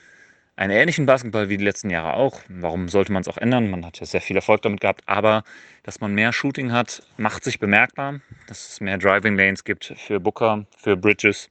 einen 0.55 0.71
ähnlichen 0.71 1.05
Basketball 1.05 1.49
wie 1.49 1.57
die 1.57 1.63
letzten 1.63 1.89
Jahre 1.89 2.13
auch. 2.13 2.41
Warum 2.47 2.87
sollte 2.87 3.11
man 3.11 3.21
es 3.21 3.27
auch 3.27 3.37
ändern? 3.37 3.69
Man 3.69 3.85
hat 3.85 3.99
ja 3.99 4.05
sehr 4.05 4.21
viel 4.21 4.35
Erfolg 4.35 4.61
damit 4.61 4.79
gehabt, 4.79 5.01
aber 5.05 5.43
dass 5.83 5.99
man 5.99 6.13
mehr 6.13 6.31
Shooting 6.31 6.71
hat, 6.71 7.03
macht 7.17 7.43
sich 7.43 7.59
bemerkbar, 7.59 8.21
dass 8.47 8.69
es 8.69 8.81
mehr 8.81 8.97
Driving 8.97 9.37
Lanes 9.37 9.63
gibt 9.63 9.93
für 9.97 10.19
Booker, 10.19 10.65
für 10.77 10.95
Bridges. 10.95 11.49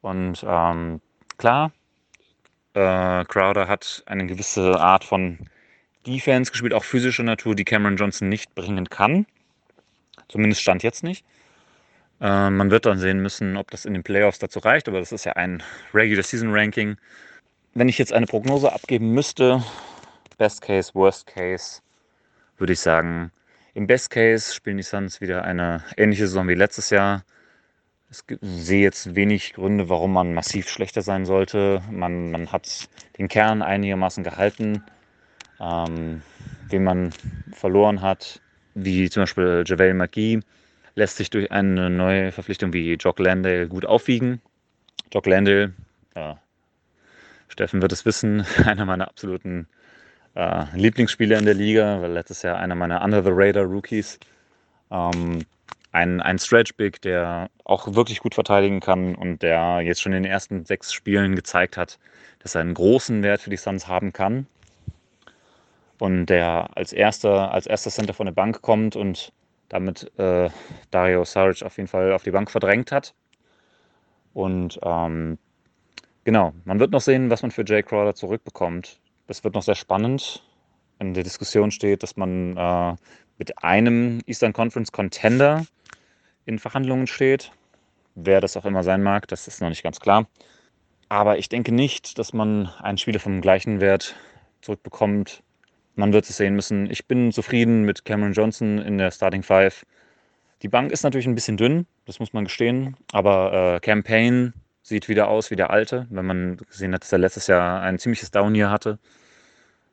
Und 0.00 0.44
ähm, 0.46 1.00
klar, 1.36 1.72
äh, 2.74 3.24
Crowder 3.24 3.68
hat 3.68 4.02
eine 4.06 4.26
gewisse 4.26 4.80
Art 4.80 5.04
von 5.04 5.38
Defense 6.06 6.50
gespielt, 6.50 6.74
auch 6.74 6.84
physischer 6.84 7.22
Natur, 7.22 7.54
die 7.54 7.64
Cameron 7.64 7.96
Johnson 7.96 8.28
nicht 8.28 8.54
bringen 8.54 8.88
kann. 8.88 9.26
Zumindest 10.28 10.62
stand 10.62 10.82
jetzt 10.82 11.02
nicht. 11.02 11.24
Äh, 12.20 12.50
man 12.50 12.70
wird 12.70 12.86
dann 12.86 12.98
sehen 12.98 13.20
müssen, 13.20 13.56
ob 13.56 13.70
das 13.70 13.84
in 13.84 13.94
den 13.94 14.02
Playoffs 14.02 14.38
dazu 14.38 14.60
reicht, 14.60 14.88
aber 14.88 15.00
das 15.00 15.12
ist 15.12 15.24
ja 15.24 15.32
ein 15.32 15.62
Regular 15.92 16.22
Season 16.22 16.52
Ranking 16.52 16.96
wenn 17.74 17.88
ich 17.88 17.98
jetzt 17.98 18.12
eine 18.12 18.26
Prognose 18.26 18.72
abgeben 18.72 19.12
müsste, 19.12 19.62
Best 20.38 20.62
Case, 20.62 20.94
Worst 20.94 21.26
Case, 21.26 21.80
würde 22.58 22.72
ich 22.72 22.80
sagen, 22.80 23.30
im 23.74 23.86
Best 23.86 24.10
Case 24.10 24.54
spielen 24.54 24.76
die 24.76 24.82
Suns 24.82 25.20
wieder 25.20 25.44
eine 25.44 25.82
ähnliche 25.96 26.26
Saison 26.26 26.48
wie 26.48 26.54
letztes 26.54 26.90
Jahr. 26.90 27.24
Ich 28.10 28.18
sehe 28.42 28.82
jetzt 28.82 29.14
wenig 29.14 29.54
Gründe, 29.54 29.88
warum 29.88 30.12
man 30.12 30.34
massiv 30.34 30.68
schlechter 30.68 31.00
sein 31.00 31.24
sollte. 31.24 31.82
Man, 31.90 32.30
man 32.30 32.52
hat 32.52 32.88
den 33.16 33.28
Kern 33.28 33.62
einigermaßen 33.62 34.22
gehalten. 34.22 34.84
Ähm, 35.58 36.20
den 36.72 36.84
man 36.84 37.12
verloren 37.52 38.00
hat, 38.00 38.40
wie 38.74 39.08
zum 39.10 39.22
Beispiel 39.22 39.62
JaVale 39.66 39.94
McGee, 39.94 40.40
lässt 40.94 41.18
sich 41.18 41.30
durch 41.30 41.52
eine 41.52 41.90
neue 41.90 42.32
Verpflichtung 42.32 42.72
wie 42.72 42.94
Jock 42.94 43.18
Landale 43.18 43.68
gut 43.68 43.84
aufwiegen. 43.86 44.40
Jock 45.12 45.26
Landale, 45.26 45.72
äh, 46.14 46.34
Steffen 47.52 47.82
wird 47.82 47.92
es 47.92 48.06
wissen, 48.06 48.46
einer 48.64 48.86
meiner 48.86 49.08
absoluten 49.08 49.68
äh, 50.34 50.64
Lieblingsspieler 50.74 51.38
in 51.38 51.44
der 51.44 51.54
Liga, 51.54 52.00
weil 52.00 52.12
letztes 52.12 52.42
Jahr 52.42 52.58
einer 52.58 52.74
meiner 52.74 53.04
Under-the-Radar-Rookies. 53.04 54.18
Ähm, 54.90 55.44
ein, 55.92 56.22
ein 56.22 56.38
Stretch-Big, 56.38 57.02
der 57.02 57.50
auch 57.64 57.94
wirklich 57.94 58.20
gut 58.20 58.34
verteidigen 58.34 58.80
kann 58.80 59.14
und 59.14 59.42
der 59.42 59.80
jetzt 59.82 60.00
schon 60.00 60.14
in 60.14 60.22
den 60.22 60.32
ersten 60.32 60.64
sechs 60.64 60.94
Spielen 60.94 61.36
gezeigt 61.36 61.76
hat, 61.76 61.98
dass 62.38 62.54
er 62.54 62.62
einen 62.62 62.72
großen 62.72 63.22
Wert 63.22 63.42
für 63.42 63.50
die 63.50 63.58
Suns 63.58 63.86
haben 63.86 64.14
kann. 64.14 64.46
Und 65.98 66.26
der 66.26 66.70
als 66.74 66.94
erster, 66.94 67.52
als 67.52 67.66
erster 67.66 67.90
Center 67.90 68.14
von 68.14 68.24
der 68.24 68.32
Bank 68.32 68.62
kommt 68.62 68.96
und 68.96 69.30
damit 69.68 70.10
äh, 70.18 70.48
Dario 70.90 71.24
Saric 71.24 71.62
auf 71.62 71.76
jeden 71.76 71.88
Fall 71.88 72.12
auf 72.12 72.22
die 72.22 72.30
Bank 72.30 72.50
verdrängt 72.50 72.90
hat. 72.90 73.12
Und 74.32 74.80
ähm, 74.82 75.36
Genau, 76.24 76.52
man 76.64 76.78
wird 76.78 76.92
noch 76.92 77.00
sehen, 77.00 77.30
was 77.30 77.42
man 77.42 77.50
für 77.50 77.64
Jay 77.66 77.82
Crowder 77.82 78.14
zurückbekommt. 78.14 79.00
Das 79.26 79.42
wird 79.42 79.54
noch 79.54 79.62
sehr 79.62 79.74
spannend. 79.74 80.44
In 81.00 81.14
der 81.14 81.24
Diskussion 81.24 81.72
steht, 81.72 82.04
dass 82.04 82.16
man 82.16 82.56
äh, 82.56 82.94
mit 83.38 83.64
einem 83.64 84.20
Eastern 84.26 84.52
Conference 84.52 84.92
Contender 84.92 85.66
in 86.46 86.60
Verhandlungen 86.60 87.08
steht. 87.08 87.50
Wer 88.14 88.40
das 88.40 88.56
auch 88.56 88.64
immer 88.64 88.84
sein 88.84 89.02
mag, 89.02 89.26
das 89.28 89.48
ist 89.48 89.60
noch 89.60 89.68
nicht 89.68 89.82
ganz 89.82 89.98
klar. 89.98 90.28
Aber 91.08 91.38
ich 91.38 91.48
denke 91.48 91.72
nicht, 91.72 92.18
dass 92.18 92.32
man 92.32 92.68
einen 92.80 92.98
Spieler 92.98 93.18
vom 93.18 93.40
gleichen 93.40 93.80
Wert 93.80 94.14
zurückbekommt. 94.60 95.42
Man 95.96 96.12
wird 96.12 96.28
es 96.28 96.36
sehen 96.36 96.54
müssen. 96.54 96.88
Ich 96.88 97.06
bin 97.06 97.32
zufrieden 97.32 97.82
mit 97.82 98.04
Cameron 98.04 98.32
Johnson 98.32 98.78
in 98.78 98.96
der 98.96 99.10
Starting 99.10 99.42
Five. 99.42 99.84
Die 100.62 100.68
Bank 100.68 100.92
ist 100.92 101.02
natürlich 101.02 101.26
ein 101.26 101.34
bisschen 101.34 101.56
dünn, 101.56 101.86
das 102.04 102.20
muss 102.20 102.32
man 102.32 102.44
gestehen. 102.44 102.96
Aber 103.10 103.74
äh, 103.74 103.80
Campaign 103.80 104.52
sieht 104.92 105.08
wieder 105.08 105.28
aus 105.28 105.50
wie 105.50 105.56
der 105.56 105.70
alte, 105.70 106.06
wenn 106.10 106.26
man 106.26 106.56
gesehen 106.58 106.94
hat, 106.94 107.02
dass 107.02 107.12
er 107.12 107.18
letztes 107.18 107.46
Jahr 107.46 107.80
ein 107.80 107.98
ziemliches 107.98 108.30
Down-Year 108.30 108.70
hatte. 108.70 108.98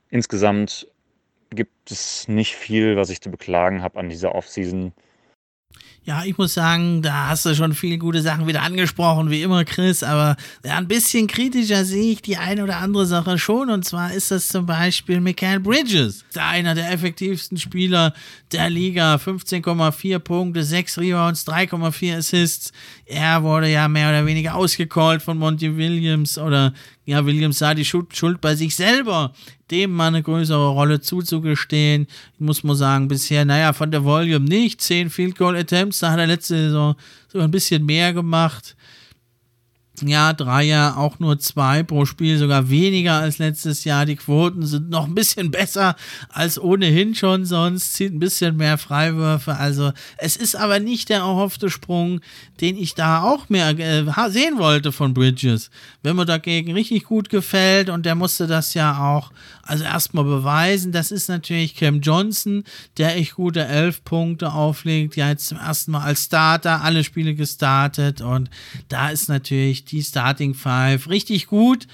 Insgesamt 0.09 0.87
gibt 1.49 1.89
es 1.89 2.27
nicht 2.27 2.55
viel, 2.55 2.97
was 2.97 3.09
ich 3.09 3.21
zu 3.21 3.31
beklagen 3.31 3.81
habe 3.81 3.97
an 3.97 4.09
dieser 4.09 4.35
Offseason. 4.35 4.93
Ja, 6.09 6.23
ich 6.25 6.37
muss 6.39 6.55
sagen, 6.55 7.03
da 7.03 7.27
hast 7.27 7.45
du 7.45 7.53
schon 7.53 7.75
viele 7.75 7.99
gute 7.99 8.21
Sachen 8.21 8.47
wieder 8.47 8.63
angesprochen, 8.63 9.29
wie 9.29 9.43
immer, 9.43 9.63
Chris, 9.63 10.01
aber 10.01 10.37
ja, 10.65 10.75
ein 10.77 10.87
bisschen 10.87 11.27
kritischer 11.27 11.85
sehe 11.85 12.13
ich 12.13 12.23
die 12.23 12.37
eine 12.37 12.63
oder 12.63 12.77
andere 12.77 13.05
Sache 13.05 13.37
schon. 13.37 13.69
Und 13.69 13.85
zwar 13.85 14.11
ist 14.11 14.31
das 14.31 14.47
zum 14.47 14.65
Beispiel 14.65 15.21
Michael 15.21 15.59
Bridges, 15.59 16.25
einer 16.35 16.73
der 16.73 16.91
effektivsten 16.91 17.59
Spieler 17.59 18.15
der 18.51 18.71
Liga. 18.71 19.17
15,4 19.17 20.17
Punkte, 20.17 20.63
6 20.63 20.97
Rebounds, 20.97 21.47
3,4 21.47 22.17
Assists. 22.17 22.71
Er 23.05 23.43
wurde 23.43 23.69
ja 23.69 23.87
mehr 23.87 24.09
oder 24.09 24.25
weniger 24.25 24.55
ausgecallt 24.55 25.21
von 25.21 25.37
Monty 25.37 25.77
Williams 25.77 26.39
oder 26.39 26.73
ja, 27.09 27.25
Williams 27.25 27.59
sah 27.59 27.73
die 27.73 27.85
Schuld 27.85 28.39
bei 28.41 28.55
sich 28.55 28.75
selber, 28.75 29.33
dem 29.71 29.91
mal 29.91 30.07
eine 30.07 30.23
größere 30.23 30.69
Rolle 30.69 31.01
zuzugestehen. 31.01 32.07
Ich 32.35 32.39
muss 32.39 32.63
mal 32.63 32.75
sagen, 32.75 33.07
bisher, 33.07 33.45
naja, 33.45 33.73
von 33.73 33.91
der 33.91 34.03
Volume 34.03 34.45
nicht. 34.45 34.81
10 34.81 35.09
Field 35.09 35.37
Goal 35.37 35.55
Attempts, 35.55 35.99
da 35.99 36.11
hat 36.11 36.19
er 36.19 36.27
letzte 36.27 36.55
Saison 36.55 36.95
so 37.27 37.39
ein 37.39 37.51
bisschen 37.51 37.85
mehr 37.85 38.13
gemacht. 38.13 38.75
Ja, 40.01 40.33
Dreier 40.33 40.97
auch 40.97 41.19
nur 41.19 41.39
zwei 41.39 41.83
pro 41.83 42.05
Spiel, 42.05 42.37
sogar 42.37 42.69
weniger 42.69 43.15
als 43.15 43.37
letztes 43.37 43.83
Jahr. 43.83 44.05
Die 44.05 44.15
Quoten 44.15 44.65
sind 44.65 44.89
noch 44.89 45.07
ein 45.07 45.15
bisschen 45.15 45.51
besser 45.59 45.95
als 46.29 46.59
ohnehin 46.59 47.15
schon 47.15 47.45
sonst, 47.45 47.93
zieht 47.93 48.13
ein 48.13 48.19
bisschen 48.19 48.57
mehr 48.57 48.77
Freiwürfe. 48.77 49.55
Also 49.55 49.91
es 50.17 50.35
ist 50.35 50.55
aber 50.55 50.79
nicht 50.79 51.09
der 51.09 51.19
erhoffte 51.19 51.69
Sprung, 51.69 52.21
den 52.61 52.77
ich 52.77 52.95
da 52.95 53.23
auch 53.23 53.49
mehr 53.49 53.77
äh, 53.77 54.29
sehen 54.29 54.57
wollte 54.57 54.91
von 54.91 55.13
Bridges. 55.13 55.69
Wenn 56.03 56.15
mir 56.15 56.25
dagegen 56.25 56.73
richtig 56.73 57.05
gut 57.05 57.29
gefällt 57.29 57.89
und 57.89 58.05
der 58.05 58.15
musste 58.15 58.47
das 58.47 58.73
ja 58.73 58.99
auch 58.99 59.31
also 59.63 59.83
erstmal 59.83 60.23
beweisen, 60.23 60.91
das 60.91 61.11
ist 61.11 61.29
natürlich 61.29 61.75
Cam 61.75 62.01
Johnson, 62.01 62.63
der 62.97 63.15
echt 63.17 63.35
gute 63.35 63.65
elf 63.65 64.03
Punkte 64.03 64.51
auflegt, 64.51 65.15
ja 65.15 65.29
jetzt 65.29 65.47
zum 65.47 65.59
ersten 65.59 65.91
Mal 65.91 66.01
als 66.01 66.25
Starter 66.25 66.81
alle 66.81 67.03
Spiele 67.03 67.35
gestartet 67.35 68.21
und 68.21 68.49
da 68.87 69.09
ist 69.09 69.29
natürlich 69.29 69.85
die 69.91 70.03
Starting 70.03 70.53
Five 70.53 71.09
richtig 71.09 71.47
gut. 71.47 71.87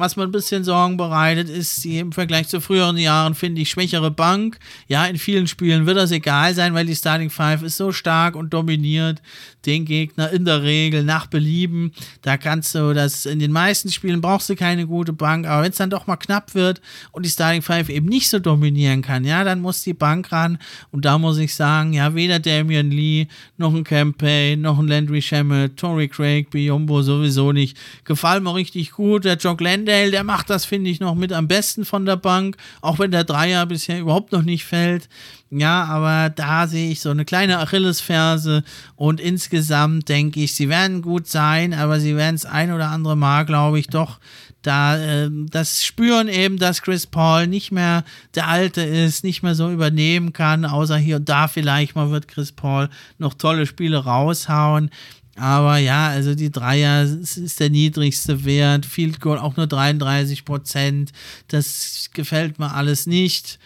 Was 0.00 0.14
mir 0.14 0.22
ein 0.22 0.30
bisschen 0.30 0.62
Sorgen 0.62 0.96
bereitet, 0.96 1.48
ist 1.48 1.82
die 1.82 1.98
im 1.98 2.12
Vergleich 2.12 2.46
zu 2.46 2.60
früheren 2.60 2.98
Jahren, 2.98 3.34
finde 3.34 3.62
ich, 3.62 3.70
schwächere 3.70 4.12
Bank. 4.12 4.60
Ja, 4.86 5.06
in 5.06 5.18
vielen 5.18 5.48
Spielen 5.48 5.86
wird 5.86 5.96
das 5.96 6.12
egal 6.12 6.54
sein, 6.54 6.72
weil 6.72 6.86
die 6.86 6.94
Starting 6.94 7.30
Five 7.30 7.64
ist 7.64 7.78
so 7.78 7.90
stark 7.90 8.36
und 8.36 8.54
dominiert 8.54 9.20
den 9.66 9.84
Gegner 9.84 10.30
in 10.30 10.44
der 10.44 10.62
Regel 10.62 11.02
nach 11.02 11.26
Belieben. 11.26 11.90
Da 12.22 12.36
kannst 12.36 12.76
du 12.76 12.94
das, 12.94 13.26
in 13.26 13.40
den 13.40 13.50
meisten 13.50 13.90
Spielen 13.90 14.20
brauchst 14.20 14.48
du 14.48 14.54
keine 14.54 14.86
gute 14.86 15.12
Bank, 15.12 15.48
aber 15.48 15.64
wenn 15.64 15.72
es 15.72 15.78
dann 15.78 15.90
doch 15.90 16.06
mal 16.06 16.16
knapp 16.16 16.54
wird 16.54 16.80
und 17.10 17.26
die 17.26 17.30
Starting 17.30 17.62
Five 17.62 17.88
eben 17.88 18.06
nicht 18.06 18.30
so 18.30 18.38
dominieren 18.38 19.02
kann, 19.02 19.24
ja, 19.24 19.42
dann 19.42 19.60
muss 19.60 19.82
die 19.82 19.94
Bank 19.94 20.30
ran 20.30 20.58
und 20.92 21.06
da 21.06 21.18
muss 21.18 21.38
ich 21.38 21.56
sagen, 21.56 21.92
ja, 21.92 22.14
weder 22.14 22.38
Damian 22.38 22.92
Lee, 22.92 23.26
noch 23.56 23.74
ein 23.74 23.82
Campaign, 23.82 24.60
noch 24.60 24.78
ein 24.78 24.86
Landry 24.86 25.20
Shamet, 25.20 25.76
Tory 25.76 26.06
Craig, 26.06 26.50
Biombo 26.50 27.02
sowieso 27.02 27.50
nicht. 27.50 27.76
Gefallen 28.04 28.44
mir 28.44 28.54
richtig 28.54 28.92
gut. 28.92 29.24
Der 29.24 29.36
Jock 29.36 29.60
Landry 29.60 29.87
Landale, 29.88 30.10
der 30.10 30.24
macht 30.24 30.50
das, 30.50 30.64
finde 30.64 30.90
ich, 30.90 31.00
noch 31.00 31.14
mit 31.14 31.32
am 31.32 31.48
besten 31.48 31.84
von 31.84 32.04
der 32.04 32.16
Bank, 32.16 32.56
auch 32.80 32.98
wenn 32.98 33.10
der 33.10 33.24
Dreier 33.24 33.64
bisher 33.66 33.98
überhaupt 33.98 34.32
noch 34.32 34.42
nicht 34.42 34.64
fällt. 34.64 35.08
Ja, 35.50 35.84
aber 35.84 36.28
da 36.28 36.66
sehe 36.66 36.90
ich 36.90 37.00
so 37.00 37.10
eine 37.10 37.24
kleine 37.24 37.58
Achillesferse 37.58 38.64
und 38.96 39.18
insgesamt 39.18 40.08
denke 40.08 40.40
ich, 40.40 40.54
sie 40.54 40.68
werden 40.68 41.00
gut 41.00 41.26
sein, 41.26 41.72
aber 41.72 42.00
sie 42.00 42.16
werden 42.16 42.34
es 42.34 42.44
ein 42.44 42.70
oder 42.70 42.88
andere 42.88 43.16
Mal, 43.16 43.46
glaube 43.46 43.78
ich, 43.78 43.86
doch 43.86 44.18
da 44.62 44.98
äh, 44.98 45.30
das 45.30 45.84
spüren 45.84 46.28
eben, 46.28 46.58
dass 46.58 46.82
Chris 46.82 47.06
Paul 47.06 47.46
nicht 47.46 47.72
mehr 47.72 48.04
der 48.34 48.48
Alte 48.48 48.82
ist, 48.82 49.24
nicht 49.24 49.42
mehr 49.42 49.54
so 49.54 49.70
übernehmen 49.70 50.32
kann, 50.34 50.66
außer 50.66 50.98
hier 50.98 51.16
und 51.16 51.28
da 51.28 51.48
vielleicht 51.48 51.94
mal 51.94 52.10
wird 52.10 52.28
Chris 52.28 52.52
Paul 52.52 52.90
noch 53.18 53.34
tolle 53.34 53.66
Spiele 53.66 54.04
raushauen. 54.04 54.90
Aber 55.38 55.78
ja, 55.78 56.08
also 56.08 56.34
die 56.34 56.50
Dreier 56.50 57.04
ist 57.04 57.60
der 57.60 57.70
niedrigste 57.70 58.44
Wert. 58.44 58.86
Field 58.86 59.20
Goal 59.20 59.38
auch 59.38 59.56
nur 59.56 59.66
33 59.66 60.44
Prozent. 60.44 61.12
Das 61.48 62.10
gefällt 62.12 62.58
mir 62.58 62.74
alles 62.74 63.06
nicht. 63.06 63.58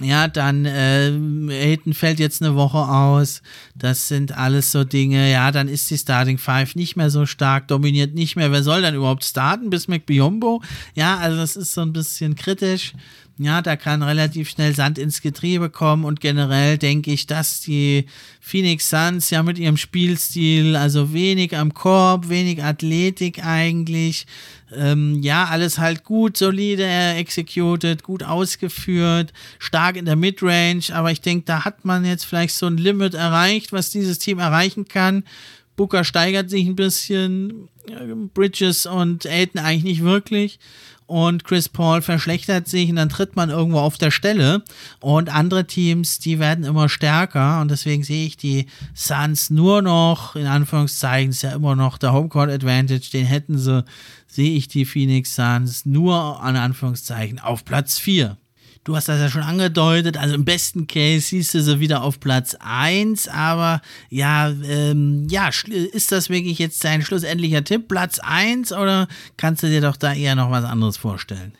Ja, 0.00 0.28
dann 0.28 0.64
äh, 0.64 1.10
Hayton 1.50 1.92
fällt 1.92 2.20
jetzt 2.20 2.40
eine 2.40 2.54
Woche 2.54 2.78
aus. 2.78 3.42
Das 3.74 4.06
sind 4.06 4.36
alles 4.36 4.70
so 4.70 4.84
Dinge. 4.84 5.30
Ja, 5.30 5.50
dann 5.50 5.66
ist 5.68 5.90
die 5.90 5.98
Starting 5.98 6.38
Five 6.38 6.76
nicht 6.76 6.96
mehr 6.96 7.10
so 7.10 7.26
stark, 7.26 7.66
dominiert 7.66 8.14
nicht 8.14 8.36
mehr. 8.36 8.52
Wer 8.52 8.62
soll 8.62 8.80
dann 8.82 8.94
überhaupt 8.94 9.24
starten? 9.24 9.70
Bis 9.70 9.88
McBiombo? 9.88 10.62
Ja, 10.94 11.16
also 11.16 11.38
das 11.38 11.56
ist 11.56 11.74
so 11.74 11.80
ein 11.80 11.92
bisschen 11.92 12.36
kritisch. 12.36 12.92
Ja, 13.40 13.62
da 13.62 13.76
kann 13.76 14.02
relativ 14.02 14.50
schnell 14.50 14.74
Sand 14.74 14.98
ins 14.98 15.22
Getriebe 15.22 15.70
kommen 15.70 16.04
und 16.04 16.20
generell 16.20 16.76
denke 16.76 17.12
ich, 17.12 17.28
dass 17.28 17.60
die 17.60 18.06
Phoenix 18.40 18.90
Suns 18.90 19.30
ja 19.30 19.44
mit 19.44 19.60
ihrem 19.60 19.76
Spielstil, 19.76 20.74
also 20.74 21.12
wenig 21.12 21.56
am 21.56 21.72
Korb, 21.72 22.28
wenig 22.28 22.64
Athletik 22.64 23.44
eigentlich, 23.44 24.26
ähm, 24.76 25.22
ja, 25.22 25.44
alles 25.44 25.78
halt 25.78 26.02
gut, 26.02 26.36
solide 26.36 26.84
executed, 26.84 28.02
gut 28.02 28.24
ausgeführt, 28.24 29.32
stark 29.60 29.96
in 29.96 30.04
der 30.04 30.16
Midrange, 30.16 30.92
aber 30.92 31.12
ich 31.12 31.20
denke, 31.20 31.44
da 31.46 31.64
hat 31.64 31.84
man 31.84 32.04
jetzt 32.04 32.24
vielleicht 32.24 32.56
so 32.56 32.66
ein 32.66 32.76
Limit 32.76 33.14
erreicht, 33.14 33.72
was 33.72 33.90
dieses 33.90 34.18
Team 34.18 34.40
erreichen 34.40 34.88
kann. 34.88 35.22
Booker 35.76 36.02
steigert 36.02 36.50
sich 36.50 36.66
ein 36.66 36.74
bisschen, 36.74 37.68
äh, 37.86 38.14
Bridges 38.34 38.84
und 38.84 39.26
Aiden 39.26 39.60
eigentlich 39.60 39.84
nicht 39.84 40.02
wirklich 40.02 40.58
und 41.08 41.44
Chris 41.44 41.70
Paul 41.70 42.02
verschlechtert 42.02 42.68
sich 42.68 42.90
und 42.90 42.96
dann 42.96 43.08
tritt 43.08 43.34
man 43.34 43.48
irgendwo 43.48 43.78
auf 43.78 43.96
der 43.96 44.10
Stelle. 44.10 44.62
Und 45.00 45.34
andere 45.34 45.66
Teams, 45.66 46.18
die 46.18 46.38
werden 46.38 46.64
immer 46.64 46.90
stärker. 46.90 47.62
Und 47.62 47.70
deswegen 47.70 48.04
sehe 48.04 48.26
ich 48.26 48.36
die 48.36 48.66
Suns 48.94 49.48
nur 49.48 49.80
noch, 49.80 50.36
in 50.36 50.46
Anführungszeichen, 50.46 51.30
ist 51.30 51.42
ja 51.42 51.52
immer 51.52 51.74
noch 51.74 51.96
der 51.96 52.12
Homecourt 52.12 52.50
Advantage, 52.50 53.10
den 53.10 53.24
hätten 53.24 53.58
sie, 53.58 53.84
sehe 54.26 54.54
ich 54.54 54.68
die 54.68 54.84
Phoenix 54.84 55.34
Suns 55.34 55.86
nur, 55.86 56.42
an 56.42 56.56
Anführungszeichen, 56.56 57.38
auf 57.38 57.64
Platz 57.64 57.98
4. 57.98 58.36
Du 58.88 58.96
hast 58.96 59.06
das 59.06 59.20
ja 59.20 59.28
schon 59.28 59.42
angedeutet, 59.42 60.16
also 60.16 60.34
im 60.34 60.46
besten 60.46 60.86
Case 60.86 61.26
siehst 61.26 61.52
du 61.52 61.60
sie 61.60 61.78
wieder 61.78 62.02
auf 62.02 62.20
Platz 62.20 62.56
1, 62.58 63.28
aber 63.28 63.82
ja, 64.08 64.48
ähm, 64.48 65.26
ja, 65.28 65.50
ist 65.66 66.10
das 66.10 66.30
wirklich 66.30 66.58
jetzt 66.58 66.82
dein 66.84 67.02
schlussendlicher 67.02 67.62
Tipp, 67.62 67.86
Platz 67.86 68.18
1 68.18 68.72
oder 68.72 69.06
kannst 69.36 69.62
du 69.62 69.66
dir 69.66 69.82
doch 69.82 69.98
da 69.98 70.14
eher 70.14 70.36
noch 70.36 70.50
was 70.50 70.64
anderes 70.64 70.96
vorstellen? 70.96 71.52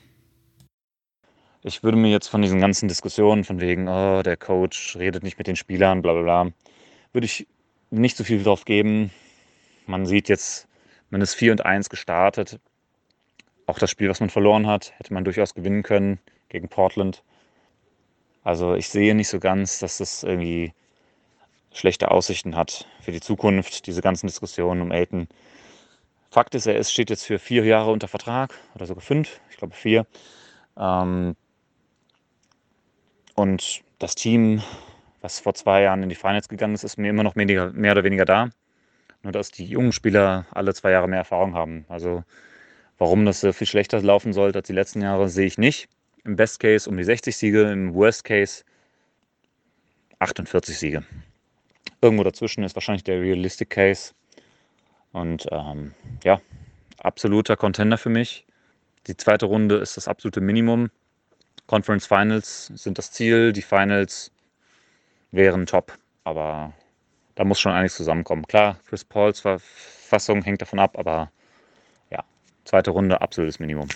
Ich 1.62 1.82
würde 1.82 1.98
mir 1.98 2.08
jetzt 2.08 2.28
von 2.28 2.40
diesen 2.40 2.60
ganzen 2.60 2.88
Diskussionen 2.88 3.44
von 3.44 3.60
wegen, 3.60 3.88
oh, 3.88 4.22
der 4.22 4.38
Coach 4.38 4.96
redet 4.96 5.22
nicht 5.22 5.36
mit 5.36 5.48
den 5.48 5.56
Spielern, 5.56 6.00
bla 6.00 6.14
bla 6.14 6.22
bla, 6.22 6.52
würde 7.12 7.26
ich 7.26 7.46
nicht 7.90 8.16
so 8.16 8.24
viel 8.24 8.42
drauf 8.42 8.64
geben. 8.64 9.10
Man 9.86 10.06
sieht 10.06 10.30
jetzt, 10.30 10.66
man 11.10 11.20
ist 11.20 11.34
4 11.34 11.52
und 11.52 11.66
1 11.66 11.90
gestartet. 11.90 12.58
Auch 13.66 13.78
das 13.78 13.90
Spiel, 13.90 14.08
was 14.08 14.20
man 14.20 14.30
verloren 14.30 14.66
hat, 14.66 14.94
hätte 14.96 15.12
man 15.12 15.24
durchaus 15.24 15.52
gewinnen 15.52 15.82
können 15.82 16.18
gegen 16.48 16.68
Portland. 16.68 17.22
Also 18.44 18.74
ich 18.74 18.88
sehe 18.88 19.14
nicht 19.14 19.28
so 19.28 19.40
ganz, 19.40 19.78
dass 19.78 19.98
das 19.98 20.22
irgendwie 20.22 20.72
schlechte 21.72 22.10
Aussichten 22.10 22.56
hat 22.56 22.86
für 23.00 23.12
die 23.12 23.20
Zukunft, 23.20 23.86
diese 23.86 24.00
ganzen 24.00 24.26
Diskussionen 24.26 24.80
um 24.80 24.90
Elton. 24.90 25.28
Fakt 26.30 26.54
ist, 26.54 26.66
er 26.66 26.82
steht 26.84 27.10
jetzt 27.10 27.24
für 27.24 27.38
vier 27.38 27.64
Jahre 27.64 27.90
unter 27.90 28.08
Vertrag 28.08 28.54
oder 28.74 28.86
sogar 28.86 29.02
fünf, 29.02 29.40
ich 29.50 29.56
glaube 29.56 29.74
vier. 29.74 30.06
Ähm, 30.76 31.36
und 33.34 33.82
das 33.98 34.14
Team, 34.14 34.62
was 35.20 35.40
vor 35.40 35.54
zwei 35.54 35.82
Jahren 35.82 36.02
in 36.02 36.08
die 36.08 36.14
Finals 36.14 36.48
gegangen 36.48 36.74
ist, 36.74 36.84
ist 36.84 36.98
mir 36.98 37.10
immer 37.10 37.22
noch 37.22 37.34
mehr, 37.34 37.70
mehr 37.72 37.92
oder 37.92 38.04
weniger 38.04 38.24
da. 38.24 38.50
Nur 39.22 39.32
dass 39.32 39.50
die 39.50 39.64
jungen 39.64 39.92
Spieler 39.92 40.46
alle 40.52 40.74
zwei 40.74 40.90
Jahre 40.90 41.08
mehr 41.08 41.18
Erfahrung 41.18 41.54
haben. 41.54 41.84
Also 41.88 42.24
warum 42.98 43.24
das 43.24 43.40
viel 43.40 43.66
schlechter 43.66 44.00
laufen 44.00 44.32
sollte 44.32 44.58
als 44.58 44.66
die 44.66 44.72
letzten 44.72 45.02
Jahre, 45.02 45.28
sehe 45.28 45.46
ich 45.46 45.58
nicht. 45.58 45.88
Im 46.24 46.36
Best 46.36 46.60
Case 46.60 46.88
um 46.88 46.96
die 46.96 47.04
60 47.04 47.36
Siege, 47.36 47.62
im 47.70 47.94
Worst 47.94 48.24
Case 48.24 48.64
48 50.18 50.78
Siege. 50.78 51.04
Irgendwo 52.00 52.24
dazwischen 52.24 52.64
ist 52.64 52.74
wahrscheinlich 52.74 53.04
der 53.04 53.20
Realistic 53.20 53.70
Case. 53.70 54.12
Und 55.12 55.46
ähm, 55.50 55.94
ja, 56.24 56.40
absoluter 56.98 57.56
Contender 57.56 57.98
für 57.98 58.10
mich. 58.10 58.46
Die 59.06 59.16
zweite 59.16 59.46
Runde 59.46 59.76
ist 59.76 59.96
das 59.96 60.08
absolute 60.08 60.40
Minimum. 60.40 60.90
Conference 61.66 62.06
Finals 62.06 62.66
sind 62.66 62.98
das 62.98 63.12
Ziel. 63.12 63.52
Die 63.52 63.62
Finals 63.62 64.30
wären 65.30 65.66
top. 65.66 65.96
Aber 66.24 66.72
da 67.34 67.44
muss 67.44 67.60
schon 67.60 67.72
einiges 67.72 67.96
zusammenkommen. 67.96 68.46
Klar, 68.46 68.78
Chris 68.86 69.04
Pauls 69.04 69.40
Verfassung 69.40 70.42
hängt 70.42 70.60
davon 70.60 70.78
ab, 70.78 70.98
aber 70.98 71.30
ja, 72.10 72.24
zweite 72.64 72.90
Runde 72.90 73.20
absolutes 73.20 73.60
Minimum. 73.60 73.88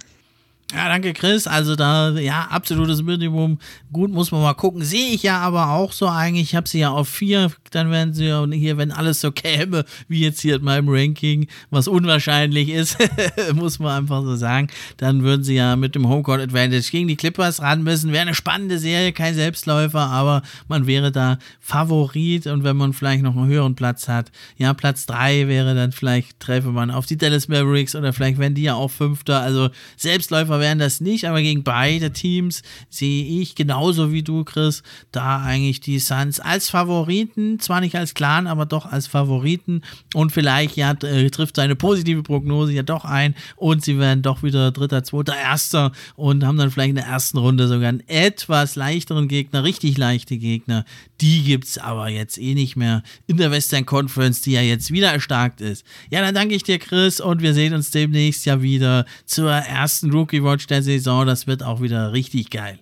Ja, 0.74 0.88
danke 0.88 1.12
Chris. 1.12 1.46
Also 1.46 1.76
da, 1.76 2.10
ja, 2.12 2.48
absolutes 2.50 3.02
Minimum. 3.02 3.58
Gut, 3.92 4.10
muss 4.10 4.32
man 4.32 4.40
mal 4.40 4.54
gucken. 4.54 4.82
Sehe 4.82 5.10
ich 5.10 5.22
ja 5.22 5.38
aber 5.38 5.68
auch 5.68 5.92
so 5.92 6.08
eigentlich. 6.08 6.44
Ich 6.44 6.54
habe 6.56 6.66
sie 6.66 6.78
ja 6.78 6.90
auf 6.90 7.08
vier. 7.08 7.52
Dann 7.72 7.90
werden 7.90 8.14
sie 8.14 8.26
ja 8.26 8.46
hier, 8.46 8.78
wenn 8.78 8.90
alles 8.90 9.20
so 9.20 9.32
käme, 9.32 9.84
wie 10.08 10.20
jetzt 10.20 10.40
hier 10.40 10.56
in 10.56 10.64
meinem 10.64 10.88
Ranking, 10.88 11.46
was 11.70 11.88
unwahrscheinlich 11.88 12.70
ist, 12.70 12.96
muss 13.54 13.78
man 13.78 13.98
einfach 13.98 14.22
so 14.22 14.34
sagen, 14.34 14.68
dann 14.96 15.22
würden 15.22 15.44
sie 15.44 15.54
ja 15.54 15.76
mit 15.76 15.94
dem 15.94 16.08
Homecourt 16.08 16.40
Advantage 16.40 16.90
gegen 16.90 17.08
die 17.08 17.16
Clippers 17.16 17.60
ran 17.60 17.82
müssen. 17.82 18.12
Wäre 18.12 18.22
eine 18.22 18.34
spannende 18.34 18.78
Serie, 18.78 19.12
kein 19.12 19.34
Selbstläufer, 19.34 20.00
aber 20.00 20.42
man 20.68 20.86
wäre 20.86 21.12
da 21.12 21.38
Favorit 21.60 22.46
und 22.46 22.64
wenn 22.64 22.78
man 22.78 22.94
vielleicht 22.94 23.22
noch 23.22 23.36
einen 23.36 23.46
höheren 23.46 23.74
Platz 23.74 24.08
hat, 24.08 24.30
ja, 24.56 24.72
Platz 24.72 25.04
drei 25.04 25.48
wäre 25.48 25.74
dann 25.74 25.92
vielleicht, 25.92 26.40
treffe 26.40 26.70
man 26.70 26.90
auf 26.90 27.04
die 27.04 27.18
Dallas 27.18 27.48
Mavericks 27.48 27.94
oder 27.94 28.12
vielleicht 28.14 28.38
wären 28.38 28.54
die 28.54 28.62
ja 28.62 28.74
auch 28.74 28.90
Fünfter. 28.90 29.40
Also 29.40 29.68
Selbstläufer 29.96 30.61
wären 30.62 30.78
das 30.78 31.02
nicht, 31.02 31.26
aber 31.26 31.42
gegen 31.42 31.62
beide 31.62 32.12
Teams 32.12 32.62
sehe 32.88 33.42
ich 33.42 33.54
genauso 33.54 34.12
wie 34.12 34.22
du, 34.22 34.44
Chris, 34.44 34.82
da 35.10 35.42
eigentlich 35.42 35.80
die 35.80 35.98
Suns 35.98 36.40
als 36.40 36.70
Favoriten, 36.70 37.60
zwar 37.60 37.80
nicht 37.82 37.96
als 37.96 38.14
Clan, 38.14 38.46
aber 38.46 38.64
doch 38.64 38.86
als 38.86 39.06
Favoriten 39.06 39.82
und 40.14 40.32
vielleicht 40.32 40.76
ja 40.76 40.92
äh, 41.02 41.28
trifft 41.28 41.56
seine 41.56 41.76
positive 41.76 42.22
Prognose 42.22 42.72
ja 42.72 42.82
doch 42.82 43.04
ein 43.04 43.34
und 43.56 43.84
sie 43.84 43.98
werden 43.98 44.22
doch 44.22 44.42
wieder 44.42 44.70
Dritter, 44.70 45.04
Zweiter, 45.04 45.36
Erster 45.36 45.92
und 46.16 46.46
haben 46.46 46.56
dann 46.56 46.70
vielleicht 46.70 46.90
in 46.90 46.96
der 46.96 47.06
ersten 47.06 47.36
Runde 47.36 47.68
sogar 47.68 47.90
einen 47.90 48.08
etwas 48.08 48.76
leichteren 48.76 49.28
Gegner, 49.28 49.64
richtig 49.64 49.98
leichte 49.98 50.38
Gegner. 50.38 50.86
Die 51.22 51.44
gibt 51.44 51.66
es 51.66 51.78
aber 51.78 52.08
jetzt 52.08 52.36
eh 52.36 52.52
nicht 52.52 52.74
mehr 52.74 53.04
in 53.28 53.36
der 53.36 53.52
Western 53.52 53.86
Conference, 53.86 54.40
die 54.40 54.52
ja 54.52 54.60
jetzt 54.60 54.90
wieder 54.90 55.12
erstarkt 55.12 55.60
ist. 55.60 55.86
Ja, 56.10 56.20
dann 56.20 56.34
danke 56.34 56.56
ich 56.56 56.64
dir, 56.64 56.80
Chris, 56.80 57.20
und 57.20 57.42
wir 57.42 57.54
sehen 57.54 57.74
uns 57.74 57.92
demnächst 57.92 58.44
ja 58.44 58.60
wieder 58.60 59.06
zur 59.24 59.52
ersten 59.52 60.10
Rookie 60.10 60.42
Watch 60.42 60.66
der 60.66 60.82
Saison. 60.82 61.24
Das 61.24 61.46
wird 61.46 61.62
auch 61.62 61.80
wieder 61.80 62.12
richtig 62.12 62.50
geil. 62.50 62.80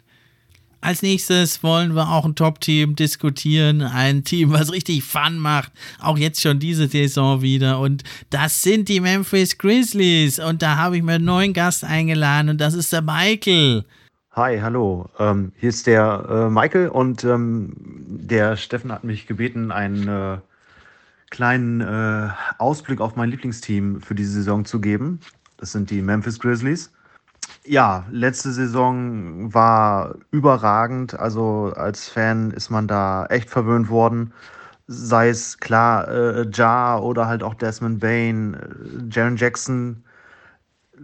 Als 0.80 1.02
nächstes 1.02 1.62
wollen 1.62 1.94
wir 1.94 2.08
auch 2.08 2.24
ein 2.24 2.34
Top-Team 2.34 2.96
diskutieren. 2.96 3.82
Ein 3.82 4.24
Team, 4.24 4.52
was 4.52 4.72
richtig 4.72 5.04
Fun 5.04 5.36
macht. 5.36 5.70
Auch 5.98 6.16
jetzt 6.16 6.40
schon 6.40 6.58
diese 6.58 6.88
Saison 6.88 7.42
wieder. 7.42 7.78
Und 7.78 8.04
das 8.30 8.62
sind 8.62 8.88
die 8.88 9.00
Memphis 9.00 9.58
Grizzlies. 9.58 10.38
Und 10.38 10.62
da 10.62 10.76
habe 10.76 10.96
ich 10.96 11.02
mir 11.02 11.16
einen 11.16 11.26
neuen 11.26 11.52
Gast 11.52 11.84
eingeladen. 11.84 12.48
Und 12.48 12.58
das 12.62 12.72
ist 12.72 12.90
der 12.94 13.02
Michael. 13.02 13.84
Hi, 14.32 14.60
hallo. 14.60 15.10
Ähm, 15.18 15.50
hier 15.56 15.70
ist 15.70 15.88
der 15.88 16.24
äh, 16.30 16.50
Michael 16.50 16.88
und 16.88 17.24
ähm, 17.24 17.72
der 17.76 18.56
Steffen 18.56 18.92
hat 18.92 19.02
mich 19.02 19.26
gebeten, 19.26 19.72
einen 19.72 20.06
äh, 20.06 20.38
kleinen 21.30 21.80
äh, 21.80 22.28
Ausblick 22.58 23.00
auf 23.00 23.16
mein 23.16 23.28
Lieblingsteam 23.28 24.00
für 24.00 24.14
diese 24.14 24.30
Saison 24.30 24.64
zu 24.64 24.80
geben. 24.80 25.18
Das 25.56 25.72
sind 25.72 25.90
die 25.90 26.00
Memphis 26.00 26.38
Grizzlies. 26.38 26.92
Ja, 27.64 28.06
letzte 28.12 28.52
Saison 28.52 29.52
war 29.52 30.14
überragend. 30.30 31.18
Also 31.18 31.72
als 31.74 32.08
Fan 32.08 32.52
ist 32.52 32.70
man 32.70 32.86
da 32.86 33.26
echt 33.26 33.50
verwöhnt 33.50 33.88
worden. 33.88 34.32
Sei 34.86 35.28
es 35.28 35.58
klar, 35.58 36.06
äh, 36.06 36.48
Jar 36.52 37.02
oder 37.02 37.26
halt 37.26 37.42
auch 37.42 37.54
Desmond 37.54 37.98
Bain, 37.98 38.54
äh, 38.54 39.10
Jaron 39.10 39.36
Jackson 39.36 40.04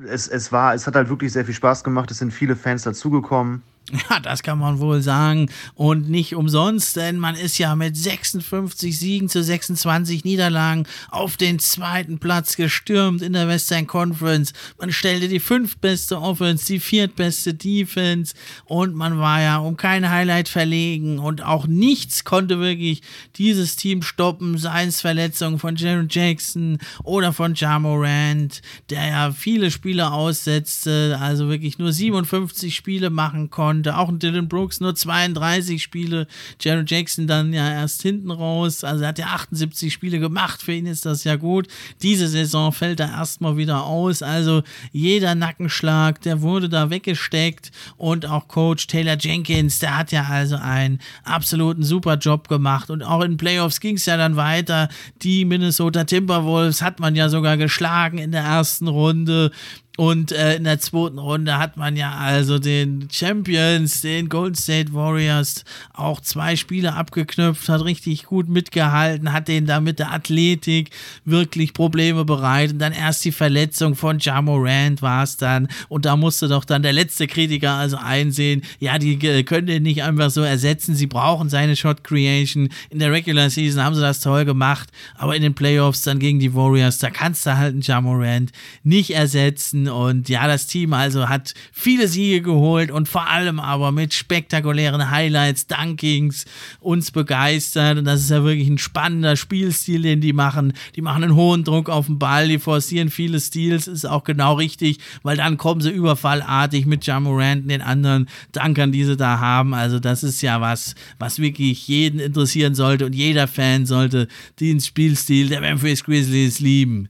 es, 0.05 0.29
es 0.29 0.53
war, 0.53 0.75
es 0.75 0.87
hat 0.87 0.95
halt 0.97 1.09
wirklich 1.09 1.33
sehr 1.33 1.45
viel 1.45 1.55
Spaß 1.55 1.85
gemacht. 1.85 2.11
Es 2.11 2.19
sind 2.19 2.33
viele 2.33 2.57
Fans 2.57 2.83
dazugekommen. 2.83 3.63
Ja, 4.11 4.19
das 4.19 4.43
kann 4.43 4.59
man 4.59 4.81
wohl 4.81 5.01
sagen. 5.01 5.49
Und 5.75 6.11
nicht 6.11 6.35
umsonst, 6.35 6.97
denn 6.97 7.19
man 7.19 7.37
ist 7.37 7.59
ja 7.59 7.77
mit 7.77 7.97
56 7.97 8.99
Siegen 8.99 9.29
zu 9.29 9.43
26 9.43 10.25
Niederlagen 10.25 10.87
auf 11.11 11.37
den 11.37 11.61
zweiten 11.61 12.19
Platz 12.19 12.57
gestürmt 12.57 13.23
in 13.23 13.33
der 13.33 13.47
Western 13.47 13.87
Conference. 13.87 14.53
Man 14.79 14.91
stellte 14.91 15.29
die 15.29 15.39
fünftbeste 15.39 16.21
Offense, 16.21 16.67
die 16.67 16.81
viertbeste 16.81 17.55
Defense 17.55 18.35
und 18.65 18.95
man 18.95 19.19
war 19.19 19.41
ja 19.41 19.59
um 19.59 19.77
kein 19.77 20.11
Highlight 20.11 20.49
verlegen 20.49 21.19
und 21.21 21.43
auch 21.43 21.67
nichts 21.67 22.25
konnte 22.25 22.59
wirklich 22.59 23.03
dieses 23.37 23.77
Team 23.77 24.03
stoppen, 24.03 24.59
seien 24.59 24.89
es 24.89 25.01
Verletzungen 25.01 25.59
von 25.61 25.77
Jaron 25.77 26.09
Jackson 26.11 26.79
oder 27.05 27.33
von 27.33 27.55
Jamorant, 27.55 28.63
der 28.91 29.07
ja 29.09 29.31
viele 29.31 29.71
Spiele 29.71 30.11
aussetzte, 30.11 31.19
also 31.21 31.49
wirklich 31.49 31.79
nur 31.79 31.93
57 31.93 32.75
Spiele 32.75 33.11
machen 33.11 33.51
konnte 33.51 33.76
konnte. 33.77 33.97
Auch 33.97 34.11
Dylan 34.13 34.49
Brooks 34.49 34.81
nur 34.81 34.95
32 34.95 35.83
Spiele. 35.83 36.27
Jared 36.61 36.91
Jackson 36.91 37.27
dann 37.27 37.53
ja 37.53 37.71
erst 37.71 38.03
hinten 38.03 38.31
raus. 38.31 38.85
Also 38.85 39.03
er 39.03 39.09
hat 39.09 39.19
ja 39.19 39.27
78 39.27 39.93
Spiele 39.93 40.19
gemacht. 40.19 40.63
Für 40.63 40.73
ihn 40.73 40.87
ist 40.87 41.05
das 41.05 41.25
ja 41.25 41.37
gut. 41.37 41.69
Diese 42.03 42.29
Saison 42.29 42.73
fällt 42.73 43.01
er 43.01 43.11
erstmal 43.11 43.57
wieder 43.57 43.85
aus. 43.85 44.23
Also 44.23 44.63
jeder 44.93 45.35
Nackenschlag, 45.35 46.23
der 46.23 46.43
wurde 46.43 46.69
da 46.69 46.91
weggesteckt. 46.91 47.71
Und 47.97 48.27
auch 48.27 48.49
Coach 48.49 48.87
Taylor 48.87 49.17
Jenkins, 49.19 49.79
der 49.79 49.97
hat 49.97 50.13
ja 50.13 50.25
also 50.25 50.57
einen 50.57 51.01
absoluten 51.25 51.83
super 51.83 52.17
Job 52.17 52.49
gemacht. 52.49 52.91
Und 52.91 53.03
auch 53.03 53.23
in 53.23 53.37
Playoffs 53.37 53.81
ging 53.81 53.97
es 53.97 54.07
ja 54.07 54.17
dann 54.17 54.37
weiter. 54.37 54.89
Die 55.23 55.45
Minnesota 55.45 56.05
Timberwolves 56.05 56.83
hat 56.83 57.01
man 57.01 57.15
ja 57.15 57.29
sogar 57.29 57.57
geschlagen 57.57 58.19
in 58.19 58.33
der 58.33 58.43
ersten 58.43 58.89
Runde. 58.89 59.51
Und 59.97 60.31
äh, 60.33 60.57
in 60.57 60.65
der 60.65 60.79
zweiten 60.79 61.19
Runde 61.19 61.59
hat 61.59 61.77
man 61.77 61.97
ja 61.97 62.15
also 62.15 62.59
den 62.59 63.09
Champions, 63.11 64.03
den 64.03 64.29
Golden 64.29 64.55
State 64.55 64.93
Warriors, 64.93 65.65
auch 65.95 66.21
zwei 66.21 66.57
Spiele 66.57 66.93
abgeknüpft, 66.93 67.69
hat 67.69 67.85
richtig 67.85 68.25
gut 68.25 68.49
mitgehalten, 68.49 69.33
hat 69.33 69.49
denen 69.49 69.67
da 69.67 69.81
mit 69.81 69.99
der 69.99 70.13
Athletik 70.13 70.91
wirklich 71.25 71.73
Probleme 71.73 72.27
bereitet. 72.27 72.75
Und 72.75 72.79
dann 72.81 72.93
erst 72.93 73.25
die 73.25 73.33
Verletzung 73.33 73.95
von 73.95 74.19
Jamorant 74.19 75.01
war 75.01 75.23
es 75.23 75.39
dann. 75.39 75.69
Und 75.89 76.05
da 76.05 76.17
musste 76.17 76.49
doch 76.49 76.65
dann 76.65 76.83
der 76.83 76.93
letzte 76.93 77.27
Kritiker 77.27 77.73
also 77.73 77.97
einsehen, 77.97 78.63
ja, 78.79 78.99
die 78.99 79.15
äh, 79.27 79.43
können 79.45 79.67
den 79.67 79.83
nicht 79.83 80.03
einfach 80.03 80.31
so 80.31 80.43
ersetzen. 80.43 80.95
Sie 80.95 81.07
brauchen 81.07 81.49
seine 81.49 81.75
Shot 81.75 82.05
Creation. 82.05 82.69
In 82.91 82.99
der 82.99 83.13
Regular 83.13 83.49
Season 83.49 83.83
haben 83.83 83.95
sie 83.95 84.03
das 84.03 84.21
toll 84.21 84.45
gemacht, 84.45 84.91
aber 85.17 85.35
in 85.37 85.43
den 85.43 85.55
Playoffs 85.55 86.03
dann 86.03 86.19
gegen 86.19 86.39
die 86.39 86.55
Warriors, 86.55 86.99
da 86.99 87.09
kannst 87.09 87.47
du 87.47 87.57
halt 87.57 87.73
einen 87.73 87.81
Jamorant 87.81 88.53
nicht 88.85 89.11
ersetzen. 89.11 89.86
Und 89.89 90.29
ja, 90.29 90.47
das 90.47 90.67
Team 90.67 90.93
also 90.93 91.29
hat 91.29 91.55
viele 91.73 92.09
Siege 92.09 92.43
geholt 92.43 92.91
und 92.91 93.09
vor 93.09 93.29
allem 93.29 93.61
aber 93.61 93.93
mit 93.93 94.15
spektakulären 94.15 95.11
Highlights, 95.11 95.67
Dunkings 95.67 96.45
uns 96.81 97.11
begeistert. 97.11 97.99
Und 97.99 98.05
das 98.05 98.21
ist 98.21 98.31
ja 98.31 98.45
wirklich 98.45 98.69
ein 98.69 98.79
spannender 98.79 99.37
Spielstil, 99.37 100.03
den 100.03 100.21
die 100.21 100.33
machen. 100.33 100.73
Die 100.95 101.03
machen 101.03 101.25
einen 101.25 101.35
hohen 101.35 101.65
Druck 101.65 101.89
auf 101.89 102.07
den 102.07 102.19
Ball, 102.19 102.49
die 102.49 102.59
forcieren 102.59 103.11
viele 103.11 103.41
Steals, 103.41 103.87
ist 103.89 104.05
auch 104.05 104.25
genau 104.25 104.55
richtig, 104.55 104.99
weil 105.23 105.37
dann 105.37 105.57
kommen 105.57 105.81
sie 105.81 105.91
überfallartig 105.91 106.87
mit 106.87 107.07
Jamorant 107.07 107.63
und 107.63 107.69
den 107.69 107.83
anderen 107.83 108.29
Dunkern, 108.53 108.93
die 108.93 109.05
sie 109.05 109.17
da 109.17 109.39
haben. 109.39 109.75
Also 109.75 109.99
das 109.99 110.23
ist 110.23 110.43
ja 110.43 110.61
was, 110.61 110.95
was 111.19 111.39
wirklich 111.39 111.89
jeden 111.89 112.21
interessieren 112.21 112.75
sollte 112.75 113.07
und 113.07 113.15
jeder 113.15 113.49
Fan 113.49 113.87
sollte 113.87 114.29
den 114.61 114.81
Spielstil 114.81 115.49
der 115.49 115.61
Memphis 115.61 116.05
Grizzlies 116.05 116.61
lieben. 116.61 117.09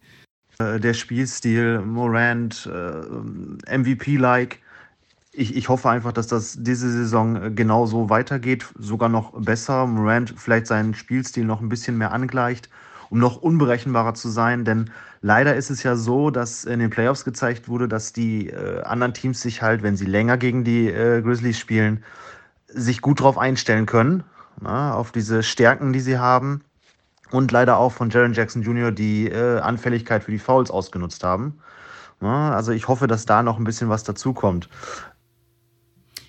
Äh, 0.59 0.81
der 0.81 0.95
Spielstil, 0.95 1.81
Morant, 1.81 2.69
äh, 2.73 3.77
MVP-like. 3.79 4.61
Ich, 5.33 5.55
ich 5.55 5.69
hoffe 5.69 5.91
einfach, 5.91 6.13
dass 6.13 6.29
das 6.29 6.57
diese 6.59 6.91
Saison 6.91 7.37
äh, 7.37 7.51
genauso 7.51 8.09
weitergeht, 8.09 8.67
sogar 8.79 9.09
noch 9.09 9.33
besser. 9.39 9.87
Morant 9.87 10.35
vielleicht 10.37 10.67
seinen 10.67 10.95
Spielstil 10.95 11.45
noch 11.45 11.61
ein 11.61 11.69
bisschen 11.69 11.99
mehr 11.99 12.13
angleicht, 12.13 12.71
um 13.11 13.19
noch 13.19 13.37
unberechenbarer 13.37 14.15
zu 14.15 14.31
sein. 14.31 14.65
Denn 14.65 14.91
leider 15.21 15.55
ist 15.57 15.69
es 15.71 15.83
ja 15.83 15.95
so, 15.95 16.31
dass 16.31 16.65
in 16.65 16.81
den 16.81 16.89
Playoffs 16.89 17.25
gezeigt 17.25 17.69
wurde, 17.69 17.87
dass 17.87 18.15
die 18.15 18.49
äh, 18.49 18.83
anderen 18.83 19.13
Teams 19.13 19.43
sich 19.43 19.61
halt, 19.61 19.83
wenn 19.83 19.97
sie 19.97 20.07
länger 20.07 20.39
gegen 20.39 20.65
die 20.65 20.89
äh, 20.89 21.21
Grizzlies 21.21 21.59
spielen, 21.59 22.03
sich 22.69 23.03
gut 23.03 23.21
darauf 23.21 23.37
einstellen 23.37 23.85
können, 23.85 24.25
na, 24.61 24.95
auf 24.95 25.13
diese 25.13 25.43
Stärken, 25.43 25.93
die 25.93 26.01
sie 26.01 26.19
haben 26.19 26.63
und 27.31 27.53
leider 27.53 27.79
auch 27.79 27.93
von 27.93 28.11
Jaron 28.11 28.33
Jackson 28.33 28.63
Jr. 28.63 28.93
die 28.93 29.29
äh, 29.29 29.59
Anfälligkeit 29.59 30.25
für 30.25 30.31
die 30.31 30.39
Fouls 30.39 30.71
ausgenutzt 30.71 31.25
haben. 31.25 31.59
Ja, 32.23 32.53
also 32.53 32.73
ich 32.73 32.89
hoffe, 32.89 33.07
dass 33.07 33.27
da 33.27 33.43
noch 33.43 33.59
ein 33.59 33.65
bisschen 33.65 33.89
was 33.89 34.05
dazukommt. 34.05 34.69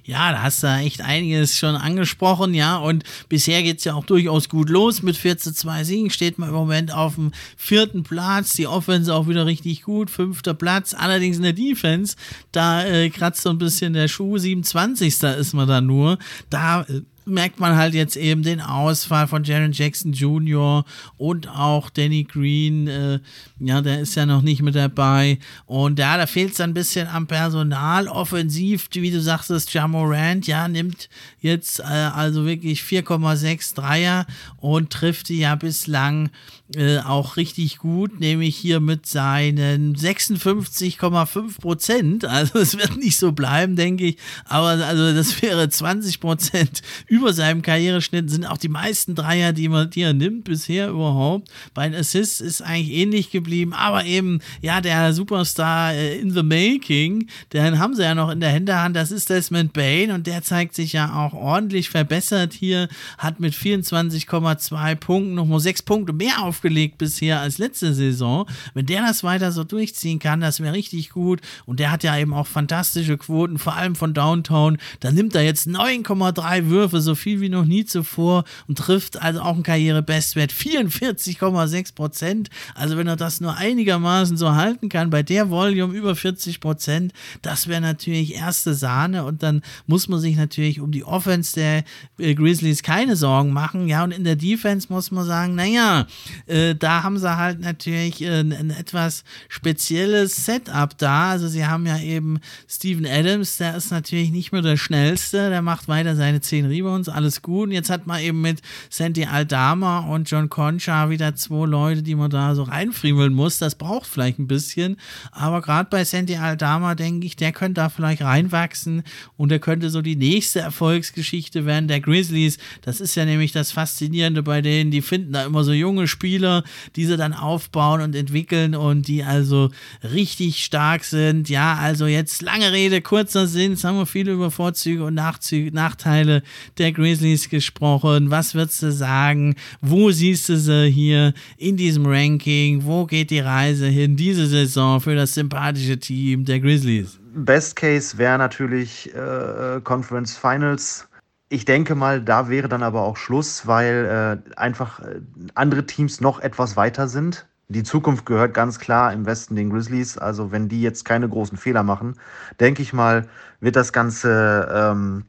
Ja, 0.07 0.31
da 0.31 0.41
hast 0.41 0.63
du 0.63 0.67
echt 0.67 1.01
einiges 1.01 1.57
schon 1.57 1.75
angesprochen, 1.75 2.53
ja. 2.53 2.77
Und 2.77 3.03
bisher 3.27 3.61
geht 3.61 3.79
es 3.79 3.83
ja 3.83 3.93
auch 3.93 4.05
durchaus 4.05 4.47
gut 4.47 4.69
los. 4.69 5.03
Mit 5.03 5.17
14 5.17 5.53
2 5.53 5.83
Siegen 5.83 6.09
steht 6.09 6.39
man 6.39 6.47
im 6.47 6.55
Moment 6.55 6.93
auf 6.93 7.15
dem 7.15 7.33
vierten 7.57 8.03
Platz. 8.03 8.53
Die 8.53 8.67
Offense 8.67 9.13
auch 9.13 9.27
wieder 9.27 9.45
richtig 9.45 9.83
gut, 9.83 10.09
fünfter 10.09 10.53
Platz. 10.53 10.93
Allerdings 10.93 11.35
in 11.35 11.43
der 11.43 11.51
Defense, 11.51 12.15
da 12.53 12.85
äh, 12.85 13.09
kratzt 13.09 13.41
so 13.41 13.49
ein 13.49 13.57
bisschen 13.57 13.91
der 13.91 14.07
Schuh. 14.07 14.37
27. 14.37 15.23
ist 15.23 15.53
man 15.53 15.67
da 15.67 15.81
nur. 15.81 16.17
Da 16.49 16.83
äh, 16.83 17.01
merkt 17.27 17.59
man 17.59 17.75
halt 17.75 17.93
jetzt 17.93 18.15
eben 18.15 18.41
den 18.41 18.61
Ausfall 18.61 19.27
von 19.27 19.43
Jaron 19.43 19.71
Jackson 19.71 20.13
Jr. 20.13 20.85
und 21.17 21.47
auch 21.49 21.89
Danny 21.89 22.23
Green. 22.23 22.87
Äh, 22.87 23.19
ja, 23.59 23.81
der 23.81 23.99
ist 23.99 24.15
ja 24.15 24.25
noch 24.25 24.41
nicht 24.41 24.61
mit 24.61 24.75
dabei. 24.75 25.39
Und 25.65 25.99
ja, 25.99 26.17
da 26.17 26.25
fehlt 26.25 26.53
es 26.53 26.61
ein 26.61 26.73
bisschen 26.73 27.07
am 27.07 27.27
Personal. 27.27 28.07
Offensiv, 28.07 28.87
wie 28.93 29.11
du 29.11 29.21
sagtest, 29.21 29.73
Jamorant, 29.73 30.47
ja, 30.47 30.67
nimmt 30.67 31.09
jetzt 31.39 31.79
äh, 31.79 31.83
also 31.83 32.45
wirklich 32.45 32.81
4,6 32.81 33.75
Dreier 33.75 34.25
und 34.57 34.91
trifft 34.91 35.29
die 35.29 35.39
ja 35.39 35.55
bislang 35.55 36.29
äh, 36.75 36.99
auch 36.99 37.37
richtig 37.37 37.77
gut, 37.77 38.19
nämlich 38.19 38.55
hier 38.57 38.79
mit 38.79 39.05
seinen 39.05 39.95
56,5 39.95 41.61
Prozent. 41.61 42.25
Also 42.25 42.59
es 42.59 42.77
wird 42.77 42.97
nicht 42.97 43.17
so 43.17 43.31
bleiben, 43.31 43.75
denke 43.75 44.05
ich. 44.05 44.17
Aber 44.45 44.67
also 44.85 45.13
das 45.13 45.41
wäre 45.41 45.69
20 45.69 46.19
Prozent 46.19 46.81
über 47.07 47.16
seinem 47.33 47.61
Karriereschnitt, 47.61 48.29
sind 48.29 48.45
auch 48.45 48.57
die 48.57 48.69
meisten 48.69 49.15
Dreier, 49.15 49.53
die, 49.53 49.69
man, 49.69 49.89
die 49.89 50.01
er 50.01 50.13
nimmt 50.13 50.45
bisher 50.45 50.89
überhaupt. 50.89 51.49
Bei 51.73 51.87
den 51.87 51.99
Assists 51.99 52.41
ist 52.41 52.61
eigentlich 52.61 52.95
ähnlich 52.95 53.31
geblieben, 53.31 53.73
aber 53.73 54.05
eben, 54.05 54.39
ja, 54.61 54.81
der 54.81 55.13
Superstar 55.13 55.93
äh, 55.93 56.17
in 56.19 56.31
the 56.31 56.43
making, 56.43 57.27
den 57.53 57.79
haben 57.79 57.95
sie 57.95 58.03
ja 58.03 58.15
noch 58.15 58.29
in 58.29 58.39
der 58.39 58.51
Hinterhand, 58.51 58.95
das 58.95 59.11
ist 59.11 59.29
Desmond 59.29 59.73
Bain 59.73 60.11
und 60.11 60.27
der 60.27 60.43
zeigt 60.43 60.75
sich 60.75 60.93
ja 60.93 61.13
auch 61.13 61.33
ordentlich 61.33 61.89
verbessert 61.89 62.53
hier, 62.53 62.87
hat 63.17 63.39
mit 63.39 63.53
24,2 63.53 64.95
Punkten 64.95 65.35
nochmal 65.35 65.59
sechs 65.59 65.81
Punkte 65.81 66.13
mehr 66.13 66.43
aufgelegt 66.43 66.97
bisher 66.97 67.41
als 67.41 67.57
letzte 67.57 67.93
Saison. 67.93 68.47
Wenn 68.73 68.85
der 68.85 69.01
das 69.01 69.23
weiter 69.23 69.51
so 69.51 69.63
durchziehen 69.63 70.19
kann, 70.19 70.41
das 70.41 70.59
wäre 70.59 70.73
richtig 70.73 71.09
gut 71.09 71.41
und 71.65 71.79
der 71.79 71.91
hat 71.91 72.03
ja 72.03 72.17
eben 72.17 72.33
auch 72.33 72.47
fantastische 72.47 73.17
Quoten, 73.17 73.57
vor 73.57 73.75
allem 73.75 73.95
von 73.95 74.13
Downtown. 74.13 74.77
Da 74.99 75.11
nimmt 75.11 75.35
er 75.35 75.43
jetzt 75.43 75.67
9,3 75.67 76.69
Würfe, 76.69 77.01
so 77.07 77.15
viel 77.15 77.41
wie 77.41 77.49
noch 77.49 77.65
nie 77.65 77.85
zuvor 77.85 78.43
und 78.67 78.77
trifft 78.77 79.21
also 79.21 79.41
auch 79.41 79.55
einen 79.55 79.63
Karrierebestwert 79.63 80.51
44,6 80.51 81.95
Prozent. 81.95 82.49
Also 82.75 82.97
wenn 82.97 83.07
er 83.07 83.15
das 83.15 83.41
nur 83.41 83.55
einigermaßen 83.55 84.37
so 84.37 84.53
halten 84.53 84.89
kann, 84.89 85.09
bei 85.09 85.23
der 85.23 85.49
Volume 85.49 85.93
über 85.95 86.15
40 86.15 86.59
Prozent, 86.59 87.13
das 87.41 87.67
wäre 87.67 87.81
natürlich 87.81 88.35
erste 88.35 88.73
Sahne 88.73 89.23
und 89.23 89.41
dann 89.41 89.61
muss 89.87 90.07
man 90.07 90.19
sich 90.19 90.35
natürlich 90.35 90.81
um 90.81 90.91
die 90.91 91.05
Offense 91.05 91.55
der 91.55 91.83
äh, 92.19 92.35
Grizzlies 92.35 92.83
keine 92.83 93.15
Sorgen 93.15 93.53
machen. 93.53 93.87
Ja, 93.87 94.03
und 94.03 94.11
in 94.11 94.25
der 94.25 94.35
Defense 94.35 94.87
muss 94.89 95.11
man 95.11 95.25
sagen, 95.25 95.55
naja, 95.55 96.05
äh, 96.45 96.75
da 96.75 97.03
haben 97.03 97.17
sie 97.17 97.37
halt 97.37 97.61
natürlich 97.61 98.21
äh, 98.21 98.41
ein 98.41 98.71
etwas 98.71 99.23
spezielles 99.47 100.45
Setup 100.45 100.97
da. 100.97 101.31
Also 101.31 101.47
sie 101.47 101.65
haben 101.65 101.85
ja 101.85 101.99
eben 101.99 102.39
Steven 102.67 103.05
Adams, 103.05 103.57
der 103.57 103.77
ist 103.77 103.91
natürlich 103.91 104.31
nicht 104.31 104.51
mehr 104.51 104.61
der 104.61 104.77
schnellste, 104.77 105.49
der 105.49 105.61
macht 105.61 105.87
weiter 105.87 106.15
seine 106.15 106.41
10 106.41 106.65
Rebounds, 106.65 106.96
alles 107.05 107.41
gut. 107.41 107.67
Und 107.67 107.73
jetzt 107.73 107.89
hat 107.89 108.07
man 108.07 108.19
eben 108.21 108.41
mit 108.41 108.61
Santi 108.89 109.25
Aldama 109.25 109.99
und 109.99 110.29
John 110.29 110.49
Concha 110.49 111.09
wieder 111.09 111.35
zwei 111.35 111.65
Leute, 111.65 112.03
die 112.03 112.15
man 112.15 112.29
da 112.29 112.55
so 112.55 112.63
reinfriemeln 112.63 113.33
muss. 113.33 113.59
Das 113.59 113.75
braucht 113.75 114.07
vielleicht 114.07 114.39
ein 114.39 114.47
bisschen. 114.47 114.97
Aber 115.31 115.61
gerade 115.61 115.89
bei 115.89 116.03
Santi 116.03 116.35
Aldama 116.35 116.95
denke 116.95 117.25
ich, 117.27 117.35
der 117.35 117.51
könnte 117.51 117.81
da 117.81 117.89
vielleicht 117.89 118.21
reinwachsen 118.21 119.03
und 119.35 119.49
der 119.49 119.59
könnte 119.59 119.89
so 119.89 120.01
die 120.01 120.15
nächste 120.15 120.59
Erfolgsgeschichte 120.59 121.65
werden 121.65 121.87
der 121.87 121.99
Grizzlies. 121.99 122.57
Das 122.81 122.99
ist 122.99 123.15
ja 123.15 123.25
nämlich 123.25 123.51
das 123.51 123.71
Faszinierende 123.71 124.43
bei 124.43 124.61
denen. 124.61 124.91
Die 124.91 125.01
finden 125.01 125.33
da 125.33 125.45
immer 125.45 125.63
so 125.63 125.73
junge 125.73 126.07
Spieler, 126.07 126.63
die 126.95 127.05
sie 127.05 127.17
dann 127.17 127.33
aufbauen 127.33 128.01
und 128.01 128.15
entwickeln 128.15 128.75
und 128.75 129.07
die 129.07 129.23
also 129.23 129.69
richtig 130.03 130.63
stark 130.63 131.03
sind. 131.03 131.49
Ja, 131.49 131.75
also 131.75 132.07
jetzt 132.07 132.41
lange 132.41 132.71
Rede, 132.71 133.01
kurzer 133.01 133.47
Sinn. 133.47 133.71
Jetzt 133.71 133.83
haben 133.83 133.97
wir 133.97 134.05
viel 134.05 134.27
über 134.29 134.51
Vorzüge 134.51 135.03
und 135.03 135.13
Nachzüge, 135.13 135.71
Nachteile 135.71 136.43
der 136.77 136.86
Grizzlies 136.91 137.49
gesprochen. 137.49 138.31
Was 138.31 138.55
würdest 138.55 138.81
du 138.81 138.91
sagen? 138.91 139.55
Wo 139.81 140.11
siehst 140.11 140.49
du 140.49 140.57
sie 140.57 140.89
hier 140.89 141.33
in 141.57 141.77
diesem 141.77 142.05
Ranking? 142.05 142.83
Wo 142.83 143.05
geht 143.05 143.29
die 143.31 143.39
Reise 143.39 143.87
hin 143.87 144.15
diese 144.15 144.47
Saison 144.47 145.01
für 145.01 145.15
das 145.15 145.33
sympathische 145.33 145.99
Team 145.99 146.45
der 146.45 146.59
Grizzlies? 146.59 147.19
Best 147.33 147.75
Case 147.75 148.17
wäre 148.17 148.37
natürlich 148.37 149.13
äh, 149.13 149.79
Conference 149.83 150.35
Finals. 150.35 151.07
Ich 151.49 151.65
denke 151.65 151.95
mal, 151.95 152.21
da 152.21 152.49
wäre 152.49 152.67
dann 152.67 152.83
aber 152.83 153.03
auch 153.03 153.15
Schluss, 153.15 153.67
weil 153.67 154.41
äh, 154.45 154.59
einfach 154.59 154.99
äh, 154.99 155.21
andere 155.53 155.85
Teams 155.85 156.19
noch 156.19 156.39
etwas 156.39 156.75
weiter 156.75 157.07
sind. 157.07 157.47
Die 157.69 157.83
Zukunft 157.83 158.25
gehört 158.25 158.53
ganz 158.53 158.79
klar 158.79 159.11
im 159.11 159.25
Westen 159.25 159.55
den 159.55 159.69
Grizzlies. 159.69 160.17
Also 160.17 160.51
wenn 160.51 160.69
die 160.69 160.81
jetzt 160.81 161.03
keine 161.03 161.27
großen 161.27 161.57
Fehler 161.57 161.83
machen, 161.83 162.15
denke 162.59 162.81
ich 162.81 162.93
mal, 162.93 163.27
wird 163.59 163.75
das 163.75 163.91
Ganze 163.91 164.69
ähm, 164.73 165.25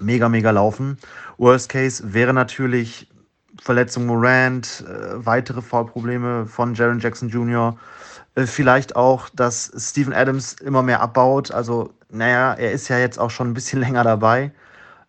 mega, 0.00 0.28
mega 0.28 0.50
laufen. 0.50 0.98
Worst 1.38 1.68
Case 1.68 2.12
wäre 2.12 2.32
natürlich 2.34 3.08
Verletzung 3.60 4.06
Morant, 4.06 4.84
äh, 4.88 5.24
weitere 5.24 5.60
Foulprobleme 5.60 6.46
von 6.46 6.74
Jaron 6.74 6.98
Jackson 6.98 7.28
Jr., 7.28 7.76
äh, 8.34 8.46
vielleicht 8.46 8.96
auch, 8.96 9.28
dass 9.30 9.72
Steven 9.76 10.12
Adams 10.12 10.54
immer 10.54 10.82
mehr 10.82 11.00
abbaut. 11.00 11.50
Also, 11.50 11.92
naja, 12.10 12.54
er 12.54 12.72
ist 12.72 12.88
ja 12.88 12.98
jetzt 12.98 13.18
auch 13.18 13.30
schon 13.30 13.50
ein 13.50 13.54
bisschen 13.54 13.80
länger 13.80 14.04
dabei. 14.04 14.52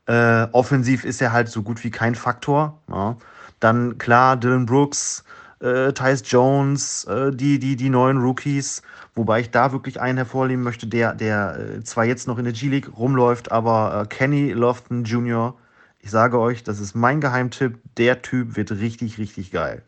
Äh, 0.08 0.48
offensiv 0.52 1.06
ist 1.06 1.22
er 1.22 1.32
halt 1.32 1.50
so 1.50 1.62
gut 1.64 1.84
wie 1.84 1.92
kein 1.92 2.16
Faktor. 2.16 2.80
Ja. 2.90 3.16
Dann 3.60 3.98
klar, 3.98 4.38
Dylan 4.38 4.66
Brooks, 4.66 5.24
äh, 5.60 5.94
Tyus 5.94 6.24
Jones, 6.26 7.06
äh, 7.06 7.32
die, 7.32 7.60
die, 7.60 7.76
die 7.76 7.90
neuen 7.90 8.18
Rookies. 8.18 8.82
Wobei 9.14 9.42
ich 9.42 9.52
da 9.52 9.72
wirklich 9.72 10.00
einen 10.00 10.18
hervorheben 10.18 10.64
möchte, 10.64 10.88
der, 10.88 11.14
der 11.14 11.58
äh, 11.60 11.84
zwar 11.84 12.06
jetzt 12.06 12.28
noch 12.28 12.38
in 12.38 12.46
der 12.46 12.54
G-League 12.54 12.98
rumläuft, 12.98 13.52
aber 13.52 14.02
äh, 14.04 14.08
Kenny 14.08 14.52
Lofton 14.52 15.04
Jr., 15.04 15.56
ich 16.00 16.10
sage 16.10 16.40
euch, 16.40 16.64
das 16.64 16.80
ist 16.80 16.96
mein 16.96 17.22
Geheimtipp. 17.22 17.80
Der 17.98 18.22
Typ 18.24 18.56
wird 18.56 18.72
richtig, 18.72 19.20
richtig 19.20 19.52
geil. 19.52 19.84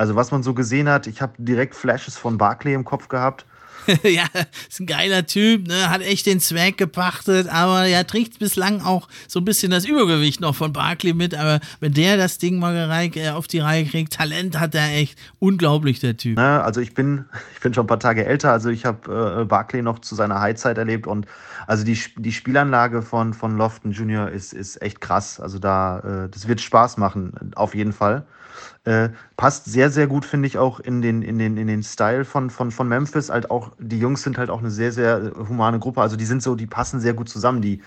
Also 0.00 0.16
was 0.16 0.30
man 0.30 0.42
so 0.42 0.54
gesehen 0.54 0.88
hat, 0.88 1.06
ich 1.06 1.20
habe 1.20 1.34
direkt 1.36 1.74
Flashes 1.74 2.16
von 2.16 2.38
Barclay 2.38 2.72
im 2.72 2.86
Kopf 2.86 3.08
gehabt. 3.08 3.44
ja, 4.02 4.24
ist 4.66 4.80
ein 4.80 4.86
geiler 4.86 5.26
Typ, 5.26 5.68
ne? 5.68 5.90
hat 5.90 6.00
echt 6.00 6.24
den 6.24 6.40
Zweck 6.40 6.78
gepachtet, 6.78 7.48
aber 7.52 7.84
er 7.84 8.06
trägt 8.06 8.38
bislang 8.38 8.80
auch 8.80 9.08
so 9.28 9.40
ein 9.40 9.44
bisschen 9.44 9.70
das 9.70 9.84
Übergewicht 9.84 10.40
noch 10.40 10.54
von 10.54 10.72
Barkley 10.72 11.12
mit. 11.12 11.34
Aber 11.34 11.60
wenn 11.80 11.92
der 11.92 12.16
das 12.16 12.38
Ding 12.38 12.58
mal 12.58 12.74
äh, 13.14 13.28
auf 13.28 13.46
die 13.46 13.58
Reihe 13.58 13.84
kriegt, 13.84 14.14
Talent 14.14 14.58
hat 14.58 14.74
er 14.74 14.90
echt 14.90 15.18
unglaublich, 15.38 16.00
der 16.00 16.16
Typ. 16.16 16.38
Ne, 16.38 16.64
also 16.64 16.80
ich 16.80 16.94
bin, 16.94 17.26
ich 17.54 17.60
bin 17.60 17.74
schon 17.74 17.84
ein 17.84 17.88
paar 17.88 18.00
Tage 18.00 18.24
älter, 18.24 18.52
also 18.52 18.70
ich 18.70 18.86
habe 18.86 19.40
äh, 19.42 19.44
Barkley 19.44 19.82
noch 19.82 19.98
zu 19.98 20.14
seiner 20.14 20.40
Highzeit 20.40 20.78
erlebt 20.78 21.06
und 21.06 21.26
also 21.66 21.84
die, 21.84 22.00
die 22.16 22.32
Spielanlage 22.32 23.02
von, 23.02 23.34
von 23.34 23.58
Lofton 23.58 23.92
Jr. 23.92 24.30
ist, 24.30 24.54
ist 24.54 24.80
echt 24.80 25.02
krass. 25.02 25.40
Also 25.40 25.58
da, 25.58 25.98
äh, 26.24 26.28
das 26.30 26.48
wird 26.48 26.62
Spaß 26.62 26.96
machen, 26.96 27.52
auf 27.54 27.74
jeden 27.74 27.92
Fall. 27.92 28.24
Äh, 28.84 29.10
passt 29.36 29.66
sehr, 29.66 29.90
sehr 29.90 30.06
gut, 30.06 30.24
finde 30.24 30.46
ich, 30.46 30.58
auch 30.58 30.80
in 30.80 31.02
den, 31.02 31.22
in 31.22 31.38
den, 31.38 31.56
in 31.56 31.66
den 31.66 31.82
Style 31.82 32.24
von, 32.24 32.50
von, 32.50 32.70
von 32.70 32.88
Memphis. 32.88 33.30
Halt 33.30 33.50
auch, 33.50 33.72
die 33.78 33.98
Jungs 33.98 34.22
sind 34.22 34.38
halt 34.38 34.50
auch 34.50 34.60
eine 34.60 34.70
sehr, 34.70 34.92
sehr 34.92 35.32
humane 35.48 35.78
Gruppe. 35.78 36.00
Also 36.00 36.16
die 36.16 36.24
sind 36.24 36.42
so, 36.42 36.54
die 36.54 36.66
passen 36.66 37.00
sehr 37.00 37.14
gut 37.14 37.28
zusammen. 37.28 37.62
Die 37.62 37.82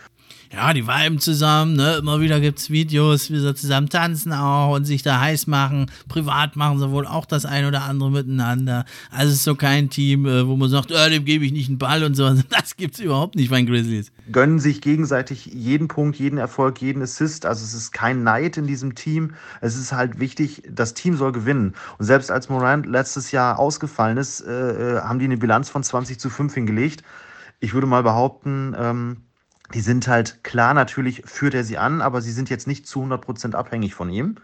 ja, 0.53 0.71
die 0.71 0.85
viben 0.85 1.19
zusammen, 1.19 1.75
ne? 1.75 1.95
Immer 1.95 2.19
wieder 2.21 2.39
gibt 2.39 2.59
es 2.59 2.69
Videos, 2.69 3.31
wie 3.31 3.39
sie 3.39 3.55
zusammen 3.55 3.89
tanzen 3.89 4.31
auch 4.33 4.75
und 4.75 4.85
sich 4.85 5.01
da 5.01 5.19
heiß 5.19 5.47
machen. 5.47 5.87
Privat 6.07 6.55
machen 6.55 6.77
sie 6.77 6.91
wohl 6.91 7.07
auch 7.07 7.25
das 7.25 7.45
ein 7.45 7.65
oder 7.65 7.83
andere 7.83 8.11
miteinander. 8.11 8.85
Also 9.09 9.29
es 9.29 9.37
ist 9.37 9.43
so 9.45 9.55
kein 9.55 9.89
Team, 9.89 10.27
äh, 10.27 10.47
wo 10.47 10.55
man 10.55 10.69
sagt, 10.69 10.91
äh, 10.91 11.09
dem 11.09 11.25
gebe 11.25 11.43
ich 11.43 11.51
nicht 11.51 11.69
einen 11.69 11.79
Ball 11.79 12.03
und 12.03 12.15
so. 12.15 12.23
Das 12.49 12.75
gibt 12.77 12.95
es 12.95 12.99
überhaupt 12.99 13.35
nicht 13.35 13.49
bei 13.49 13.57
den 13.57 13.65
Grizzlies. 13.65 14.11
Gönnen 14.31 14.59
sich 14.59 14.81
gegenseitig 14.81 15.45
jeden 15.47 15.87
Punkt, 15.87 16.17
jeden 16.17 16.37
Erfolg, 16.37 16.81
jeden 16.81 17.01
Assist. 17.01 17.45
Also 17.45 17.63
es 17.63 17.73
ist 17.73 17.91
kein 17.91 18.23
Neid 18.23 18.57
in 18.57 18.67
diesem 18.67 18.93
Team. 18.93 19.33
Es 19.59 19.75
ist 19.75 19.91
halt 19.91 20.19
wichtig, 20.19 20.63
das 20.69 20.93
Team 20.93 21.17
soll 21.17 21.31
gewinnen. 21.31 21.73
Und 21.97 22.05
selbst 22.05 22.29
als 22.29 22.49
Morant 22.49 22.85
letztes 22.85 23.31
Jahr 23.31 23.57
ausgefallen 23.57 24.17
ist, 24.17 24.41
äh, 24.41 24.97
äh 24.97 25.01
haben 25.01 25.17
die 25.17 25.25
eine 25.25 25.37
Bilanz 25.37 25.69
von 25.69 25.83
20 25.83 26.19
zu 26.19 26.29
5 26.29 26.53
hingelegt. 26.53 27.03
Ich 27.59 27.73
würde 27.73 27.87
mal 27.87 28.03
behaupten, 28.03 28.75
ähm, 28.77 29.17
die 29.73 29.81
sind 29.81 30.07
halt 30.07 30.43
klar, 30.43 30.73
natürlich 30.73 31.23
führt 31.25 31.53
er 31.53 31.63
sie 31.63 31.77
an, 31.77 32.01
aber 32.01 32.21
sie 32.21 32.31
sind 32.31 32.49
jetzt 32.49 32.67
nicht 32.67 32.87
zu 32.87 33.03
100% 33.03 33.55
abhängig 33.55 33.95
von 33.95 34.09
ihm. 34.09 34.35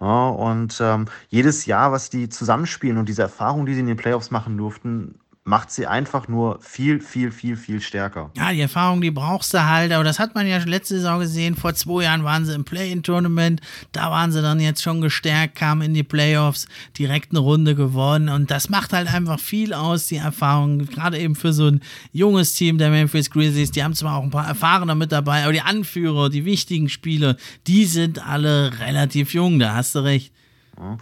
Ja, 0.00 0.28
und 0.28 0.78
ähm, 0.80 1.06
jedes 1.28 1.64
Jahr, 1.66 1.90
was 1.90 2.10
die 2.10 2.28
zusammenspielen 2.28 2.98
und 2.98 3.08
diese 3.08 3.22
Erfahrung, 3.22 3.64
die 3.64 3.74
sie 3.74 3.80
in 3.80 3.86
den 3.86 3.96
Playoffs 3.96 4.30
machen 4.30 4.56
durften, 4.58 5.18
macht 5.46 5.70
sie 5.70 5.86
einfach 5.86 6.26
nur 6.26 6.58
viel, 6.60 7.00
viel, 7.00 7.30
viel, 7.30 7.56
viel 7.56 7.80
stärker. 7.80 8.32
Ja, 8.36 8.50
die 8.50 8.60
Erfahrung, 8.60 9.00
die 9.00 9.12
brauchst 9.12 9.54
du 9.54 9.64
halt, 9.64 9.92
aber 9.92 10.02
das 10.02 10.18
hat 10.18 10.34
man 10.34 10.44
ja 10.44 10.58
letzte 10.58 10.96
Saison 10.96 11.20
gesehen. 11.20 11.54
Vor 11.54 11.72
zwei 11.74 12.02
Jahren 12.02 12.24
waren 12.24 12.44
sie 12.44 12.52
im 12.52 12.64
Play-In-Tournament, 12.64 13.60
da 13.92 14.10
waren 14.10 14.32
sie 14.32 14.42
dann 14.42 14.58
jetzt 14.58 14.82
schon 14.82 15.00
gestärkt, 15.00 15.54
kamen 15.54 15.82
in 15.82 15.94
die 15.94 16.02
Playoffs, 16.02 16.66
direkt 16.98 17.30
eine 17.30 17.38
Runde 17.38 17.76
gewonnen 17.76 18.28
und 18.28 18.50
das 18.50 18.68
macht 18.70 18.92
halt 18.92 19.12
einfach 19.12 19.38
viel 19.38 19.72
aus, 19.72 20.06
die 20.06 20.16
Erfahrung, 20.16 20.84
gerade 20.86 21.16
eben 21.16 21.36
für 21.36 21.52
so 21.52 21.68
ein 21.68 21.80
junges 22.12 22.54
Team 22.54 22.78
der 22.78 22.90
Memphis 22.90 23.30
Grizzlies. 23.30 23.70
Die 23.70 23.84
haben 23.84 23.94
zwar 23.94 24.16
auch 24.16 24.24
ein 24.24 24.30
paar 24.30 24.48
Erfahrene 24.48 24.96
mit 24.96 25.12
dabei, 25.12 25.44
aber 25.44 25.52
die 25.52 25.60
Anführer, 25.60 26.28
die 26.28 26.44
wichtigen 26.44 26.88
Spieler, 26.88 27.36
die 27.68 27.84
sind 27.84 28.26
alle 28.26 28.80
relativ 28.80 29.32
jung, 29.32 29.60
da 29.60 29.74
hast 29.74 29.94
du 29.94 30.00
recht. 30.00 30.32
Ja. 30.76 30.98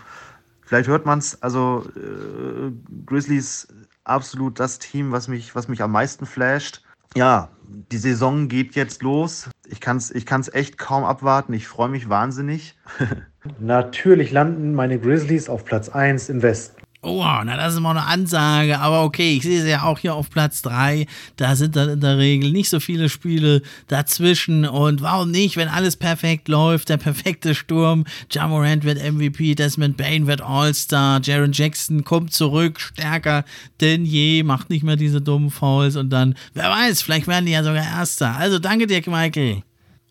Vielleicht 0.66 0.88
hört 0.88 1.06
man 1.06 1.18
es, 1.18 1.42
also 1.42 1.86
äh, 1.96 2.72
Grizzlies 3.06 3.68
absolut 4.04 4.60
das 4.60 4.78
Team, 4.78 5.12
was 5.12 5.28
mich, 5.28 5.54
was 5.54 5.68
mich 5.68 5.82
am 5.82 5.92
meisten 5.92 6.26
flasht. 6.26 6.82
Ja, 7.16 7.50
die 7.92 7.96
Saison 7.96 8.48
geht 8.48 8.74
jetzt 8.74 9.02
los. 9.02 9.48
Ich 9.66 9.80
kann 9.80 9.96
es 9.96 10.10
ich 10.10 10.26
kann's 10.26 10.48
echt 10.52 10.78
kaum 10.78 11.04
abwarten. 11.04 11.52
Ich 11.52 11.66
freue 11.66 11.88
mich 11.88 12.08
wahnsinnig. 12.08 12.76
Natürlich 13.58 14.32
landen 14.32 14.74
meine 14.74 14.98
Grizzlies 14.98 15.48
auf 15.48 15.64
Platz 15.64 15.88
1 15.88 16.28
im 16.28 16.42
Westen. 16.42 16.83
Oh, 17.04 17.22
na, 17.22 17.56
das 17.56 17.74
ist 17.74 17.80
mal 17.80 17.90
eine 17.90 18.06
Ansage, 18.06 18.78
aber 18.78 19.02
okay, 19.02 19.36
ich 19.36 19.42
sehe 19.42 19.60
sie 19.62 19.70
ja 19.70 19.82
auch 19.82 19.98
hier 19.98 20.14
auf 20.14 20.30
Platz 20.30 20.62
3. 20.62 21.06
Da 21.36 21.54
sind 21.54 21.76
dann 21.76 21.90
in 21.90 22.00
der 22.00 22.18
Regel 22.18 22.50
nicht 22.50 22.70
so 22.70 22.80
viele 22.80 23.08
Spiele 23.08 23.62
dazwischen. 23.88 24.64
Und 24.64 25.02
warum 25.02 25.30
nicht, 25.30 25.56
wenn 25.56 25.68
alles 25.68 25.96
perfekt 25.96 26.48
läuft, 26.48 26.88
der 26.88 26.96
perfekte 26.96 27.54
Sturm. 27.54 28.04
Jamorant 28.30 28.84
wird 28.84 29.02
MVP, 29.02 29.54
Desmond 29.54 29.96
Bain 29.96 30.26
wird 30.26 30.40
All-Star, 30.40 31.20
Jaron 31.22 31.52
Jackson 31.52 32.04
kommt 32.04 32.32
zurück, 32.32 32.80
stärker 32.80 33.44
denn 33.80 34.04
je, 34.04 34.42
macht 34.42 34.70
nicht 34.70 34.82
mehr 34.82 34.96
diese 34.96 35.20
dummen 35.20 35.50
Fouls 35.50 35.96
und 35.96 36.10
dann, 36.10 36.34
wer 36.54 36.70
weiß, 36.70 37.02
vielleicht 37.02 37.26
werden 37.26 37.46
die 37.46 37.52
ja 37.52 37.62
sogar 37.62 37.84
Erster. 37.84 38.36
Also 38.36 38.58
danke 38.58 38.86
dir, 38.86 39.02
Michael. 39.06 39.62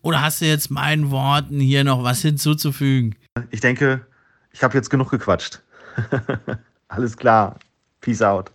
Oder 0.02 0.22
hast 0.22 0.40
du 0.40 0.46
jetzt 0.46 0.70
meinen 0.70 1.10
Worten 1.10 1.60
hier 1.60 1.82
noch 1.82 2.02
was 2.02 2.22
hinzuzufügen? 2.22 3.16
Ich 3.50 3.60
denke, 3.60 4.06
ich 4.52 4.62
habe 4.62 4.76
jetzt 4.76 4.90
genug 4.90 5.10
gequatscht. 5.10 5.60
Alles 6.96 7.16
klar. 7.16 7.58
Peace 8.00 8.22
out. 8.22 8.52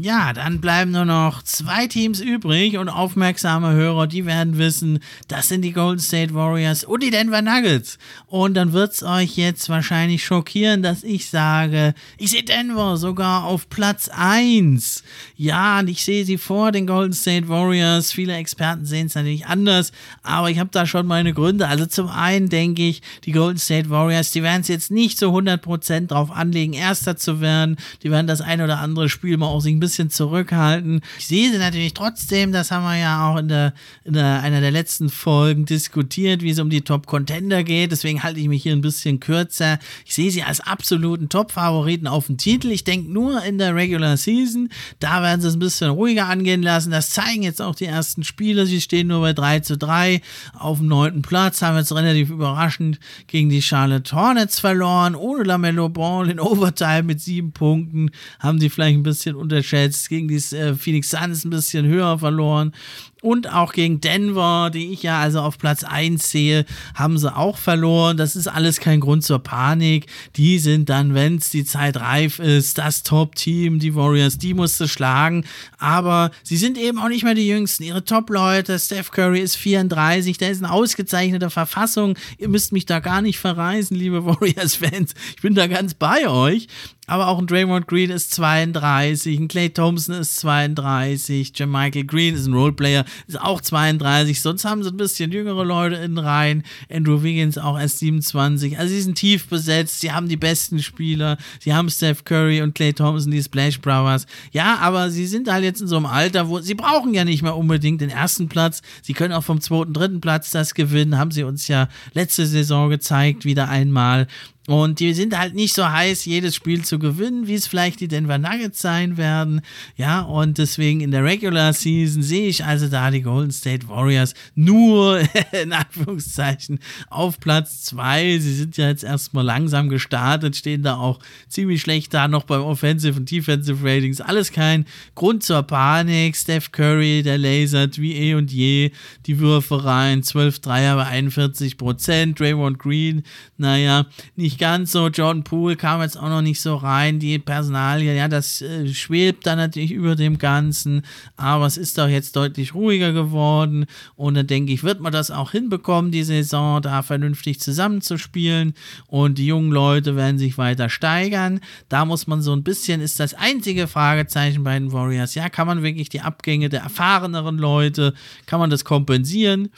Ja, 0.00 0.32
dann 0.32 0.60
bleiben 0.60 0.92
nur 0.92 1.04
noch 1.04 1.42
zwei 1.42 1.88
Teams 1.88 2.20
übrig 2.20 2.78
und 2.78 2.88
aufmerksame 2.88 3.72
Hörer, 3.72 4.06
die 4.06 4.26
werden 4.26 4.56
wissen, 4.56 5.00
das 5.26 5.48
sind 5.48 5.62
die 5.62 5.72
Golden 5.72 5.98
State 5.98 6.32
Warriors 6.34 6.84
und 6.84 7.02
die 7.02 7.10
Denver 7.10 7.42
Nuggets. 7.42 7.98
Und 8.28 8.54
dann 8.54 8.72
wird's 8.72 9.02
euch 9.02 9.36
jetzt 9.36 9.68
wahrscheinlich 9.68 10.24
schockieren, 10.24 10.84
dass 10.84 11.02
ich 11.02 11.28
sage, 11.28 11.94
ich 12.16 12.30
sehe 12.30 12.44
Denver 12.44 12.96
sogar 12.96 13.42
auf 13.42 13.68
Platz 13.70 14.08
eins. 14.08 15.02
Ja, 15.34 15.80
und 15.80 15.88
ich 15.88 16.04
sehe 16.04 16.24
sie 16.24 16.38
vor 16.38 16.70
den 16.70 16.86
Golden 16.86 17.12
State 17.12 17.48
Warriors. 17.48 18.12
Viele 18.12 18.36
Experten 18.36 18.86
sehen 18.86 19.08
es 19.08 19.16
natürlich 19.16 19.46
anders, 19.46 19.90
aber 20.22 20.48
ich 20.48 20.60
habe 20.60 20.70
da 20.70 20.86
schon 20.86 21.08
meine 21.08 21.34
Gründe. 21.34 21.66
Also 21.66 21.86
zum 21.86 22.06
einen 22.06 22.48
denke 22.48 22.86
ich, 22.86 23.02
die 23.24 23.32
Golden 23.32 23.58
State 23.58 23.90
Warriors, 23.90 24.30
die 24.30 24.44
werden 24.44 24.60
es 24.60 24.68
jetzt 24.68 24.92
nicht 24.92 25.18
so 25.18 25.36
100% 25.36 26.06
drauf 26.06 26.30
anlegen, 26.30 26.72
Erster 26.72 27.16
zu 27.16 27.40
werden. 27.40 27.78
Die 28.04 28.12
werden 28.12 28.28
das 28.28 28.40
ein 28.40 28.60
oder 28.60 28.78
andere 28.78 29.08
Spiel 29.08 29.36
mal 29.36 29.46
auch 29.46 29.58
sich 29.58 29.74
ein 29.74 29.80
bisschen 29.80 29.87
bisschen 29.88 30.10
zurückhalten. 30.10 31.00
Ich 31.18 31.28
sehe 31.28 31.50
sie 31.50 31.56
natürlich 31.56 31.94
trotzdem, 31.94 32.52
das 32.52 32.70
haben 32.70 32.84
wir 32.84 32.98
ja 32.98 33.26
auch 33.26 33.38
in, 33.38 33.48
der, 33.48 33.72
in 34.04 34.12
der, 34.12 34.42
einer 34.42 34.60
der 34.60 34.70
letzten 34.70 35.08
Folgen 35.08 35.64
diskutiert, 35.64 36.42
wie 36.42 36.50
es 36.50 36.58
um 36.58 36.68
die 36.68 36.82
Top-Contender 36.82 37.64
geht. 37.64 37.90
Deswegen 37.90 38.22
halte 38.22 38.38
ich 38.38 38.48
mich 38.48 38.62
hier 38.62 38.74
ein 38.74 38.82
bisschen 38.82 39.18
kürzer. 39.18 39.78
Ich 40.04 40.14
sehe 40.14 40.30
sie 40.30 40.42
als 40.42 40.60
absoluten 40.60 41.30
Top-Favoriten 41.30 42.06
auf 42.06 42.26
den 42.26 42.36
Titel. 42.36 42.70
Ich 42.70 42.84
denke 42.84 43.10
nur 43.10 43.42
in 43.44 43.56
der 43.56 43.74
Regular 43.74 44.18
Season, 44.18 44.68
da 45.00 45.22
werden 45.22 45.40
sie 45.40 45.48
es 45.48 45.54
ein 45.54 45.60
bisschen 45.60 45.90
ruhiger 45.90 46.26
angehen 46.26 46.62
lassen. 46.62 46.90
Das 46.90 47.08
zeigen 47.08 47.42
jetzt 47.42 47.62
auch 47.62 47.74
die 47.74 47.86
ersten 47.86 48.24
Spiele. 48.24 48.66
Sie 48.66 48.82
stehen 48.82 49.06
nur 49.06 49.22
bei 49.22 49.32
3 49.32 49.60
zu 49.60 49.78
3 49.78 50.20
auf 50.52 50.78
dem 50.78 50.88
neunten 50.88 51.22
Platz, 51.22 51.62
haben 51.62 51.78
jetzt 51.78 51.94
relativ 51.94 52.28
überraschend 52.28 53.00
gegen 53.26 53.48
die 53.48 53.62
Charlotte 53.62 54.14
Hornets 54.14 54.60
verloren, 54.60 55.14
ohne 55.14 55.44
Lamello 55.44 55.88
Ball 55.88 56.28
in 56.28 56.40
Overtime 56.48 57.04
mit 57.04 57.22
sieben 57.22 57.52
Punkten. 57.52 58.10
Haben 58.38 58.60
sie 58.60 58.68
vielleicht 58.68 58.98
ein 58.98 59.02
bisschen 59.02 59.34
unterschätzt 59.34 59.77
jetzt 59.82 60.08
gegen 60.08 60.28
die 60.28 60.36
äh, 60.56 60.74
Phoenix 60.74 61.10
Suns 61.10 61.44
ein 61.44 61.50
bisschen 61.50 61.86
höher 61.86 62.18
verloren. 62.18 62.72
Und 63.20 63.52
auch 63.52 63.72
gegen 63.72 64.00
Denver, 64.00 64.70
die 64.72 64.92
ich 64.92 65.02
ja 65.02 65.18
also 65.20 65.40
auf 65.40 65.58
Platz 65.58 65.82
1 65.82 66.30
sehe, 66.30 66.64
haben 66.94 67.18
sie 67.18 67.34
auch 67.34 67.58
verloren. 67.58 68.16
Das 68.16 68.36
ist 68.36 68.46
alles 68.46 68.78
kein 68.78 69.00
Grund 69.00 69.24
zur 69.24 69.40
Panik. 69.40 70.06
Die 70.36 70.60
sind 70.60 70.88
dann, 70.88 71.14
wenn 71.14 71.36
es 71.36 71.50
die 71.50 71.64
Zeit 71.64 71.96
reif 71.96 72.38
ist, 72.38 72.78
das 72.78 73.02
Top-Team, 73.02 73.80
die 73.80 73.96
Warriors, 73.96 74.38
die 74.38 74.54
musste 74.54 74.86
schlagen. 74.86 75.44
Aber 75.78 76.30
sie 76.44 76.56
sind 76.56 76.78
eben 76.78 77.00
auch 77.00 77.08
nicht 77.08 77.24
mehr 77.24 77.34
die 77.34 77.48
Jüngsten. 77.48 77.82
Ihre 77.82 78.04
Top-Leute, 78.04 78.78
Steph 78.78 79.10
Curry 79.10 79.40
ist 79.40 79.56
34, 79.56 80.38
der 80.38 80.50
ist 80.50 80.60
in 80.60 80.66
ausgezeichneter 80.66 81.50
Verfassung. 81.50 82.16
Ihr 82.38 82.48
müsst 82.48 82.70
mich 82.72 82.86
da 82.86 83.00
gar 83.00 83.20
nicht 83.20 83.38
verreisen, 83.38 83.96
liebe 83.96 84.24
Warriors-Fans. 84.24 85.14
Ich 85.34 85.42
bin 85.42 85.56
da 85.56 85.66
ganz 85.66 85.94
bei 85.94 86.28
euch. 86.28 86.68
Aber 87.08 87.28
auch 87.28 87.38
ein 87.38 87.46
Draymond 87.46 87.86
Green 87.86 88.10
ist 88.10 88.32
32, 88.34 89.40
ein 89.40 89.48
Clay 89.48 89.70
Thompson 89.70 90.14
ist 90.14 90.36
32, 90.36 91.54
Michael 91.66 92.04
Green 92.04 92.34
ist 92.34 92.46
ein 92.46 92.52
Roleplayer, 92.52 93.06
auch 93.40 93.60
32. 93.60 94.40
Sonst 94.40 94.64
haben 94.64 94.82
sie 94.82 94.90
ein 94.90 94.96
bisschen 94.96 95.32
jüngere 95.32 95.64
Leute 95.64 95.96
in 95.96 96.18
Reihen. 96.18 96.62
Andrew 96.90 97.22
Wiggins 97.22 97.58
auch 97.58 97.78
erst 97.78 97.98
27. 98.00 98.78
Also 98.78 98.94
sie 98.94 99.02
sind 99.02 99.16
tief 99.16 99.48
besetzt, 99.48 100.00
sie 100.00 100.12
haben 100.12 100.28
die 100.28 100.36
besten 100.36 100.82
Spieler, 100.82 101.36
sie 101.60 101.74
haben 101.74 101.90
Steph 101.90 102.24
Curry 102.24 102.62
und 102.62 102.74
Clay 102.74 102.92
Thompson, 102.92 103.30
die 103.30 103.42
Splash 103.42 103.80
Brothers. 103.80 104.26
Ja, 104.52 104.78
aber 104.80 105.10
sie 105.10 105.26
sind 105.26 105.50
halt 105.50 105.64
jetzt 105.64 105.80
in 105.80 105.88
so 105.88 105.96
einem 105.96 106.06
Alter, 106.06 106.48
wo 106.48 106.60
sie 106.60 106.74
brauchen 106.74 107.14
ja 107.14 107.24
nicht 107.24 107.42
mehr 107.42 107.56
unbedingt 107.56 108.00
den 108.00 108.10
ersten 108.10 108.48
Platz. 108.48 108.82
Sie 109.02 109.12
können 109.12 109.32
auch 109.32 109.44
vom 109.44 109.60
zweiten, 109.60 109.92
dritten 109.92 110.20
Platz 110.20 110.50
das 110.50 110.74
gewinnen, 110.74 111.18
haben 111.18 111.30
sie 111.30 111.44
uns 111.44 111.68
ja 111.68 111.88
letzte 112.14 112.46
Saison 112.46 112.90
gezeigt, 112.90 113.44
wieder 113.44 113.68
einmal. 113.68 114.26
Und 114.68 115.00
die 115.00 115.14
sind 115.14 115.34
halt 115.34 115.54
nicht 115.54 115.74
so 115.74 115.90
heiß, 115.90 116.26
jedes 116.26 116.54
Spiel 116.54 116.84
zu 116.84 116.98
gewinnen, 116.98 117.46
wie 117.46 117.54
es 117.54 117.66
vielleicht 117.66 118.00
die 118.00 118.08
Denver 118.08 118.36
Nuggets 118.36 118.82
sein 118.82 119.16
werden. 119.16 119.62
Ja, 119.96 120.20
und 120.20 120.58
deswegen 120.58 121.00
in 121.00 121.10
der 121.10 121.24
Regular 121.24 121.72
Season 121.72 122.22
sehe 122.22 122.48
ich 122.48 122.62
also 122.62 122.88
da 122.88 123.10
die 123.10 123.22
Golden 123.22 123.50
State 123.50 123.88
Warriors 123.88 124.34
nur 124.54 125.20
in 125.62 125.72
Anführungszeichen 125.72 126.80
auf 127.08 127.40
Platz 127.40 127.84
zwei. 127.84 128.38
Sie 128.38 128.54
sind 128.54 128.76
ja 128.76 128.88
jetzt 128.88 129.04
erstmal 129.04 129.42
langsam 129.42 129.88
gestartet, 129.88 130.54
stehen 130.54 130.82
da 130.82 130.96
auch 130.96 131.18
ziemlich 131.48 131.80
schlecht 131.80 132.12
da 132.12 132.28
noch 132.28 132.44
beim 132.44 132.60
Offensive 132.60 133.18
und 133.18 133.30
Defensive 133.30 133.82
Ratings. 133.82 134.20
Alles 134.20 134.52
kein 134.52 134.84
Grund 135.14 135.44
zur 135.44 135.62
Panik. 135.62 136.36
Steph 136.36 136.72
Curry, 136.72 137.22
der 137.22 137.38
lasert 137.38 137.98
wie 137.98 138.14
eh 138.16 138.34
und 138.34 138.52
je 138.52 138.90
die 139.24 139.38
Würfe 139.38 139.82
rein. 139.82 140.22
12 140.22 140.58
Dreier 140.58 140.96
bei 140.96 141.06
41 141.06 141.78
Prozent. 141.78 142.38
Draymond 142.38 142.78
Green, 142.78 143.22
naja, 143.56 144.04
nicht 144.36 144.57
ganz 144.58 144.92
so. 144.92 145.08
Jordan 145.08 145.44
Poole 145.44 145.76
kam 145.76 146.02
jetzt 146.02 146.18
auch 146.18 146.28
noch 146.28 146.42
nicht 146.42 146.60
so 146.60 146.76
rein. 146.76 147.18
Die 147.18 147.38
Personalie, 147.38 148.14
ja, 148.14 148.28
das 148.28 148.60
äh, 148.60 148.88
schwebt 148.88 149.46
dann 149.46 149.58
natürlich 149.58 149.92
über 149.92 150.16
dem 150.16 150.38
Ganzen. 150.38 151.02
Aber 151.36 151.66
es 151.66 151.76
ist 151.76 151.98
doch 151.98 152.08
jetzt 152.08 152.36
deutlich 152.36 152.74
ruhiger 152.74 153.12
geworden. 153.12 153.86
Und 154.16 154.34
dann 154.34 154.46
denke 154.46 154.72
ich, 154.72 154.82
wird 154.82 155.00
man 155.00 155.12
das 155.12 155.30
auch 155.30 155.52
hinbekommen, 155.52 156.10
die 156.10 156.24
Saison 156.24 156.82
da 156.82 157.02
vernünftig 157.02 157.60
zusammenzuspielen. 157.60 158.74
Und 159.06 159.38
die 159.38 159.46
jungen 159.46 159.72
Leute 159.72 160.16
werden 160.16 160.38
sich 160.38 160.58
weiter 160.58 160.88
steigern. 160.88 161.60
Da 161.88 162.04
muss 162.04 162.26
man 162.26 162.42
so 162.42 162.52
ein 162.52 162.62
bisschen, 162.62 163.00
ist 163.00 163.20
das 163.20 163.34
einzige 163.34 163.86
Fragezeichen 163.86 164.64
bei 164.64 164.78
den 164.78 164.92
Warriors. 164.92 165.34
Ja, 165.34 165.48
kann 165.48 165.66
man 165.66 165.82
wirklich 165.82 166.08
die 166.08 166.20
Abgänge 166.20 166.68
der 166.68 166.82
erfahreneren 166.82 167.58
Leute, 167.58 168.14
kann 168.46 168.60
man 168.60 168.70
das 168.70 168.84
kompensieren? 168.84 169.70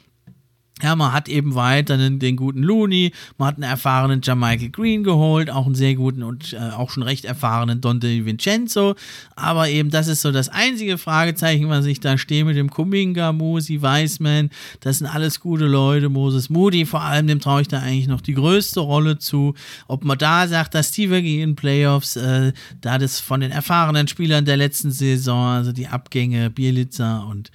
Ja, 0.82 0.96
man 0.96 1.12
hat 1.12 1.28
eben 1.28 1.54
weiter 1.54 1.96
den, 1.96 2.18
den, 2.18 2.36
guten 2.36 2.62
Looney, 2.62 3.12
man 3.38 3.48
hat 3.48 3.54
einen 3.56 3.64
erfahrenen 3.64 4.20
Jamichael 4.22 4.70
Green 4.70 5.04
geholt, 5.04 5.50
auch 5.50 5.66
einen 5.66 5.74
sehr 5.74 5.94
guten 5.94 6.22
und 6.22 6.52
äh, 6.52 6.70
auch 6.70 6.90
schon 6.90 7.02
recht 7.02 7.24
erfahrenen 7.24 7.80
Dante 7.80 8.24
Vincenzo. 8.24 8.94
Aber 9.36 9.68
eben, 9.68 9.90
das 9.90 10.08
ist 10.08 10.22
so 10.22 10.32
das 10.32 10.48
einzige 10.48 10.98
Fragezeichen, 10.98 11.68
was 11.68 11.84
ich 11.86 12.00
da 12.00 12.16
stehe 12.16 12.44
mit 12.44 12.56
dem 12.56 12.70
Kuminga, 12.70 13.32
Musi, 13.32 13.82
Weisman. 13.82 14.50
Das 14.80 14.98
sind 14.98 15.06
alles 15.06 15.40
gute 15.40 15.66
Leute. 15.66 16.08
Moses 16.08 16.50
Moody, 16.50 16.86
vor 16.86 17.02
allem, 17.02 17.26
dem 17.26 17.40
traue 17.40 17.62
ich 17.62 17.68
da 17.68 17.80
eigentlich 17.80 18.08
noch 18.08 18.20
die 18.20 18.34
größte 18.34 18.80
Rolle 18.80 19.18
zu. 19.18 19.54
Ob 19.86 20.04
man 20.04 20.18
da 20.18 20.48
sagt, 20.48 20.74
dass 20.74 20.92
die 20.92 21.10
wirklich 21.10 21.38
in 21.38 21.56
Playoffs, 21.56 22.16
äh, 22.16 22.52
da 22.80 22.98
das 22.98 23.20
von 23.20 23.40
den 23.40 23.50
erfahrenen 23.50 24.08
Spielern 24.08 24.44
der 24.44 24.56
letzten 24.56 24.90
Saison, 24.90 25.46
also 25.46 25.72
die 25.72 25.88
Abgänge, 25.88 26.50
Bielitzer 26.50 27.26
und 27.28 27.50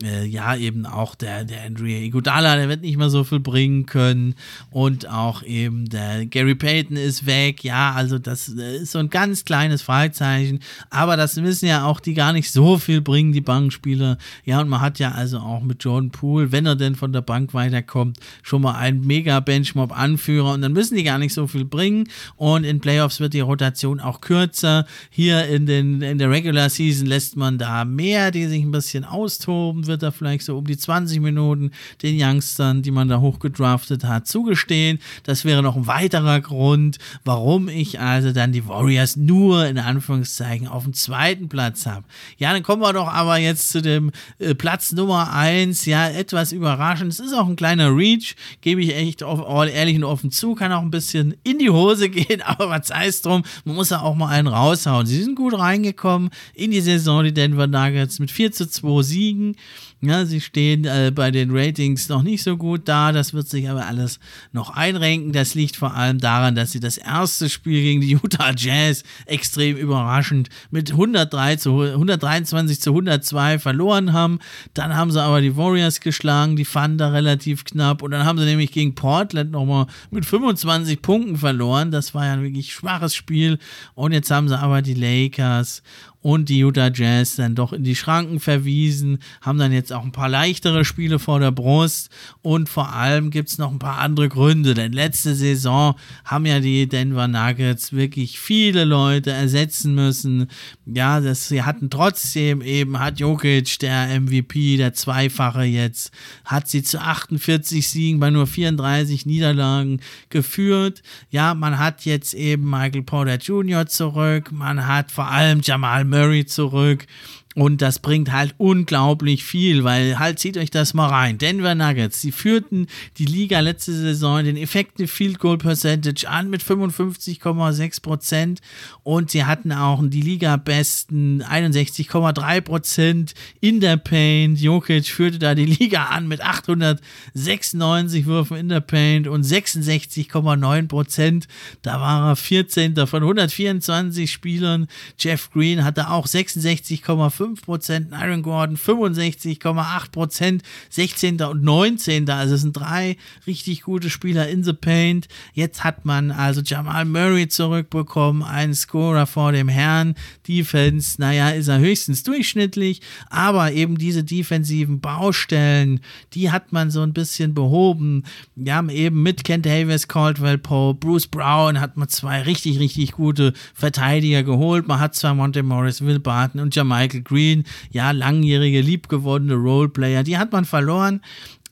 äh, 0.00 0.24
ja, 0.24 0.56
eben 0.56 0.86
auch 0.86 1.14
der, 1.14 1.44
der 1.44 1.64
Andrea 1.64 1.98
Iguodala, 2.00 2.56
der 2.56 2.68
wird 2.68 2.80
nicht 2.80 2.96
mehr 2.96 3.10
so 3.10 3.24
viel 3.24 3.40
bringen 3.40 3.84
können. 3.84 4.34
Und 4.70 5.08
auch 5.08 5.42
eben 5.42 5.88
der 5.88 6.24
Gary 6.24 6.54
Payton 6.54 6.96
ist 6.96 7.26
weg. 7.26 7.62
Ja, 7.62 7.92
also 7.92 8.18
das 8.18 8.48
äh, 8.56 8.78
ist 8.78 8.92
so 8.92 8.98
ein 8.98 9.10
ganz 9.10 9.44
kleines 9.44 9.82
Fragezeichen. 9.82 10.60
Aber 10.88 11.16
das 11.16 11.36
wissen 11.42 11.66
ja 11.66 11.84
auch 11.84 12.00
die 12.00 12.14
gar 12.14 12.32
nicht 12.32 12.50
so 12.50 12.78
viel 12.78 13.02
bringen, 13.02 13.32
die 13.32 13.42
Bankspieler. 13.42 14.16
Ja, 14.44 14.60
und 14.60 14.68
man 14.68 14.80
hat 14.80 14.98
ja 14.98 15.12
also 15.12 15.38
auch 15.38 15.62
mit 15.62 15.84
Jordan 15.84 16.10
Poole, 16.10 16.52
wenn 16.52 16.64
er 16.64 16.76
denn 16.76 16.94
von 16.94 17.12
der 17.12 17.22
Bank 17.22 17.52
weiterkommt, 17.52 18.18
schon 18.42 18.62
mal 18.62 18.74
einen 18.74 19.06
mega 19.06 19.40
Benchmob-Anführer. 19.40 20.54
Und 20.54 20.62
dann 20.62 20.72
müssen 20.72 20.96
die 20.96 21.04
gar 21.04 21.18
nicht 21.18 21.34
so 21.34 21.46
viel 21.46 21.66
bringen. 21.66 22.08
Und 22.36 22.64
in 22.64 22.80
Playoffs 22.80 23.20
wird 23.20 23.34
die 23.34 23.40
Rotation 23.40 24.00
auch 24.00 24.22
kürzer. 24.22 24.86
Hier 25.10 25.46
in, 25.48 25.66
den, 25.66 26.00
in 26.00 26.16
der 26.16 26.30
Regular 26.30 26.70
Season 26.70 27.06
lässt 27.06 27.36
man 27.36 27.58
da 27.58 27.84
mehr, 27.84 28.30
die 28.30 28.46
sich 28.46 28.62
ein 28.62 28.72
bisschen 28.72 29.04
austoben 29.04 29.81
wird 29.86 30.02
er 30.02 30.12
vielleicht 30.12 30.44
so 30.44 30.58
um 30.58 30.66
die 30.66 30.76
20 30.76 31.20
Minuten 31.20 31.72
den 32.02 32.16
Youngstern, 32.20 32.82
die 32.82 32.90
man 32.90 33.08
da 33.08 33.20
hochgedraftet 33.20 34.04
hat, 34.04 34.26
zugestehen. 34.26 34.98
Das 35.24 35.44
wäre 35.44 35.62
noch 35.62 35.76
ein 35.76 35.86
weiterer 35.86 36.40
Grund, 36.40 36.98
warum 37.24 37.68
ich 37.68 38.00
also 38.00 38.32
dann 38.32 38.52
die 38.52 38.66
Warriors 38.66 39.16
nur 39.16 39.66
in 39.66 39.78
Anführungszeichen 39.78 40.66
auf 40.68 40.84
dem 40.84 40.94
zweiten 40.94 41.48
Platz 41.48 41.86
habe. 41.86 42.04
Ja, 42.38 42.52
dann 42.52 42.62
kommen 42.62 42.82
wir 42.82 42.92
doch 42.92 43.08
aber 43.08 43.38
jetzt 43.38 43.70
zu 43.70 43.82
dem 43.82 44.10
äh, 44.38 44.54
Platz 44.54 44.92
Nummer 44.92 45.32
1. 45.32 45.86
Ja, 45.86 46.08
etwas 46.08 46.52
überraschend. 46.52 47.12
Es 47.12 47.20
ist 47.20 47.34
auch 47.34 47.48
ein 47.48 47.56
kleiner 47.56 47.94
Reach, 47.94 48.34
gebe 48.60 48.82
ich 48.82 48.94
echt 48.94 49.22
auf, 49.22 49.40
ehrlich 49.68 49.96
und 49.96 50.04
offen 50.04 50.30
zu. 50.30 50.54
Kann 50.54 50.72
auch 50.72 50.82
ein 50.82 50.90
bisschen 50.90 51.34
in 51.44 51.58
die 51.58 51.70
Hose 51.70 52.08
gehen, 52.10 52.42
aber 52.42 52.70
was 52.70 52.90
heißt 52.90 53.26
drum, 53.26 53.42
man 53.64 53.76
muss 53.76 53.90
ja 53.90 54.00
auch 54.00 54.14
mal 54.14 54.28
einen 54.28 54.48
raushauen. 54.48 55.06
Sie 55.06 55.22
sind 55.22 55.36
gut 55.36 55.58
reingekommen 55.58 56.30
in 56.54 56.70
die 56.70 56.80
Saison, 56.80 57.24
die 57.24 57.34
Denver 57.34 57.66
Nuggets 57.66 58.18
mit 58.18 58.30
4 58.30 58.52
zu 58.52 58.68
2 58.68 59.02
Siegen. 59.02 59.56
Ja, 60.04 60.26
sie 60.26 60.40
stehen 60.40 60.84
äh, 60.84 61.12
bei 61.14 61.30
den 61.30 61.56
Ratings 61.56 62.08
noch 62.08 62.24
nicht 62.24 62.42
so 62.42 62.56
gut 62.56 62.88
da. 62.88 63.12
Das 63.12 63.34
wird 63.34 63.48
sich 63.48 63.70
aber 63.70 63.86
alles 63.86 64.18
noch 64.50 64.70
einrenken. 64.70 65.30
Das 65.30 65.54
liegt 65.54 65.76
vor 65.76 65.94
allem 65.94 66.18
daran, 66.18 66.56
dass 66.56 66.72
sie 66.72 66.80
das 66.80 66.98
erste 66.98 67.48
Spiel 67.48 67.82
gegen 67.82 68.00
die 68.00 68.10
Utah 68.20 68.52
Jazz 68.56 69.04
extrem 69.26 69.76
überraschend 69.76 70.48
mit 70.72 70.90
103 70.90 71.54
zu 71.54 71.82
123 71.82 72.80
zu 72.80 72.90
102 72.90 73.60
verloren 73.60 74.12
haben. 74.12 74.40
Dann 74.74 74.96
haben 74.96 75.12
sie 75.12 75.22
aber 75.22 75.40
die 75.40 75.56
Warriors 75.56 76.00
geschlagen, 76.00 76.56
die 76.56 76.64
Thunder 76.64 77.12
relativ 77.12 77.64
knapp. 77.64 78.02
Und 78.02 78.10
dann 78.10 78.24
haben 78.24 78.40
sie 78.40 78.44
nämlich 78.44 78.72
gegen 78.72 78.96
Portland 78.96 79.52
nochmal 79.52 79.86
mit 80.10 80.26
25 80.26 81.00
Punkten 81.00 81.36
verloren. 81.36 81.92
Das 81.92 82.12
war 82.12 82.26
ja 82.26 82.32
ein 82.32 82.42
wirklich 82.42 82.72
schwaches 82.72 83.14
Spiel. 83.14 83.60
Und 83.94 84.10
jetzt 84.10 84.32
haben 84.32 84.48
sie 84.48 84.58
aber 84.58 84.82
die 84.82 84.94
Lakers 84.94 85.84
und 86.22 86.48
die 86.48 86.60
Utah 86.60 86.90
Jazz 86.92 87.36
dann 87.36 87.54
doch 87.54 87.72
in 87.72 87.84
die 87.84 87.96
Schranken 87.96 88.40
verwiesen, 88.40 89.18
haben 89.40 89.58
dann 89.58 89.72
jetzt 89.72 89.92
auch 89.92 90.04
ein 90.04 90.12
paar 90.12 90.28
leichtere 90.28 90.84
Spiele 90.84 91.18
vor 91.18 91.40
der 91.40 91.50
Brust 91.50 92.10
und 92.40 92.68
vor 92.68 92.92
allem 92.94 93.30
gibt 93.30 93.48
es 93.48 93.58
noch 93.58 93.72
ein 93.72 93.78
paar 93.78 93.98
andere 93.98 94.28
Gründe, 94.28 94.74
denn 94.74 94.92
letzte 94.92 95.34
Saison 95.34 95.96
haben 96.24 96.46
ja 96.46 96.60
die 96.60 96.88
Denver 96.88 97.28
Nuggets 97.28 97.92
wirklich 97.92 98.38
viele 98.38 98.84
Leute 98.84 99.32
ersetzen 99.32 99.94
müssen. 99.94 100.48
Ja, 100.86 101.20
das, 101.20 101.48
sie 101.48 101.62
hatten 101.62 101.90
trotzdem 101.90 102.62
eben, 102.62 102.98
hat 102.98 103.18
Jokic, 103.18 103.78
der 103.80 104.20
MVP, 104.20 104.76
der 104.76 104.94
Zweifache 104.94 105.64
jetzt, 105.64 106.12
hat 106.44 106.68
sie 106.68 106.82
zu 106.82 107.00
48 107.00 107.88
Siegen 107.88 108.20
bei 108.20 108.30
nur 108.30 108.46
34 108.46 109.26
Niederlagen 109.26 110.00
geführt. 110.30 111.02
Ja, 111.30 111.54
man 111.54 111.78
hat 111.78 112.04
jetzt 112.04 112.34
eben 112.34 112.70
Michael 112.70 113.02
Porter 113.02 113.36
Jr. 113.36 113.86
zurück, 113.86 114.52
man 114.52 114.86
hat 114.86 115.10
vor 115.10 115.28
allem 115.28 115.60
Jamal 115.62 116.04
Murray 116.12 116.44
zurück. 116.44 117.06
Und 117.54 117.82
das 117.82 117.98
bringt 117.98 118.32
halt 118.32 118.54
unglaublich 118.56 119.44
viel, 119.44 119.84
weil 119.84 120.18
halt 120.18 120.38
zieht 120.38 120.56
euch 120.56 120.70
das 120.70 120.94
mal 120.94 121.08
rein. 121.08 121.36
Denver 121.36 121.74
Nuggets, 121.74 122.22
die 122.22 122.32
führten 122.32 122.86
die 123.18 123.26
Liga 123.26 123.60
letzte 123.60 123.92
Saison 123.92 124.42
den 124.42 124.56
Effective 124.56 125.08
Field 125.08 125.38
Goal 125.38 125.58
Percentage 125.58 126.26
an 126.26 126.48
mit 126.48 126.62
55,6 126.62 128.00
Prozent 128.00 128.60
und 129.02 129.30
sie 129.30 129.44
hatten 129.44 129.70
auch 129.72 130.02
die 130.02 130.22
Liga 130.22 130.56
besten 130.56 131.42
61,3 131.42 132.60
Prozent 132.62 133.34
in 133.60 133.80
der 133.80 133.98
Paint. 133.98 134.58
Jokic 134.58 135.08
führte 135.08 135.38
da 135.38 135.54
die 135.54 135.66
Liga 135.66 136.06
an 136.06 136.28
mit 136.28 136.40
896 136.40 138.24
Würfen 138.24 138.56
in 138.56 138.70
der 138.70 138.80
Paint 138.80 139.28
und 139.28 139.44
66,9 139.44 140.88
Prozent. 140.88 141.48
Da 141.82 142.00
war 142.00 142.30
er 142.30 142.36
14. 142.36 143.06
von 143.06 143.22
124 143.22 144.32
Spielern. 144.32 144.86
Jeff 145.18 145.50
Green 145.50 145.84
hatte 145.84 146.08
auch 146.08 146.26
66,5 146.26 147.41
5%, 147.42 148.12
Iron 148.24 148.42
Gordon 148.42 148.76
65,8%, 148.76 150.60
16. 150.90 151.42
und 151.42 151.62
19. 151.62 152.28
Also 152.30 152.54
es 152.54 152.60
sind 152.62 152.76
drei 152.76 153.16
richtig 153.46 153.82
gute 153.82 154.10
Spieler 154.10 154.48
in 154.48 154.62
the 154.62 154.72
Paint. 154.72 155.28
Jetzt 155.54 155.84
hat 155.84 156.04
man 156.04 156.30
also 156.30 156.60
Jamal 156.60 157.04
Murray 157.04 157.48
zurückbekommen, 157.48 158.42
einen 158.42 158.74
Scorer 158.74 159.26
vor 159.26 159.52
dem 159.52 159.68
Herrn. 159.68 160.14
Defense, 160.46 161.20
naja, 161.20 161.50
ist 161.50 161.68
er 161.68 161.78
höchstens 161.78 162.22
durchschnittlich, 162.22 163.00
aber 163.30 163.72
eben 163.72 163.96
diese 163.98 164.24
defensiven 164.24 165.00
Baustellen, 165.00 166.00
die 166.34 166.50
hat 166.50 166.72
man 166.72 166.90
so 166.90 167.02
ein 167.02 167.12
bisschen 167.12 167.54
behoben. 167.54 168.24
Wir 168.54 168.74
haben 168.74 168.88
eben 168.88 169.22
mit 169.22 169.44
Kent 169.44 169.66
Davis, 169.66 170.08
Caldwell 170.08 170.58
Pope, 170.58 171.00
Bruce 171.00 171.26
Brown 171.26 171.80
hat 171.80 171.96
man 171.96 172.08
zwei 172.08 172.42
richtig, 172.42 172.78
richtig 172.78 173.12
gute 173.12 173.52
Verteidiger 173.74 174.42
geholt. 174.42 174.86
Man 174.88 175.00
hat 175.00 175.14
zwar 175.14 175.34
Monte 175.34 175.62
Morris, 175.62 176.02
Will 176.02 176.18
Barton 176.20 176.60
und 176.60 176.74
Jamichael 176.74 177.22
Green, 177.32 177.64
ja, 177.90 178.10
langjährige, 178.10 178.80
liebgewonnene 178.80 179.54
Roleplayer, 179.54 180.22
die 180.22 180.36
hat 180.36 180.52
man 180.52 180.64
verloren. 180.64 181.20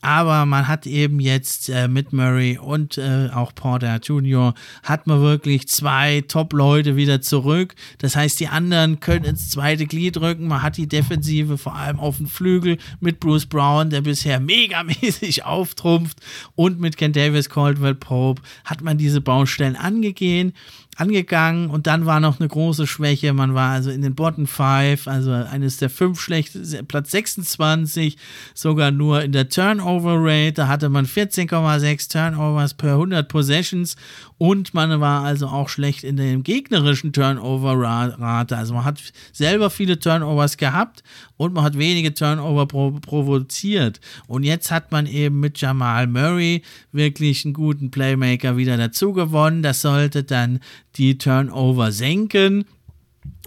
Aber 0.01 0.47
man 0.47 0.67
hat 0.67 0.87
eben 0.87 1.19
jetzt 1.19 1.69
äh, 1.69 1.87
mit 1.87 2.11
Murray 2.11 2.57
und 2.57 2.97
äh, 2.97 3.29
auch 3.31 3.53
Porter 3.53 3.97
Jr. 3.97 4.55
hat 4.81 5.05
man 5.05 5.21
wirklich 5.21 5.67
zwei 5.67 6.23
Top-Leute 6.27 6.95
wieder 6.95 7.21
zurück. 7.21 7.75
Das 7.99 8.15
heißt, 8.15 8.39
die 8.39 8.47
anderen 8.47 8.99
können 8.99 9.25
ins 9.25 9.51
zweite 9.51 9.85
Glied 9.85 10.17
rücken. 10.19 10.47
Man 10.47 10.63
hat 10.63 10.77
die 10.77 10.87
Defensive 10.87 11.59
vor 11.59 11.75
allem 11.75 11.99
auf 11.99 12.17
dem 12.17 12.25
Flügel 12.25 12.79
mit 12.99 13.19
Bruce 13.19 13.45
Brown, 13.45 13.91
der 13.91 14.01
bisher 14.01 14.39
megamäßig 14.39 15.45
auftrumpft. 15.45 16.17
Und 16.55 16.79
mit 16.79 16.97
Ken 16.97 17.13
Davis, 17.13 17.49
Caldwell 17.49 17.93
Pope 17.93 18.41
hat 18.65 18.81
man 18.81 18.97
diese 18.97 19.21
Baustellen 19.21 19.75
angegeben 19.75 20.53
angegangen 21.01 21.71
und 21.71 21.87
dann 21.87 22.05
war 22.05 22.19
noch 22.19 22.39
eine 22.39 22.47
große 22.47 22.85
Schwäche. 22.85 23.33
Man 23.33 23.55
war 23.55 23.71
also 23.71 23.89
in 23.89 24.03
den 24.03 24.13
Bottom 24.13 24.45
5, 24.45 25.07
also 25.07 25.31
eines 25.31 25.77
der 25.77 25.89
fünf 25.89 26.21
schlechtesten, 26.21 26.85
Platz 26.85 27.11
26, 27.11 28.17
sogar 28.53 28.91
nur 28.91 29.23
in 29.23 29.31
der 29.31 29.49
Turnover 29.49 30.17
Rate. 30.17 30.53
Da 30.53 30.67
hatte 30.67 30.89
man 30.89 31.07
14,6 31.07 32.11
Turnovers 32.11 32.75
per 32.75 32.93
100 32.93 33.27
Possessions 33.27 33.95
und 34.37 34.73
man 34.73 34.99
war 35.01 35.23
also 35.23 35.47
auch 35.47 35.69
schlecht 35.69 36.03
in 36.03 36.17
der 36.17 36.37
gegnerischen 36.37 37.13
Turnover-Rate. 37.13 38.55
Also 38.55 38.73
man 38.73 38.85
hat 38.85 38.99
selber 39.33 39.69
viele 39.69 39.99
Turnovers 39.99 40.57
gehabt 40.57 41.03
und 41.41 41.55
man 41.55 41.63
hat 41.63 41.75
wenige 41.75 42.13
Turnover 42.13 42.67
pro 42.67 42.91
provoziert. 42.91 43.99
Und 44.27 44.43
jetzt 44.43 44.69
hat 44.69 44.91
man 44.91 45.07
eben 45.07 45.39
mit 45.39 45.59
Jamal 45.59 46.05
Murray 46.05 46.61
wirklich 46.91 47.45
einen 47.45 47.55
guten 47.55 47.89
Playmaker 47.89 48.57
wieder 48.57 48.77
dazu 48.77 49.11
gewonnen. 49.11 49.63
Das 49.63 49.81
sollte 49.81 50.23
dann 50.23 50.59
die 50.97 51.17
Turnover 51.17 51.91
senken. 51.91 52.65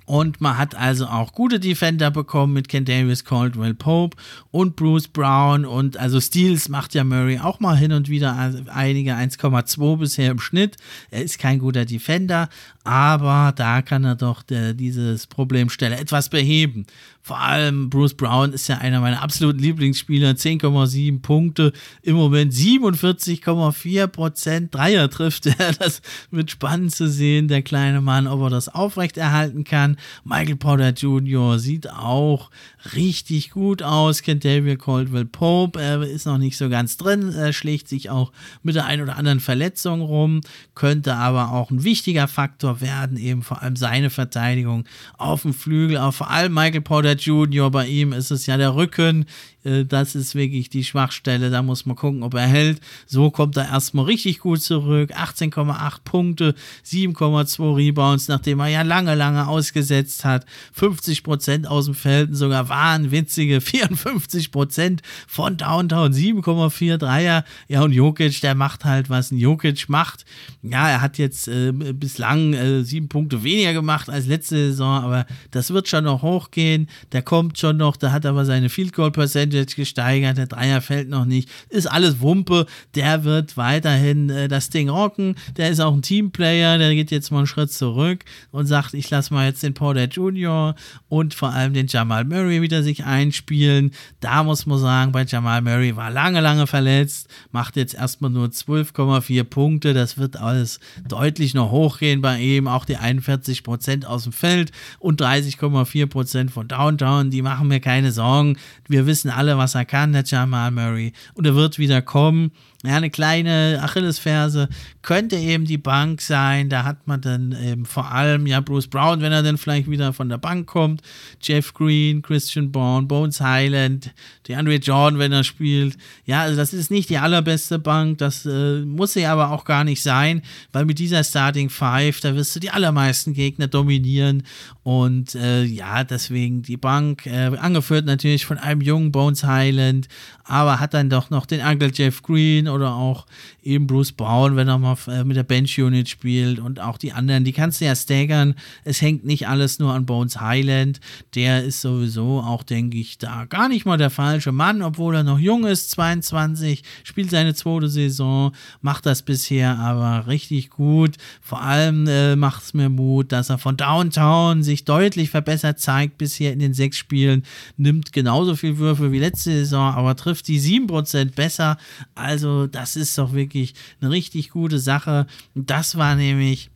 Und 0.06 0.40
man 0.40 0.58
hat 0.58 0.74
also 0.74 1.06
auch 1.06 1.32
gute 1.32 1.60
Defender 1.60 2.10
bekommen 2.10 2.52
mit 2.52 2.68
Ken 2.68 2.84
Davis, 2.84 3.24
Caldwell 3.24 3.74
Pope 3.74 4.16
und 4.50 4.76
Bruce 4.76 5.08
Brown. 5.08 5.64
Und 5.64 5.96
also 5.96 6.20
Steals 6.20 6.68
macht 6.68 6.94
ja 6.94 7.04
Murray 7.04 7.38
auch 7.38 7.60
mal 7.60 7.76
hin 7.76 7.92
und 7.92 8.08
wieder 8.08 8.36
einige 8.66 9.14
1,2 9.14 9.98
bisher 9.98 10.32
im 10.32 10.40
Schnitt. 10.40 10.76
Er 11.10 11.22
ist 11.22 11.38
kein 11.38 11.60
guter 11.60 11.84
Defender, 11.84 12.48
aber 12.84 13.52
da 13.56 13.80
kann 13.80 14.04
er 14.04 14.14
doch 14.14 14.42
der, 14.42 14.74
dieses 14.74 15.26
Problemstelle 15.26 15.96
etwas 15.98 16.28
beheben. 16.28 16.86
Vor 17.26 17.40
allem 17.40 17.88
Bruce 17.88 18.12
Brown 18.12 18.52
ist 18.52 18.68
ja 18.68 18.76
einer 18.76 19.00
meiner 19.00 19.22
absoluten 19.22 19.58
Lieblingsspieler. 19.58 20.32
10,7 20.32 21.22
Punkte, 21.22 21.72
im 22.02 22.16
Moment 22.16 22.52
47,4 22.52 24.06
Prozent 24.08 24.74
Dreier 24.74 25.08
trifft 25.08 25.46
er. 25.46 25.54
Das 25.78 26.02
wird 26.30 26.50
spannend 26.50 26.94
zu 26.94 27.08
sehen, 27.08 27.48
der 27.48 27.62
kleine 27.62 28.02
Mann, 28.02 28.26
ob 28.26 28.42
er 28.42 28.50
das 28.50 28.68
aufrechterhalten 28.68 29.64
kann. 29.64 29.96
Michael 30.24 30.56
Porter 30.56 30.90
Jr. 30.90 31.58
sieht 31.58 31.90
auch 31.90 32.50
richtig 32.94 33.50
gut 33.50 33.82
aus. 33.82 34.20
Kennt 34.20 34.44
David 34.44 34.78
Caldwell 34.82 35.24
Pope, 35.24 35.80
er 35.80 36.02
ist 36.02 36.26
noch 36.26 36.38
nicht 36.38 36.58
so 36.58 36.68
ganz 36.68 36.98
drin, 36.98 37.32
er 37.32 37.54
schlägt 37.54 37.88
sich 37.88 38.10
auch 38.10 38.32
mit 38.62 38.74
der 38.74 38.84
einen 38.84 39.02
oder 39.02 39.16
anderen 39.16 39.40
Verletzung 39.40 40.02
rum, 40.02 40.42
könnte 40.74 41.14
aber 41.14 41.52
auch 41.52 41.70
ein 41.70 41.84
wichtiger 41.84 42.28
Faktor 42.28 42.73
werden, 42.80 43.16
eben 43.16 43.42
vor 43.42 43.62
allem 43.62 43.76
seine 43.76 44.10
Verteidigung 44.10 44.84
auf 45.18 45.42
dem 45.42 45.54
Flügel, 45.54 45.98
auch 45.98 46.14
vor 46.14 46.30
allem 46.30 46.54
Michael 46.54 46.80
Porter 46.80 47.16
Junior, 47.16 47.70
bei 47.70 47.86
ihm 47.86 48.12
ist 48.12 48.30
es 48.30 48.46
ja 48.46 48.56
der 48.56 48.74
Rücken, 48.74 49.26
äh, 49.64 49.84
das 49.84 50.14
ist 50.14 50.34
wirklich 50.34 50.68
die 50.68 50.84
Schwachstelle, 50.84 51.50
da 51.50 51.62
muss 51.62 51.86
man 51.86 51.96
gucken, 51.96 52.22
ob 52.22 52.34
er 52.34 52.46
hält. 52.46 52.80
So 53.06 53.30
kommt 53.30 53.56
er 53.56 53.68
erstmal 53.68 54.04
richtig 54.04 54.38
gut 54.38 54.62
zurück, 54.62 55.12
18,8 55.12 55.98
Punkte, 56.04 56.54
7,2 56.86 57.76
Rebounds, 57.76 58.28
nachdem 58.28 58.60
er 58.60 58.68
ja 58.68 58.82
lange, 58.82 59.14
lange 59.14 59.48
ausgesetzt 59.48 60.24
hat, 60.24 60.46
50% 60.78 61.66
aus 61.66 61.86
dem 61.86 61.94
Feld, 61.94 62.36
sogar 62.36 62.68
wahnwitzige 62.68 63.58
54% 63.58 65.00
von 65.26 65.56
Downtown, 65.56 66.12
7,4 66.12 66.98
Dreier. 66.98 67.44
Ja, 67.68 67.82
und 67.82 67.92
Jokic, 67.92 68.40
der 68.40 68.54
macht 68.54 68.84
halt, 68.84 69.10
was 69.10 69.30
ein 69.30 69.38
Jokic 69.38 69.88
macht. 69.88 70.24
Ja, 70.62 70.88
er 70.88 71.00
hat 71.00 71.18
jetzt 71.18 71.48
äh, 71.48 71.72
bislang 71.72 72.52
äh, 72.64 72.82
sieben 72.84 73.08
Punkte 73.08 73.42
weniger 73.42 73.72
gemacht 73.72 74.08
als 74.10 74.26
letzte 74.26 74.56
Saison, 74.56 75.02
aber 75.04 75.26
das 75.50 75.72
wird 75.72 75.88
schon 75.88 76.04
noch 76.04 76.22
hochgehen. 76.22 76.88
Der 77.12 77.22
kommt 77.22 77.58
schon 77.58 77.76
noch, 77.76 77.96
da 77.96 78.12
hat 78.12 78.26
aber 78.26 78.44
seine 78.44 78.68
Field 78.68 78.92
Goal 78.92 79.10
Percentage 79.10 79.76
gesteigert, 79.76 80.38
der 80.38 80.46
Dreier 80.46 80.80
fällt 80.80 81.08
noch 81.08 81.24
nicht. 81.24 81.48
Ist 81.68 81.90
alles 81.90 82.20
Wumpe, 82.20 82.66
der 82.94 83.24
wird 83.24 83.56
weiterhin 83.56 84.30
äh, 84.30 84.48
das 84.48 84.70
Ding 84.70 84.88
rocken. 84.88 85.36
Der 85.56 85.70
ist 85.70 85.80
auch 85.80 85.94
ein 85.94 86.02
Teamplayer, 86.02 86.78
der 86.78 86.94
geht 86.94 87.10
jetzt 87.10 87.30
mal 87.30 87.38
einen 87.38 87.46
Schritt 87.46 87.72
zurück 87.72 88.24
und 88.50 88.66
sagt, 88.66 88.94
ich 88.94 89.10
lasse 89.10 89.32
mal 89.34 89.46
jetzt 89.46 89.62
den 89.62 89.74
Porter 89.74 90.08
Junior 90.08 90.74
und 91.08 91.34
vor 91.34 91.50
allem 91.50 91.74
den 91.74 91.86
Jamal 91.86 92.24
Murray 92.24 92.62
wieder 92.62 92.82
sich 92.82 93.04
einspielen. 93.04 93.92
Da 94.20 94.42
muss 94.42 94.66
man 94.66 94.78
sagen, 94.78 95.12
bei 95.12 95.24
Jamal 95.24 95.62
Murray 95.62 95.96
war 95.96 96.10
lange, 96.10 96.40
lange 96.40 96.66
verletzt, 96.66 97.28
macht 97.52 97.76
jetzt 97.76 97.94
erstmal 97.94 98.30
nur 98.30 98.48
12,4 98.48 99.44
Punkte. 99.44 99.94
Das 99.94 100.18
wird 100.18 100.36
alles 100.36 100.80
deutlich 101.08 101.54
noch 101.54 101.70
hochgehen 101.70 102.20
bei 102.20 102.40
ihm. 102.40 102.53
Auch 102.66 102.84
die 102.84 102.96
41% 102.96 104.04
aus 104.04 104.24
dem 104.24 104.32
Feld 104.32 104.72
und 104.98 105.20
30,4% 105.20 106.50
von 106.50 106.68
Downtown, 106.68 107.30
die 107.30 107.42
machen 107.42 107.68
mir 107.68 107.80
keine 107.80 108.12
Sorgen. 108.12 108.56
Wir 108.88 109.06
wissen 109.06 109.30
alle, 109.30 109.58
was 109.58 109.74
er 109.74 109.84
kann, 109.84 110.12
der 110.12 110.24
Jamal 110.24 110.70
Murray. 110.70 111.12
Und 111.34 111.46
er 111.46 111.54
wird 111.54 111.78
wieder 111.78 112.02
kommen. 112.02 112.52
Ja, 112.86 112.96
eine 112.96 113.08
kleine 113.08 113.80
Achillesferse 113.82 114.68
könnte 115.00 115.36
eben 115.36 115.64
die 115.64 115.78
Bank 115.78 116.20
sein. 116.20 116.68
Da 116.68 116.84
hat 116.84 117.06
man 117.06 117.22
dann 117.22 117.56
eben 117.64 117.86
vor 117.86 118.12
allem 118.12 118.46
ja 118.46 118.60
Bruce 118.60 118.88
Brown, 118.88 119.22
wenn 119.22 119.32
er 119.32 119.42
dann 119.42 119.56
vielleicht 119.56 119.88
wieder 119.88 120.12
von 120.12 120.28
der 120.28 120.36
Bank 120.36 120.66
kommt, 120.66 121.00
Jeff 121.40 121.72
Green, 121.72 122.20
Christian 122.20 122.70
Bourne, 122.72 123.06
Bones 123.06 123.40
Highland, 123.40 124.12
DeAndre 124.46 124.76
Jordan, 124.76 125.18
wenn 125.18 125.32
er 125.32 125.44
spielt. 125.44 125.96
Ja, 126.26 126.42
also 126.42 126.56
das 126.58 126.74
ist 126.74 126.90
nicht 126.90 127.08
die 127.08 127.16
allerbeste 127.16 127.78
Bank. 127.78 128.18
Das 128.18 128.44
äh, 128.44 128.80
muss 128.80 129.14
sie 129.14 129.24
aber 129.24 129.50
auch 129.50 129.64
gar 129.64 129.84
nicht 129.84 130.02
sein, 130.02 130.42
weil 130.72 130.84
mit 130.84 130.98
dieser 130.98 131.24
Starting 131.24 131.70
Five, 131.70 132.20
da 132.20 132.34
wirst 132.34 132.54
du 132.54 132.60
die 132.60 132.70
allermeisten 132.70 133.32
Gegner 133.32 133.66
dominieren. 133.66 134.42
Und 134.82 135.34
äh, 135.36 135.64
ja, 135.64 136.04
deswegen 136.04 136.60
die 136.60 136.76
Bank, 136.76 137.24
äh, 137.24 137.56
angeführt 137.56 138.04
natürlich 138.04 138.44
von 138.44 138.58
einem 138.58 138.82
jungen 138.82 139.10
Bones 139.10 139.44
Highland, 139.44 140.08
aber 140.44 140.80
hat 140.80 140.92
dann 140.92 141.08
doch 141.08 141.30
noch 141.30 141.46
den 141.46 141.60
Uncle 141.60 141.90
Jeff 141.94 142.22
Green 142.22 142.68
oder 142.74 142.94
auch 142.94 143.26
eben 143.62 143.86
Bruce 143.86 144.12
Brown, 144.12 144.56
wenn 144.56 144.68
er 144.68 144.78
mal 144.78 144.96
äh, 145.06 145.24
mit 145.24 145.36
der 145.36 145.42
Bench-Unit 145.42 146.08
spielt 146.08 146.58
und 146.58 146.80
auch 146.80 146.98
die 146.98 147.12
anderen, 147.12 147.44
die 147.44 147.52
kannst 147.52 147.80
du 147.80 147.86
ja 147.86 147.94
staggern. 147.94 148.54
Es 148.84 149.00
hängt 149.00 149.24
nicht 149.24 149.48
alles 149.48 149.78
nur 149.78 149.94
an 149.94 150.06
Bones 150.06 150.40
Highland. 150.40 151.00
Der 151.34 151.64
ist 151.64 151.80
sowieso 151.80 152.40
auch, 152.40 152.62
denke 152.62 152.98
ich, 152.98 153.18
da 153.18 153.44
gar 153.46 153.68
nicht 153.68 153.86
mal 153.86 153.96
der 153.96 154.10
falsche 154.10 154.52
Mann, 154.52 154.82
obwohl 154.82 155.14
er 155.14 155.22
noch 155.22 155.38
jung 155.38 155.64
ist, 155.64 155.90
22, 155.92 156.82
spielt 157.04 157.30
seine 157.30 157.54
zweite 157.54 157.88
Saison, 157.88 158.52
macht 158.80 159.06
das 159.06 159.22
bisher 159.22 159.78
aber 159.78 160.26
richtig 160.26 160.70
gut. 160.70 161.16
Vor 161.40 161.62
allem 161.62 162.06
äh, 162.06 162.36
macht 162.36 162.62
es 162.62 162.74
mir 162.74 162.88
Mut, 162.88 163.32
dass 163.32 163.50
er 163.50 163.58
von 163.58 163.76
Downtown 163.76 164.62
sich 164.62 164.84
deutlich 164.84 165.30
verbessert 165.30 165.80
zeigt 165.80 166.18
bisher 166.18 166.52
in 166.52 166.58
den 166.58 166.74
sechs 166.74 166.96
Spielen, 166.96 167.44
nimmt 167.76 168.12
genauso 168.12 168.56
viel 168.56 168.78
Würfe 168.78 169.12
wie 169.12 169.18
letzte 169.18 169.50
Saison, 169.50 169.94
aber 169.94 170.16
trifft 170.16 170.48
die 170.48 170.60
7% 170.60 171.34
besser. 171.34 171.76
Also 172.14 172.63
das 172.66 172.96
ist 172.96 173.16
doch 173.18 173.32
wirklich 173.32 173.74
eine 174.00 174.10
richtig 174.10 174.50
gute 174.50 174.78
Sache. 174.78 175.26
Das 175.54 175.96
war 175.96 176.16
nämlich 176.16 176.70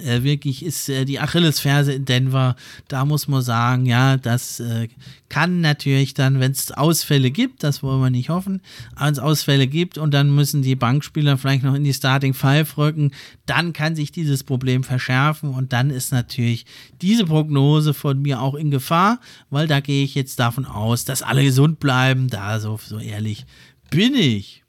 äh, 0.00 0.22
wirklich 0.22 0.64
ist 0.64 0.88
äh, 0.88 1.04
die 1.04 1.20
Achillesferse 1.20 1.92
in 1.92 2.04
Denver. 2.04 2.56
Da 2.88 3.04
muss 3.04 3.28
man 3.28 3.42
sagen, 3.42 3.86
ja, 3.86 4.16
das 4.16 4.60
äh, 4.60 4.88
kann 5.28 5.60
natürlich 5.60 6.14
dann, 6.14 6.40
wenn 6.40 6.52
es 6.52 6.72
Ausfälle 6.72 7.30
gibt, 7.30 7.62
das 7.62 7.82
wollen 7.82 8.00
wir 8.00 8.10
nicht 8.10 8.28
hoffen, 8.28 8.60
wenn 8.98 9.12
es 9.12 9.18
Ausfälle 9.18 9.66
gibt 9.66 9.98
und 9.98 10.14
dann 10.14 10.34
müssen 10.34 10.62
die 10.62 10.76
Bankspieler 10.76 11.36
vielleicht 11.36 11.64
noch 11.64 11.74
in 11.74 11.84
die 11.84 11.94
Starting 11.94 12.34
Five 12.34 12.76
rücken, 12.78 13.12
dann 13.46 13.72
kann 13.72 13.96
sich 13.96 14.12
dieses 14.12 14.44
Problem 14.44 14.84
verschärfen 14.84 15.50
und 15.50 15.72
dann 15.72 15.90
ist 15.90 16.12
natürlich 16.12 16.66
diese 17.02 17.24
Prognose 17.24 17.94
von 17.94 18.20
mir 18.20 18.40
auch 18.40 18.54
in 18.54 18.70
Gefahr, 18.70 19.20
weil 19.50 19.66
da 19.66 19.80
gehe 19.80 20.04
ich 20.04 20.14
jetzt 20.14 20.38
davon 20.38 20.64
aus, 20.64 21.04
dass 21.04 21.22
alle 21.22 21.42
gesund 21.42 21.80
bleiben. 21.80 22.28
Da 22.28 22.60
so, 22.60 22.78
so 22.82 22.98
ehrlich 22.98 23.46
bin 23.90 24.14
ich 24.14 24.62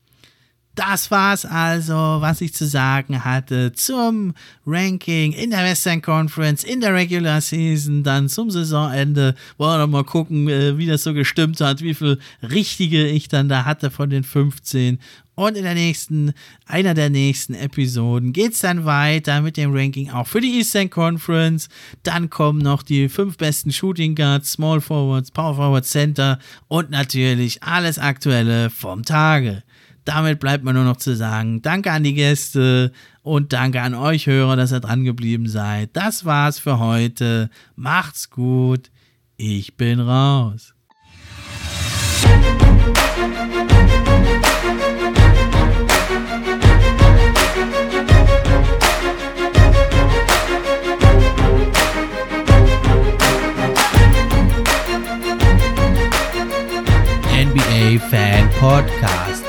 das 0.76 1.12
war's 1.12 1.46
also, 1.46 1.94
was 1.94 2.41
ich 2.41 2.54
zu 2.54 2.66
sagen 2.66 3.26
hatte 3.26 3.74
zum 3.74 4.34
Ranking 4.66 5.34
in 5.34 5.50
der 5.50 5.64
Western 5.64 6.02
Conference, 6.02 6.64
in 6.64 6.80
der 6.80 6.94
Regular 6.94 7.41
Season, 7.41 8.04
dann 8.04 8.30
zum 8.30 8.50
Saisonende. 8.50 9.36
Wollen 9.58 9.80
wir 9.80 9.88
mal 9.88 10.04
gucken, 10.04 10.48
äh, 10.48 10.78
wie 10.78 10.86
das 10.86 11.04
so 11.04 11.14
gestimmt 11.14 11.60
hat, 11.60 11.82
wie 11.82 11.94
viel 11.94 12.20
richtige 12.41 13.06
ich 13.08 13.28
dann 13.28 13.50
da 13.50 13.66
hatte 13.66 13.91
von 13.91 14.10
den 14.10 14.24
15. 14.24 15.00
Und 15.36 15.56
in 15.56 15.64
der 15.64 15.74
nächsten, 15.74 16.34
einer 16.66 16.94
der 16.94 17.10
nächsten 17.10 17.54
Episoden 17.54 18.34
geht 18.34 18.54
es 18.54 18.60
dann 18.60 18.84
weiter 18.84 19.41
mit 19.41 19.56
dem 19.56 19.74
Ranking 19.74 20.10
auch 20.10 20.28
für 20.28 20.41
die 20.41 20.58
Eastern 20.58 20.90
Conference. 20.90 21.70
Dann 22.04 22.30
kommen 22.30 22.60
noch 22.60 22.84
die 22.84 23.08
fünf 23.08 23.38
besten 23.38 23.72
Shooting 23.72 24.16
Guards, 24.16 24.52
Small 24.52 24.82
Forwards, 24.82 25.32
Power 25.32 25.56
Forward 25.56 25.86
Center 25.86 26.40
und 26.68 26.90
natürlich 26.90 27.64
alles 27.64 28.00
Aktuelle 28.00 28.70
vom 28.70 29.04
Tage. 29.04 29.64
Damit 30.10 30.40
bleibt 30.40 30.64
mir 30.64 30.73
nur 30.73 30.86
noch 30.86 30.98
zu 30.98 31.15
sagen, 31.15 31.61
danke 31.61 31.91
an 31.91 32.03
die 32.03 32.15
Gäste 32.15 32.91
und 33.22 33.53
danke 33.53 33.80
an 33.80 33.94
euch 33.94 34.26
Hörer, 34.26 34.56
dass 34.56 34.73
ihr 34.73 34.80
dran 34.80 35.03
geblieben 35.03 35.48
seid. 35.48 35.91
Das 35.94 36.26
war's 36.26 36.57
für 36.57 36.80
heute. 36.80 37.52
Macht's 37.76 38.31
gut. 38.31 38.90
Ich 39.38 39.77
bin 39.77 39.99
raus. 39.99 40.73
NBA 57.31 57.99
Fan 58.10 58.49
Podcast 58.60 59.28